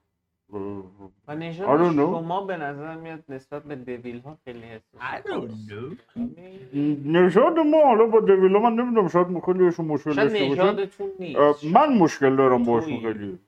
و 1.28 1.34
نژاد. 1.34 1.92
شما 1.92 2.44
به 2.44 2.56
نظر 2.56 2.94
میاد 2.96 3.24
نسبت 3.28 3.62
به 3.62 3.76
دویل 3.76 4.20
ها 4.20 4.38
خیلی 4.44 4.62
نژاد 7.04 7.58
ما 7.58 7.84
حالا 7.84 8.06
با 8.06 8.20
دویلا 8.20 8.58
من 8.58 8.72
نمی‌دونم 8.72 9.08
شاید 9.08 9.26
خیلیشون 9.46 9.86
مشکل 9.86 10.14
داشته 10.14 10.48
باشن. 10.48 10.88
نیست. 11.18 11.64
من 11.64 11.98
مشکل 11.98 12.36
دارم 12.36 12.64
باشون. 12.64 13.00
خیلی. 13.00 13.38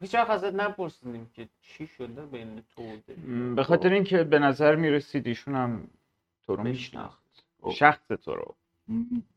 هیچ 0.00 0.14
وقت 0.14 0.30
ازت 0.30 0.54
نپرسیدیم 0.54 1.30
که 1.34 1.48
چی 1.62 1.86
شده 1.86 2.26
بین 2.26 2.62
تو 2.76 2.82
دویل. 3.08 3.54
به 3.54 3.62
خاطر 3.62 3.92
اینکه 3.92 4.24
به 4.24 4.38
نظر 4.38 4.76
می‌رسید 4.76 5.26
ایشون 5.26 5.54
هم 5.54 5.88
تو 6.46 6.56
رو. 6.56 6.62
میشناخت. 6.62 7.20
شخص 7.72 8.08
تو 8.08 8.34
رو. 8.34 8.54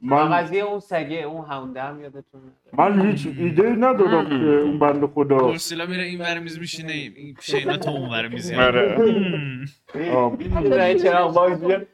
من 0.02 0.30
قضیه 0.30 0.64
اون 0.64 0.80
سگه 0.80 1.18
اون 1.18 1.46
هاونده 1.46 1.82
هم 1.82 2.02
یادتون 2.02 2.42
نره. 2.42 2.90
من 2.92 3.12
هیچ 3.12 3.28
ایده 3.38 3.70
ندارم 3.70 4.30
که 4.30 4.36
اون 4.36 4.80
بنده 4.80 5.08
خدا 5.08 5.38
کورسیلا 5.38 5.86
میره 5.86 6.04
این 6.04 6.22
ور 6.22 6.40
میز 6.40 6.60
میشینه 6.60 6.94
این. 6.94 7.36
شینا 7.42 7.78
تو 7.78 7.90
اون 7.90 8.10
ور 8.10 8.28
میز 8.28 8.54
آره. 8.54 8.98
آه، 10.14 10.38
رای 10.70 11.00
چراغ 11.00 11.36
باز 11.36 11.64
نکن. 11.64 11.86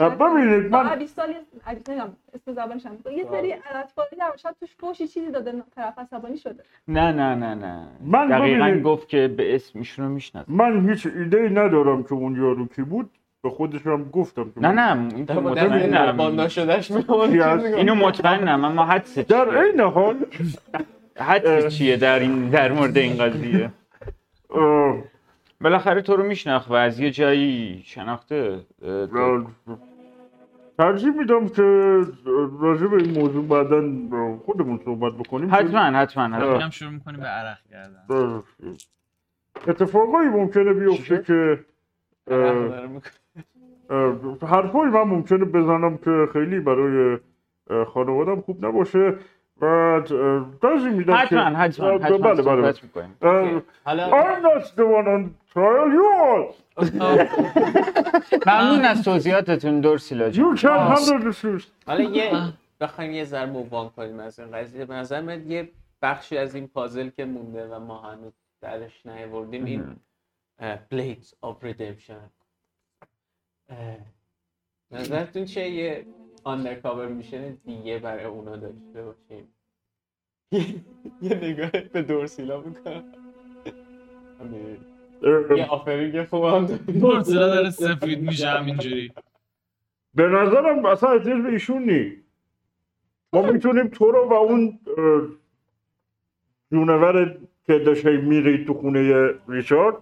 ببینید 0.00 0.72
من 0.72 0.92
ابیستال 0.92 1.34
نمی‌دونم 1.68 2.16
اسم 2.34 2.52
زبانش 2.52 2.86
هم. 2.86 2.92
یه 3.16 3.24
سری 3.24 3.52
اطفالی 3.52 4.16
در 4.18 4.36
شاید 4.36 4.56
توش 4.60 4.76
فوشی 4.78 5.08
چیزی 5.08 5.30
داده 5.30 5.62
طرف 5.76 5.98
عصبانی 5.98 6.36
شده. 6.36 6.64
نه 6.88 7.12
نه 7.12 7.34
نه 7.34 7.54
نه. 7.54 7.88
من 8.04 8.28
دقیقا 8.28 8.80
گفت 8.84 9.08
که 9.08 9.28
به 9.28 9.54
اسم 9.54 9.78
ایشون 9.78 10.04
رو 10.04 10.10
می‌شناسه. 10.10 10.52
من 10.52 10.90
هیچ 10.90 11.06
ایده 11.06 11.48
ندارم 11.48 12.02
که 12.02 12.12
اون 12.12 12.36
یارو 12.36 12.66
کی 12.66 12.82
بود. 12.82 13.10
به 13.42 13.50
خودشم 13.50 14.04
گفتم 14.10 14.44
که 14.44 14.60
نه 14.60 14.68
نه 14.68 15.14
این 15.14 15.26
نربان 15.94 16.40
مطمئنم 16.40 16.80
چی 17.30 17.38
هست؟ 17.38 17.64
اینو 17.64 17.94
مطمئنم 17.94 18.64
اما 18.64 18.84
حدس 18.86 19.18
در 19.18 19.48
این 19.58 19.80
حال. 19.80 20.16
حدس 21.16 21.74
چیه 21.74 21.96
در 21.96 22.18
این 22.18 22.48
در 22.48 22.72
مورد 22.72 22.98
این 22.98 23.16
قضیه؟ 23.18 23.70
بالاخره 25.60 26.02
تو 26.02 26.16
رو 26.16 26.22
میشناخت 26.24 26.70
و 26.70 26.74
از 26.74 27.00
یه 27.00 27.10
جایی 27.10 27.82
شناخته. 27.86 28.60
تو- 28.80 29.46
ترجیح 30.78 31.10
میدم 31.10 31.48
که 31.48 31.62
راجع 32.60 32.86
به 32.86 32.96
این 32.96 33.18
موضوع 33.20 33.44
بعدا 33.46 33.80
خودمون 34.46 34.80
صحبت 34.84 35.12
بکنیم. 35.12 35.54
حتما 35.54 35.80
حتما 35.80 36.36
حتما. 36.36 36.58
هم 36.58 36.70
شروع 36.70 36.90
می‌کنیم 36.92 37.20
به 37.20 37.26
عرق 37.26 37.58
کردن. 37.70 38.42
اتفاقایی 39.68 40.28
ممکنه 40.28 40.72
بیفته؟ 40.72 41.22
که 41.22 41.64
حرفایی 44.42 44.90
من 44.90 45.02
ممکنه 45.02 45.44
بزنم 45.44 45.96
که 45.96 46.28
خیلی 46.32 46.60
برای 46.60 47.18
خانوادم 47.94 48.40
خوب 48.40 48.66
نباشه 48.66 49.14
بعد 49.60 50.06
ترجیح 50.62 50.90
میدم 50.90 51.26
که 51.26 51.36
حتما 51.36 51.58
حتما 51.58 51.98
حتما 51.98 52.18
بله 52.18 52.42
بله 53.20 53.62
حالا 53.84 54.10
I'm 54.10 54.42
not 54.42 54.64
the 54.76 54.84
one 54.84 55.08
on 55.08 55.34
trial 55.54 55.88
you 55.96 56.06
are. 56.22 56.54
ممنون 58.46 58.84
از 58.84 59.02
توضیحاتتون 59.02 59.80
دورسیلا 59.80 60.30
جان 60.30 60.56
you 60.56 60.58
can 60.58 60.96
handle 60.96 61.32
the 61.32 61.40
truth. 61.42 61.64
حالا 61.86 62.02
یه 62.02 62.32
بخوایم 62.80 63.10
یه 63.10 63.24
ذره 63.24 63.46
مووان 63.46 63.88
کنیم 63.88 64.20
از 64.20 64.40
این 64.40 64.50
قضیه. 64.50 64.84
به 64.84 64.94
نظر 64.94 65.20
میاد 65.20 65.46
یه 65.46 65.68
بخشی 66.02 66.38
از 66.38 66.54
این 66.54 66.68
پازل 66.68 67.08
که 67.08 67.24
مونده 67.24 67.68
و 67.68 67.80
ما 67.80 68.00
هنوز 68.00 68.32
درش 68.60 69.06
نیاوردیم 69.06 69.64
این 69.64 69.96
Blades 70.90 71.34
of 71.40 71.64
Redemption 71.64 72.30
نظرتون 74.90 75.44
چه 75.44 75.70
یه 75.70 76.06
undercover 76.44 77.08
mission 77.08 77.54
دیگه 77.54 77.98
برای 77.98 78.24
اونا 78.24 78.56
داشته 78.56 79.02
باشیم. 79.02 79.54
یه 81.22 81.34
نگاه 81.34 81.70
به 81.70 82.02
دورسیلا 82.02 82.60
می‌کنم. 82.60 83.04
یه 85.56 85.66
offering 85.66 86.24
خوب 86.24 86.44
هم 86.44 86.66
داریم. 86.66 87.00
دورسیلا 87.00 87.48
داره 87.48 87.70
سفید 87.70 88.20
میشه 88.20 88.48
همینجوری. 88.48 89.12
به 90.14 90.28
نظرم 90.28 90.84
اصلا 90.84 91.10
احتیاج 91.10 91.42
به 91.42 91.48
ایشون 91.48 91.90
نی. 91.90 92.22
ما 93.32 93.42
می‌تونیم 93.42 93.88
تو 93.88 94.10
رو 94.10 94.28
و 94.28 94.32
اون 94.32 94.80
جونور 96.72 97.38
که 97.66 97.78
داشت 97.78 98.06
هی 98.06 98.16
میرید 98.16 98.66
تو 98.66 98.74
خونه 98.74 99.30
ریچارد 99.48 99.96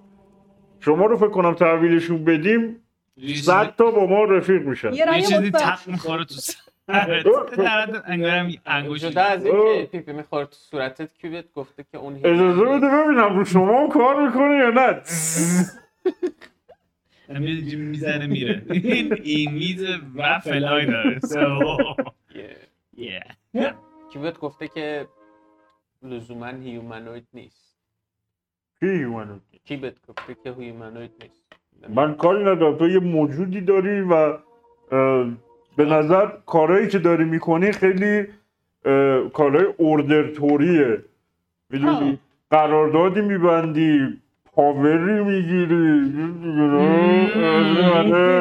شما 0.80 1.06
رو 1.06 1.16
فکر 1.16 1.28
کنم 1.28 1.54
تحویلشون 1.54 2.24
بدیم. 2.24 2.82
صد 3.36 3.74
تا 3.76 3.90
با 3.90 4.06
ما 4.06 4.24
رفیق 4.24 4.62
میشن. 4.62 4.92
یه 4.92 5.22
چیزی. 5.22 5.50
تق 5.50 5.88
می‌خوره 5.88 6.24
تو 6.24 6.34
سرت 6.34 7.54
درد 7.56 8.02
انگارم 8.12 8.52
انگوشی. 8.66 9.10
جدا 9.10 9.22
از. 9.22 9.46
اینکه 9.46 9.88
پیپی 9.92 10.12
می‌خوره 10.12 10.44
تو 10.46 10.54
صورتت 10.54 11.14
کیوبت 11.18 11.52
گفته 11.52 11.84
که 11.92 11.98
اون 11.98 12.14
هیچ- 12.16 12.26
اجازه 12.26 12.60
بده 12.64 12.86
ببینم 12.88 13.36
رو 13.36 13.44
شما 13.44 13.80
هم 13.82 13.88
کار 13.88 14.26
می‌کنه 14.26 14.56
یا 14.58 14.70
نه؟ 14.70 15.02
می‌زنه 17.76 18.26
میره. 18.26 18.62
این 18.70 19.12
این 19.22 19.52
میز 19.52 19.84
و 20.16 20.38
فلای 20.38 20.86
داره. 20.86 21.20
کیوبت 24.12 24.38
گفته 24.38 24.68
که 24.68 25.08
لزوما 26.02 26.46
هیومانوید 26.46 27.26
نیست؟ 27.34 27.76
کی 28.80 28.86
منو؟ 28.86 29.38
کیوبت 29.64 29.94
گفته 30.06 30.36
که 30.44 30.52
هیومانوید 30.52 31.10
نیست؟ 31.22 31.37
من 31.94 32.14
کاری 32.14 32.44
ندارم. 32.44 32.76
تو 32.76 32.88
یه 32.88 32.98
موجودی 32.98 33.60
داری 33.60 34.00
و 34.00 34.32
به 35.76 35.84
نظر 35.84 36.26
کارهایی 36.46 36.88
که 36.88 36.98
داری 36.98 37.24
می‌کنی 37.24 37.72
خیلی 37.72 38.26
کارهای 39.32 39.66
اوردرتوریه. 39.76 40.98
می‌دونی؟ 41.70 42.18
قراردادی 42.50 43.20
میبندی 43.20 44.00
پاوری 44.54 45.24
می‌گیری. 45.24 46.12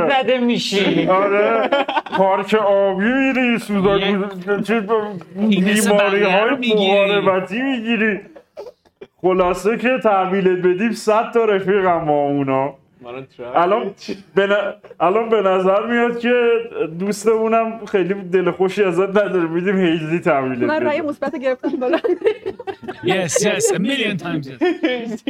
زده 0.10 0.38
میشی. 0.38 1.08
آره. 1.08 1.70
پارک 2.18 2.54
آبی 2.54 3.06
میری 3.06 3.58
سوزان 3.58 4.30
بیماری 5.50 6.24
های 6.24 6.50
رو 6.50 6.58
می‌گیری. 6.58 8.20
خلاصه 9.22 9.78
که 9.78 9.98
تحویلت 10.04 10.66
بدیم 10.66 10.92
صد 10.92 11.32
تا 11.34 11.46
رفیقم 11.46 12.06
با 12.06 12.14
اونا. 12.14 12.74
الان 13.56 13.96
به 14.36 14.48
ن- 14.48 14.74
الان 15.00 15.30
به 15.30 15.42
نظر 15.42 15.86
میاد 15.88 16.20
که 16.20 16.60
دوستمونم 17.00 17.86
خیلی 17.86 18.14
دل 18.14 18.52
خوشی 18.52 18.84
ازت 18.84 19.10
نداره. 19.10 19.48
میدیم 19.48 19.78
هیزی 19.78 20.20
تحویلت 20.20 20.64
من 20.64 20.84
رأی 20.86 21.02
مثبت 21.02 21.36
گرفتم 21.36 21.70
بالا. 21.70 21.98
Yes, 23.04 23.32
yes, 23.32 23.72
a 23.74 23.80
million 23.80 24.18
times 24.18 24.48
yes. 24.48 25.24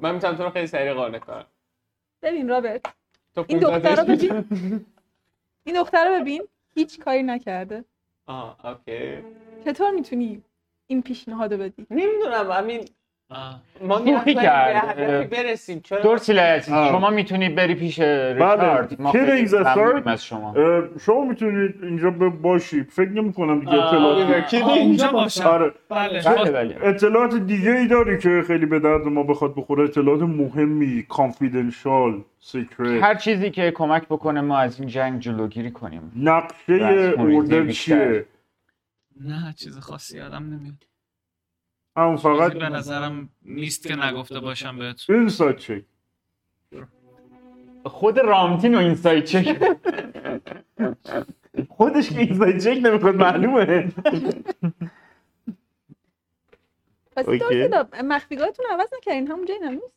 من 0.00 0.14
می‌تونم 0.14 0.36
تو 0.36 0.42
رو 0.42 0.50
خیلی 0.50 0.66
سریع 0.66 0.92
قانع 0.92 1.18
کنم. 1.18 1.44
ببین 2.22 2.48
رابرت 2.48 2.80
تو 3.34 3.44
این 3.48 3.60
15 3.60 3.94
دختر 3.94 4.02
رو 4.02 4.16
ببین. 4.16 4.44
این 5.64 5.76
دختر 5.76 6.08
رو 6.08 6.20
ببین 6.20 6.42
هیچ 6.74 7.00
کاری 7.00 7.22
نکرده. 7.22 7.84
آه 8.26 8.66
okay. 8.66 9.18
چطور 9.64 9.90
می‌تونی 9.90 10.42
این 10.86 11.02
پیشنهاد 11.02 11.52
رو 11.52 11.58
بدی؟ 11.60 11.86
نمی‌دونم 11.90 12.50
همین. 12.50 12.84
ما 13.88 13.98
به. 13.98 14.34
هدفی 14.74 15.26
برسیم. 15.36 15.80
چرا 15.80 16.18
عزیز 16.42 16.74
آه. 16.74 16.88
شما 16.88 17.10
می‌تونی 17.10 17.48
بری 17.48 17.74
پیش 17.74 18.00
ریچارد. 18.00 19.00
ما 19.00 19.12
خیلی 19.12 19.32
از 20.06 20.24
شما. 20.24 20.54
شما 21.00 21.24
می‌تونید 21.24 21.74
اینجا 21.82 22.10
باشی. 22.10 22.82
فکر 22.82 23.08
نمی 23.08 23.32
کنم 23.32 23.60
دیگه 23.60 23.72
اطلاعات 23.72 24.54
آه، 24.54 24.78
اونجا 24.78 25.08
باشم. 25.08 25.46
آره. 25.46 25.72
بله. 25.88 26.22
بله 26.22 26.50
بله. 26.50 26.76
اطلاعات 26.82 27.34
دیگه 27.34 27.70
ای 27.70 27.86
داری 27.86 28.18
که 28.18 28.42
خیلی 28.46 28.66
به 28.66 28.80
درد 28.80 29.06
ما 29.06 29.22
بخواد 29.22 29.54
بخوره؟ 29.54 29.84
اطلاعات 29.84 30.22
مهمی 30.22 31.06
confidential 31.08 32.22
secret 32.40 33.02
هر 33.02 33.14
چیزی 33.14 33.50
که 33.50 33.70
کمک 33.70 34.02
بکنه 34.08 34.40
ما 34.40 34.58
از 34.58 34.80
این 34.80 34.88
جنگ 34.88 35.20
جلوگیری 35.20 35.70
کنیم. 35.70 36.12
نقشه 36.16 37.14
اوردر. 37.18 37.70
چیه؟ 37.70 38.26
نه 39.20 39.54
چیز 39.56 39.78
خاصی 39.78 40.18
یادم 40.18 40.44
نمیاد. 40.44 40.91
همون 41.96 42.16
فقط 42.16 42.52
به 42.52 42.68
نظرم 42.68 43.28
نیست 43.42 43.86
که 43.86 43.96
نگفته 43.96 44.40
باشم 44.40 44.78
بهتون 44.78 45.16
اینسایت 45.16 45.56
چک. 45.56 45.84
خود 47.84 48.18
رامتین 48.18 48.74
و 48.74 48.78
اینسایت 48.78 49.24
چک. 49.24 49.76
خودش 51.68 52.10
که 52.10 52.18
اینسایت 52.18 52.64
چک 52.64 52.80
نمی‌خواد 52.82 53.14
معلومه. 53.14 53.92
پس 57.16 57.28
مخفیگاهتون 58.04 58.66
عوض 58.70 58.88
نکردین 58.96 59.26
همون 59.28 59.44
جایی 59.44 59.60
هنوز 59.60 59.90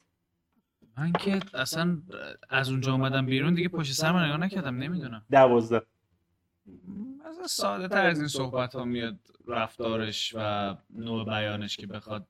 من 0.97 1.11
که 1.11 1.39
اصلا 1.53 1.97
از 2.49 2.69
اونجا 2.69 2.91
اومدم 2.93 3.25
بیرون 3.25 3.53
دیگه 3.53 3.69
پشت 3.69 3.93
سر 3.93 4.11
من 4.11 4.25
نگاه 4.25 4.37
نکردم 4.37 4.75
نمی‌دونم. 4.77 5.25
دوازده. 5.31 5.81
از 7.25 7.51
ساده 7.51 7.87
تر 7.87 8.05
از 8.05 8.19
این 8.19 8.27
صحبت 8.27 8.75
ها 8.75 8.83
میاد 8.83 9.19
رفتارش 9.47 10.35
و 10.37 10.75
نوع 10.89 11.25
بیانش 11.25 11.77
که 11.77 11.87
بخواد 11.87 12.27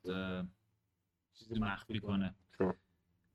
چیزی 1.34 1.59
مخفی 1.59 1.99
کنه. 1.99 2.35
خب. 2.57 2.73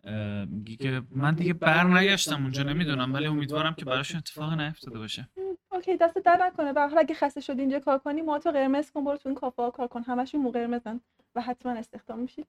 اه، 0.05 0.45
میگه 0.45 0.77
که 0.77 1.03
من 1.11 1.35
دیگه 1.35 1.53
بر 1.53 1.85
نگشتم 1.85 2.43
اونجا 2.43 2.63
نمی‌دونم 2.63 3.15
ولی 3.15 3.27
امیدوارم 3.27 3.75
که 3.75 3.85
براشون 3.85 4.19
اتفاق 4.19 4.53
نیفتاده 4.53 4.99
باشه. 4.99 5.29
اوکی 5.73 5.97
دست 5.97 6.19
در 6.19 6.37
نکنه. 6.47 6.73
به 6.73 6.81
هر 6.81 6.89
حال 6.89 6.99
اگه 6.99 7.15
خسته 7.15 7.41
شدی 7.41 7.61
اینجا 7.61 7.81
کار 7.81 7.99
کنی 7.99 8.23
ما 8.23 8.39
تو 8.39 8.51
قرمز 8.51 8.91
کن 8.91 9.05
برو 9.05 9.17
تو 9.17 9.29
این 9.29 9.39
کافه 9.39 9.71
کار 9.71 9.89
کن. 9.89 10.03
همشون 10.03 10.41
مو 10.41 10.51
قرمزن 10.51 11.01
و 11.35 11.41
حتما 11.41 11.73
استخدام 11.73 12.19
میشی. 12.19 12.47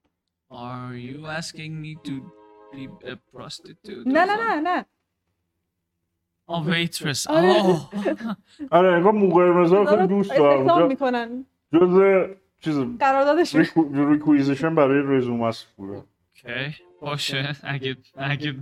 Are 0.52 0.96
you 0.96 1.20
asking 1.40 1.74
me 1.84 2.08
to 2.08 2.14
be 2.74 3.08
a 3.08 3.16
prostitute? 3.34 4.04
نه 4.06 4.26
نه 4.26 4.36
نه 4.36 4.60
نه. 4.60 4.86
آه 6.52 6.66
waitress. 6.86 7.28
آره. 7.30 7.62
آه 7.62 7.90
آره 8.78 8.94
انگار 8.96 9.12
مو 9.12 9.30
قرمزا 9.30 9.86
خیلی 9.86 10.08
دوست 10.08 10.32
استخدام 10.32 10.68
دارم 10.68 10.88
می‌کنن. 10.88 11.46
جز 11.74 12.02
چیز 12.60 12.80
قراردادشون. 13.00 13.66
ریکویزیشن 14.12 14.76
برای 14.76 15.18
رزومه 15.18 15.46
است. 15.46 15.68
بوده 15.78 15.94
اوکی 15.94 16.76
باشه. 17.02 17.56
اگه 17.64 17.98
اگه 18.18 18.56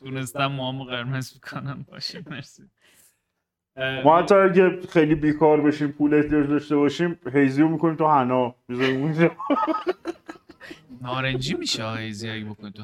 تونستم 0.00 0.46
موامو 0.46 0.84
قرمز 0.84 1.38
بکنم 1.38 1.84
باشه. 1.92 2.24
مرسی. 2.30 2.62
اه، 3.76 4.04
ما 4.04 4.18
حتی 4.18 4.34
اگه 4.34 4.80
خیلی 4.88 5.14
بیکار 5.14 5.60
بشیم 5.60 5.88
پول 5.88 6.14
احتیاج 6.14 6.46
داشته 6.48 6.76
باشیم 6.76 7.18
هیزی 7.32 7.62
رو 7.62 7.68
می‌کنیم 7.68 7.96
تو 7.96 8.06
حنا. 8.06 8.54
می‌ذاریم 8.68 9.02
اونجا. 9.02 9.30
نارنجی 11.02 11.54
میشه 11.54 11.84
آیزی 11.84 12.30
اگه 12.30 12.44
بکنی 12.44 12.70
تو 12.70 12.82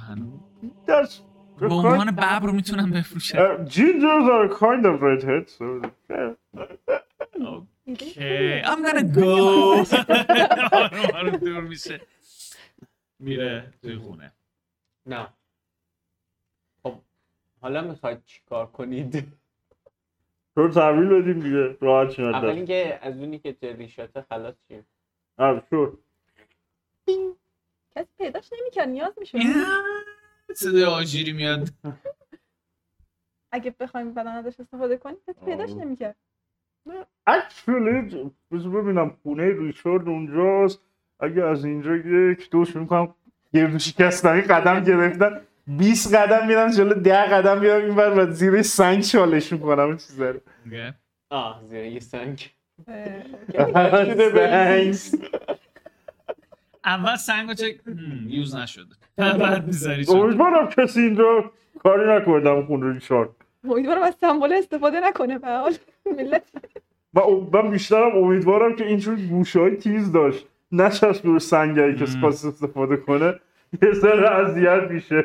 That's- 0.86 1.27
به 1.60 1.74
عنوان 1.74 2.10
ببر 2.10 2.40
رو 2.40 2.52
می‌تونم 2.52 2.90
بفروشم. 2.90 3.38
Uh, 3.38 3.68
gingers 3.68 4.26
are 4.34 4.48
kind 4.58 4.84
of 4.86 5.02
redheads, 5.02 5.52
so. 5.58 5.64
اوکی 7.86 8.62
I'm 8.62 8.80
gonna 8.86 9.04
go. 9.18 9.30
دور 11.44 11.60
میشه. 11.60 12.00
میره 13.18 13.72
توی 13.82 13.96
خونه. 13.96 14.32
نه. 15.06 15.28
خب 16.82 16.94
حالا 17.60 17.80
می‌خواید 17.82 18.24
چیکار 18.24 18.66
کنید؟ 18.66 19.24
تو 20.54 20.68
تحویل 20.68 21.08
بدیم 21.08 21.40
دیگه 21.40 21.76
راحت 21.80 22.10
شد 22.10 22.22
اول 22.22 22.48
اینکه 22.48 22.98
از 23.02 23.18
اونی 23.18 23.38
که 23.38 23.52
جریشاته 23.52 24.22
خلاص 24.28 24.54
شیم 24.68 24.86
آره 25.38 25.62
شد 25.70 25.98
کسی 27.96 28.08
پیداش 28.18 28.50
نمی‌کرد 28.60 28.88
نیاز 28.88 29.12
میشه 29.18 29.38
صدای 30.54 30.84
آژیری 30.84 31.32
میاد. 31.32 31.68
اگه 33.52 33.74
بخوایم 33.80 34.14
بدن 34.14 34.26
ازش 34.26 34.60
استفاده 34.60 34.96
کنیم 34.96 35.16
کسی 35.28 35.40
پیداش. 35.46 35.70
نمی‌کرد. 35.70 36.16
اکچولی 37.26 38.30
بذار 38.50 38.70
ببینم 38.82 39.16
خونه 39.22 39.58
ریچارد 39.58 40.08
اونجاست. 40.08 40.80
اگه 41.20 41.44
از 41.44 41.64
اینجا 41.64 41.96
یک 41.96 42.50
دوش 42.50 42.76
می‌کنم. 42.76 43.14
گردو 43.54 43.78
شکستنی 43.78 44.40
قدم 44.40 44.84
گرفتن. 44.84 45.40
20 45.66 46.14
قدم 46.14 46.46
میرم 46.46 46.70
جلو 46.70 46.94
10 46.94 47.14
قدم 47.14 47.60
میرم 47.60 47.84
این 47.84 47.94
بر 47.94 48.18
و 48.18 48.32
زیر 48.32 48.62
سنگ 48.62 49.02
چالش 49.02 49.52
می‌کنم. 49.52 49.86
این 49.86 49.96
چیزا 49.96 50.30
رو 50.30 50.40
آه 51.30 51.60
زیر 51.64 51.84
یه 51.84 52.00
سنگ. 52.00 52.50
سنگ. 54.92 55.28
اول 56.84 57.16
سنگو 57.16 57.54
چک 57.54 57.80
هم، 57.86 58.28
یوز 58.28 58.56
نشده. 58.56 58.94
بعد 59.16 59.66
می‌ذاری 59.66 60.04
چون 60.04 60.20
امیدوارم 60.20 60.68
کسی 60.68 61.00
اینجا 61.00 61.52
کاری 61.78 62.10
نکنه 62.10 62.66
خونه 62.66 62.92
ریچارد 62.92 63.28
امیدوارم 63.64 64.02
از 64.02 64.14
سمبل 64.14 64.52
استفاده 64.52 65.00
نکنه 65.00 65.38
به 65.38 65.48
حال. 65.48 65.74
ملت. 66.16 66.42
و 67.14 67.20
من 67.52 67.70
بیشترم 67.70 68.16
امیدوارم 68.16 68.76
که 68.76 68.86
اینجور 68.86 69.16
گوشه 69.16 69.60
های 69.60 69.76
تیز 69.76 70.12
داشت. 70.12 70.46
نچسب 70.72 71.26
رو 71.26 71.38
سنگایی 71.38 71.96
که. 71.96 72.06
خواست 72.06 72.44
استفاده 72.44 72.96
کنه. 72.96 73.40
یه 73.82 73.92
ذره 73.92 74.30
اذیت 74.30 74.90
میشه. 74.90 75.22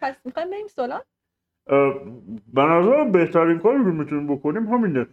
پس 0.00 0.16
می‌خوایم 0.24 0.50
بریم 0.50 0.66
سولان 0.66 1.00
نظرم 2.64 3.12
بهترین 3.12 3.58
کاری 3.58 3.78
که 3.78 3.90
می‌تونیم 3.90 4.36
بکنیم 4.36 4.66
همینه. 4.66 5.06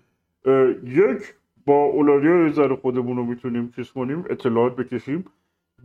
یک 0.84 1.34
با 1.66 1.84
اولاریا 1.84 2.48
یه 2.48 2.54
ذره 2.54 2.76
خودمون 2.76 3.18
رو 3.18 3.26
می‌تونیم 3.26 3.72
چیز 3.72 3.92
کنیم 3.92 4.26
اطلاعات 4.30 4.76
بکشیم. 4.76 5.26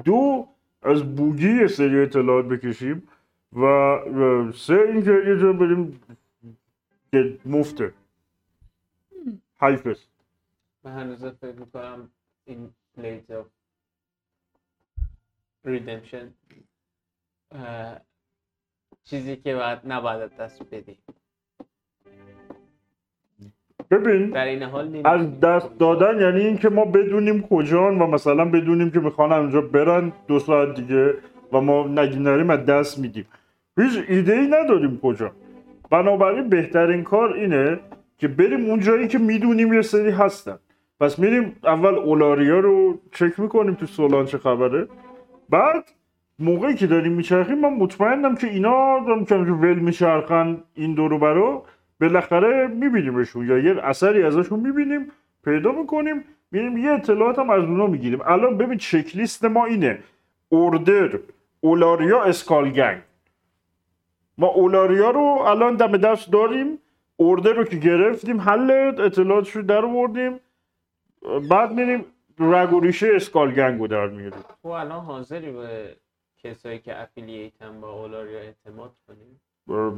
دو 0.04 0.48
از 0.82 1.16
بوگی 1.16 1.52
یه 1.60 1.66
سری 1.66 2.00
اطلاعات 2.00 2.44
بکشیم 2.44 3.08
و 3.52 3.96
سه 4.54 4.74
اینکه 4.74 5.10
یه 5.10 5.38
جا 5.40 5.52
بریم 5.52 6.00
که 7.12 7.38
مفته. 7.46 7.94
حیف 9.60 9.86
است 9.86 10.08
من 10.84 10.92
هنوز 10.92 11.24
فکر 11.24 11.58
می‌کنم 11.58 12.10
این 12.44 12.70
Blade 12.96 13.30
of 13.30 13.46
ریدمشن 15.64 16.34
چیزی 19.04 19.36
که 19.36 19.54
باید 19.54 19.78
نباید 19.84 20.36
دست 20.36 20.62
بدی 20.62 20.98
ببین 23.90 24.30
در 24.30 24.44
این 24.44 24.62
حال 24.62 24.88
نمی- 24.88 25.02
از 25.04 25.40
دست 25.40 25.78
دادن 25.78 26.20
یعنی 26.20 26.40
اینکه 26.40 26.68
ما 26.68 26.84
بدونیم 26.84 27.42
کجان 27.42 27.98
و 27.98 28.06
مثلا 28.06 28.44
بدونیم 28.44 28.90
که 28.90 29.00
می‌خوان 29.00 29.32
اونجا 29.32 29.60
برن 29.60 30.12
دو 30.28 30.38
ساعت 30.38 30.74
دیگه 30.74 31.14
و 31.52 31.60
ما 31.60 31.86
نگیم 31.86 32.22
نریم 32.22 32.50
از 32.50 32.66
دست 32.66 32.98
میدیم. 32.98 33.26
هیچ 33.78 34.04
ایده 34.08 34.32
ای 34.32 34.46
نداریم 34.46 35.00
کجا. 35.02 35.30
بنابراین 35.90 36.48
بهترین 36.48 37.02
کار 37.02 37.32
اینه 37.32 37.78
که 38.18 38.28
بریم 38.28 38.64
اون 38.70 38.80
جایی 38.80 39.08
که 39.08 39.18
می‌دونیم 39.18 39.72
یه 39.72 39.82
سری 39.82 40.10
هستن. 40.10 40.58
پس 41.00 41.18
میریم 41.18 41.56
اول 41.64 41.94
اولاریا 41.94 42.58
رو 42.60 42.98
چک 43.12 43.40
می‌کنیم 43.40 43.74
تو 43.74 43.86
سولان 43.86 44.24
چه 44.24 44.38
خبره. 44.38 44.86
بعد 45.50 45.84
موقعی 46.38 46.74
که 46.74 46.86
داریم 46.86 47.12
میچرخیم 47.12 47.58
من 47.58 47.74
مطمئنم 47.74 48.34
که 48.36 48.46
اینا 48.46 48.98
دارم 49.06 49.24
که 49.24 49.34
ول 49.34 49.78
میچرخن 49.78 50.62
این 50.74 50.94
دورو 50.94 51.18
برو 51.18 51.62
بالاخره 52.00 52.66
میبینیمشون 52.66 53.48
یا 53.48 53.58
یه 53.58 53.80
اثری 53.82 54.22
ازشون 54.22 54.60
می‌بینیم 54.60 55.12
پیدا 55.44 55.72
می‌کنیم 55.72 56.24
میریم 56.50 56.78
یه 56.78 56.90
اطلاعات 56.90 57.38
هم 57.38 57.50
از 57.50 57.62
اونا 57.62 57.86
می‌گیریم. 57.86 58.20
الان 58.24 58.58
ببین 58.58 58.78
چک 58.78 59.16
لیست 59.16 59.44
ما 59.44 59.66
اینه. 59.66 59.98
اوردر 60.48 61.18
اولاریا 61.60 62.22
اسکالگنگ 62.22 63.02
ما 64.38 64.46
اولاریا 64.46 65.10
رو 65.10 65.20
الان 65.20 65.76
دم 65.76 65.96
دست 65.96 66.32
داریم. 66.32 66.78
اوردر 67.16 67.52
رو 67.52 67.64
که 67.64 67.76
گرفتیم 67.76 68.40
حل 68.40 68.70
اطلاعاتش 68.98 69.56
رو 69.56 69.62
در 69.62 69.84
آوردیم. 69.84 70.40
بعد 71.50 71.72
میریم 71.72 72.04
رگ 72.38 72.72
و 72.72 72.80
ریشه 72.80 73.08
اسکالگنگ 73.14 73.80
رو 73.80 73.86
در 73.86 74.06
میاریم. 74.06 74.44
تو 74.62 74.68
الان 74.68 75.04
حاضری 75.04 75.52
به 75.52 75.96
کسایی 76.38 76.78
که 76.78 77.02
افیلیتن 77.02 77.80
با 77.80 77.90
اولاریا 77.90 78.38
اعتماد 78.38 78.92
کنیم؟ 79.06 79.40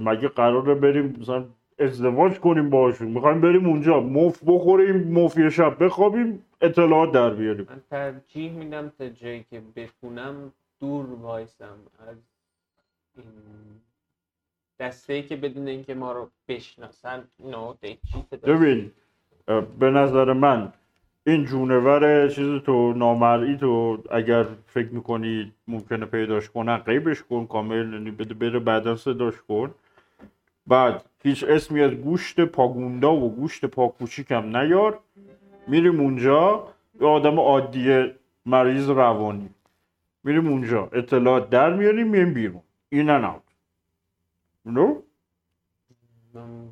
مگه 0.09 0.29
قراره 0.29 0.75
بریم 0.75 1.17
مثلا 1.21 1.45
ازدواج 1.83 2.39
کنیم 2.41 2.71
باشون 2.71 3.09
می‌خوایم 3.09 3.41
بریم 3.41 3.67
اونجا. 3.67 4.01
مف 4.01 4.41
بخوریم 4.47 4.97
مف 4.97 5.39
یه 5.39 5.51
شب 5.51 5.85
بخوابیم 5.85 6.45
اطلاعات 6.61 7.13
در 7.13 7.31
بیاریم. 7.31 7.67
من 7.71 7.81
ترجیح 7.91 8.53
میدم 8.53 8.93
تا 8.99 9.09
جایی 9.09 9.45
که 9.51 9.63
بتونم 9.77 10.53
دور 10.81 11.07
وایسم 11.07 11.77
از 12.09 12.17
این 13.17 13.25
دسته 14.81 15.13
ای 15.13 15.23
که 15.23 15.37
بدون 15.37 15.69
اینکه 15.69 15.95
ما 15.95 16.13
رو 16.13 16.29
بشناسن 16.49 17.25
نو 17.41 17.75
ببین 18.43 18.91
به 19.79 19.91
نظر 19.91 20.33
من 20.33 20.73
این 21.27 21.45
جونور 21.45 22.29
چیز 22.29 22.63
تو 22.63 22.93
نامرئی 22.93 23.57
تو 23.57 23.99
اگر 24.11 24.47
فکر 24.67 24.89
می‌کنی 24.89 25.53
ممکنه 25.69 26.07
پیداش 26.07 26.51
کنن 26.51 26.77
قیبش 26.77 27.23
کن 27.23 27.47
کامل 27.47 27.93
یعنی 27.93 28.11
بده 28.11 28.35
بره 28.35 28.59
بعدا 28.59 28.97
صداش 28.97 29.35
کن. 29.49 29.75
بعد 30.73 31.05
هیچ 31.23 31.45
اسمی 31.45 31.81
از 31.81 31.91
گوشت 31.91 32.41
پاگوندا 32.41 33.15
و 33.17 33.35
گوشت 33.35 33.65
پاکوچیکم 33.65 34.57
نیار. 34.57 34.99
میریم 35.69 36.01
اونجا 36.01 36.69
یه 37.01 37.07
آدم 37.07 37.41
عادی 37.41 38.13
مریض 38.47 38.89
روانی. 38.91 39.51
میریم 40.25 40.47
اونجا 40.49 40.89
اطلاعات 40.93 41.51
در 41.51 41.73
میاریم 41.73 42.07
میریم 42.07 42.35
بیرون. 42.35 42.63
این 42.89 43.11
ان 43.11 43.25
اوت 43.25 43.43
نو 44.67 44.87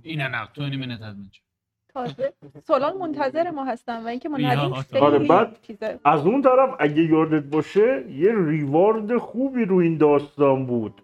این 0.03 0.21
نه 0.23 0.49
20 0.55 0.61
minute 0.83 1.03
adventure 1.03 1.41
تازه. 1.89 2.33
سولان 2.67 2.97
منتظر 2.97 3.51
ما 3.51 3.65
هستن 3.65 4.05
و 4.05 4.07
اینکه 4.07 4.29
ما 4.29 4.37
آره، 4.51 4.83
خیلی 4.83 5.29
بعد- 5.29 6.01
از 6.05 6.27
اون 6.27 6.43
طرف 6.43 6.71
اگه 6.79 7.03
یادت 7.03 7.43
باشه 7.45 8.05
یه 8.11 8.33
ریوارد 8.37 9.17
خوبی 9.19 9.65
رو 9.65 9.77
این 9.77 9.97
داستان 9.97 10.67
بود. 10.67 11.03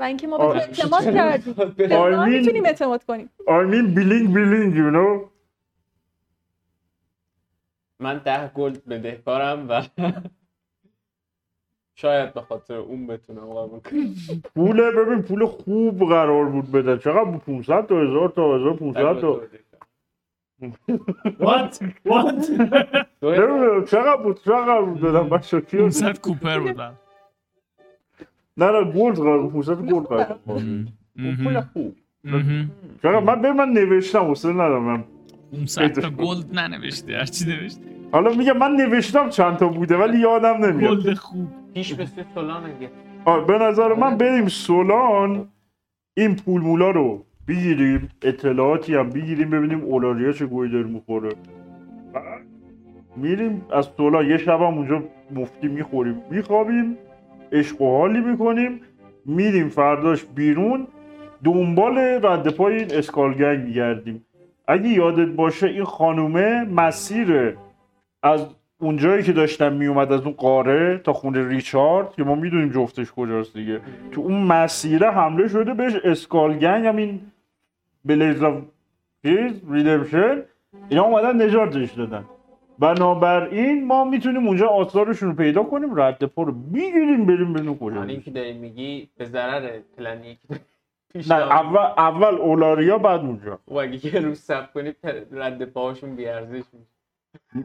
و 0.00 0.02
اینکه 0.02 0.26
ما 0.26 0.38
به 0.38 0.44
آره. 0.44 0.60
اعتماد 0.60 1.04
کردیم. 1.04 1.54
به 1.88 1.96
آرمین- 1.96 2.38
می‌تونیم 2.38 2.64
اعتماد 2.64 3.04
کنیم. 3.04 3.30
I 3.40 3.66
mean 3.72 3.94
بیلینگ 3.94 4.34
بیلینگ 4.34 4.74
you 4.74 4.94
know. 4.96 5.28
من 7.98 8.18
ده 8.24 8.48
gold 8.48 8.84
بدهکارم 8.84 9.66
و 9.68 9.82
شاید 12.00 12.34
به 12.34 12.40
خاطر 12.40 12.74
اون 12.74 13.06
بتونم 13.06 13.40
قبول 13.54 13.80
کنم. 13.80 14.14
پول 14.54 14.90
ببین 14.90 15.22
پول 15.22 15.46
خوب 15.46 15.98
قرار 16.08 16.44
بود 16.44 16.72
بده. 16.72 16.98
چقدر 16.98 17.24
بود؟ 17.24 17.40
500 17.44 17.86
تا 17.86 18.00
1000 18.00 18.28
تا 18.28 18.54
1500 18.56 19.20
تا. 19.20 19.40
What? 21.40 21.72
What? 22.08 22.50
نمی‌دونم 23.22 23.84
چقدر 23.84 24.16
بود؟ 24.22 24.40
چقدر 24.44 24.82
بود 24.82 25.00
بدم؟ 25.00 25.28
بچه 25.28 25.60
کی 25.60 25.76
500 25.78 26.20
copper 26.20 26.58
بودم. 26.58 26.94
نه 28.60 28.70
نه 28.70 28.92
gold 28.92 29.16
قرار 29.16 29.48
500 29.48 29.80
gold 29.80 30.06
قرار 30.06 30.38
خوب. 31.72 31.94
من 33.24 33.42
به 33.42 33.52
من 33.52 33.68
نوشتم 33.68 34.24
حوصله 34.24 34.52
ندارم 34.52 34.82
من 34.82 35.04
500 35.52 35.92
تا 35.92 36.10
gold 36.10 36.58
ننوشتی 36.58 37.12
هرچی 37.14 37.44
نوشتی. 37.44 37.80
حالا 38.12 38.32
میگم 38.34 38.56
من 38.56 38.70
نوشتم 38.72 39.28
چند 39.28 39.56
تا 39.56 39.68
بوده 39.68 39.96
ولی 39.96 40.18
یادم 40.18 40.64
نمیاد. 40.64 41.02
gold 41.04 41.14
خوب. 41.14 41.48
پیش 41.74 41.94
به 41.94 42.06
سولان 42.34 42.62
به 43.46 43.58
نظر 43.58 43.94
من 43.94 44.16
بریم 44.16 44.48
سولان 44.48 45.48
این 46.16 46.36
پول 46.36 46.60
مولا 46.62 46.90
رو 46.90 47.24
بگیریم 47.48 48.08
اطلاعاتی 48.22 48.94
هم 48.94 49.10
بگیریم 49.10 49.50
ببینیم 49.50 49.84
اولاریا 49.84 50.32
چه 50.32 50.46
گویی 50.46 50.72
داره 50.72 50.84
می‌خوره. 50.86 51.28
بعد 52.14 52.42
میریم 53.16 53.62
از 53.72 53.88
سولان 53.96 54.26
یه 54.30 54.38
شب 54.38 54.60
هم 54.62 54.74
اونجا 54.78 55.02
مفتی 55.34 55.68
می‌خوریم. 55.68 56.22
میخوابیم. 56.30 56.96
عشق 57.52 57.82
و 57.82 57.98
حالی 57.98 58.20
می‌کنیم. 58.20 58.80
میریم 59.24 59.68
فرداش 59.68 60.24
بیرون. 60.24 60.86
دنبال 61.44 61.98
رد 61.98 62.48
پای 62.48 62.74
این 62.74 62.94
Skull 62.94 63.33
Gang 63.33 63.64
میگردیم. 63.64 64.24
اگه 64.68 64.88
یادت 64.88 65.28
باشه 65.28 65.66
این 65.66 65.84
خانومه 65.84 66.64
مسیر 66.64 67.56
از 68.22 68.46
اونجایی 68.78 69.22
که 69.22 69.32
داشتم 69.32 69.72
میومد 69.72 70.12
از 70.12 70.20
اون 70.20 70.32
قاره 70.32 70.98
تا 71.04 71.12
خونه 71.12 71.48
ریچارد 71.48 72.12
که 72.12 72.24
ما 72.24 72.34
می‌دونیم 72.34 72.68
جفتش 72.68 73.12
کجاست 73.12 73.54
دیگه. 73.54 73.80
تو 74.12 74.20
اون 74.20 74.42
مسیره 74.42 75.10
حمله 75.10 75.48
شده 75.48 75.74
بهش 75.74 75.92
Skull 76.04 76.50
Gang 76.50 76.86
همین 76.86 77.20
Blades 78.04 78.42
of 78.42 78.54
چیز 79.24 79.52
Redemption 79.70 80.42
اینا 80.88 81.04
اومدن 81.04 81.42
نجاتش 81.42 81.90
دادن. 81.90 82.24
بنابراین 82.80 83.86
ما 83.86 84.04
می‌تونیم 84.04 84.46
اونجا 84.46 84.68
آثارشون 84.68 85.28
رو 85.28 85.34
پیدا 85.34 85.62
کنیم 85.62 86.00
رد 86.00 86.24
پا 86.24 86.42
رو 86.42 86.54
می‌گیریم 86.54 87.26
بریم 87.26 87.52
ببینیم 87.52 87.78
حالا 87.80 87.94
کجا 87.94 88.02
اینکه 88.02 88.30
داری 88.30 88.52
میگی 88.52 89.10
به 89.18 89.24
ضرر 89.24 89.80
پلنی 89.98 90.38
که 90.42 90.60
نه 91.28 91.34
اول 91.34 91.78
اول 91.98 92.34
اولاریا 92.34 92.98
بعد 92.98 93.20
اونجا. 93.20 93.58
و 93.68 93.74
اگه 93.78 94.06
یه 94.06 94.20
روز 94.20 94.40
سب 94.40 94.72
کنی 94.72 94.92
پر- 94.92 95.24
رد 95.32 95.64
پاهاشون 95.64 96.16
بیارزش 96.16 96.52
میشه. 96.72 96.86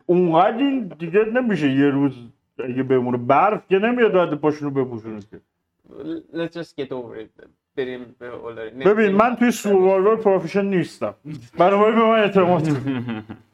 اونقدر 0.06 0.58
این 0.58 0.88
دیگه 0.88 1.26
نمیشه 1.26 1.72
یه 1.72 1.90
روز 1.90 2.14
اگه 2.70 2.84
بمونه. 2.84 3.18
برف 3.18 3.68
که 3.70 3.80
نمیاد 3.80 4.18
رد 4.18 4.34
پاشونو 4.36 4.72
بپوشونه 4.72 5.20
که. 5.32 5.40
Let's 6.34 6.54
just 6.60 6.76
get 6.84 6.92
over 6.92 7.16
it. 7.24 7.48
بریم 7.78 8.16
به 8.20 8.28
اولاری 8.36 8.70
ببین 8.70 9.12
من 9.12 9.36
توی 9.36 9.52
سوروایور 9.52 10.16
پروفیشن 10.16 10.66
نیستم. 10.66 11.16
بنابراین 11.58 11.96
به 11.96 12.02
من 12.02 12.20
اعتماد 12.20 12.70
کن. 12.70 13.24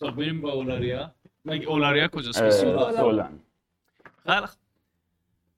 خب 0.00 0.10
بریم 0.10 0.40
با 0.40 0.52
اولاریا. 0.52 1.14
مگه 1.44 1.66
اولاریا 1.68 2.08
کجاست؟ 2.08 2.50
سولان 2.50 3.40
خیلی. 4.26 4.46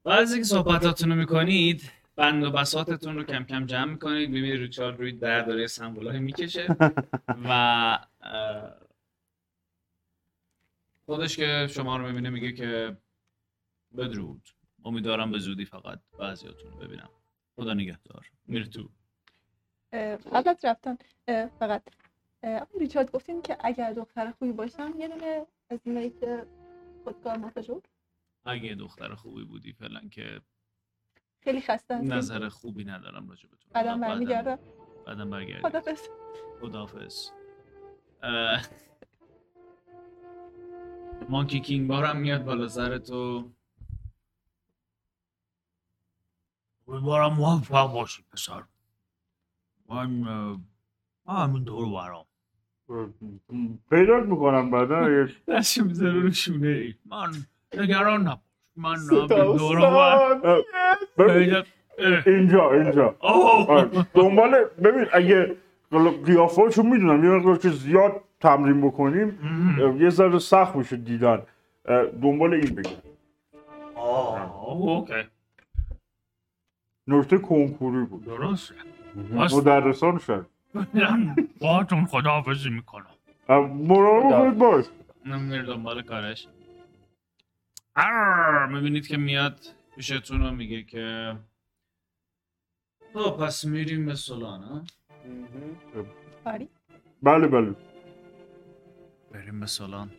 بعد 0.04 0.18
از 0.20 0.32
اینکه 0.32 0.48
صحبتاتون 0.48 1.10
رو 1.10 1.16
می‌کنید 1.16 1.90
بند 2.16 2.44
و 2.44 2.50
بساتتون 2.50 3.16
رو 3.16 3.24
کم 3.24 3.44
کم 3.44 3.66
جمع 3.66 3.84
می‌کنید 3.92 4.30
ببینید 4.30 4.60
ریچارد 4.60 4.98
روی 5.00 5.12
در 5.12 5.42
داره 5.42 5.66
سمبولای 5.66 6.18
می‌کشه. 6.18 6.66
و 7.48 7.98
خودش 11.06 11.36
که 11.36 11.68
شما 11.70 11.96
رو 11.96 12.06
می‌بینه 12.06 12.30
میگه 12.30 12.52
که 12.52 12.96
بدرود. 13.96 14.48
امیدوارم 14.84 15.30
به 15.30 15.38
زودی 15.38 15.64
فقط 15.64 15.98
بعضیاتون 16.18 16.70
رو 16.72 16.78
ببینم. 16.78 17.08
خدا 17.56 17.74
نگهدار. 17.74 18.30
میره 18.46 18.66
تو. 18.66 18.88
قبل 20.32 20.48
از 20.48 20.64
رفتن. 20.64 20.98
فقط 21.58 21.82
آقای 22.42 22.80
ریچارد 22.80 23.10
گفتین 23.10 23.42
که 23.42 23.56
اگر 23.60 23.92
دختر 23.92 24.30
خوبی 24.30 24.52
باشم 24.52 24.94
یه 24.98 25.08
دونه 25.08 25.46
از 25.70 25.80
اینایی 25.84 26.10
که 26.10 26.46
خودکار 27.04 27.36
ماساژور 27.36 27.82
اگه 28.44 28.74
دختر 28.74 29.14
خوبی 29.14 29.44
بودی 29.44 29.72
فعلا 29.72 30.00
که 30.08 30.40
خیلی 31.40 31.60
خسته 31.60 31.98
نظر 31.98 32.48
خوبی 32.48 32.84
ندارم 32.84 33.28
راجبتون 33.28 33.72
بعدم 33.72 34.00
برمیگردم 34.00 34.58
بعدم 35.06 35.30
برگردم 35.30 35.68
خدافظ 35.68 36.08
خداحافظ. 36.60 37.30
اه، 38.22 38.62
مانکی 41.28 41.60
کینگ 41.60 41.88
بارم 41.88 42.16
میاد 42.16 42.44
بالا 42.44 42.68
سر 42.68 42.98
تو. 42.98 43.50
امیدوارم 46.88 47.32
موفق 47.32 47.92
باشی 47.92 48.22
پسر. 48.22 48.64
من 49.88 50.24
همین 51.26 51.64
دور 51.64 51.92
برام. 51.92 52.26
پیدات 53.90 54.26
می‌کنم 54.26 54.70
بعدا 54.70 54.98
اگه 54.98 55.28
دستش 55.48 55.78
می‌ذاره 55.78 56.20
رو 56.20 56.30
شونه 56.30 56.68
ای 56.68 56.94
من 57.06 57.32
نگران 57.82 58.20
نباش 58.20 58.38
من 58.76 58.96
ستا 58.96 59.56
دور 59.56 59.84
استاد. 59.84 60.64
ببین 61.18 61.62
اینجا 62.26 62.72
اینجا. 62.72 63.14
دنبال 64.14 64.64
ببین 64.84 65.06
اگه 65.12 65.56
قیافه‌شو 66.26 66.82
می‌دونم 66.82 67.24
یه 67.24 67.30
مقدار 67.30 67.58
که 67.58 67.70
زیاد 67.70 68.20
تمرین 68.40 68.80
بکنیم 68.80 69.38
یه 70.00 70.10
ذره 70.10 70.38
سخت 70.38 70.76
میشه 70.76 70.96
دیدن. 70.96 71.42
دنبال 72.22 72.54
این 72.54 72.74
بگم. 72.74 72.90
اوکی. 73.96 75.14
نکته 77.06 77.38
کنکوری 77.38 78.04
بود. 78.04 78.24
درسته. 78.24 78.74
مدرسان 79.32 80.18
شد. 80.18 80.46
باهاتون 81.60 82.06
خداحافظی 82.06 82.70
می‌کنم 82.70 83.06
مراقب 83.48 84.48
خود 84.48 84.58
باش 84.58 84.84
میره 85.24 85.62
دنبال 85.62 86.02
کارش 86.02 86.48
می‌بینید 88.68 89.06
که 89.06 89.16
میاد 89.16 89.60
پیشتون 89.96 90.42
و 90.42 90.50
میگه 90.50 90.82
که 90.82 91.36
خب 93.14 93.36
پس 93.40 93.64
میریم 93.64 94.06
به 94.06 94.14
سولان 94.14 94.62
ها 94.62 94.84
آری 96.44 96.68
بله 97.22 97.48
بله 97.48 97.76
بریم 99.32 99.60
به 99.60 99.66
سولان 99.66 100.10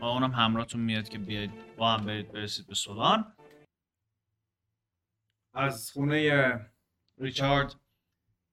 و 0.00 0.04
اونم 0.04 0.30
همراهتون 0.30 0.80
میاد 0.80 1.08
که 1.08 1.18
بیاید 1.18 1.76
با 1.76 1.92
هم 1.92 2.06
برید 2.06 2.32
برسید 2.32 2.66
به 2.66 2.74
سولان 2.74 3.32
از 5.54 5.90
خونه 5.90 6.70
ریچارد 7.18 7.79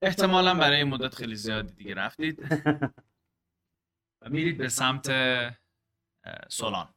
احتمالا 0.02 0.54
برای 0.54 0.84
مدت 0.84 1.14
خیلی 1.14 1.34
زیادی 1.34 1.72
دیگه 1.74 1.94
رفتید. 1.94 2.40
و 4.20 4.28
میرید 4.28 4.58
به 4.58 4.68
سمت 4.68 5.10
سولان. 6.48 6.88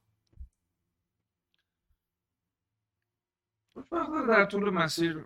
در 4.28 4.45
طول 4.45 4.69
مسیر 4.69 5.26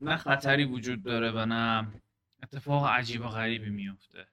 نه 0.00 0.16
خطری 0.16 0.64
وجود 0.64 1.02
داره 1.02 1.30
و 1.30 1.46
نه 1.46 1.86
اتفاق 2.42 2.86
عجیب 2.86 3.20
و 3.20 3.28
غریبی 3.28 3.70
میفته. 3.70 4.26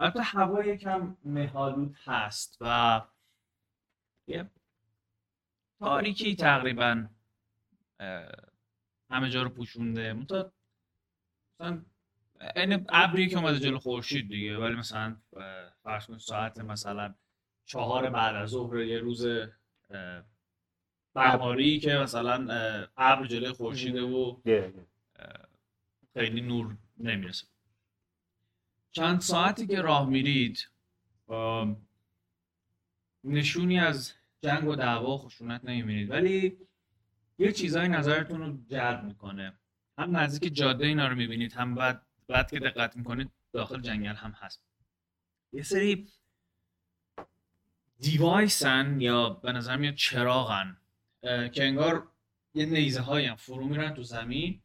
البته 0.00 0.22
هوا 0.22 0.64
یکم 0.64 1.16
مهالود 1.24 1.96
هست 2.04 2.58
و 2.60 3.02
یه 4.26 4.50
تاریکی 5.78 6.36
تقریبا 6.36 7.08
همه 9.10 9.30
جا 9.30 9.42
رو 9.42 9.48
پوشونده. 9.48 10.12
منتها 10.12 10.52
مثلا 11.60 11.82
این 12.56 12.86
ابری 12.88 13.28
که 13.28 13.36
اومده 13.36 13.58
جلو 13.58 13.78
خورشید 13.78 14.28
دیگه. 14.28 14.58
ولی 14.58 14.74
مثلا 14.74 15.16
فرض 15.82 16.06
کن 16.06 16.18
ساعت 16.18 16.58
مثلا 16.58 17.14
چهار 17.64 18.10
بعد 18.10 18.36
از 18.36 18.48
ظهر 18.48 18.80
یه 18.80 18.98
روز 18.98 19.26
بهاری 21.14 21.78
که 21.78 21.92
مثلا 21.94 22.48
ابر 22.96 23.26
جلوی 23.26 23.52
خورشیده 23.52 24.02
و 24.02 24.36
خیلی 26.14 26.40
نور 26.40 26.76
نمی‌رسه. 26.98 27.46
چند 28.92 29.20
ساعتی 29.20 29.66
که 29.66 29.80
راه 29.80 30.08
میرید 30.08 30.68
نشونی 33.24 33.80
از 33.80 34.12
جنگ 34.42 34.68
و 34.68 34.74
دعوا 34.74 35.14
و 35.14 35.18
خشونت 35.18 35.64
نمی‌بینید. 35.64 36.10
ولی 36.10 36.58
یه 37.38 37.52
چیزایی 37.52 37.88
نظرتون 37.88 38.40
رو 38.40 38.58
جلب 38.68 39.04
می‌کنه. 39.04 39.52
هم 39.98 40.16
نزدیک 40.16 40.54
جاده 40.54 40.86
اینا 40.86 41.08
رو 41.08 41.14
می‌بینید 41.14 41.52
هم 41.52 41.74
بعد 41.74 42.02
بعد 42.28 42.50
که 42.50 42.58
دقت 42.58 42.96
می‌کنید 42.96 43.30
داخل 43.52 43.80
جنگل 43.80 44.14
هم 44.14 44.30
هست. 44.30 44.62
یه 45.52 45.62
سری 45.62 46.08
دیوایسن 48.00 49.00
یا 49.00 49.30
به 49.30 49.52
نظر 49.52 49.76
میاد 49.76 49.94
چراغن 49.94 50.76
که 51.22 51.64
انگار 51.64 52.08
یه 52.54 52.66
نیزه 52.66 53.00
هایی 53.00 53.36
فرو 53.36 53.64
میرن 53.64 53.94
تو 53.94 54.02
زمین 54.02 54.60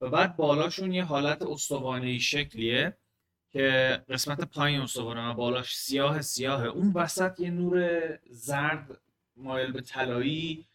و 0.00 0.10
بعد 0.10 0.36
بالاشون 0.36 0.92
یه 0.92 1.04
حالت 1.04 1.42
استوانه 1.42 2.18
شکلیه 2.18 2.96
که 3.50 3.98
قسمت 4.08 4.40
پایین 4.40 4.80
استوانه 4.80 5.30
و 5.30 5.34
بالاش 5.34 5.76
سیاه 5.76 6.22
سیاهه. 6.22 6.66
اون 6.66 6.92
وسط 6.92 7.40
یه 7.40 7.50
نور 7.50 8.18
زرد 8.30 9.00
مایل 9.36 9.72
به 9.72 9.80
طلایی 9.80 10.66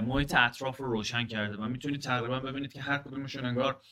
محیط 0.00 0.34
اطراف 0.34 0.76
رو 0.76 0.86
روشن 0.86 1.26
کرده 1.26 1.56
و 1.56 1.68
می‌تونید 1.68 2.00
تقریبا 2.02 2.40
ببینید 2.40 2.72
که 2.72 2.82
هر 2.82 2.98
کدومشون 2.98 3.44
انگار 3.44 3.82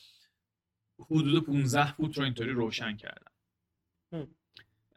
حدود 0.99 1.45
15 1.45 1.91
فوت 1.91 2.17
رو 2.17 2.23
اینطوری 2.23 2.51
روشن 2.51 2.97
کردن. 2.97 3.31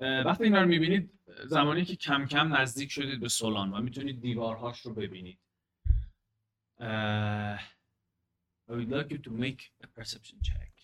وقتی 0.01 0.45
اینا 0.45 0.61
رو 0.63 0.69
می‌بینید 0.69 1.11
زمانی 1.45 1.85
که 1.85 1.97
کم 1.97 2.27
کم 2.27 2.57
نزدیک 2.57 2.93
شدید 2.93 3.21
به 3.21 3.29
سولان 3.29 3.73
و 3.73 3.81
می‌تونید 3.81 4.21
دیوارهاش 4.21 4.81
رو 4.81 4.95
ببینید. 4.95 5.39
I 8.69 8.73
would 8.73 8.91
like 8.91 9.11
you 9.13 9.19
to 9.19 9.31
make 9.31 9.61
a 9.85 9.87
perception 9.87 10.39
check. 10.43 10.76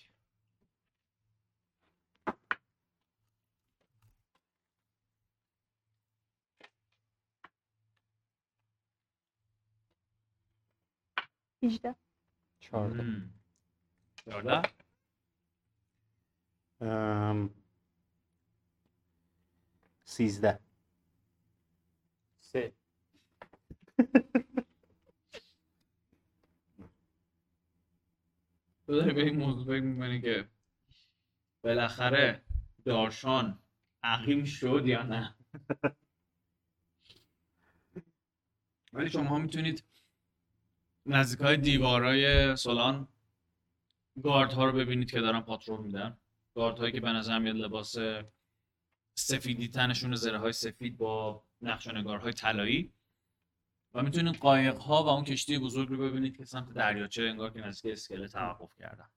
هیچده 11.62 11.94
چهارده. 12.60 13.02
Hmm. 13.02 13.22
یارده؟ 14.26 14.62
ام، 16.80 17.51
سیزده. 20.05 20.59
سه. 22.40 22.72
تو 28.86 28.93
داری 28.93 29.12
به 29.12 29.22
این 29.22 29.36
موضوع 29.36 29.64
فکر 29.64 29.80
می‌کنی 29.84 30.20
که 30.20 30.48
بالاخره 31.62 32.43
دارشان 32.84 33.59
عقیم 34.02 34.44
شد 34.44 34.82
یا 34.86 35.02
نه؟ 35.02 35.34
ولی 38.93 39.10
شما 39.10 39.39
می‌تونید 39.39 39.84
نزدیک 41.06 41.40
های 41.40 41.56
دیوارای 41.56 42.56
سولان 42.56 43.08
گارد 44.22 44.52
ها 44.52 44.64
رو 44.64 44.72
ببینید 44.72 45.10
که 45.10 45.20
دارن 45.20 45.40
پاترول 45.40 45.80
میدن. 45.80 46.16
گارد 46.54 46.78
هایی 46.78 46.92
که 46.92 47.00
به 47.00 47.08
نظر 47.08 47.38
میاد 47.38 47.56
لباس 47.56 47.96
سفیدی 49.14 49.68
تنشون 49.68 50.14
زره 50.14 50.38
های 50.38 50.52
سفید 50.52 50.96
با 50.96 51.44
نقش 51.62 51.86
و 51.86 51.92
نگارهای 51.92 52.32
طلایی. 52.32 52.92
و 53.94 54.02
می‌تونید 54.02 54.36
قایق 54.36 54.76
ها 54.76 55.04
و 55.04 55.08
اون 55.08 55.24
کشتی 55.24 55.58
بزرگ 55.58 55.88
رو 55.88 55.96
ببینید 55.96 56.36
که 56.36 56.44
سمت 56.44 56.72
دریاچه 56.72 57.22
انگار 57.22 57.50
که 57.50 57.60
نزدیک 57.60 57.92
اسکله 57.92 58.28
توقف 58.28 58.74
کردن. 58.74 59.08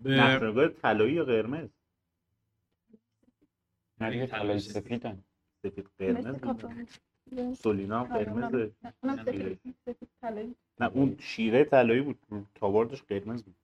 به 0.00 0.68
طلایی 0.82 1.14
یا 1.14 1.24
قرمز؟ 1.24 1.68
نه 4.00 4.26
طلای 4.26 4.58
سفیدن. 4.58 5.24
سفید 5.62 5.90
قرمز. 5.98 6.26
سولینا 7.54 8.04
هم 8.04 8.12
آره، 8.12 8.70
طلایی. 10.20 10.54
نه 10.80 10.86
اون 10.94 11.16
شیره 11.20 11.64
طلایی 11.64 12.00
بود. 12.00 12.18
تاواردش 12.54 13.02
قرمز 13.02 13.42
بود. 13.42 13.54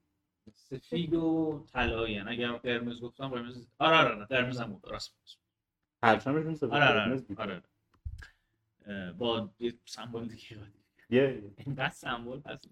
سفید 0.55 1.15
و 1.15 1.65
طلایی 1.73 2.19
اگر 2.19 2.53
قرمز 2.53 3.01
گفتم 3.01 3.29
قرمز 3.29 3.67
آره 3.79 3.97
آره 3.97 4.25
قرمز 4.25 4.61
هم 4.61 4.73
بود. 4.73 4.91
راست 4.93 5.11
بود. 5.11 5.31
پرچمشون 6.03 6.55
سفید 6.55 6.71
آره 6.75 6.85
آره 6.85 7.01
قرمز 7.05 7.21
آره, 7.21 7.29
بود 7.29 7.41
آره. 7.41 9.13
با 9.13 9.51
یه 9.59 9.75
سمبل 9.85 10.29
دیگه 10.29 10.59
یه 11.11 11.43
اینقدر 11.67 11.89
سمبل 11.95 12.41
هست. 12.47 12.69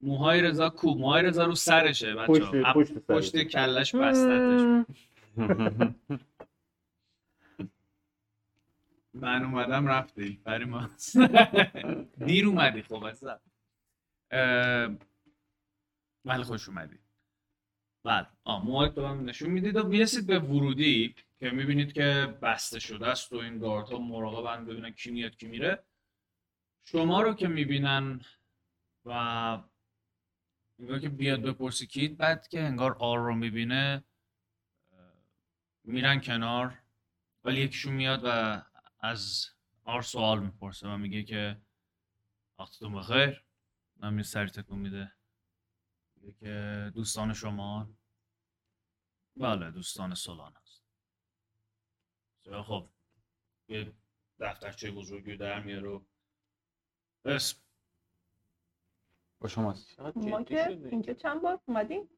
موهای 0.00 0.42
رضا 0.42 0.70
کو 0.70 0.94
موهای 0.94 1.22
رضا 1.22 1.44
رو 1.44 1.54
سرشه 1.54 2.14
بچه‌ها. 2.14 2.72
پشت. 2.74 2.92
پشت 2.98 3.42
کلش 3.42 3.94
بستتش. 3.94 4.84
من 9.14 9.44
اومدم 9.44 9.86
رفتی 9.86 10.40
برای 10.44 10.64
ما. 10.64 10.90
دیر 12.26 12.46
اومدی 12.46 12.82
خب 12.82 13.04
اه، 14.30 14.96
ولی 16.24 16.42
خوش 16.42 16.68
اومدی. 16.68 16.98
بعد 18.04 18.28
آه 18.44 18.64
موهای 18.66 18.90
تو 18.90 19.06
هم 19.06 19.24
نشون 19.24 19.50
می‌دید 19.50 19.76
و 19.76 19.88
می‌رسید 19.88 20.26
به 20.26 20.38
ورودی 20.38 21.14
که 21.38 21.50
می‌بینید 21.50 21.92
که 21.92 22.38
بسته 22.42 22.78
شده 22.78 23.06
است 23.06 23.32
و 23.32 23.36
این 23.36 23.58
گارد 23.58 23.88
ها 23.88 23.98
مراقبن 23.98 24.64
ببینن 24.64 24.90
کی 24.90 25.10
میاد 25.10 25.36
کی 25.36 25.46
میره. 25.46 25.84
شما 26.84 27.22
رو 27.22 27.34
که 27.34 27.48
می‌بینن 27.48 28.20
و 29.04 29.10
انگار 30.78 30.98
که 30.98 31.08
بیاد 31.08 31.42
بپرسی 31.42 31.86
کید 31.86 32.16
بعد 32.16 32.48
که 32.48 32.60
انگار 32.60 32.96
آر 32.98 33.18
رو 33.18 33.34
می‌بینه 33.34 34.04
میرن 35.84 36.20
کنار 36.20 36.78
ولی 37.44 37.60
یکیشون 37.60 37.94
میاد 37.94 38.20
و 38.24 38.62
از 39.02 39.46
آر 39.84 40.02
سوال 40.02 40.40
می‌پرسه 40.40 40.88
و 40.88 40.96
میگه 40.96 41.22
که 41.22 41.60
وقتتون 42.58 42.94
بخیر. 42.94 43.44
من 43.96 44.16
یه 44.16 44.22
سری 44.22 44.46
تکون 44.50 44.78
میده. 44.78 45.12
میگه 46.16 46.32
که 46.32 46.90
دوستان 46.94 47.32
شما. 47.32 47.88
بله 49.36 49.70
دوستان 49.70 50.14
سولان 50.14 50.52
هست 50.56 50.82
خب 52.64 52.88
یه 53.68 53.92
دفترچه 54.38 54.90
بزرگی 54.90 55.32
رو 55.32 55.38
در 55.38 55.60
میاره 55.62 55.88
و 55.88 56.00
اسم 57.24 57.58
با 59.40 59.48
شماست. 59.48 60.00
ما 60.16 60.42
که. 60.42 60.68
اینجا 60.68 61.14
چند 61.14 61.42
بار 61.42 61.60
اومدیم؟ 61.66 62.08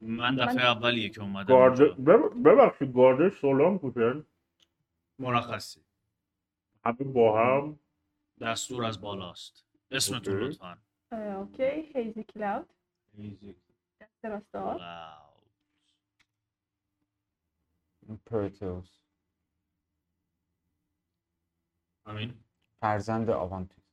من 0.00 0.36
دفعه 0.36 0.54
من- 0.54 0.62
اولیه 0.62 1.08
که 1.08 1.20
اومدم. 1.20 1.46
گارد 1.54 2.04
ببخشید 2.44 2.94
گاردش 2.94 3.38
سولان 3.40 3.78
بودن 3.78 4.26
مرخصی. 5.18 5.84
همه 6.84 6.96
با 6.96 7.40
هم. 7.40 7.78
دستور 8.40 8.84
از 8.84 9.00
بالاست. 9.00 9.66
اسمتون 9.90 10.34
okay. 10.34 10.46
لطفا. 10.46 10.78
okay. 11.12 11.92
Hazy 11.94 12.24
Cloud 12.24 12.68
دست 14.00 14.24
راست. 14.24 14.54
پرتوس 18.26 18.98
همین. 22.06 22.44
فرزند 22.80 23.30
آوانتوس. 23.30 23.84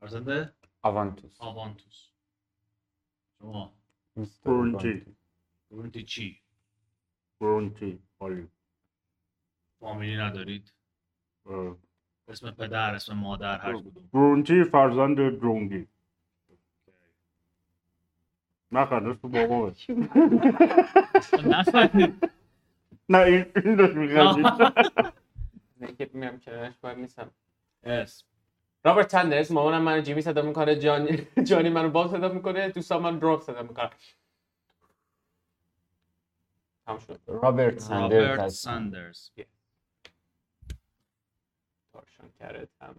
فرزند 0.00 0.54
آوانتوس. 0.82 1.40
آوانتوس. 1.40 2.10
شما. 3.38 3.74
برونتی. 4.44 5.16
برونتی 5.70 6.04
چی؟ 6.04 6.42
برونتی. 7.40 8.02
عالی 8.20 8.50
فامیلی 9.80 10.16
ندارید؟ 10.16 10.72
اه، 11.46 11.76
اسم 12.28 12.50
پدر 12.50 12.94
اسم 12.94 13.14
مادر 13.14 13.58
هر 13.58 13.72
کدوم. 13.72 14.08
برونتی 14.12 14.64
فرزند 14.64 15.16
درونگی 15.16 15.86
نخند 18.72 19.20
تو 19.20 19.28
بابا 19.28 19.72
نفهمید. 21.46 22.30
نه 23.08 23.18
این 23.18 23.46
این 23.64 23.76
داشت 23.76 23.94
میخندید. 23.94 24.46
نه. 25.80 25.92
که 25.98 26.10
میام 26.12 26.38
کنارش 26.40 26.74
باید 26.78 26.98
نیستم. 26.98 27.30
اسم. 27.84 28.26
رابرت 28.84 29.10
سندرز 29.10 29.52
مامانم 29.52 29.82
منو 29.82 30.00
جیمی 30.00 30.22
صدا 30.22 30.42
می‌کنه 30.42 30.76
جانی 30.76 31.26
جانی 31.44 31.68
منو 31.68 31.90
باب 31.90 32.08
صدا 32.16 32.28
می‌کنه 32.28 32.68
دوستان 32.68 33.02
من 33.02 33.18
دراپ 33.18 33.42
صدا 33.42 33.62
می‌کنه 33.62 33.90
رابرت 37.26 37.78
ساندرز 37.78 38.22
رابرت 38.22 38.40
هست 38.40 38.62
کرد 42.44 42.68
هم. 42.80 42.96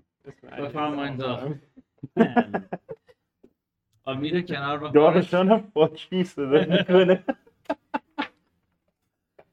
اسم 4.07 4.19
میره 4.19 4.41
کنار 4.41 4.83
و 4.83 4.87
دارشان 4.87 5.51
هم 5.51 5.71
فاکی 5.73 6.23
صدا 6.23 6.65
می‌کنه؟ 6.65 7.23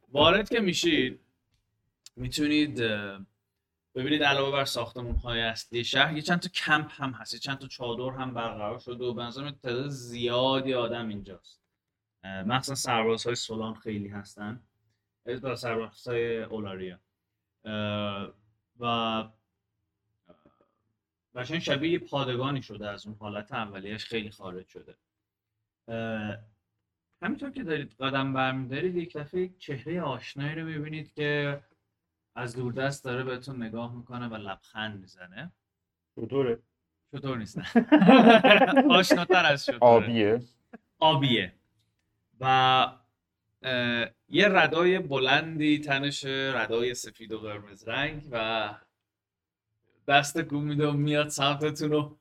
وارد 0.09 0.48
که 0.48 0.60
میشید 0.60 1.20
می‌تونید 2.16 2.82
ببینید 3.94 4.23
علاوه 4.23 4.52
بر 4.52 4.64
ساختمون 4.64 5.14
های 5.14 5.40
اصلی 5.40 5.85
شهر 5.85 6.16
یه 6.16 6.23
چند 6.23 6.40
تا 6.40 6.48
کمپ 6.48 6.90
هم 6.90 7.10
هست 7.10 7.35
یه 7.35 7.40
چند 7.40 7.59
تا 7.59 7.66
چادر 7.66 8.16
هم 8.16 8.35
برقرار 8.35 8.78
شده 8.78 9.05
و 9.05 9.14
به 9.14 9.23
نظر 9.23 9.43
میاد 9.43 9.59
تعداد 9.62 9.89
زیادی 9.89 10.74
آدم 10.74 11.09
اینجاست. 11.09 11.62
مخصوصا 12.24 12.74
سربازهای 12.74 13.35
سولان 13.35 13.74
خیلی 13.74 14.09
هستن. 14.09 14.62
با 15.43 15.56
سربازهای 15.56 16.43
اولاریا. 16.43 16.98
اه، 17.64 18.32
و 18.81 19.24
قشنگ 21.35 21.59
شبیه 21.59 21.91
یه 21.91 21.99
پادگانی 21.99 22.63
شده 22.63 22.91
از 22.91 23.07
اون 23.07 23.17
حالت 23.21 23.53
اولیش 23.53 24.05
خیلی 24.05 24.31
خارج 24.31 24.67
شده. 24.69 24.97
همینطور 27.23 27.51
که 27.51 27.63
دارید 27.63 27.95
قدم 28.01 28.33
برمیدارید 28.33 28.97
یک 28.97 29.17
دفعه 29.17 29.41
یک 29.41 29.59
چهره 29.59 30.03
آشنایی 30.03 30.55
رو 30.55 30.67
می‌بینید 30.67 31.13
که 31.15 31.61
از 32.35 32.57
دوردست 32.57 33.05
داره 33.05 33.25
بهتون 33.25 33.63
نگاه 33.63 33.97
می‌کنه 33.97 34.29
و 34.29 34.35
لبخند 34.35 35.01
می‌زنه. 35.01 35.53
چطوره؟ 36.17 36.59
چطور 37.13 37.39
نیست. 37.39 37.59
آشناتر 38.91 39.45
از 39.45 39.65
شطوره. 39.65 39.81
آبیه. 39.81 40.41
آبیه. 40.99 41.53
و 42.41 42.87
یه 44.29 44.49
ردای 44.49 44.99
بلندی 44.99 45.79
تنش 45.79 46.25
ردای 46.25 46.95
سفید 46.95 47.33
و 47.33 47.39
قرمز 47.39 47.89
رنگ 47.89 48.29
و 48.31 48.75
دست 50.13 50.43
گم 50.43 50.63
میده 50.63 50.89
و 50.89 50.93
میاد 50.93 51.29
سمتتون 51.29 51.91
رو 51.91 52.17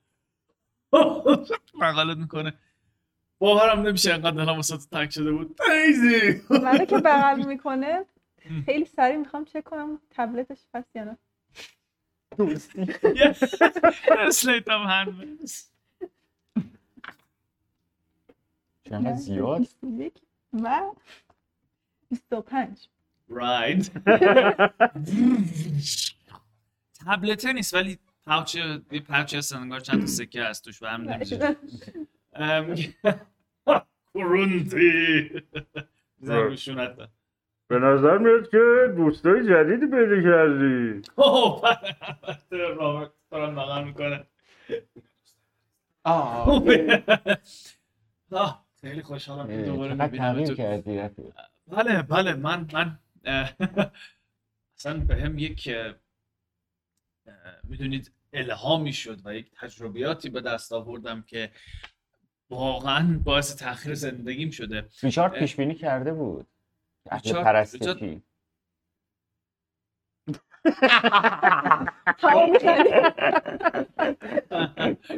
مقالت 1.73 2.17
می‌کنه. 2.17 2.53
باورم 3.39 3.81
نمیشه 3.81 4.13
انقدر 4.13 4.45
دلم 4.45 4.55
واسه 4.55 4.77
تو 4.77 4.83
تنگ 4.91 5.09
شده 5.09 5.31
بود. 5.31 5.59
دیزی 5.85 6.41
منو 6.49 6.85
که 6.85 6.97
بغل 6.97 7.45
می‌کنه. 7.45 8.05
خیلی 8.65 8.85
سریع 8.85 9.17
می‌خوام 9.17 9.45
چک 9.45 9.63
کنم 9.63 9.99
تبلتش 10.09 10.59
هست 10.73 10.95
یا 10.95 11.03
نه. 11.03 11.17
اسلیت 14.11 14.69
هم 14.69 14.81
هند 14.81 15.39
چقدر 18.89 19.15
زیاد؟ 19.15 19.59
21 19.59 20.21
و 20.53 20.81
25 22.09 22.87
راید 23.29 23.91
تبلته 27.05 27.53
نیست 27.53 27.73
ولی 27.73 27.99
پاوچ 28.25 28.55
یه 28.55 28.99
پاوچ 29.07 29.35
هست 29.35 29.55
انگار 29.55 29.79
چند 29.79 29.99
تا 29.99 30.05
سکه 30.05 30.43
هست 30.43 30.65
توش 30.65 30.81
و 30.81 30.85
هم 30.85 31.01
نمیشه 31.09 31.55
ام، 32.33 32.75
کرونتی 34.13 35.29
زنگ 36.19 36.37
روشونت 36.43 37.09
به 37.67 37.79
نظر 37.79 38.17
میاد 38.17 38.49
که 38.49 38.93
دوستای 38.97 39.47
جدیدی 39.47 39.85
پیدا 39.85 40.21
کردی. 40.21 41.01
اوه 41.15 41.61
رابرت 42.51 43.11
دارم 43.31 43.55
بغل 43.55 43.83
می‌کنه. 43.83 44.23
آه. 46.03 46.63
خیلی 48.81 49.01
خوشحالم 49.01 49.47
که 49.47 49.61
دوباره 49.61 49.93
می‌بینم 49.93 50.43
بله 51.67 52.01
بله 52.01 52.33
من 52.33 52.67
من 52.73 52.99
اصلا 54.77 54.97
به 54.97 55.15
هم 55.15 55.37
یک 55.37 55.69
می‌دونید 57.63 58.11
الهامی 58.33 58.93
شد 58.93 59.21
و 59.25 59.35
یک 59.35 59.51
تجربیاتی 59.61 60.29
به 60.29 60.41
دست 60.41 60.73
آوردم 60.73 61.21
که 61.21 61.51
واقعا 62.49 63.19
باعث 63.23 63.55
تاخیر 63.55 63.93
زندگیم 63.93 64.49
شده 64.49 64.87
ریچارد. 65.03 65.39
پیش 65.39 65.55
بینی 65.55 65.75
کرده 65.75 66.13
بود 66.13 66.47
پرستشی. 67.25 68.21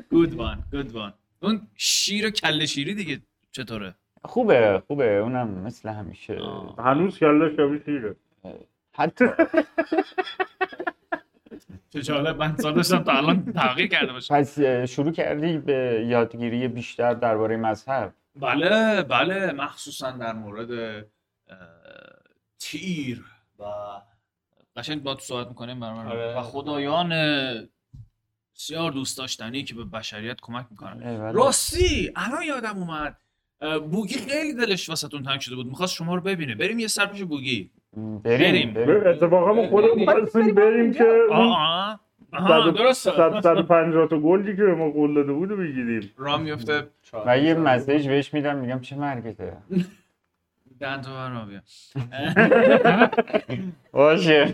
گود 0.09 0.35
وان 0.35 0.63
گود 0.71 0.91
وان 0.91 1.13
اون 1.41 1.67
شیر 1.75 2.27
و 2.27 2.29
کله 2.29 2.65
شیری 2.65 2.95
دیگه 2.95 3.21
چطوره 3.51 3.95
خوبه 4.25 4.83
خوبه 4.87 5.17
اونم 5.17 5.47
مثل 5.49 5.89
همیشه. 5.89 6.39
هنوز 6.77 7.19
کلش 7.19 7.55
شبیه 7.57 7.81
شیره 7.85 8.15
حتی 8.95 9.25
چه 11.89 12.01
جالب 12.01 12.37
من 12.37 12.57
سال 12.57 12.73
داشتم 12.73 13.03
تا 13.03 13.11
الان 13.11 13.53
تغییر 13.53 13.87
کرده 13.87 14.13
باشه 14.13 14.33
پس 14.33 14.59
شروع 14.91 15.11
کردی 15.11 15.57
به 15.57 16.05
یادگیری 16.07 16.67
بیشتر 16.67 17.13
درباره 17.13 17.57
مذهب؟ 17.57 18.13
بله 18.35 19.01
بله 19.01 19.51
مخصوصا 19.51 20.11
در 20.11 20.33
مورد 20.33 21.05
تیر 22.59 23.25
و 23.59 23.63
قشنگ 24.75 25.03
با 25.03 25.15
تو 25.15 25.21
صحبت 25.21 25.47
می‌کنیم 25.47 25.79
برای 25.79 25.99
آره. 25.99 26.37
و 26.37 26.41
خدایان 26.41 27.09
بسیار 28.55 28.91
دوست 28.91 29.17
داشتنی 29.17 29.63
که 29.63 29.75
به 29.75 29.83
بشریت 29.83 30.37
کمک 30.41 30.65
می‌کنن. 30.71 30.99
بله. 30.99 31.31
راستی 31.31 32.11
الان 32.15 32.43
یادم 32.43 32.77
اومد 32.77 33.17
بوگی 33.91 34.15
خیلی 34.15 34.53
دلش 34.53 34.89
واسهتون 34.89 35.23
تنگ 35.23 35.39
شده 35.39 35.55
بود. 35.55 35.65
می‌خواست 35.65 35.93
شما 35.93 36.15
رو 36.15 36.21
ببینه. 36.21 36.55
بریم 36.55 36.79
یه 36.79 36.87
سر 36.87 37.05
پیش 37.05 37.23
بوگی. 37.23 37.71
بریم. 37.97 38.73
بریم. 38.73 39.07
اتفاقا 39.07 39.53
ما 39.53 39.67
خودمون 39.67 40.05
خواستیم 40.05 40.55
بریم 40.55 40.93
که 40.93 41.05
آها 41.31 41.99
درسته. 42.71 43.11
صد- 43.11 43.67
پنجاه 43.67 44.07
تا 44.07 44.19
گلدی 44.19 44.55
که 44.55 44.63
به 44.63 44.75
ما 44.75 44.89
قول 44.89 45.13
داده 45.13 45.33
بود 45.33 45.49
بگیریم. 45.49 46.11
راه 46.17 46.41
میفته. 46.41 46.87
و 47.25 47.37
یه 47.39 47.53
مسیج 47.53 48.07
بهش 48.07 48.33
میدم 48.33 48.57
میگم 48.57 48.79
چه 48.79 48.95
مرگته. 48.95 49.57
دن 50.79 51.01
تو 51.01 51.11
بر 51.11 51.45
بیا. 51.45 51.61
باشه. 53.91 54.53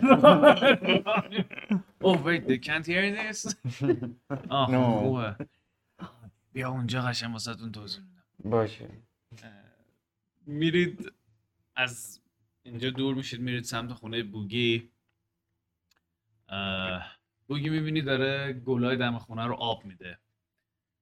Oh 2.02 2.16
wait, 2.26 2.42
they 2.48 2.58
can't 2.68 2.86
hear 2.86 3.04
this? 3.18 3.54
آه 4.48 5.36
بیا 6.52 6.68
اونجا 6.70 7.00
قشنگ 7.02 7.32
واسهتون 7.32 7.72
توضیح 7.72 8.02
میدم. 8.04 8.50
باشه. 8.50 8.88
میرید 10.46 11.12
از 11.76 12.19
اینجا 12.62 12.90
دور 12.90 13.14
میشید 13.14 13.40
میرید 13.40 13.64
سمت 13.64 13.92
خونه 13.92 14.22
بوگی. 14.22 14.90
بوگی 17.46 17.68
می‌بینی 17.68 18.02
داره 18.02 18.52
گلای 18.52 18.96
دم 18.96 19.18
خونه 19.18 19.46
رو 19.46 19.54
آب 19.54 19.84
میده. 19.84 20.18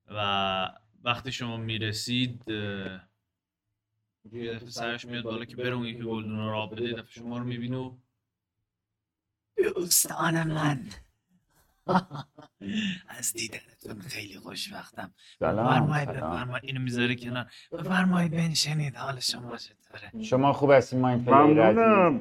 و 0.06 0.78
وقتی 1.02 1.32
شما 1.32 1.56
می‌رسید 1.56 2.48
یه 2.48 3.00
دفعه 4.54 4.70
سرش 4.70 5.04
میاد 5.04 5.24
بالا 5.24 5.44
که 5.44 5.56
بره 5.56 5.74
اون 5.74 5.86
یکی 5.86 6.02
گلدون 6.02 6.38
رو 6.38 6.56
آب 6.56 6.74
بده 6.74 6.92
دفعه 6.92 7.10
شما 7.10 7.38
رو 7.38 7.44
می‌بینه 7.44 7.98
دوستان 9.56 10.52
من. 10.52 10.90
از 13.08 13.32
دیدنتون 13.32 14.00
خیلی 14.08 14.38
خوشبختم. 14.38 15.10
بفرمایید 15.40 16.08
بفرمایید 16.08 16.64
اینو 16.64 16.80
می‌ذاره 16.80 17.14
کنار. 17.14 17.46
بفرمایید 17.72 18.32
بنشینید 18.32 18.96
حال 18.96 19.20
شما 19.20 19.56
چطوره؟ 19.56 20.24
شما 20.24 20.52
خوب 20.52 20.70
هستین 20.70 21.00
ما 21.00 21.08
این 21.08 21.24
پلیر 21.24 21.62
عزیز 21.62 21.78
ممنونم 21.78 22.20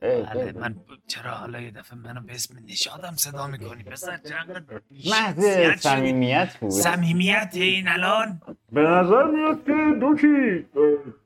بله. 0.00 0.52
من 0.52 0.76
چرا 1.06 1.30
حالا 1.30 1.60
یه 1.60 1.70
دفعه 1.70 1.98
منو 1.98 2.20
به 2.20 2.34
اسم 2.34 2.58
نشادم 2.66 3.16
صدا 3.16 3.46
می‌کنی؟ 3.46 3.82
پسر 3.82 4.16
چقدر 4.16 4.62
محض. 4.90 5.80
صمیمیت 5.80 6.56
بود. 6.60 6.70
صمیمیت 6.70 7.50
این 7.54 7.88
الان؟ 7.88 8.40
به 8.72 8.80
نظر 8.80 9.24
میاد 9.24 9.64
که 9.66 9.72
دوکی. 10.00 10.66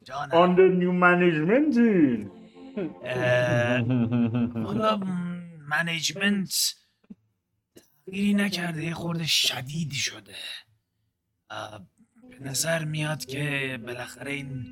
جانم. 0.05 0.33
under 0.33 0.69
new 0.69 0.93
management 0.93 2.14
ی 2.14 2.27
اه، 3.05 3.79
حالا 4.63 5.01
management 5.69 6.75
تغییری 8.07 8.35
نکرده 8.35 8.85
یه 8.85 8.95
خورده 8.95 9.27
شدیدی 9.27 9.97
شده. 9.97 10.35
به 12.31 12.49
نظر 12.49 12.85
میاد 12.85 13.25
که 13.25 13.79
بالاخره 13.87 14.33
این 14.33 14.67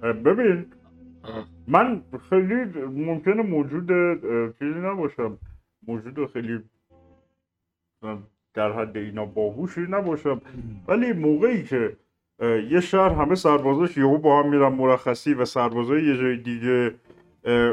ببین 0.00 0.66
من 1.66 2.02
خیلی 2.30 2.54
ممکنه 2.86 3.42
موجود 3.42 3.88
چیزی 4.58 4.80
نباشم. 4.80 5.38
موجود 5.86 6.32
خیلی 6.32 6.60
در 8.54 8.72
حد 8.72 8.96
اینا 8.96 9.26
باهوشی 9.26 9.80
نباشم. 9.80 10.40
ولی 10.88 11.12
موقعی 11.12 11.64
که 11.64 11.96
یه 12.70 12.80
شهر 12.80 13.10
همه 13.10 13.34
سربازاش 13.34 13.96
یهو 13.96 14.18
با 14.18 14.42
هم 14.42 14.50
میرن 14.50 14.72
مرخصی 14.72 15.34
و 15.34 15.44
سربازای 15.44 16.04
یه 16.04 16.16
جای 16.16 16.36
دیگه 16.36 16.94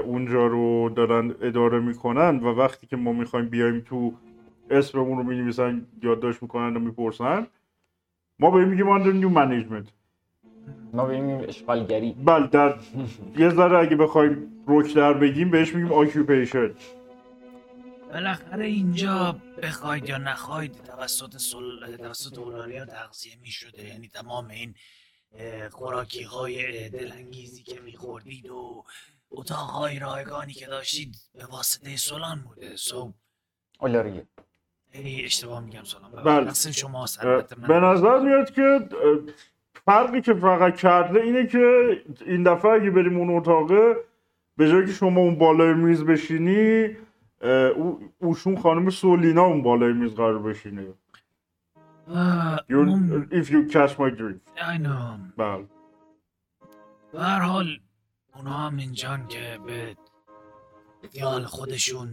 اونجا 0.05 0.47
رو 0.47 0.89
دارن 0.89 1.35
اداره 1.41 1.79
می‌کنن 1.79 2.39
و 2.39 2.45
وقتی 2.45 2.87
که 2.87 2.95
ما 2.95 3.13
می‌خوایم 3.13 3.49
بیایم 3.49 3.79
تو 3.79 4.13
اسممون 4.69 5.17
رو 5.17 5.23
می‌نویسن 5.23 5.87
یادداشت 6.03 6.41
می‌کنن 6.43 6.77
و 6.77 6.79
می‌پرسن. 6.79 7.47
ما 8.39 8.51
به 8.51 8.57
این 8.57 8.67
میگیم 8.67 8.97
under 8.97 9.25
new 9.25 9.35
management. 9.37 9.89
ما 10.93 11.05
بریم 11.05 11.45
اشغالگری. 11.47 12.11
بله 12.11 12.47
در 12.47 12.79
یه 13.37 13.49
ذره 13.49 13.79
اگه 13.79 13.95
بخوایم 13.95 14.63
رک 14.67 14.93
در 14.93 15.13
بگیم 15.13 15.51
بهش 15.51 15.75
میگیم 15.75 15.93
آکیوپیشن 15.93 16.75
بالاخره 18.13 18.65
اینجا 18.65 19.41
بخواید 19.63 20.09
یا 20.09 20.17
نخواید 20.17 20.71
توسط 20.71 21.37
سل... 21.37 21.97
توسط 21.97 22.37
اولاریا 22.37 22.85
تغذیه 22.85 23.35
می 23.41 23.51
شده 23.51 23.87
یعنی 23.87 24.07
تمام 24.07 24.47
این 24.47 24.75
خوراکی 25.71 26.23
های 26.23 26.89
دلانگیزی 26.89 27.63
که 27.63 27.79
میخوردید 27.79 28.49
و 28.49 28.83
اتاق 29.31 29.69
های 29.69 29.99
رایگانی 29.99 30.53
که 30.53 30.65
داشتید 30.67 31.15
به 31.33 31.45
واسطه 31.45 31.97
سولان 31.97 32.41
بوده. 32.41 32.75
سو 32.75 33.13
اولاریه 33.79 34.27
اشتباه 34.93 35.59
میگم 35.59 35.83
سولان 35.83 36.11
بله. 36.11 36.41
بله. 36.41 36.53
شما 36.53 37.05
به 37.67 37.79
نظر 37.79 38.19
میاد 38.19 38.51
که 38.51 38.89
فرقی 39.85 40.21
که 40.21 40.33
فقط 40.33 40.75
کرده 40.77 41.19
اینه 41.21 41.47
که 41.47 41.89
این 42.25 42.43
دفعه 42.43 42.71
اگه 42.71 42.89
بریم 42.91 43.17
اون 43.17 43.37
اتاقه 43.37 43.95
به 44.57 44.69
جای 44.69 44.85
که 44.85 44.91
شما 44.91 45.21
اون 45.21 45.35
بالای 45.35 45.73
میز 45.73 46.03
بشینی 46.03 46.87
او- 47.75 48.13
اوشون 48.19 48.57
خانم 48.57 48.89
سولینا 48.89 49.45
اون 49.45 49.61
بالای 49.61 49.93
میز 49.93 50.15
قرار 50.15 50.39
بشینه 50.39 50.85
if 53.31 53.49
you 53.51 53.61
catch 53.73 53.93
my 53.99 54.09
drift 54.19 54.43
I 54.57 54.77
know. 54.77 55.19
بله 55.37 55.65
هر 57.17 57.39
حال 57.39 57.79
اونا 58.35 58.53
هم 58.53 58.77
اینجان 58.77 59.27
که 59.27 59.59
به 59.65 59.95
خیال 61.13 61.43
خودشون 61.45 62.09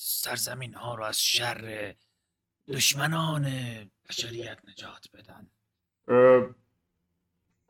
سرزمین 0.00 0.74
ها 0.74 0.94
رو 0.94 1.04
از 1.04 1.22
شر 1.22 1.94
دشمنان 2.68 3.46
بشریت 4.08 4.58
نجات 4.68 5.08
بدن. 5.14 5.46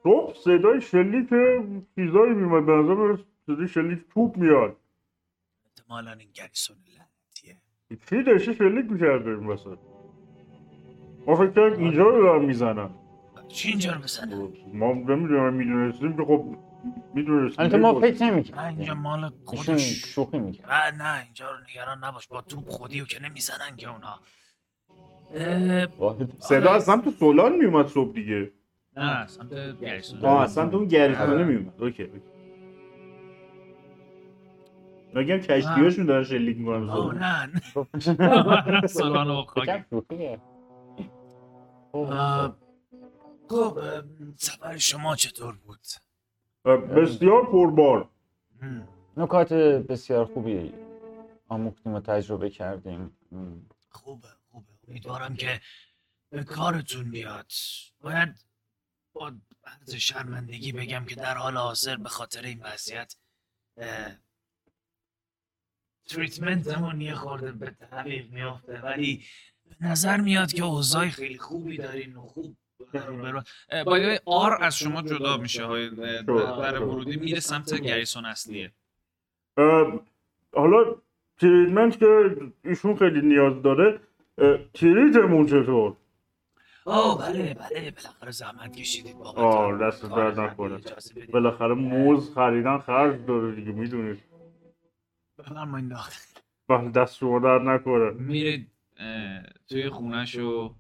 صبح 0.03 0.35
صدای 0.35 0.81
شلیک 0.81 1.29
چیزایی 1.95 2.33
میمد 2.35 2.67
به 2.67 2.73
نظر 2.73 3.23
صدای 3.47 3.69
شلیک 3.69 3.99
توپ 4.15 4.37
میاد. 4.37 4.77
احتمالا 5.65 6.13
این 6.13 6.29
گریسون 6.35 6.77
لعنتیه. 6.77 7.61
کی 8.11 8.23
داشته 8.23 8.53
شلیک 8.53 8.91
می‌کرده 8.91 9.31
این 9.31 9.47
وسط؟ 9.47 9.79
ما 11.27 11.37
فکر 11.37 11.51
کردیم 11.51 11.85
اینجا 11.85 12.03
رو 12.03 12.23
دارن 12.23 12.45
می‌زنن 12.45 12.91
چی 13.49 13.69
اینجا 13.69 13.93
رو 13.93 14.01
بزنم؟ 14.01 14.53
ما 14.73 14.93
نمی‌دونم 14.93 15.55
می‌دونستیم 15.55 16.17
که 16.17 16.25
خب 16.25 16.57
می‌دونستیم 17.15 17.61
البته 17.61 17.77
ما 17.77 18.01
فکر 18.01 18.25
نه 18.25 18.67
اینجا 18.67 18.95
مال 18.95 19.31
خودش. 19.45 20.05
شوخی 20.05 20.39
می‌کرد. 20.39 20.71
نه 20.71 20.91
نه 20.91 21.23
اینجا 21.25 21.51
رو 21.51 21.57
نگران 21.71 22.05
نباش. 22.05 22.29
با 22.29 22.41
توپ 22.41 22.69
خودی 22.69 23.01
و 23.01 23.05
که 23.05 23.23
نمی‌زنن 23.23 23.77
که 23.77 23.89
اونا. 23.91 24.21
صدا 26.39 26.71
از 26.71 26.85
سمت 26.85 27.11
سولان 27.11 27.57
میومد 27.57 27.87
صبح 27.87 28.13
دیگه. 28.13 28.53
نه 28.97 29.27
سمت 29.27 29.81
garrison 29.81 30.25
آه 30.25 30.43
اصلا 30.43 30.69
تو 30.69 30.77
اون 30.77 30.89
garrison 30.89 31.39
ه 31.39 31.45
میومد. 31.45 31.83
okay 31.83 32.03
okay. 32.03 32.23
نگم 35.15 35.39
کشتیاشون 35.39 36.07
دارن 36.07 36.25
شلیک 36.25 36.59
می‌کنن 36.59 36.91
آه 36.91 37.15
نه 37.15 38.87
سولان 38.87 39.31
و 39.31 39.43
خاک 39.43 39.85
خب 43.49 43.73
سفر 44.37 44.77
شما 44.77 45.17
چطور 45.17 45.55
بود؟ 45.67 45.79
بسیار 46.65 47.47
پربار. 47.47 48.09
نکات 49.17 49.53
بسیار 49.53 50.25
خوبی 50.25 50.73
آموختیم 51.49 51.95
و 51.95 52.01
تجربه 52.01 52.51
کردیم. 52.51 53.17
خوبه 53.89 54.29
خوبه. 54.51 54.67
امیدوارم 54.89 55.37
که 55.37 55.61
به 56.31 56.45
کارتون 56.45 57.11
بیاد 57.11 57.53
باید 58.01 58.45
با 59.13 59.33
عرض 59.65 59.95
شرمندگی 59.95 60.73
بگم 60.73 61.05
که 61.05 61.15
در 61.15 61.35
حال 61.35 61.57
حاضر 61.57 61.97
به 61.97 62.09
خاطر 62.09 62.43
این 62.43 62.61
وضعیت 62.63 63.17
اه، 63.77 64.17
تریتمنتمون 66.07 67.01
یه 67.01 67.15
خورده 67.15 67.53
به 67.53 67.71
تعویق 67.71 68.33
میافته 68.33 68.81
ولی 68.81 69.25
به 69.65 69.87
نظر 69.87 70.21
میاد 70.21 70.53
که 70.53 70.63
اوضاع 70.63 71.09
خیلی 71.09 71.39
خوبی 71.39 71.77
دارین 71.77 72.17
و 72.17 72.23
خوب 72.23 72.57
باید 73.87 74.23
آر 74.27 74.63
از 74.63 74.79
شما 74.79 75.03
جدا 75.03 75.37
میشه 75.37 75.65
های 75.65 75.91
در 75.91 76.83
ورودی 76.83 77.17
میره 77.17 77.41
سمت 77.41 77.75
گریسون 77.75 78.25
اصلیه. 78.25 78.73
حالا 80.53 80.95
تریتمنت 81.39 81.99
که 81.99 82.37
ایشون 82.65 82.97
خیلی 82.97 83.21
نیاز 83.21 83.63
داره 83.63 84.01
اه، 84.39 84.59
تریتمون 84.75 85.47
چطور؟ 85.47 85.97
آه 86.85 87.19
بله 87.19 87.55
بله 87.55 87.91
بالاخره 87.91 88.31
زحمت 88.31 88.77
کشیدید 88.77 89.19
بابت 89.19 89.39
آه، 89.39 89.79
دست 89.79 90.11
درد 90.11 90.41
نکنه. 90.41 90.81
بالاخره 91.33 91.75
موز 91.75 92.35
خریدن 92.35 92.79
خرج 92.79 93.27
داره 93.27 93.55
دیگه 93.55 93.73
می‌دونید. 93.73 94.19
بفرمایید. 95.39 95.91
داخل 95.91 96.13
وقتی 96.69 96.91
دست 96.91 97.17
شما 97.17 97.39
درد 97.39 97.63
نکنه. 97.63 98.11
میرید 98.11 98.71
توی 99.69 99.91
خونهشو. 99.91 100.75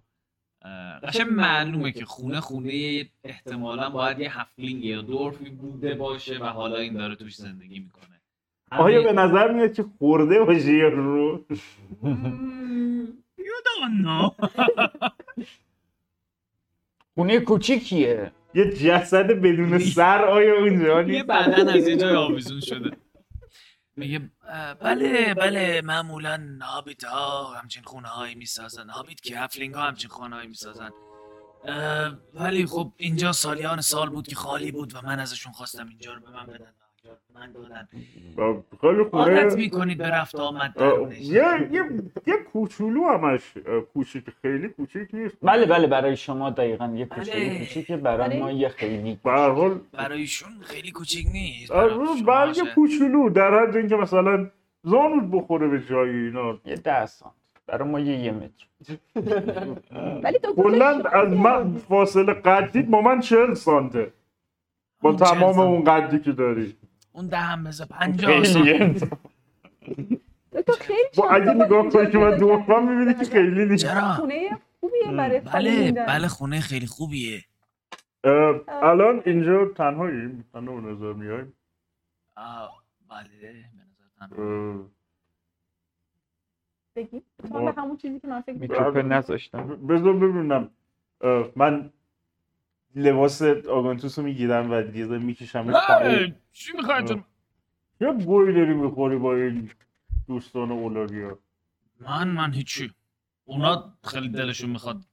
اه، 0.69 1.01
قشنگ 1.01 1.33
معلومه 1.33 1.93
که 1.93 2.05
خونه 2.05 2.41
خونه 2.41 3.05
احتمالا 3.25 3.91
باید 3.91 4.19
یه 4.19 4.41
هفلینگ 4.41 4.85
یا 4.85 5.03
دورفی 5.03 5.51
بوده 5.51 5.95
باشه 5.95 6.39
و 6.39 6.45
حالا 6.45 6.77
این 6.77 6.95
داره 6.95 7.17
توش 7.17 7.35
زندگی 7.35 7.79
می‌کنه. 7.79 8.21
آیا 8.71 9.03
به 9.03 9.13
نظر 9.13 9.53
میاد 9.53 9.73
که 9.73 9.85
خورده 9.99 10.45
باشه 10.45 10.73
یا 10.73 10.89
رو؟ 10.89 11.45
You 13.39 13.59
don't 13.67 14.05
know. 14.05 14.35
خونه 17.15 17.41
کوچیکیه. 17.41 18.33
یه 18.55 18.73
جسد 18.73 19.27
بدون 19.27 19.79
سر 19.79 20.25
آیا 20.25 20.59
اونجا 20.59 21.03
یه 21.03 21.23
بدن 21.23 21.69
از 21.69 21.89
یه 21.89 21.97
جای 21.97 22.17
آویزون 22.17 22.61
شده. 22.61 22.91
میگه 23.99 24.31
بله 24.81 25.35
بله 25.35 25.81
معمولا 25.85 26.59
هابیت 26.63 27.05
ها 27.05 27.55
همچین 27.55 27.83
خونه 27.83 28.09
هایی 28.09 28.35
می‌سازن. 28.35 28.91
هابیت 28.91 29.21
که 29.21 29.39
هفلینگ 29.39 29.75
ها 29.75 29.83
همچین 29.83 30.11
خونه 30.11 30.37
هایی 30.37 30.49
می‌سازن. 30.49 30.91
ولی 32.35 32.67
خب 32.67 32.93
اینجا 32.97 33.33
سالیان 33.33 33.81
سال 33.81 34.11
بود 34.11 34.29
که 34.29 34.37
خالی 34.37 34.73
بود 34.73 34.95
و 34.95 35.01
من 35.03 35.21
ازشون 35.21 35.53
خواستم 35.53 35.89
اینجا 35.89 36.15
رو 36.15 36.21
به 36.21 36.31
من 36.31 36.47
بدن. 36.47 36.75
اه، 38.39 38.63
خیلی 38.81 39.03
عادت 39.03 39.11
خونه 39.11 39.55
می‌کنید 39.55 39.99
به 39.99 40.09
رفت 40.09 40.35
آمد 40.35 40.75
یه 41.21 41.69
یه 41.73 41.83
یه 42.27 42.35
کوچولو 42.53 43.05
همش 43.09 43.41
کوچیک 43.93 44.25
خیلی 44.43 44.69
کوچیک 44.69 45.09
نیست. 45.13 45.37
بله 45.43 45.67
بله 45.67 45.87
برای 45.87 46.17
شما 46.17 46.51
دقیقا 46.51 46.87
یه 46.97 47.07
کوچولو 47.07 47.39
بله. 47.49 47.59
کوچیکه 47.59 47.97
برای 47.97 48.19
برای- 48.29 48.41
ما 48.41 48.51
یه 48.51 48.69
خیلی 48.69 49.19
به 49.25 49.31
هر 49.31 49.51
حال 49.51 49.81
برایشون 49.93 50.51
خیلی 50.61 50.91
کوچیک 50.91 51.27
نیست 51.33 51.73
باشه. 51.73 52.59
یه 52.65 52.75
کوچولو 52.75 53.31
در 53.31 53.63
حد 53.63 53.77
اینکه 53.77 53.97
مثلا 53.97 54.51
زانود 54.85 55.31
بخوره 55.31 55.69
به 55.69 55.83
جایی 55.83 56.15
اینا. 56.17 56.59
یه 56.65 56.75
ده 56.75 57.07
سانت. 57.07 57.33
برای 57.67 57.89
ما 57.89 58.01
یه 58.01 58.19
یه 58.19 58.33
متر. 58.33 58.67
ولی 60.25 60.39
گوشش 60.57 61.07
از 61.13 61.33
من 61.33 61.77
فاصله 61.77 62.33
قدیت 62.33 62.87
با 62.87 63.01
من 63.03 63.21
چهل 63.21 63.55
سانته. 63.55 64.13
با 65.03 65.13
تمام. 65.13 65.59
اون 65.59 65.85
قدی 65.85 66.19
که 66.19 66.33
داری. 66.33 66.77
اون 67.19 67.27
دهم 67.27 67.65
بزه 67.65 67.85
پنجاه 67.85 68.43
تو 70.67 70.73
خیلی 70.73 70.99
با 71.17 71.31
اگه 71.31 71.55
نگاه 71.55 71.89
کنی 71.89 72.11
که 72.11 72.19
من. 72.19 72.39
دورفم 72.39 72.89
می‌بینی 72.89 73.15
که 73.15 73.25
خیلی 73.25 73.65
نیست. 73.65 73.87
چرا؟ 73.87 74.01
خونه 74.01 74.59
خوبیه 74.81 75.13
برای 75.17 75.41
بله. 75.41 75.93
بله 75.93 76.29
خونه 76.29 76.61
خیلی 76.61 76.87
خوبیه. 76.87 77.45
الان 78.69 79.23
اینجا 79.27 79.65
تنهاییم 79.65 80.45
تنها 80.53 80.81
به 80.81 80.81
نظر 80.81 81.13
میایم 81.13 81.53
آه، 82.37 82.83
بله 83.11 83.29
به 83.41 84.25
نظر 84.25 84.79
بگی. 86.97 87.23
تو 87.49 87.65
به 87.65 87.73
همون 87.73 87.97
چیزی 87.97 88.21
که 88.21 88.29
من 88.29 88.41
فکر 88.41 88.53
می‌کنم. 88.53 88.79
میکروفون 88.79 89.13
نذاشتم. 89.13 89.87
بذار 89.87 90.13
ببینم. 90.13 90.71
من 91.57 91.91
لباس 92.95 93.43
آگانتوس 93.43 94.19
رو 94.19 94.25
می‌گیرم 94.25 94.71
و 94.71 94.75
اه، 94.75 94.83
پایین. 95.89 96.35
چی 96.53 96.73
می‌خواید 96.77 97.25
یه 98.01 98.13
گوی 98.13 98.53
داری 98.55 98.75
می‌خوری 98.75 99.17
با 99.17 99.35
این 99.35 99.71
دوستان 100.27 100.71
اولاریا 100.71 101.39
من 102.01 102.29
من 102.29 102.53
هیچی. 102.53 102.95
اونا 103.45 103.99
خیلی 104.05 104.29
دلشون 104.29 104.71
می‌خواد 104.71 105.05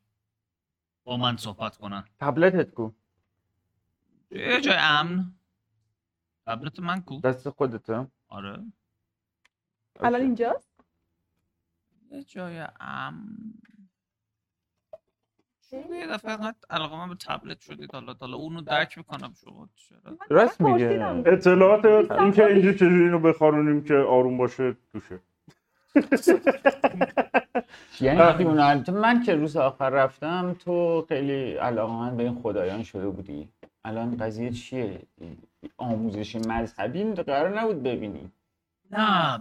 با 1.03 1.17
من 1.17 1.37
صحبت 1.37 1.77
کنن. 1.77 2.03
تبلتت 2.19 2.71
کو؟ 2.73 2.91
یه 4.31 4.61
جای 4.61 4.77
امن. 4.79 5.33
تبلت 6.45 6.79
من 6.79 7.01
کو؟ 7.01 7.19
دست 7.21 7.49
خودته 7.49 8.07
آره. 8.27 8.63
الان 9.99 10.21
اینجاست؟ 10.21 10.69
یه 12.11 12.23
جای 12.23 12.67
امن. 12.79 13.53
دفعه 16.11 16.31
انقدر 16.31 16.55
علاقه 16.69 16.97
من 16.97 17.09
به 17.09 17.15
تبلت 17.15 17.61
شدید. 17.61 17.91
حالا 17.91 18.13
حالا 18.13 18.37
اونو 18.37 18.61
درک 18.61 18.97
می‌کنم 18.97 19.33
شما 19.43 19.69
چرا. 19.75 20.17
راست 20.29 20.61
من 20.61 20.71
میگه. 20.71 21.23
اطلاعات 21.25 21.85
اینکه 22.11 22.45
اینجا 22.45 22.73
چجوری 22.73 23.03
اینو 23.03 23.19
بخارونیم 23.19 23.83
که 23.83 23.93
آروم 23.93 24.37
باشه 24.37 24.75
توشه 24.91 25.19
یعنی 28.01 28.19
وقتی 28.19 28.43
اون 28.43 28.89
من 28.89 29.23
که 29.23 29.35
روز 29.35 29.57
آخر 29.57 29.89
رفتم 29.89 30.55
تو 30.59 31.05
خیلی 31.09 31.53
علاقه 31.53 32.15
به 32.15 32.23
این 32.23 32.41
خدایان 32.41 32.83
شده 32.83 33.09
بودی. 33.09 33.49
الان 33.85 34.17
قضیه 34.17 34.51
چیه؟ 34.51 35.01
آموزش 35.77 36.35
مذهبی 36.35 37.03
قرار 37.03 37.59
نبود 37.59 37.83
ببینی. 37.83 38.31
نه 38.91 39.39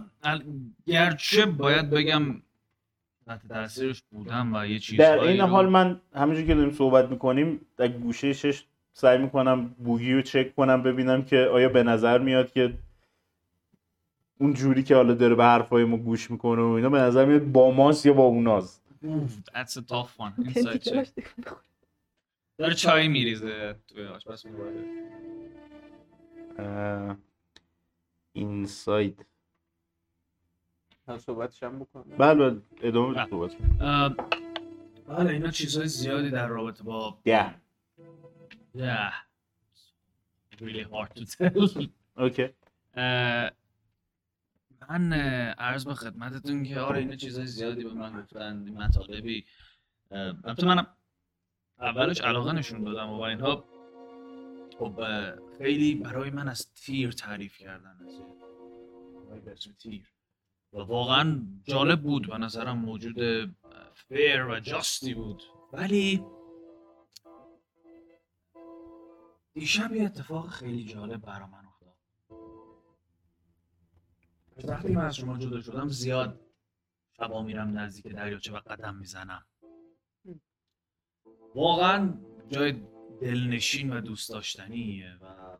گرچه 0.85 1.45
باید 1.45 1.89
بگم 1.89 2.41
تحت 3.25 3.47
تاثیرش 3.47 4.03
بودم 4.11 4.55
و 4.55 4.65
یه 4.65 4.73
در 4.73 4.79
چیزهایی 4.79 5.31
این 5.31 5.41
حال 5.41 5.69
من 5.69 6.01
همینجور 6.15 6.45
که 6.45 6.55
داریم 6.55 6.71
صحبت 6.73 7.09
می‌کنیم 7.09 7.61
در 7.77 7.87
گوشه 7.87 8.33
شش 8.33 8.63
سعی 8.93 9.17
می‌کنم 9.17 9.67
بوگی 9.67 10.13
رو 10.13 10.21
چک 10.21 10.55
کنم 10.55 10.83
ببینم 10.83 11.23
که 11.25 11.37
آیا 11.37 11.69
به 11.69 11.83
نظر 11.83 12.17
میاد 12.17 12.51
که 12.51 12.73
اون 14.39 14.53
جوری 14.53 14.83
که 14.83 14.95
حالا 14.95 15.13
داره 15.13 15.35
به 15.35 15.43
حرفای 15.43 15.83
ما 15.83 15.97
گوش 15.97 16.31
می‌کنه 16.31 16.61
و 16.61 16.65
اینا 16.65 16.89
به 16.89 16.99
نظر 16.99 17.25
میاد 17.25 17.43
با 17.43 17.71
ماست 17.71 18.05
یا 18.05 18.13
با 18.13 18.23
اوناست 18.23 18.85
Ooh, 19.05 19.27
That's 19.53 19.77
a 19.77 19.81
tough 19.81 20.11
one. 20.17 20.33
Inside 20.47 20.83
check. 20.83 21.07
داره 22.57 22.73
چای 22.73 23.07
میریزه 23.07 23.75
توی 23.87 24.05
آشپز 24.05 24.45
اینساید 28.33 29.25
صحبتش 31.17 31.63
هم 31.63 31.79
بکنم 31.79 32.17
بله 32.17 32.49
بله 32.49 32.61
ادامه 32.81 33.13
بله. 33.13 33.21
بده 33.25 33.29
صحبت 33.29 33.55
کن. 33.57 33.77
بله 35.07 35.29
اینا 35.29 35.51
چیزهای 35.51 35.87
زیادی 35.87 36.29
در 36.29 36.47
رابطه 36.47 36.83
با 36.83 37.17
ده 37.23 37.55
Yeah. 38.77 39.13
Really 40.61 40.83
hard 40.83 41.09
to 41.15 41.23
tell. 41.25 41.87
اوکی 42.17 42.49
اه، 42.93 43.51
من 44.89 45.13
عرض 45.57 45.85
به 45.85 45.93
خدمتتون 45.93 46.63
که 46.63 46.79
آره 46.79 46.99
اینا 46.99 47.15
چیزهای 47.15 47.47
زیادی 47.47 47.83
به 47.83 47.93
من 47.93 48.21
گفتن 48.21 48.63
این 48.65 48.77
مطالبی 48.77 49.45
اه، 50.11 50.19
البته 50.19 50.65
منم 50.67 50.87
اولش 51.79 52.21
علاقه 52.21 52.51
نشون 52.51 52.83
دادم 52.83 53.09
و 53.09 53.21
اینها 53.21 53.63
خب 54.79 55.01
خیلی 55.57 55.95
برای 55.95 56.29
من 56.29 56.47
از 56.47 56.73
تیر 56.73 57.11
تعریف 57.11 57.57
کردن 57.57 57.97
از 59.51 59.67
تیر 59.79 60.03
و 60.75 60.79
واقعا 60.79 61.47
جالب 61.63 62.01
بود 62.01 62.29
به 62.29 62.37
نظرم 62.37 62.77
موجود 62.77 63.15
فیر 63.93 64.45
و 64.45 64.59
جاستی 64.59 65.13
بود. 65.13 65.43
ولی 65.73 66.25
دیشب 69.53 69.95
یه 69.95 70.03
اتفاق 70.03 70.47
خیلی 70.49 70.85
جالب 70.85 71.21
برا 71.21 71.47
من 71.47 71.65
افتاد. 71.65 71.95
وقتی 74.63 74.93
من 74.93 75.05
از 75.05 75.15
شما 75.15 75.37
جدا 75.37 75.61
شدم 75.61 75.87
زیاد 75.87 76.39
شبا 77.17 77.43
میرم 77.43 77.77
نزدیک 77.77 78.13
دریاچه 78.13 78.53
و 78.53 78.59
قدم 78.59 78.95
می‌زنم. 78.95 79.45
واقعا 81.55 82.13
جای 82.47 82.71
دلنشین 83.21 83.93
و 83.93 84.01
دوست 84.01 84.29
داشتنیه 84.29 85.17
و 85.21 85.57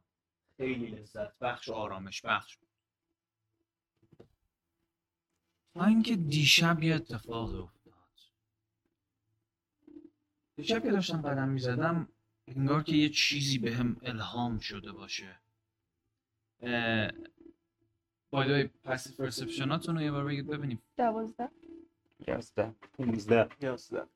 خیلی 0.58 0.88
لذت 0.88 1.40
بخش 1.40 1.70
و 1.70 1.74
آرامش 1.74 2.22
بخش 2.26 2.58
تا 5.76 5.86
اینکه 5.86 6.16
دیشب 6.16 6.84
یه 6.84 6.96
اتفاق 6.96 7.56
افتاد. 7.56 7.94
دیشب 10.58 10.84
که 10.84 10.92
داشتم 10.92 11.22
قدم 11.22 11.50
می‌زدم 11.50 12.08
انگار 12.48 12.84
که 12.84 12.96
یه 12.96 13.10
چیزی 13.10 13.58
به 13.60 13.76
هم 13.76 13.98
الهام 14.02 14.60
شده 14.60 14.92
باشه. 14.92 15.40
بایدوی 18.32 18.64
پسیف 18.84 19.20
پرسپشناتون 19.20 19.96
رو 19.96 20.02
یه 20.02 20.12
بار 20.12 20.26
بگید 20.26 20.48
ببینیم. 20.48 20.82
دوازده. 20.98 21.50
یازده. 22.28 22.76
15 22.94 23.50
یازده. 23.62 24.08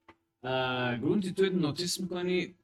گرونتی 0.97 1.31
توی 1.31 1.49
نوتیس 1.49 1.99
می‌کنی 1.99 2.55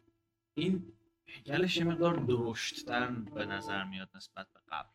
این 0.54 0.94
هیکلش 1.26 1.78
یه 1.78 1.84
مقدار 1.84 2.16
درشتتر 2.16 3.08
به 3.12 3.46
نظر 3.46 3.84
میاد 3.84 4.10
نسبت 4.16 4.48
به 4.54 4.60
قبل. 4.68 4.90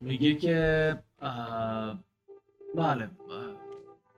میگه 0.00 0.34
که 0.34 1.02
بله 2.74 3.10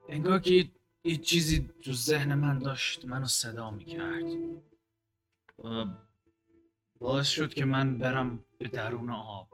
انگار 0.08 0.38
که 0.38 0.70
یه- 1.04 1.16
چیزی 1.16 1.68
تو 1.82 1.92
ذهن 1.92 2.34
من 2.34 2.58
داشت 2.58 3.04
منو 3.04 3.26
صدا 3.26 3.70
می‌کرد. 3.70 4.24
باعث 7.00 7.28
شد 7.28 7.54
که 7.54 7.64
من 7.64 7.98
برم 7.98 8.44
به 8.58 8.68
درون 8.68 9.10
آب. 9.10 9.48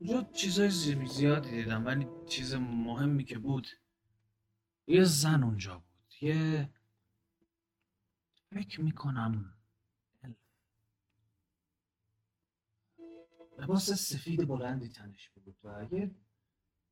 اونجا 0.00 0.22
چیزای 0.32 0.70
زی- 0.70 1.06
زیادی 1.06 1.50
دیدم 1.50 1.86
ولی 1.86 2.06
چیز 2.28 2.54
مهمی 2.54 3.24
که 3.24 3.38
بود 3.38 3.68
یه 4.86 5.04
زن 5.04 5.42
اونجا 5.42 5.74
بود. 5.78 6.14
یه 6.22 6.70
فکر 8.52 8.80
می‌کنم 8.80 9.55
لباس 13.58 13.90
سفید 13.90 14.48
بلندی 14.48 14.88
تنش 14.88 15.30
بود 15.30 15.54
و 15.64 15.84
یه 15.96 16.10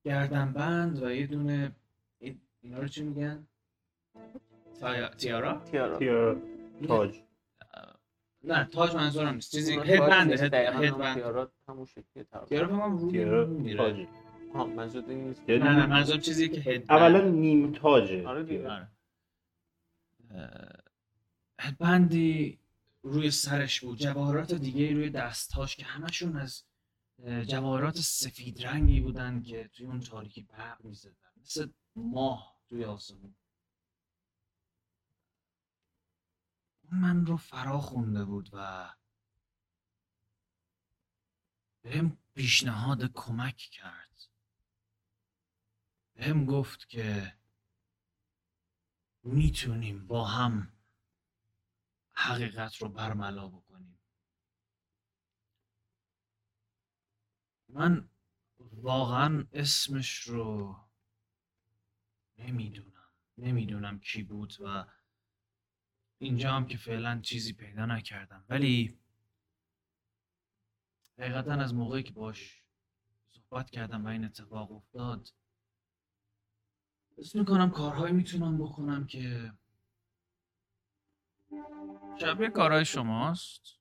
گردنبند 0.04 1.02
و 1.02 1.10
یه 1.10 1.26
دونه 1.26 1.72
ای- 2.18 2.40
اینا 2.62 2.78
رو 2.78 2.88
چی 2.88 3.02
میگن؟ 3.04 3.46
تایا- 4.80 5.08
تیارا؟ 5.08 5.60
تیارا 5.70 5.98
تیارا 5.98 6.36
تاج 6.88 7.20
نه 8.44 8.64
تاج 8.64 8.94
منظورم 8.96 9.34
نیست 9.34 9.52
چیزی 9.52 9.72
هدبند 9.78 10.32
هدبند 10.32 11.14
تیارا 11.14 11.52
همون 11.68 11.86
تقریباً. 12.30 12.44
تیارا 12.46 12.86
روی 12.86 13.10
تیارا 13.12 13.46
مو 13.46 13.58
میره 13.58 13.76
تاج 13.78 14.06
ها 14.54 14.66
منظور 14.66 15.04
این 15.08 15.18
نیست 15.24 15.48
یه 15.48 15.58
نه 15.58 15.64
نه 15.76 15.86
منظورم 15.86 16.20
چیزی 16.20 16.48
که 16.48 16.60
هدبند 16.60 16.90
اولا 16.90 17.28
نیم 17.28 17.72
تاجه 17.72 18.26
آره 18.28 18.42
دیگه. 18.42 18.68
آره. 18.70 18.88
روی 23.04 23.30
سرش 23.30 23.80
بود. 23.80 23.98
جواهرات 23.98 24.54
دیگه 24.54 24.92
روی 24.92 25.10
دستهاش 25.10 25.76
که 25.76 25.84
همشون 25.84 26.36
از 26.36 26.64
اه، 27.18 27.44
جواهرات 27.44 27.96
سفید 27.96 28.66
رنگی 28.66 29.00
بودن 29.00 29.42
که 29.42 29.68
توی 29.68 29.86
اون 29.86 30.00
تاریکی 30.00 30.42
برق 30.42 30.84
می‌زدن. 30.84 31.32
مثل 31.36 31.68
ماه 31.96 32.60
توی 32.68 32.84
آسمون. 32.84 33.36
اون 36.82 37.00
من 37.00 37.26
رو 37.26 37.36
فرا 37.36 37.80
خونده 37.80 38.24
بود 38.24 38.50
و 38.52 38.90
بهم 41.82 42.18
پیشنهاد 42.34 43.12
کمک 43.12 43.56
کرد. 43.56 44.20
بهم 46.14 46.44
گفت 46.44 46.88
که 46.88 47.34
می‌تونیم 49.22 50.06
با 50.06 50.24
هم 50.24 50.73
حقیقت 52.14 52.76
رو 52.76 52.88
برملا 52.88 53.48
بکنیم. 53.48 53.98
من 57.68 58.08
واقعا 58.72 59.46
اسمش 59.52 60.20
رو 60.20 60.76
نمی‌دونم. 62.38 62.90
نمی‌دونم 63.38 64.00
کی 64.00 64.22
بود 64.22 64.54
و 64.60 64.84
اینجا 66.18 66.52
هم 66.52 66.66
که 66.66 66.78
فعلا 66.78 67.20
چیزی 67.20 67.52
پیدا 67.52 67.86
نکردم. 67.86 68.44
ولی 68.48 68.98
حقیقتا 71.18 71.52
از 71.52 71.74
موقعی 71.74 72.02
که 72.02 72.12
باش 72.12 72.62
صحبت 73.30 73.70
کردم 73.70 74.04
و 74.04 74.08
این 74.08 74.24
اتفاق 74.24 74.72
افتاد 74.72 75.34
حس 77.18 77.34
می‌کنم 77.34 77.70
کارهایی 77.70 78.12
می‌تونم 78.14 78.58
بکنم 78.58 79.06
که 79.06 79.52
شبیه 82.20 82.48
کارهای 82.48 82.84
شماست؟ 82.84 83.78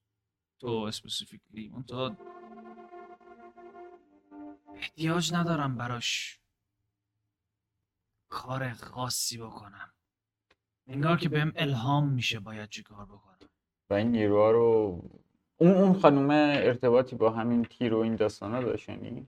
تو 0.60 0.68
اسپسیفیکلی 0.68 1.70
منتها 1.70 2.18
احتیاج 4.76 5.34
ندارم 5.34 5.78
براش 5.78 6.40
کار 8.30 8.74
خاصی 8.74 9.38
بکنم. 9.38 9.94
انگار 10.88 11.18
که 11.18 11.30
بهم 11.30 11.52
الهام 11.56 12.10
میشه 12.10 12.40
باید 12.40 12.70
چی 12.70 12.84
کار 12.84 13.06
بکنم. 13.06 13.50
و 13.90 13.94
این 13.94 14.12
نیروها 14.12 14.52
رو 14.52 15.02
اون 15.58 15.72
اون 15.72 16.00
خانوم 16.00 16.30
ارتباطی 16.32 17.16
با 17.16 17.30
همین 17.30 17.64
تیر 17.64 17.94
و 17.94 17.98
این 17.98 18.16
داستانا 18.16 18.62
داشت 18.62 18.90
یعنی؟ 18.90 19.28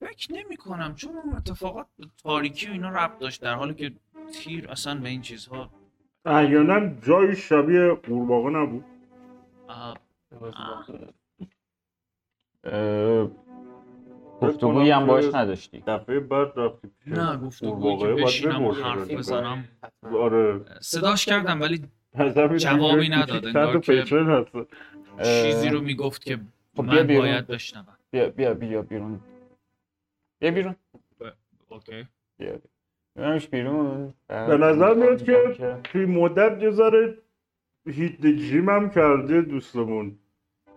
فکر 0.00 0.32
نمی 0.32 0.56
کنم 0.56 0.94
چون 0.94 1.16
اون 1.16 1.36
اتفاقات 1.36 1.86
به 1.98 2.06
تاریکی 2.22 2.68
و 2.68 2.72
اینا 2.72 2.88
ربط 2.88 3.18
داشت 3.18 3.42
در 3.42 3.54
حالی 3.54 3.74
که 3.74 3.92
تیر 4.32 4.70
اصلا 4.70 5.00
به 5.00 5.08
این 5.08 5.22
چیزها 5.22 5.70
احیانا 6.24 6.88
جای 7.02 7.36
شبیه 7.36 7.94
قورباغه 7.94 8.50
نبود. 8.50 8.84
آه، 9.68 9.98
آه. 10.54 10.86
اه، 12.64 13.30
گفتگویی 14.42 14.90
هم 14.90 15.06
باش 15.06 15.24
نداشتی. 15.34 15.80
دفعه 15.86 16.20
بعد 16.20 16.52
رفتی 16.58 16.88
پیش 17.04 17.12
نه 17.12 17.36
گفتگویی 17.36 17.98
که 17.98 18.06
بشینم 18.06 18.68
حرف. 18.68 19.10
بزنم. 19.10 19.68
آره. 20.02 20.60
صداش 20.80 21.24
کردم 21.26 21.60
ولی 21.60 21.84
جوابی 22.56 23.08
نداد، 23.08 23.46
انگار 23.46 23.80
که- 23.80 24.04
چیزی 25.24 25.68
رو 25.68 25.80
می‌گفت 25.80 26.22
که 26.24 26.40
خب 26.76 26.84
من. 26.84 27.06
باید 27.06 27.46
بشنوم. 27.46 27.96
بیا 28.10 28.28
بیا 28.28 28.54
بیا 28.54 28.82
بیرون. 28.82 29.20
بیا 30.40 30.50
بیرون. 30.50 30.76
اوکی. 31.68 32.06
بیا 32.38 32.60
بیارمش 33.16 33.48
بیرون. 33.48 34.14
به 34.28 34.56
نظر 34.56 34.94
میاد 34.94 35.24
که 35.24 35.80
توی 35.84 36.06
مدت 36.06 36.62
یه 36.62 36.70
ذره 36.70 37.18
هیت 37.86 38.26
جیم 38.26 38.68
هم 38.68 38.90
کرده 38.90 39.42
دوستمون. 39.42 40.18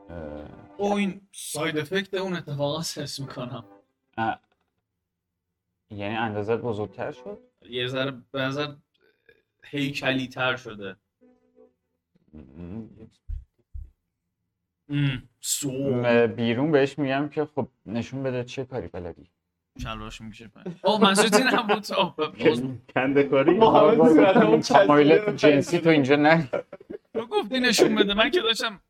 اه، 0.09 0.45
او 0.77 0.93
این 0.93 1.21
ساید 1.31 1.77
افکت 1.77 2.13
اون 2.13 2.33
اتفاقات 2.33 2.97
حس 2.97 3.19
می‌کنم. 3.19 3.65
اه، 4.17 4.39
یعنی 5.89 6.15
اندازت 6.15 6.57
بزرگتر 6.57 7.11
شد؟ 7.11 7.39
یه 7.69 7.87
ذره 7.87 8.13
به 8.31 8.41
نظر 8.41 8.75
هیکلی 9.63 10.27
تر 10.27 10.55
شده 10.55 10.95
بیرون 16.35 16.71
بهش 16.71 16.99
میگم 16.99 17.29
که 17.29 17.45
خب 17.45 17.67
نشون 17.85 18.23
بده 18.23 18.43
چه 18.43 18.65
کاری 18.65 18.87
بلدی. 18.87 19.29
شلوارش 19.77 20.21
می‌کشه 20.21 20.47
پایین. 20.47 20.79
او 20.83 20.97
منظورت 20.97 21.33
این 21.33 21.47
هم 21.47 21.67
بود 21.67 21.87
کنده 22.95 23.23
کاری؟ 23.23 23.59
تمایلات 24.59 25.29
جنسی 25.29 25.79
تو 25.79 25.89
اینجا 25.89 26.15
نه. 26.15 26.49
تو 27.13 27.25
گفتی 27.25 27.59
نشون 27.59 27.95
بده. 27.95 28.13
من 28.13 28.31
که 28.31 28.41
داشتم 28.41 28.81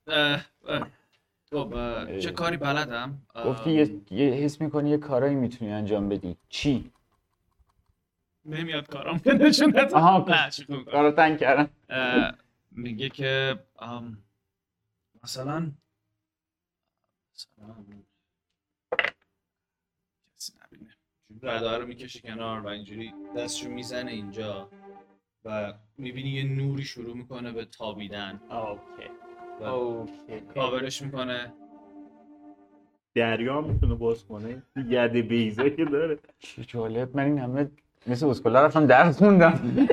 خب 1.52 1.74
چه 2.20 2.32
کاری 2.32 2.58
بلدم؟ 2.58 3.22
گفتی 3.46 3.72
یه, 3.72 4.02
یه 4.12 4.32
حس 4.34 4.62
می‌کنی 4.62 4.90
یه 4.90 4.98
کارایی 4.98 5.36
می‌تونی 5.36 5.72
انجام 5.72 6.10
بدی. 6.10 6.38
چی؟ 6.50 6.92
نمیاد 8.46 8.88
کارم 8.88 9.20
که 9.20 9.34
نشون 9.44 9.72
شوخی 9.90 10.66
می‌کنم. 10.70 10.84
کارو 10.92 11.12
تنگ 11.12 11.40
کردم. 11.40 11.70
میگه 12.72 13.10
که 13.10 13.60
مثلا 15.24 15.72
مثلا 17.36 17.76
کسی 20.36 20.54
نبینه 20.64 20.96
رده 21.44 21.78
رو 21.78 21.88
می‌کشه 21.88 22.20
کنار. 22.20 22.60
و 22.60 22.68
اینجوری 22.68 23.14
دستشو 23.38 23.70
می‌زنه 23.70 24.12
اینجا 24.12 24.70
و 25.46 25.74
می‌بینی 25.98 26.30
یه 26.30 26.44
نوری 26.44 26.84
شروع 26.84 27.18
می‌کنه 27.18 27.52
به 27.52 27.66
تابیدن. 27.66 28.42
اوکی. 28.52 29.10
و 29.60 29.64
اوکی. 29.64 30.42
کاورش 30.54 31.02
می‌کنه. 31.02 31.54
دریا 33.16 33.58
هم 33.58 33.70
می‌تونه 33.70 33.96
باز 33.96 34.26
کنه. 34.26 34.64
یده 34.76 35.22
بیزه 35.22 35.70
که 35.70 35.86
داره. 35.86 36.20
چه 36.40 36.64
جالب. 36.64 37.16
من 37.18 37.24
این 37.24 37.40
همه 37.40 37.72
مثل 38.08 38.28
اسکولا 38.28 38.66
رفتم 38.66 38.86
درس 38.86 39.18
خوندم. 39.18 39.88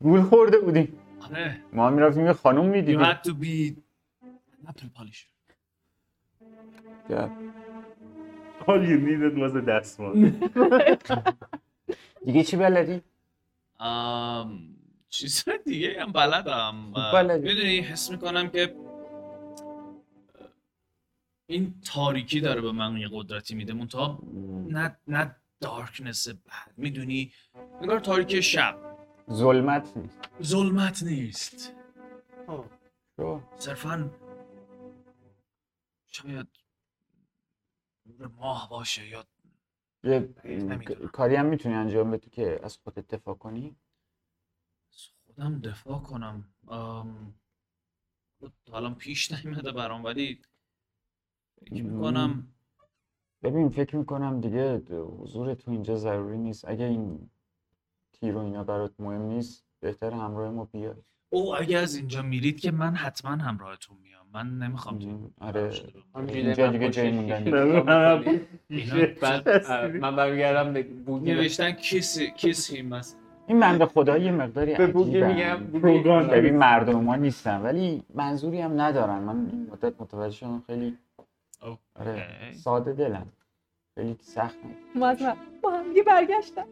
گول 0.00 0.22
خورده 0.22 0.58
بودیم. 0.58 0.98
آره. 1.30 1.56
ما 1.72 1.86
هم 1.86 1.92
می‌رفتیم 1.92 2.26
یه 2.26 2.32
خانوم 2.32 2.70
you 2.70 2.74
می‌دیدیم. 2.74 3.04
had 3.04 3.16
to 3.16 3.30
be 3.30 3.74
apple 4.66 4.88
polisher. 4.98 5.28
All 8.66 8.82
you 8.90 8.98
needed 9.08 9.34
was 9.38 9.54
a 9.56 9.60
دستمال 9.68 10.32
دیگه 12.24 12.44
چی 12.44 12.56
بلدی؟ 12.56 13.02
ام، 13.80 14.76
چیزهای 15.08 15.58
دیگه 15.66 16.02
هم 16.02 16.12
بلدم. 16.12 16.92
بلدی. 17.12 17.48
می‌دونی 17.48 17.78
حس 17.80 18.10
می‌کنم 18.10 18.48
که 18.48 18.76
این 21.46 21.74
تاریکی 21.84 22.40
داره 22.40 22.60
به 22.60 22.72
من 22.72 22.96
یه 22.96 23.08
قدرتی 23.12 23.54
میده. 23.54 23.72
منتها 23.72 24.18
نه 24.68 24.96
نه 25.08 25.36
دارکنس 25.60 26.28
بد 26.28 26.72
می‌دونی 26.76 27.32
انگار 27.80 28.00
تاریکی 28.00 28.42
شب. 28.42 28.76
ظلمت 29.32 29.96
نیست. 29.96 30.28
ظلمت 30.42 31.02
نیست. 31.02 31.72
شو. 33.16 33.40
صرفا 33.58 34.10
شاید 36.10 36.46
نور 38.06 38.26
ماه 38.28 38.68
باشه 38.70 39.08
یا 39.08 39.24
یه. 40.04 40.34
کاری 41.12 41.34
هم 41.36 41.46
می‌تونی 41.46 41.74
انجام 41.74 42.10
بدی 42.10 42.30
که 42.30 42.60
از 42.62 42.76
خودت 42.76 43.08
دفاع 43.14 43.34
کنی؟ 43.34 43.76
از 44.92 45.08
خودم 45.26 45.60
دفاع 45.60 45.98
کنم. 45.98 46.54
ام، 46.68 47.34
حالا 48.70 48.94
پیش 48.94 49.32
نیومده 49.32 49.72
برام 49.72 50.04
ولی 50.04 50.42
فکر 51.60 51.82
می‌کنم 51.82 52.48
ببین 53.42 53.68
فکر 53.68 53.96
می‌کنم 53.96 54.40
دیگه 54.40 54.76
حضور 54.96 55.54
تو 55.54 55.70
اینجا 55.70 55.96
ضروری 55.96 56.38
نیست. 56.38 56.64
اگه 56.68 56.84
این 56.84 57.30
تیر 58.12 58.36
و 58.36 58.38
اینا 58.38 58.64
برات 58.64 59.00
مهم 59.00 59.22
نیست 59.22 59.64
بهتر 59.80 60.10
همراه 60.10 60.50
ما 60.50 60.64
بیای. 60.64 61.02
او 61.30 61.56
اگه 61.56 61.78
از 61.78 61.96
اینجا 61.96 62.22
میرید 62.22 62.60
که 62.60 62.70
من 62.70 62.94
حتما 62.94 63.30
همراهتون 63.30 63.96
میام. 64.02 64.26
من 64.34 64.58
نمی‌خوام 64.58 64.98
تو 64.98 65.30
آره. 65.40 65.70
همینجوری 66.14 66.40
اینجا 66.40 66.66
من 66.66 66.72
دیگه 66.72 66.90
جای 66.90 67.10
موندن 67.10 67.48
من 70.00 70.16
برمیگردم 70.16 70.72
به 70.72 70.82
بوگی 70.82 71.34
نوشتن 71.34 71.72
کیس 71.72 72.18
کیس 72.18 72.70
هیم 72.70 72.86
مثلا. 72.86 73.18
این 73.46 73.60
بنده 73.60 73.86
خدا 73.86 74.18
یه 74.18 74.32
مقداری 74.32 74.74
به. 74.74 74.86
میگم 74.86 75.56
پروگرام. 75.82 76.26
ببین 76.26 76.56
مردم 76.56 77.00
ما 77.00 77.16
نیستن 77.16 77.62
ولی 77.62 78.02
منظوری 78.14 78.60
هم 78.60 78.80
ندارن. 78.80 79.18
من 79.18 79.66
مدت 79.72 80.00
متوجه 80.00 80.36
شدم 80.36 80.62
خیلی 80.66 80.98
آره. 81.94 82.26
ساده 82.52 82.92
دلم. 82.92 83.26
خیلی 83.94 84.16
سخت 84.20 84.56
نیست. 84.64 84.96
مزمن 84.96 85.36
با 85.62 85.70
هم 85.70 85.88
دیگه 85.88 86.02
برگشتن. 86.02 86.64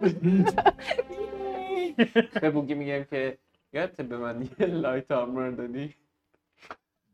به 2.40 2.50
بوگی 2.50 2.74
میگم 2.74 3.04
که 3.04 3.38
یادت 3.76 4.00
به 4.00 4.16
من 4.16 4.48
یه 4.60 4.66
light 4.66 5.10
armor 5.10 5.50
دادی 5.50 5.94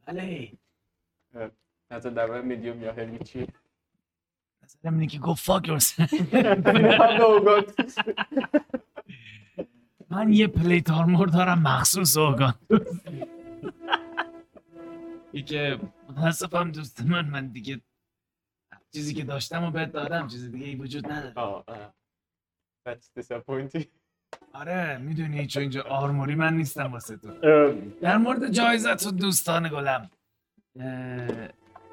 بله 0.07 0.53
حتی 1.91 2.11
در 2.11 2.27
مورد 2.27 2.45
میدیوم 2.45 2.83
یا 2.83 2.93
هیوی 2.93 3.19
چی 3.19 3.47
نظرم 4.63 4.95
اینه 4.95 5.07
که 5.07 5.19
go 5.19 5.35
fuck 5.35 5.71
من 10.11 10.33
یه 10.33 10.47
plate 10.47 10.91
armor 10.91 11.29
دارم 11.29 11.63
مخصوص 11.63 12.17
اوگان 12.17 12.55
ای 15.33 15.43
که 15.43 15.81
متاسفم 16.09 16.71
دوست 16.71 17.03
من 17.03 17.31
من 17.31 17.47
دیگه 17.47 17.81
چیزی 18.93 19.15
که 19.15 19.25
داشتم 19.25 19.65
و 19.65 19.71
بهت 19.71 19.93
دادم 19.93 20.27
چیزی 20.27 20.51
دیگه 20.51 20.67
ای 20.67 20.75
وجود 20.75 21.13
نداره. 21.13 21.93
That's 22.87 23.09
disappointing. 23.19 24.02
آره 24.53 24.99
می‌دونی 24.99 25.47
چون 25.47 25.61
اینجا 25.61 25.83
آرموری 25.83 26.35
من 26.35 26.57
نیستم 26.57 26.93
واسه 26.93 27.17
تو. 27.17 27.29
در 28.01 28.17
مورد 28.17 28.51
جایزت 28.53 29.07
و 29.07 29.11
دوستان 29.11 29.69
گلم 29.69 30.11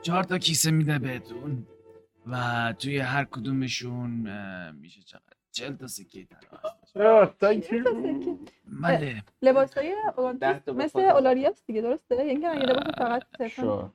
چهار 0.01 0.23
تا 0.23 0.37
کیسه 0.37 0.71
میده 0.71 0.99
بهتون 0.99 1.67
و 2.27 2.73
توی 2.79 2.97
هر 2.99 3.23
کدومشون 3.23 4.09
میشه 4.71 5.01
چقدر؟ 5.01 5.23
چل 5.51 5.75
تا 5.75 5.87
سکه 5.87 6.25
طلا 6.25 6.59
اه، 6.95 7.33
thank 7.43 7.63
you. 7.63 7.89
بله. 8.81 9.23
تا 10.65 10.73
مثل. 10.73 10.99
اولاریاس 10.99 11.63
دیگه 11.67 11.81
درسته؟ 11.81 12.15
یعنی 12.15 12.41
که 12.41 12.47
من 12.47 12.57
یه 12.57 12.63
لباس 12.63 12.83
فقط. 12.97 13.23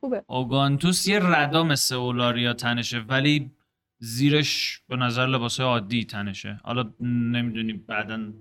خوبه. 0.00 0.22
اوگانتوس 0.26 1.08
یه 1.08 1.20
ردا 1.22 1.64
مثل 1.64 1.94
اولاریا 1.94 2.52
تنشه 2.52 2.98
ولی 2.98 3.50
زیرش 3.98 4.82
به 4.88 4.96
نظر 4.96 5.26
لباس 5.26 5.60
عادی 5.60 6.04
تنشه. 6.04 6.60
حالا 6.64 6.90
نمی‌دونی 7.00 7.72
بعدا 7.72 8.32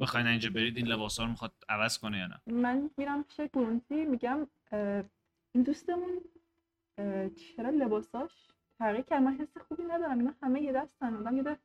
بخواین 0.00 0.26
اینجا 0.26 0.50
برید 0.50 0.76
این 0.76 0.86
لباس 0.86 1.18
ها 1.18 1.24
رو 1.24 1.30
می‌خواد 1.30 1.52
عوض 1.68 1.98
کنه 1.98 2.18
یا 2.18 2.26
نه. 2.26 2.40
من 2.46 2.90
میرم 2.96 3.22
پیش 3.22 3.40
گرونتی 3.52 4.04
میگم 4.04 4.46
این 5.52 5.64
دوستمون 5.64 6.20
چرا 7.56 7.70
لباساش 7.70 8.30
تغییر 8.78 9.02
کرد؟ 9.02 9.22
من 9.22 9.34
حس 9.34 9.58
خوبی 9.68 9.82
ندارم. 9.82 10.18
اینا 10.18 10.34
همه 10.42 10.62
یه 10.62 10.72
دستن. 10.72 11.14
آدم 11.14 11.36
یه 11.36 11.56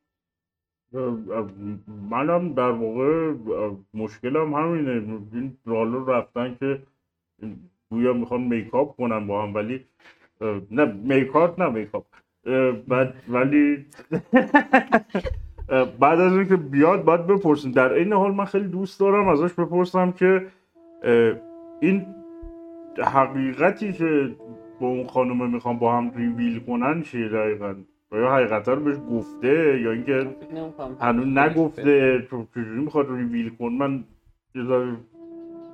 منم 2.10 2.54
در 2.54 2.70
واقع 2.70 3.34
مشکلم 3.94 4.54
همینه. 4.54 4.90
این 5.32 5.58
رالو 5.64 6.04
رفتن 6.04 6.56
که 6.60 6.82
گویا 7.90 8.12
می‌خوان 8.12 8.40
میکاپ 8.40 8.96
کنن 8.96 9.26
با 9.26 9.42
هم 9.42 9.54
ولی 9.54 9.84
نه 10.70 10.84
میکاپ 10.84 11.60
نه 11.60 11.68
میکاپ. 11.68 12.06
بعد 12.88 13.14
ولی 13.28 13.86
بعد 16.00 16.20
از 16.20 16.32
اینکه 16.32 16.56
بیاد 16.56 17.04
باید 17.04 17.26
بپرسیم. 17.26 17.72
در 17.72 17.92
این 17.92 18.12
حال 18.12 18.34
من 18.34 18.44
خیلی 18.44 18.68
دوست 18.68 19.00
دارم 19.00 19.28
ازش 19.28 19.52
بپرسم 19.52 20.12
که 20.12 20.46
این 21.80 22.06
حقیقتی 22.98 23.92
که 23.92 24.36
با 24.80 24.86
اون 24.86 25.06
خانومه 25.06 25.46
می‌خوام 25.46 25.78
با 25.78 25.96
هم 25.96 26.12
ریویل 26.16 26.60
کنن 26.60 27.02
چیه 27.02 27.28
دقیقا؟ 27.28 27.74
یا 28.12 28.30
حقیقتا 28.30 28.74
رو 28.74 28.84
بهش 28.84 28.96
گفته؟ 29.10 29.80
یا 29.80 29.92
اینکه 29.92 30.36
هنوز 31.00 31.26
نگفته؟ 31.26 32.18
تو 32.30 32.46
چجوری 32.54 32.80
می‌خواد 32.80 33.10
ریویل 33.10 33.48
کن؟ 33.48 33.68
من 33.68 34.04
یه 34.54 34.64
ذره 34.64 34.96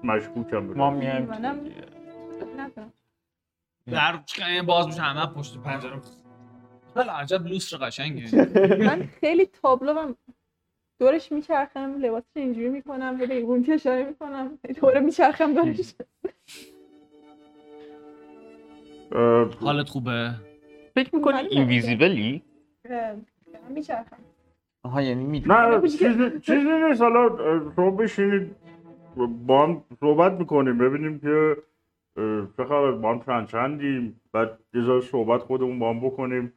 مشکوکم 0.04 0.58
ما 0.58 0.90
میایم. 0.90 1.28
در 3.86 4.18
باز 4.66 4.86
میشه. 4.86 5.02
همه 5.02 5.26
پشت 5.26 5.58
پنجره. 5.58 6.00
عجب 7.02 7.46
لوستر 7.46 7.76
قشنگه. 7.76 8.46
من 8.88 9.08
خیلی 9.20 9.46
تابلوم 9.46 10.14
دورش 11.00 11.32
میچرخم 11.32 11.94
لباسش 12.00 12.26
اینجوری 12.36 12.68
می‌کنم 12.68 13.16
به 13.18 13.26
گرونتی 13.26 13.72
اشاره 13.72 14.04
می‌کنم 14.04 14.58
دوره 14.80 15.00
میچرخم 15.00 15.54
دورش. 15.54 15.94
حالت 19.60 19.88
خوبه؟ 19.88 20.30
فکر 20.94 21.16
می‌کنی. 21.16 21.36
اینویزیبلی 21.36 22.42
میچرخم. 23.70 24.16
آها 24.82 25.02
یعنی 25.02 25.24
می 25.24 25.44
نه 25.46 25.80
چیزی 25.80 26.40
چیزی 26.42 26.68
نیست. 26.88 27.02
حالا 27.02 27.38
شما 27.76 27.90
بشینید 27.90 28.56
با 29.46 29.66
هم 29.66 29.84
صحبت 30.00 30.32
می‌کنیم 30.32 30.78
ببینیم 30.78 31.20
که 31.20 31.56
چه 32.56 32.64
خبر. 32.64 32.90
با 32.90 33.12
هم 33.12 33.22
چند 33.26 33.48
چندیم؟ 33.48 34.20
بعد 34.32 34.58
یه 34.74 35.00
صحبت 35.00 35.40
خودمون 35.40 35.78
با 35.78 35.90
هم 35.90 36.00
بکنیم. 36.00 36.52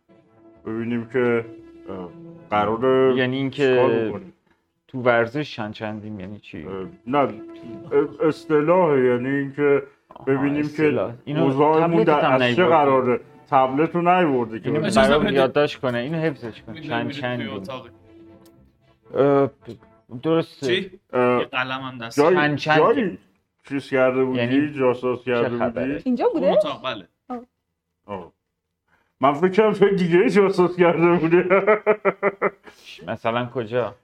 ببینیم 0.70 1.10
که 1.14 1.46
اه، 1.90 2.10
قراره 2.50 3.16
یعنی 3.16 3.38
اینکه. 3.38 4.14
تو 4.88 5.02
ورزش 5.02 5.56
چند 5.56 5.74
چندیم؟ 5.74 6.20
یعنی 6.20 6.40
چی؟ 6.40 6.68
نه 7.08 7.18
اه، 7.18 7.30
اصطلاحه 8.28 9.06
یعنی 9.06 9.30
اینکه 9.30 9.84
ببینیم 10.28 10.62
که 10.62 10.68
اصطلاح. 10.68 11.14
اوضاعمون 11.28 12.04
تبلتت 12.04 12.22
در 12.22 12.44
از 12.44 12.56
چه. 12.56 12.66
قراره؟ 12.66 13.20
تبلت 13.50 13.96
رو 13.96 14.02
نیورده 14.02 14.60
که 14.60 14.72
برام. 14.72 15.28
یادداشت 15.28 15.80
کنه. 15.80 15.98
اینو 15.98 16.18
حفظش 16.18 16.62
کن 16.62 16.74
چند 16.82 17.12
چندیم؟ 17.12 17.50
اه، 19.16 19.50
درسته. 20.24 20.68
چی؟ 20.68 21.00
اه، 21.14 21.40
یه 21.40 21.46
قلم 21.46 21.82
هم 21.82 21.98
دست. 21.98 22.22
چند 22.22 22.58
چند 22.58 22.78
جایی 22.78 23.18
چیز 23.70 23.90
کرده 23.90 24.24
بودی؟ 24.24 24.40
یعنی 24.40 24.74
جاساس 24.74 25.24
کرده؟ 25.24 25.82
بودی؟ 25.82 26.02
اینجا 26.06 26.26
اون 26.26 26.42
بوده؟ 26.42 26.52
اتاق 26.52 26.86
بله. 26.86 27.08
آه. 28.06 28.32
من 29.22 29.34
فکر 29.34 29.50
کردم 29.50 29.74
تو 29.74 29.96
دیگه 29.96 30.30
جاساس 30.30 30.76
کرده 30.76 31.18
بودی؟ 31.18 31.44
مثلا 33.12 33.50
کجا؟ 33.54 33.96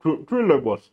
تو 0.00 0.24
توی 0.24 0.42
لباس. 0.42 0.90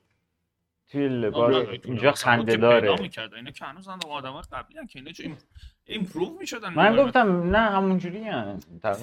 توی 0.87 1.07
لباس. 1.07 1.67
اینجا 1.83 2.09
هم 2.09 2.15
خنده 2.15 2.57
داره. 2.57 2.91
اینا 3.35 3.51
که 3.51 3.65
هنوز 3.65 3.87
آدم 3.87 4.31
های 4.31 4.43
قبلی 4.51 4.77
هم 4.77 4.87
که 4.87 4.99
اینا 4.99 5.35
ایمپروو 5.85 6.37
می‌شدن 6.39 6.73
من 6.73 6.95
گفتم 6.95 7.49
نه 7.49 7.57
همونجوری 7.57 8.23
هم 8.23 8.59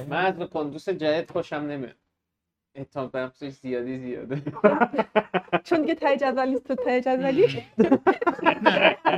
من 0.08 0.26
از 0.26 0.48
کندوس 0.48 0.88
جدید 0.88 1.30
خوشم 1.30 1.56
نمیاد. 1.56 1.96
احتمال 2.74 3.10
بخشش 3.14 3.48
زیادی 3.50 3.98
زیاده. 3.98 4.42
چون 5.66 5.80
دیگه 5.80 5.94
ته 5.94 6.16
جدول 6.16 6.48
نیست 6.48 6.68
تو 6.68 6.74
ته 6.74 7.00
جدولی. 7.00 7.62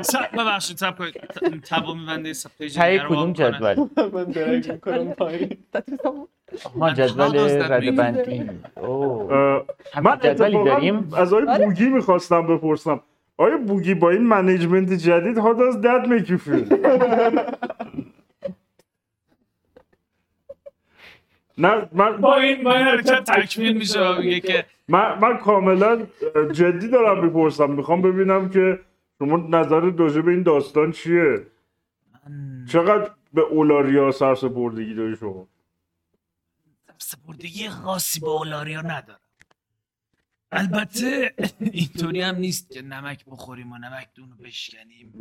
سب 0.02 0.32
ببخشید 0.38 0.76
سب 0.76 0.98
کنید. 0.98 1.14
تبا 1.62 1.94
میبنده 1.94 2.32
سب 2.32 2.50
پیج 2.58 2.74
تای 2.76 3.00
کدوم. 3.08 3.32
جدول؟ 3.32 3.88
من 4.12 4.24
درک 4.24 4.70
می‌کنم 4.70 5.12
پایین. 5.12 5.58
استاتوسمون. 5.74 6.28
ها 6.64 6.72
من 6.76 6.94
جدول 6.94 7.30
mean? 7.90 7.96
بندی. 7.98 8.36
همین 9.92 10.10
من 10.10 10.18
جدولی 10.22 10.64
داریم؟ 10.64 11.14
از 11.16 11.32
آقای 11.32 11.46
آره. 11.48 11.66
بوگی 11.66 11.88
می‌خواستم 11.88 12.46
بپرسم. 12.46 13.00
آیا 13.38 13.58
بوگی 13.58 13.94
با 13.94 14.10
این 14.10 14.22
منیجمنت 14.22 14.92
جدید 14.92 15.38
how 15.38 15.54
does 15.60 15.76
that 15.84 16.08
make 16.10 16.28
you 16.32 16.38
feel 16.38 16.66
نه 21.58 21.88
من 21.92 22.16
با 22.16 22.36
این 22.36 22.64
با 22.64 22.76
این 22.76 22.86
حرکت 22.86 23.24
تکمیل 23.24 23.78
میشه 23.78 24.00
و 24.00 24.20
میگه 24.20 24.40
که 24.40 24.66
من, 24.88 25.18
من 25.18 25.38
کاملا 25.38 26.06
جدی 26.52 26.88
دارم 26.88 27.24
می‌پرسم. 27.24 27.70
می‌خوام 27.70 28.02
ببینم 28.02 28.48
که 28.48 28.80
شما 29.18 29.36
نظر 29.36 29.80
راجع 29.80 30.20
به 30.20 30.30
این 30.30 30.42
داستان 30.42 30.92
چیه؟ 30.92 31.46
من 32.26 32.64
چقدر 32.68 33.10
به 33.32 33.40
اولاریا 33.40 34.10
سرسپردگی 34.10 34.94
داری 34.94 35.16
شما؟ 35.16 35.48
سپردگی 36.98 37.68
خاصی 37.68 38.20
با 38.20 38.32
اولاریا 38.32 38.82
ندارم. 38.82 39.20
البته 40.52 41.34
اینطوری 41.60 42.20
هم 42.20 42.36
نیست 42.36 42.70
که 42.70 42.82
نمک 42.82 43.24
بخوریم 43.26 43.72
و 43.72 43.78
نمک 43.78 44.08
دونو 44.14 44.36
بشکنیم. 44.36 45.12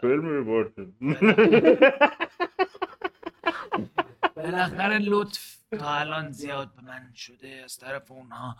فیلم 0.00 0.44
باشه 0.44 0.86
بالاخره 4.42 4.98
لطف 4.98 5.64
تا 5.70 5.94
الان 5.94 6.30
زیاد 6.32 6.74
به 6.74 6.82
من 6.82 7.12
شده 7.14 7.48
از 7.48 7.76
طرف 7.76 8.10
اونها. 8.10 8.56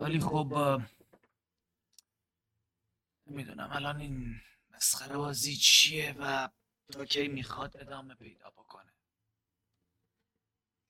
ولی 0.00 0.20
خب 0.20 0.80
نمی‌دونم. 3.26 3.70
الان 3.72 4.00
این 4.00 4.40
مسخره 4.70 5.16
بازی 5.16 5.56
چیه 5.56 6.14
و 6.18 6.48
تا 6.92 7.04
کی 7.04 7.28
می‌خواد 7.28 7.76
ادامه 7.76 8.14
پیدا 8.14 8.50
بکنه. 8.50 8.92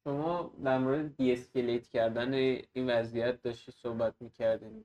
شما 0.05 0.55
در 0.65 0.79
مورد 0.79 1.17
دی 1.17 1.33
اسکلیت 1.33 1.89
کردن 1.89 2.35
این 2.73 2.91
وضعیت 2.91 3.43
داشتی 3.43 3.73
صحبت 3.73 4.23
می‌کردین 4.23 4.85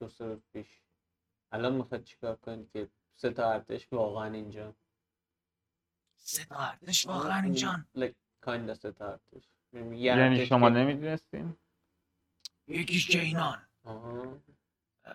دو 0.00 0.08
سه 0.08 0.36
پیش. 0.52 0.66
الان 1.52 1.72
می‌خواد 1.74 2.02
چیکار 2.02 2.36
کنید 2.36 2.70
که 2.72 2.88
سه 3.16 3.30
تا 3.30 3.52
ارتش 3.52 3.92
واقعا 3.92 4.32
اینجا؟ 4.32 4.74
سه 6.16 6.44
تا 6.44 6.56
ارتش 6.56 7.06
واقعا 7.06 7.42
اینجان 7.42 7.86
like 7.96 8.23
kind 8.46 8.70
of 8.70 8.72
سه 8.72 8.92
تا 8.92 9.06
ارتش. 9.10 9.44
یعنی 9.72 9.98
یعنی 9.98 10.46
شما 10.46 10.70
که- 10.70 10.76
نمی‌دونستین؟ 10.76 11.56
یکیش 12.68 13.08
که 13.08 13.20
اینان. 13.20 13.58
آها. 13.84 14.22
اه، 15.04 15.14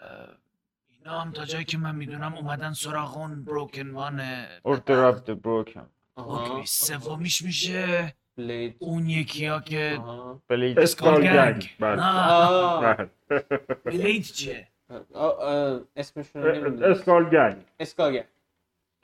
اینا 0.89 1.19
هم 1.22 1.31
تا 1.31 1.45
جایی 1.45 1.65
که 1.65 1.77
من 1.77 1.95
می‌دونم 1.95 2.34
اومدن 2.35 2.73
سراغ 2.73 3.18
اون 3.18 3.43
Broken 3.45 3.89
One 3.91 4.45
Order 4.68 5.14
of 5.14 5.30
the 5.30 5.34
Broken. 5.35 5.81
آها. 6.15 6.56
اوکی 6.56 6.65
سومیش 6.68 7.41
میشه. 7.41 8.14
Blade 8.38 8.76
اون 8.80 9.10
یکی 9.10 9.45
ها 9.45 9.60
که 9.60 9.99
Blade 10.47 10.80
Skull 10.80 11.21
Gang. 11.23 11.69
Gang 11.80 11.99
نه. 11.99 12.22
آه. 12.22 12.81
بله. 12.95 13.10
Blade 13.85 14.23
چیه 14.23 14.68
اسمشون 15.95 16.84
Skull 16.84 17.30
Gang 17.30 17.65
اسکاگر 17.80 18.26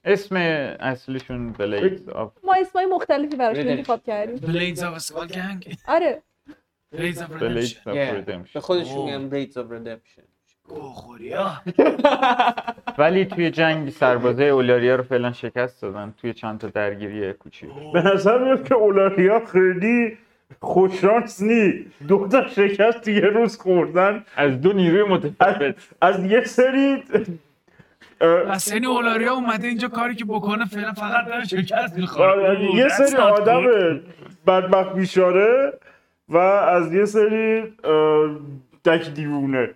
اسم 0.05 0.35
اصلیشون 0.79 1.51
Blade 1.51 2.09
of 2.09 2.31
ما 2.43 2.55
اسمای 2.61 2.85
مختلفی 2.85 3.35
براشون. 3.35 3.67
انتخاب 3.67 4.03
کردیم. 4.03 4.35
Blades 4.35 4.83
of 4.83 4.93
Skull 4.93 5.27
Gang 5.27 5.77
آره 5.87 6.21
Blades 6.91 7.21
of 7.21 7.31
of 7.87 8.51
به 8.53 8.59
خودشون. 8.59 9.05
میگن 9.05 9.35
Blades 9.35 9.57
of 9.57 9.71
ها 11.33 11.61
ولی 12.97 13.25
توی 13.25 13.51
جنگ 13.51 13.89
سربازه 13.89 14.43
اولاریا 14.43 14.95
رو 14.95 15.03
فعلا 15.03 15.33
شکست 15.33 15.81
دادن. 15.81 16.13
توی 16.17 16.33
چند 16.33 16.59
تا 16.59 16.67
درگیری 16.67 17.33
کوچیک. 17.33 17.69
به 17.93 18.01
نظر 18.01 18.43
میاد 18.43 18.67
که 18.67 18.75
اولاریا 18.75 19.45
خیلی 19.45 20.17
خوششانس 20.61 21.41
نی 21.41 21.85
دو 22.07 22.27
تا 22.27 22.47
شکست 22.47 23.07
یه 23.07 23.19
روز 23.19 23.57
خوردن. 23.57 24.25
از 24.35 24.61
دو 24.61 24.73
نیروی 24.73 25.01
از, 25.01 25.07
متفاوت. 25.07 25.75
از 26.01 26.25
یه 26.25 26.43
سری 26.43 27.03
پس 28.19 28.73
یعنی 28.73 28.85
اولاریا 28.85 29.33
اومده 29.33 29.67
اینجا 29.67 29.87
کاری 29.87 30.15
که 30.15 30.25
بکنه 30.25 30.65
فعلا 30.65 30.93
فقط 30.93 31.25
داره 31.25 31.45
شکست 31.45 31.97
می‌خوره. 31.97 32.27
آره، 32.27 32.75
یه 32.75 32.87
سری 32.87 33.15
آدم 33.15 33.61
بدبخت 34.47 34.93
بیچاره 34.93 35.73
و 36.29 36.37
از 36.37 36.93
یه 36.93 37.05
سری 37.05 37.63
دک 38.85 39.09
دیوونه. 39.13 39.69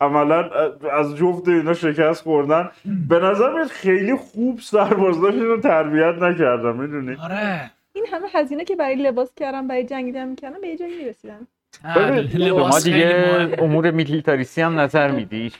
عملا 0.00 0.50
از 0.92 1.16
جفت 1.16 1.48
اینا 1.48 1.74
شکست 1.74 2.22
خوردن. 2.22 2.70
به 3.08 3.18
نظر 3.18 3.52
میاد 3.52 3.66
خیلی 3.66 4.14
خوب 4.14 4.60
سربازداشتون 4.60 5.46
رو 5.46 5.60
تربیت 5.60 6.22
نکردم 6.22 6.76
می‌دونی؟ 6.76 7.16
آره. 7.24 7.70
این 7.92 8.06
همه 8.12 8.26
هزینه 8.34 8.64
که 8.64 8.76
برای 8.76 8.94
لباس 8.94 9.34
کردم 9.34 9.68
برای 9.68 9.84
جنگیدن 9.84 10.28
می‌کردم 10.28 10.60
به 10.60 10.68
یه 10.68 10.76
جایی 10.76 11.14
شما 11.22 12.06
لباس 12.34 12.84
خیلی 12.84 12.96
دیگه 12.96 13.56
امور 13.58 13.90
میلیتاریسی 13.90 14.62
هم 14.62 14.80
نظر 14.80 15.10
میدی. 15.10 15.52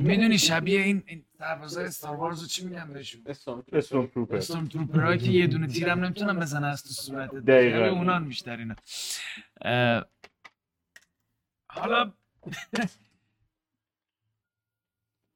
می‌دونی 0.00 0.38
شبیه 0.38 0.80
این 0.80 1.02
این 1.06 1.24
سربازای 1.38 1.84
استار 1.84 2.16
وارز 2.16 2.40
رو 2.42 2.46
چی 2.48 2.64
میگن 2.64 2.92
بهشون؟ 2.92 3.22
استون 3.72 4.06
تروپر 4.06 4.36
استورم 4.36 4.66
تروپرایی 4.68 5.18
که 5.18 5.30
یه 5.30 5.46
دونه 5.46 5.66
تیرم 5.66 6.04
نمی‌تونن 6.04 6.40
بزنن 6.40 6.64
از 6.64 6.82
تو 6.82 6.88
صورت. 6.88 7.34
دقیقاً. 7.34 7.86
اونان 7.86 8.28
بیشتر 8.28 8.56
اینا. 8.56 8.74
حالا 11.66 12.12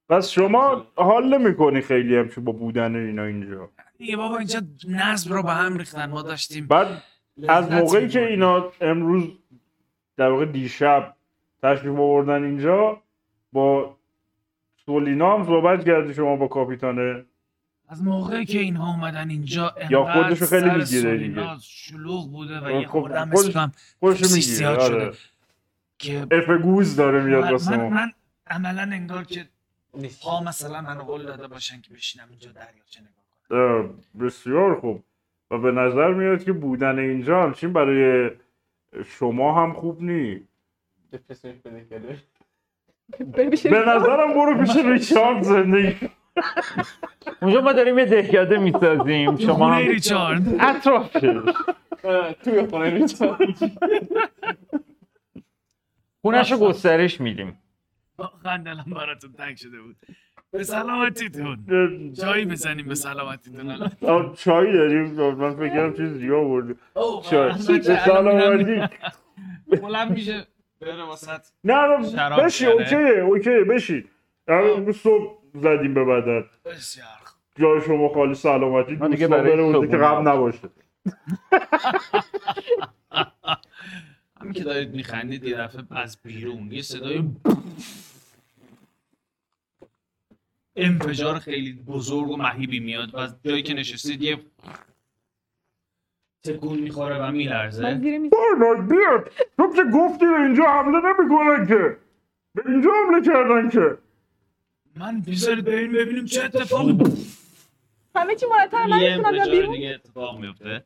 پس 0.09 0.31
شما 0.31 0.87
حال 0.95 1.39
نمی‌کنی 1.39 1.81
خیلی 1.81 2.17
هم 2.17 2.29
با 2.29 2.53
بودن 2.53 2.97
اینا 2.97 3.25
اینجا. 3.25 3.71
دیگه 3.99 4.17
بابا 4.17 4.39
اینجا 4.39 4.63
نظم 4.89 5.33
رو 5.33 5.43
به 5.43 5.53
هم 5.53 5.77
ریختن. 5.77 6.11
ما 6.11 6.23
داشتیم 6.23 6.67
بعد 6.67 7.03
از 7.49 7.71
موقعی 7.73 8.09
که. 8.09 8.27
اینا 8.27 8.73
امروز 8.81 9.25
در 10.17 10.31
واقع 10.31 10.45
دیشب 10.45 11.17
تشریف 11.63 11.99
آوردن 11.99 12.45
اینجا 12.45 13.03
با 13.53 14.00
سولینا 14.87 15.39
هم 15.39 15.45
صحبت 15.47 15.85
کردی 15.85 16.15
شما 16.15 16.37
با 16.37 16.49
کاپیتانه؟ 16.49 17.25
از 17.89 18.05
موقعی 18.05 18.45
که 18.47 18.59
اینها 18.59 18.91
اومدن 18.95 19.31
اینجا 19.31 19.75
یا 19.91 20.05
خودشو 20.13 20.47
خیلی 20.47 20.71
می‌گیره 20.71 21.19
دیگه. 21.19 21.57
شلوغ 21.63 22.33
بوده 22.33 22.59
و 22.61 22.65
خب، 22.65 22.71
یه 22.81 22.87
خوردم 22.87 23.31
خودش- 24.01 24.25
سیش 24.25 24.33
می‌گیره 24.33 24.57
زیاد 24.57 24.79
آره. 24.81 25.13
شده. 25.13 25.19
که 25.99 26.27
افگوز 26.31 26.97
داره 26.97 27.23
میاد 27.23 27.45
من, 27.45 27.51
واسه 27.51 27.77
من, 27.77 27.89
من 27.93 28.13
عملا 28.47 28.83
انگار 28.83 29.25
که 29.25 29.49
نیست. 29.95 30.23
ها 30.23 30.43
مثلا 30.43 30.81
منو 30.81 31.03
قول 31.03 31.23
داده 31.23 31.47
باشن 31.47 31.81
که 31.81 31.95
بشینم 31.95 32.27
اینجا 32.31 32.53
دریاچه 32.53 33.01
نگاه 33.01 33.25
کنم. 33.49 33.95
بسیار 34.27 34.81
خوب. 34.81 35.05
و 35.51 35.59
به 35.59 35.73
نظر 35.73 36.15
میاد 36.15 36.45
که 36.45 36.53
بودن 36.53 36.99
اینجا 36.99 37.43
همچین 37.43 37.73
برای 37.73 38.31
شما 39.07 39.63
هم 39.65 39.73
خوب 39.73 40.03
نی 40.03 40.49
به 43.71 43.85
نظرم 43.87 44.35
برو 44.35 44.59
پیش 44.61 44.77
ریچارد 44.77 45.43
زندگی 45.43 45.97
اونجا 47.43 47.61
ما 47.61 47.73
داریم 47.73 47.99
یه 47.99 48.05
دهکده 48.05 48.59
می‌سازیم 48.59 49.37
شما 49.37 49.73
هم 49.73 49.89
ریچارد 49.89 50.43
اطرافش 50.61 51.21
توی 52.45 52.67
خونه 52.67 52.91
ریچارد 52.91 53.41
خونش 56.23 56.53
رو 56.53 56.59
گسترش 56.59 57.21
میدیم 57.21 57.59
واقعا 58.19 58.63
دلم 58.63 58.85
براتون 58.97 59.33
تنگ 59.33 59.57
شده 59.57 59.81
بود 59.81 59.97
به 60.53 60.63
سلامتیتون 60.63 61.59
جایی 62.13 62.45
بزنیم 62.45 62.89
به 62.89 62.95
سلامتیتون 62.95 63.89
چای 64.35 64.73
داریم 64.73 65.11
من 65.13 65.55
فکر 65.55 65.69
کردم 65.69 65.97
چیز 65.97 66.19
دیگه 66.19 66.33
اوه، 66.33 66.75
چای 67.31 67.79
به 67.79 67.97
سلامتی 67.97 68.83
بلند 69.83 70.11
میشه 70.11 70.47
بره 70.81 71.05
واسط 71.05 71.47
نه 71.65 71.99
بشی 72.39 72.65
بیاره. 72.65 72.83
اوکیه 72.83 73.23
اوکیه 73.23 73.65
بشی. 73.65 74.09
صبح 75.03 75.39
زدیم 75.55 75.95
به 75.95 76.05
بدن. 76.05 76.45
بسیار. 76.65 77.07
جای 77.59 77.81
شما 77.81 78.09
خالی 78.09 78.35
سلامتی. 78.35 78.97
ما 78.97 79.09
دیگه 79.09 79.27
دوستان 79.27 79.43
برای 79.43 79.53
بره 79.53 79.63
اونجا 79.63 79.87
که. 79.87 79.97
غم 79.97 80.29
نباشه. 80.29 80.69
همین 84.41 84.53
که 84.53 84.65
دارید 84.65 84.95
میخندید 84.95 85.45
یه 85.45 85.57
دفعه 85.57 85.83
از 85.91 86.19
بیرون 86.23 86.73
یه 86.73 86.83
صدای 86.83 87.25
انفجار 90.77 91.39
خیلی 91.39 91.73
بزرگ 91.73 92.31
و 92.31 92.37
مهیبی 92.37 92.81
میاد. 92.81 93.15
و 93.15 93.19
از 93.19 93.37
جایی 93.45 93.63
که 93.63 93.75
نشستید 93.75 94.23
یه 94.23 94.39
تکون 96.45 96.79
می‌خوره 96.79 97.19
و 97.29 97.31
میلرزه. 97.33 97.83
برنارد 97.83 98.89
بیاد 98.89 99.31
تو 99.57 99.73
که 99.77 99.85
گفتی 99.95 100.27
به 100.27 100.41
اینجا 100.41 100.65
حمله 100.65 100.99
نمی‌کنن 100.99 101.67
که. 101.67 101.97
به 102.55 102.63
اینجا 102.71 102.91
حمله 102.93 103.23
کردن 103.27 103.69
که. 103.69 103.99
من 104.97 105.21
بذارید 105.21 105.65
بریم 105.65 105.93
ببینیم 105.93 106.25
چه 106.25 106.45
اتفاقی 106.45 106.99
همه 108.17 108.35
چی 108.35 108.47
مرتب 108.47 108.77
من 108.77 108.99
می‌تونم 108.99 109.33
بیام 109.33 109.51
بیرون. 109.51 109.75
دیگه 109.75 109.89
اتفاق 110.05 110.39
میفته 110.39 110.85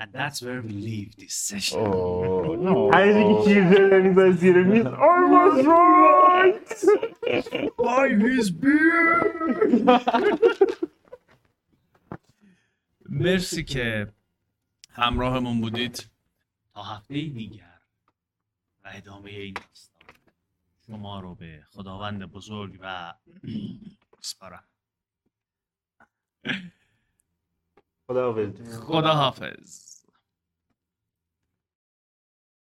And 0.00 0.10
that's 0.12 0.42
where 0.42 0.60
we 0.60 0.72
leave 0.88 1.10
this 1.22 1.34
session. 1.34 1.78
همینی 2.94 3.44
که 3.44 3.54
چیز 3.54 3.70
داری 3.70 4.32
زیر 4.32 4.62
میز. 4.62 4.86
I 5.14 5.20
was 5.34 5.66
right. 5.66 6.68
By 7.78 8.08
his 8.24 8.50
beard! 8.50 9.90
مرسی 13.20 13.64
که 13.64 14.08
همراهمون 14.94 15.60
بودید. 15.60 16.10
تا 16.74 16.82
هفته 16.82 17.14
دیگر. 17.14 17.80
و 18.84 18.90
ادامه 18.94 19.30
این 19.30 19.54
داستان. 19.54 20.02
شما 20.86 21.20
رو 21.20 21.34
به 21.34 21.66
خداوند 21.70 22.24
بزرگ 22.24 22.78
و 22.80 23.14
سپارم 24.20 24.64
خدا 28.06 28.32
حافظ 28.32 28.78
خدا 28.78 29.14
حافظ 29.14 29.93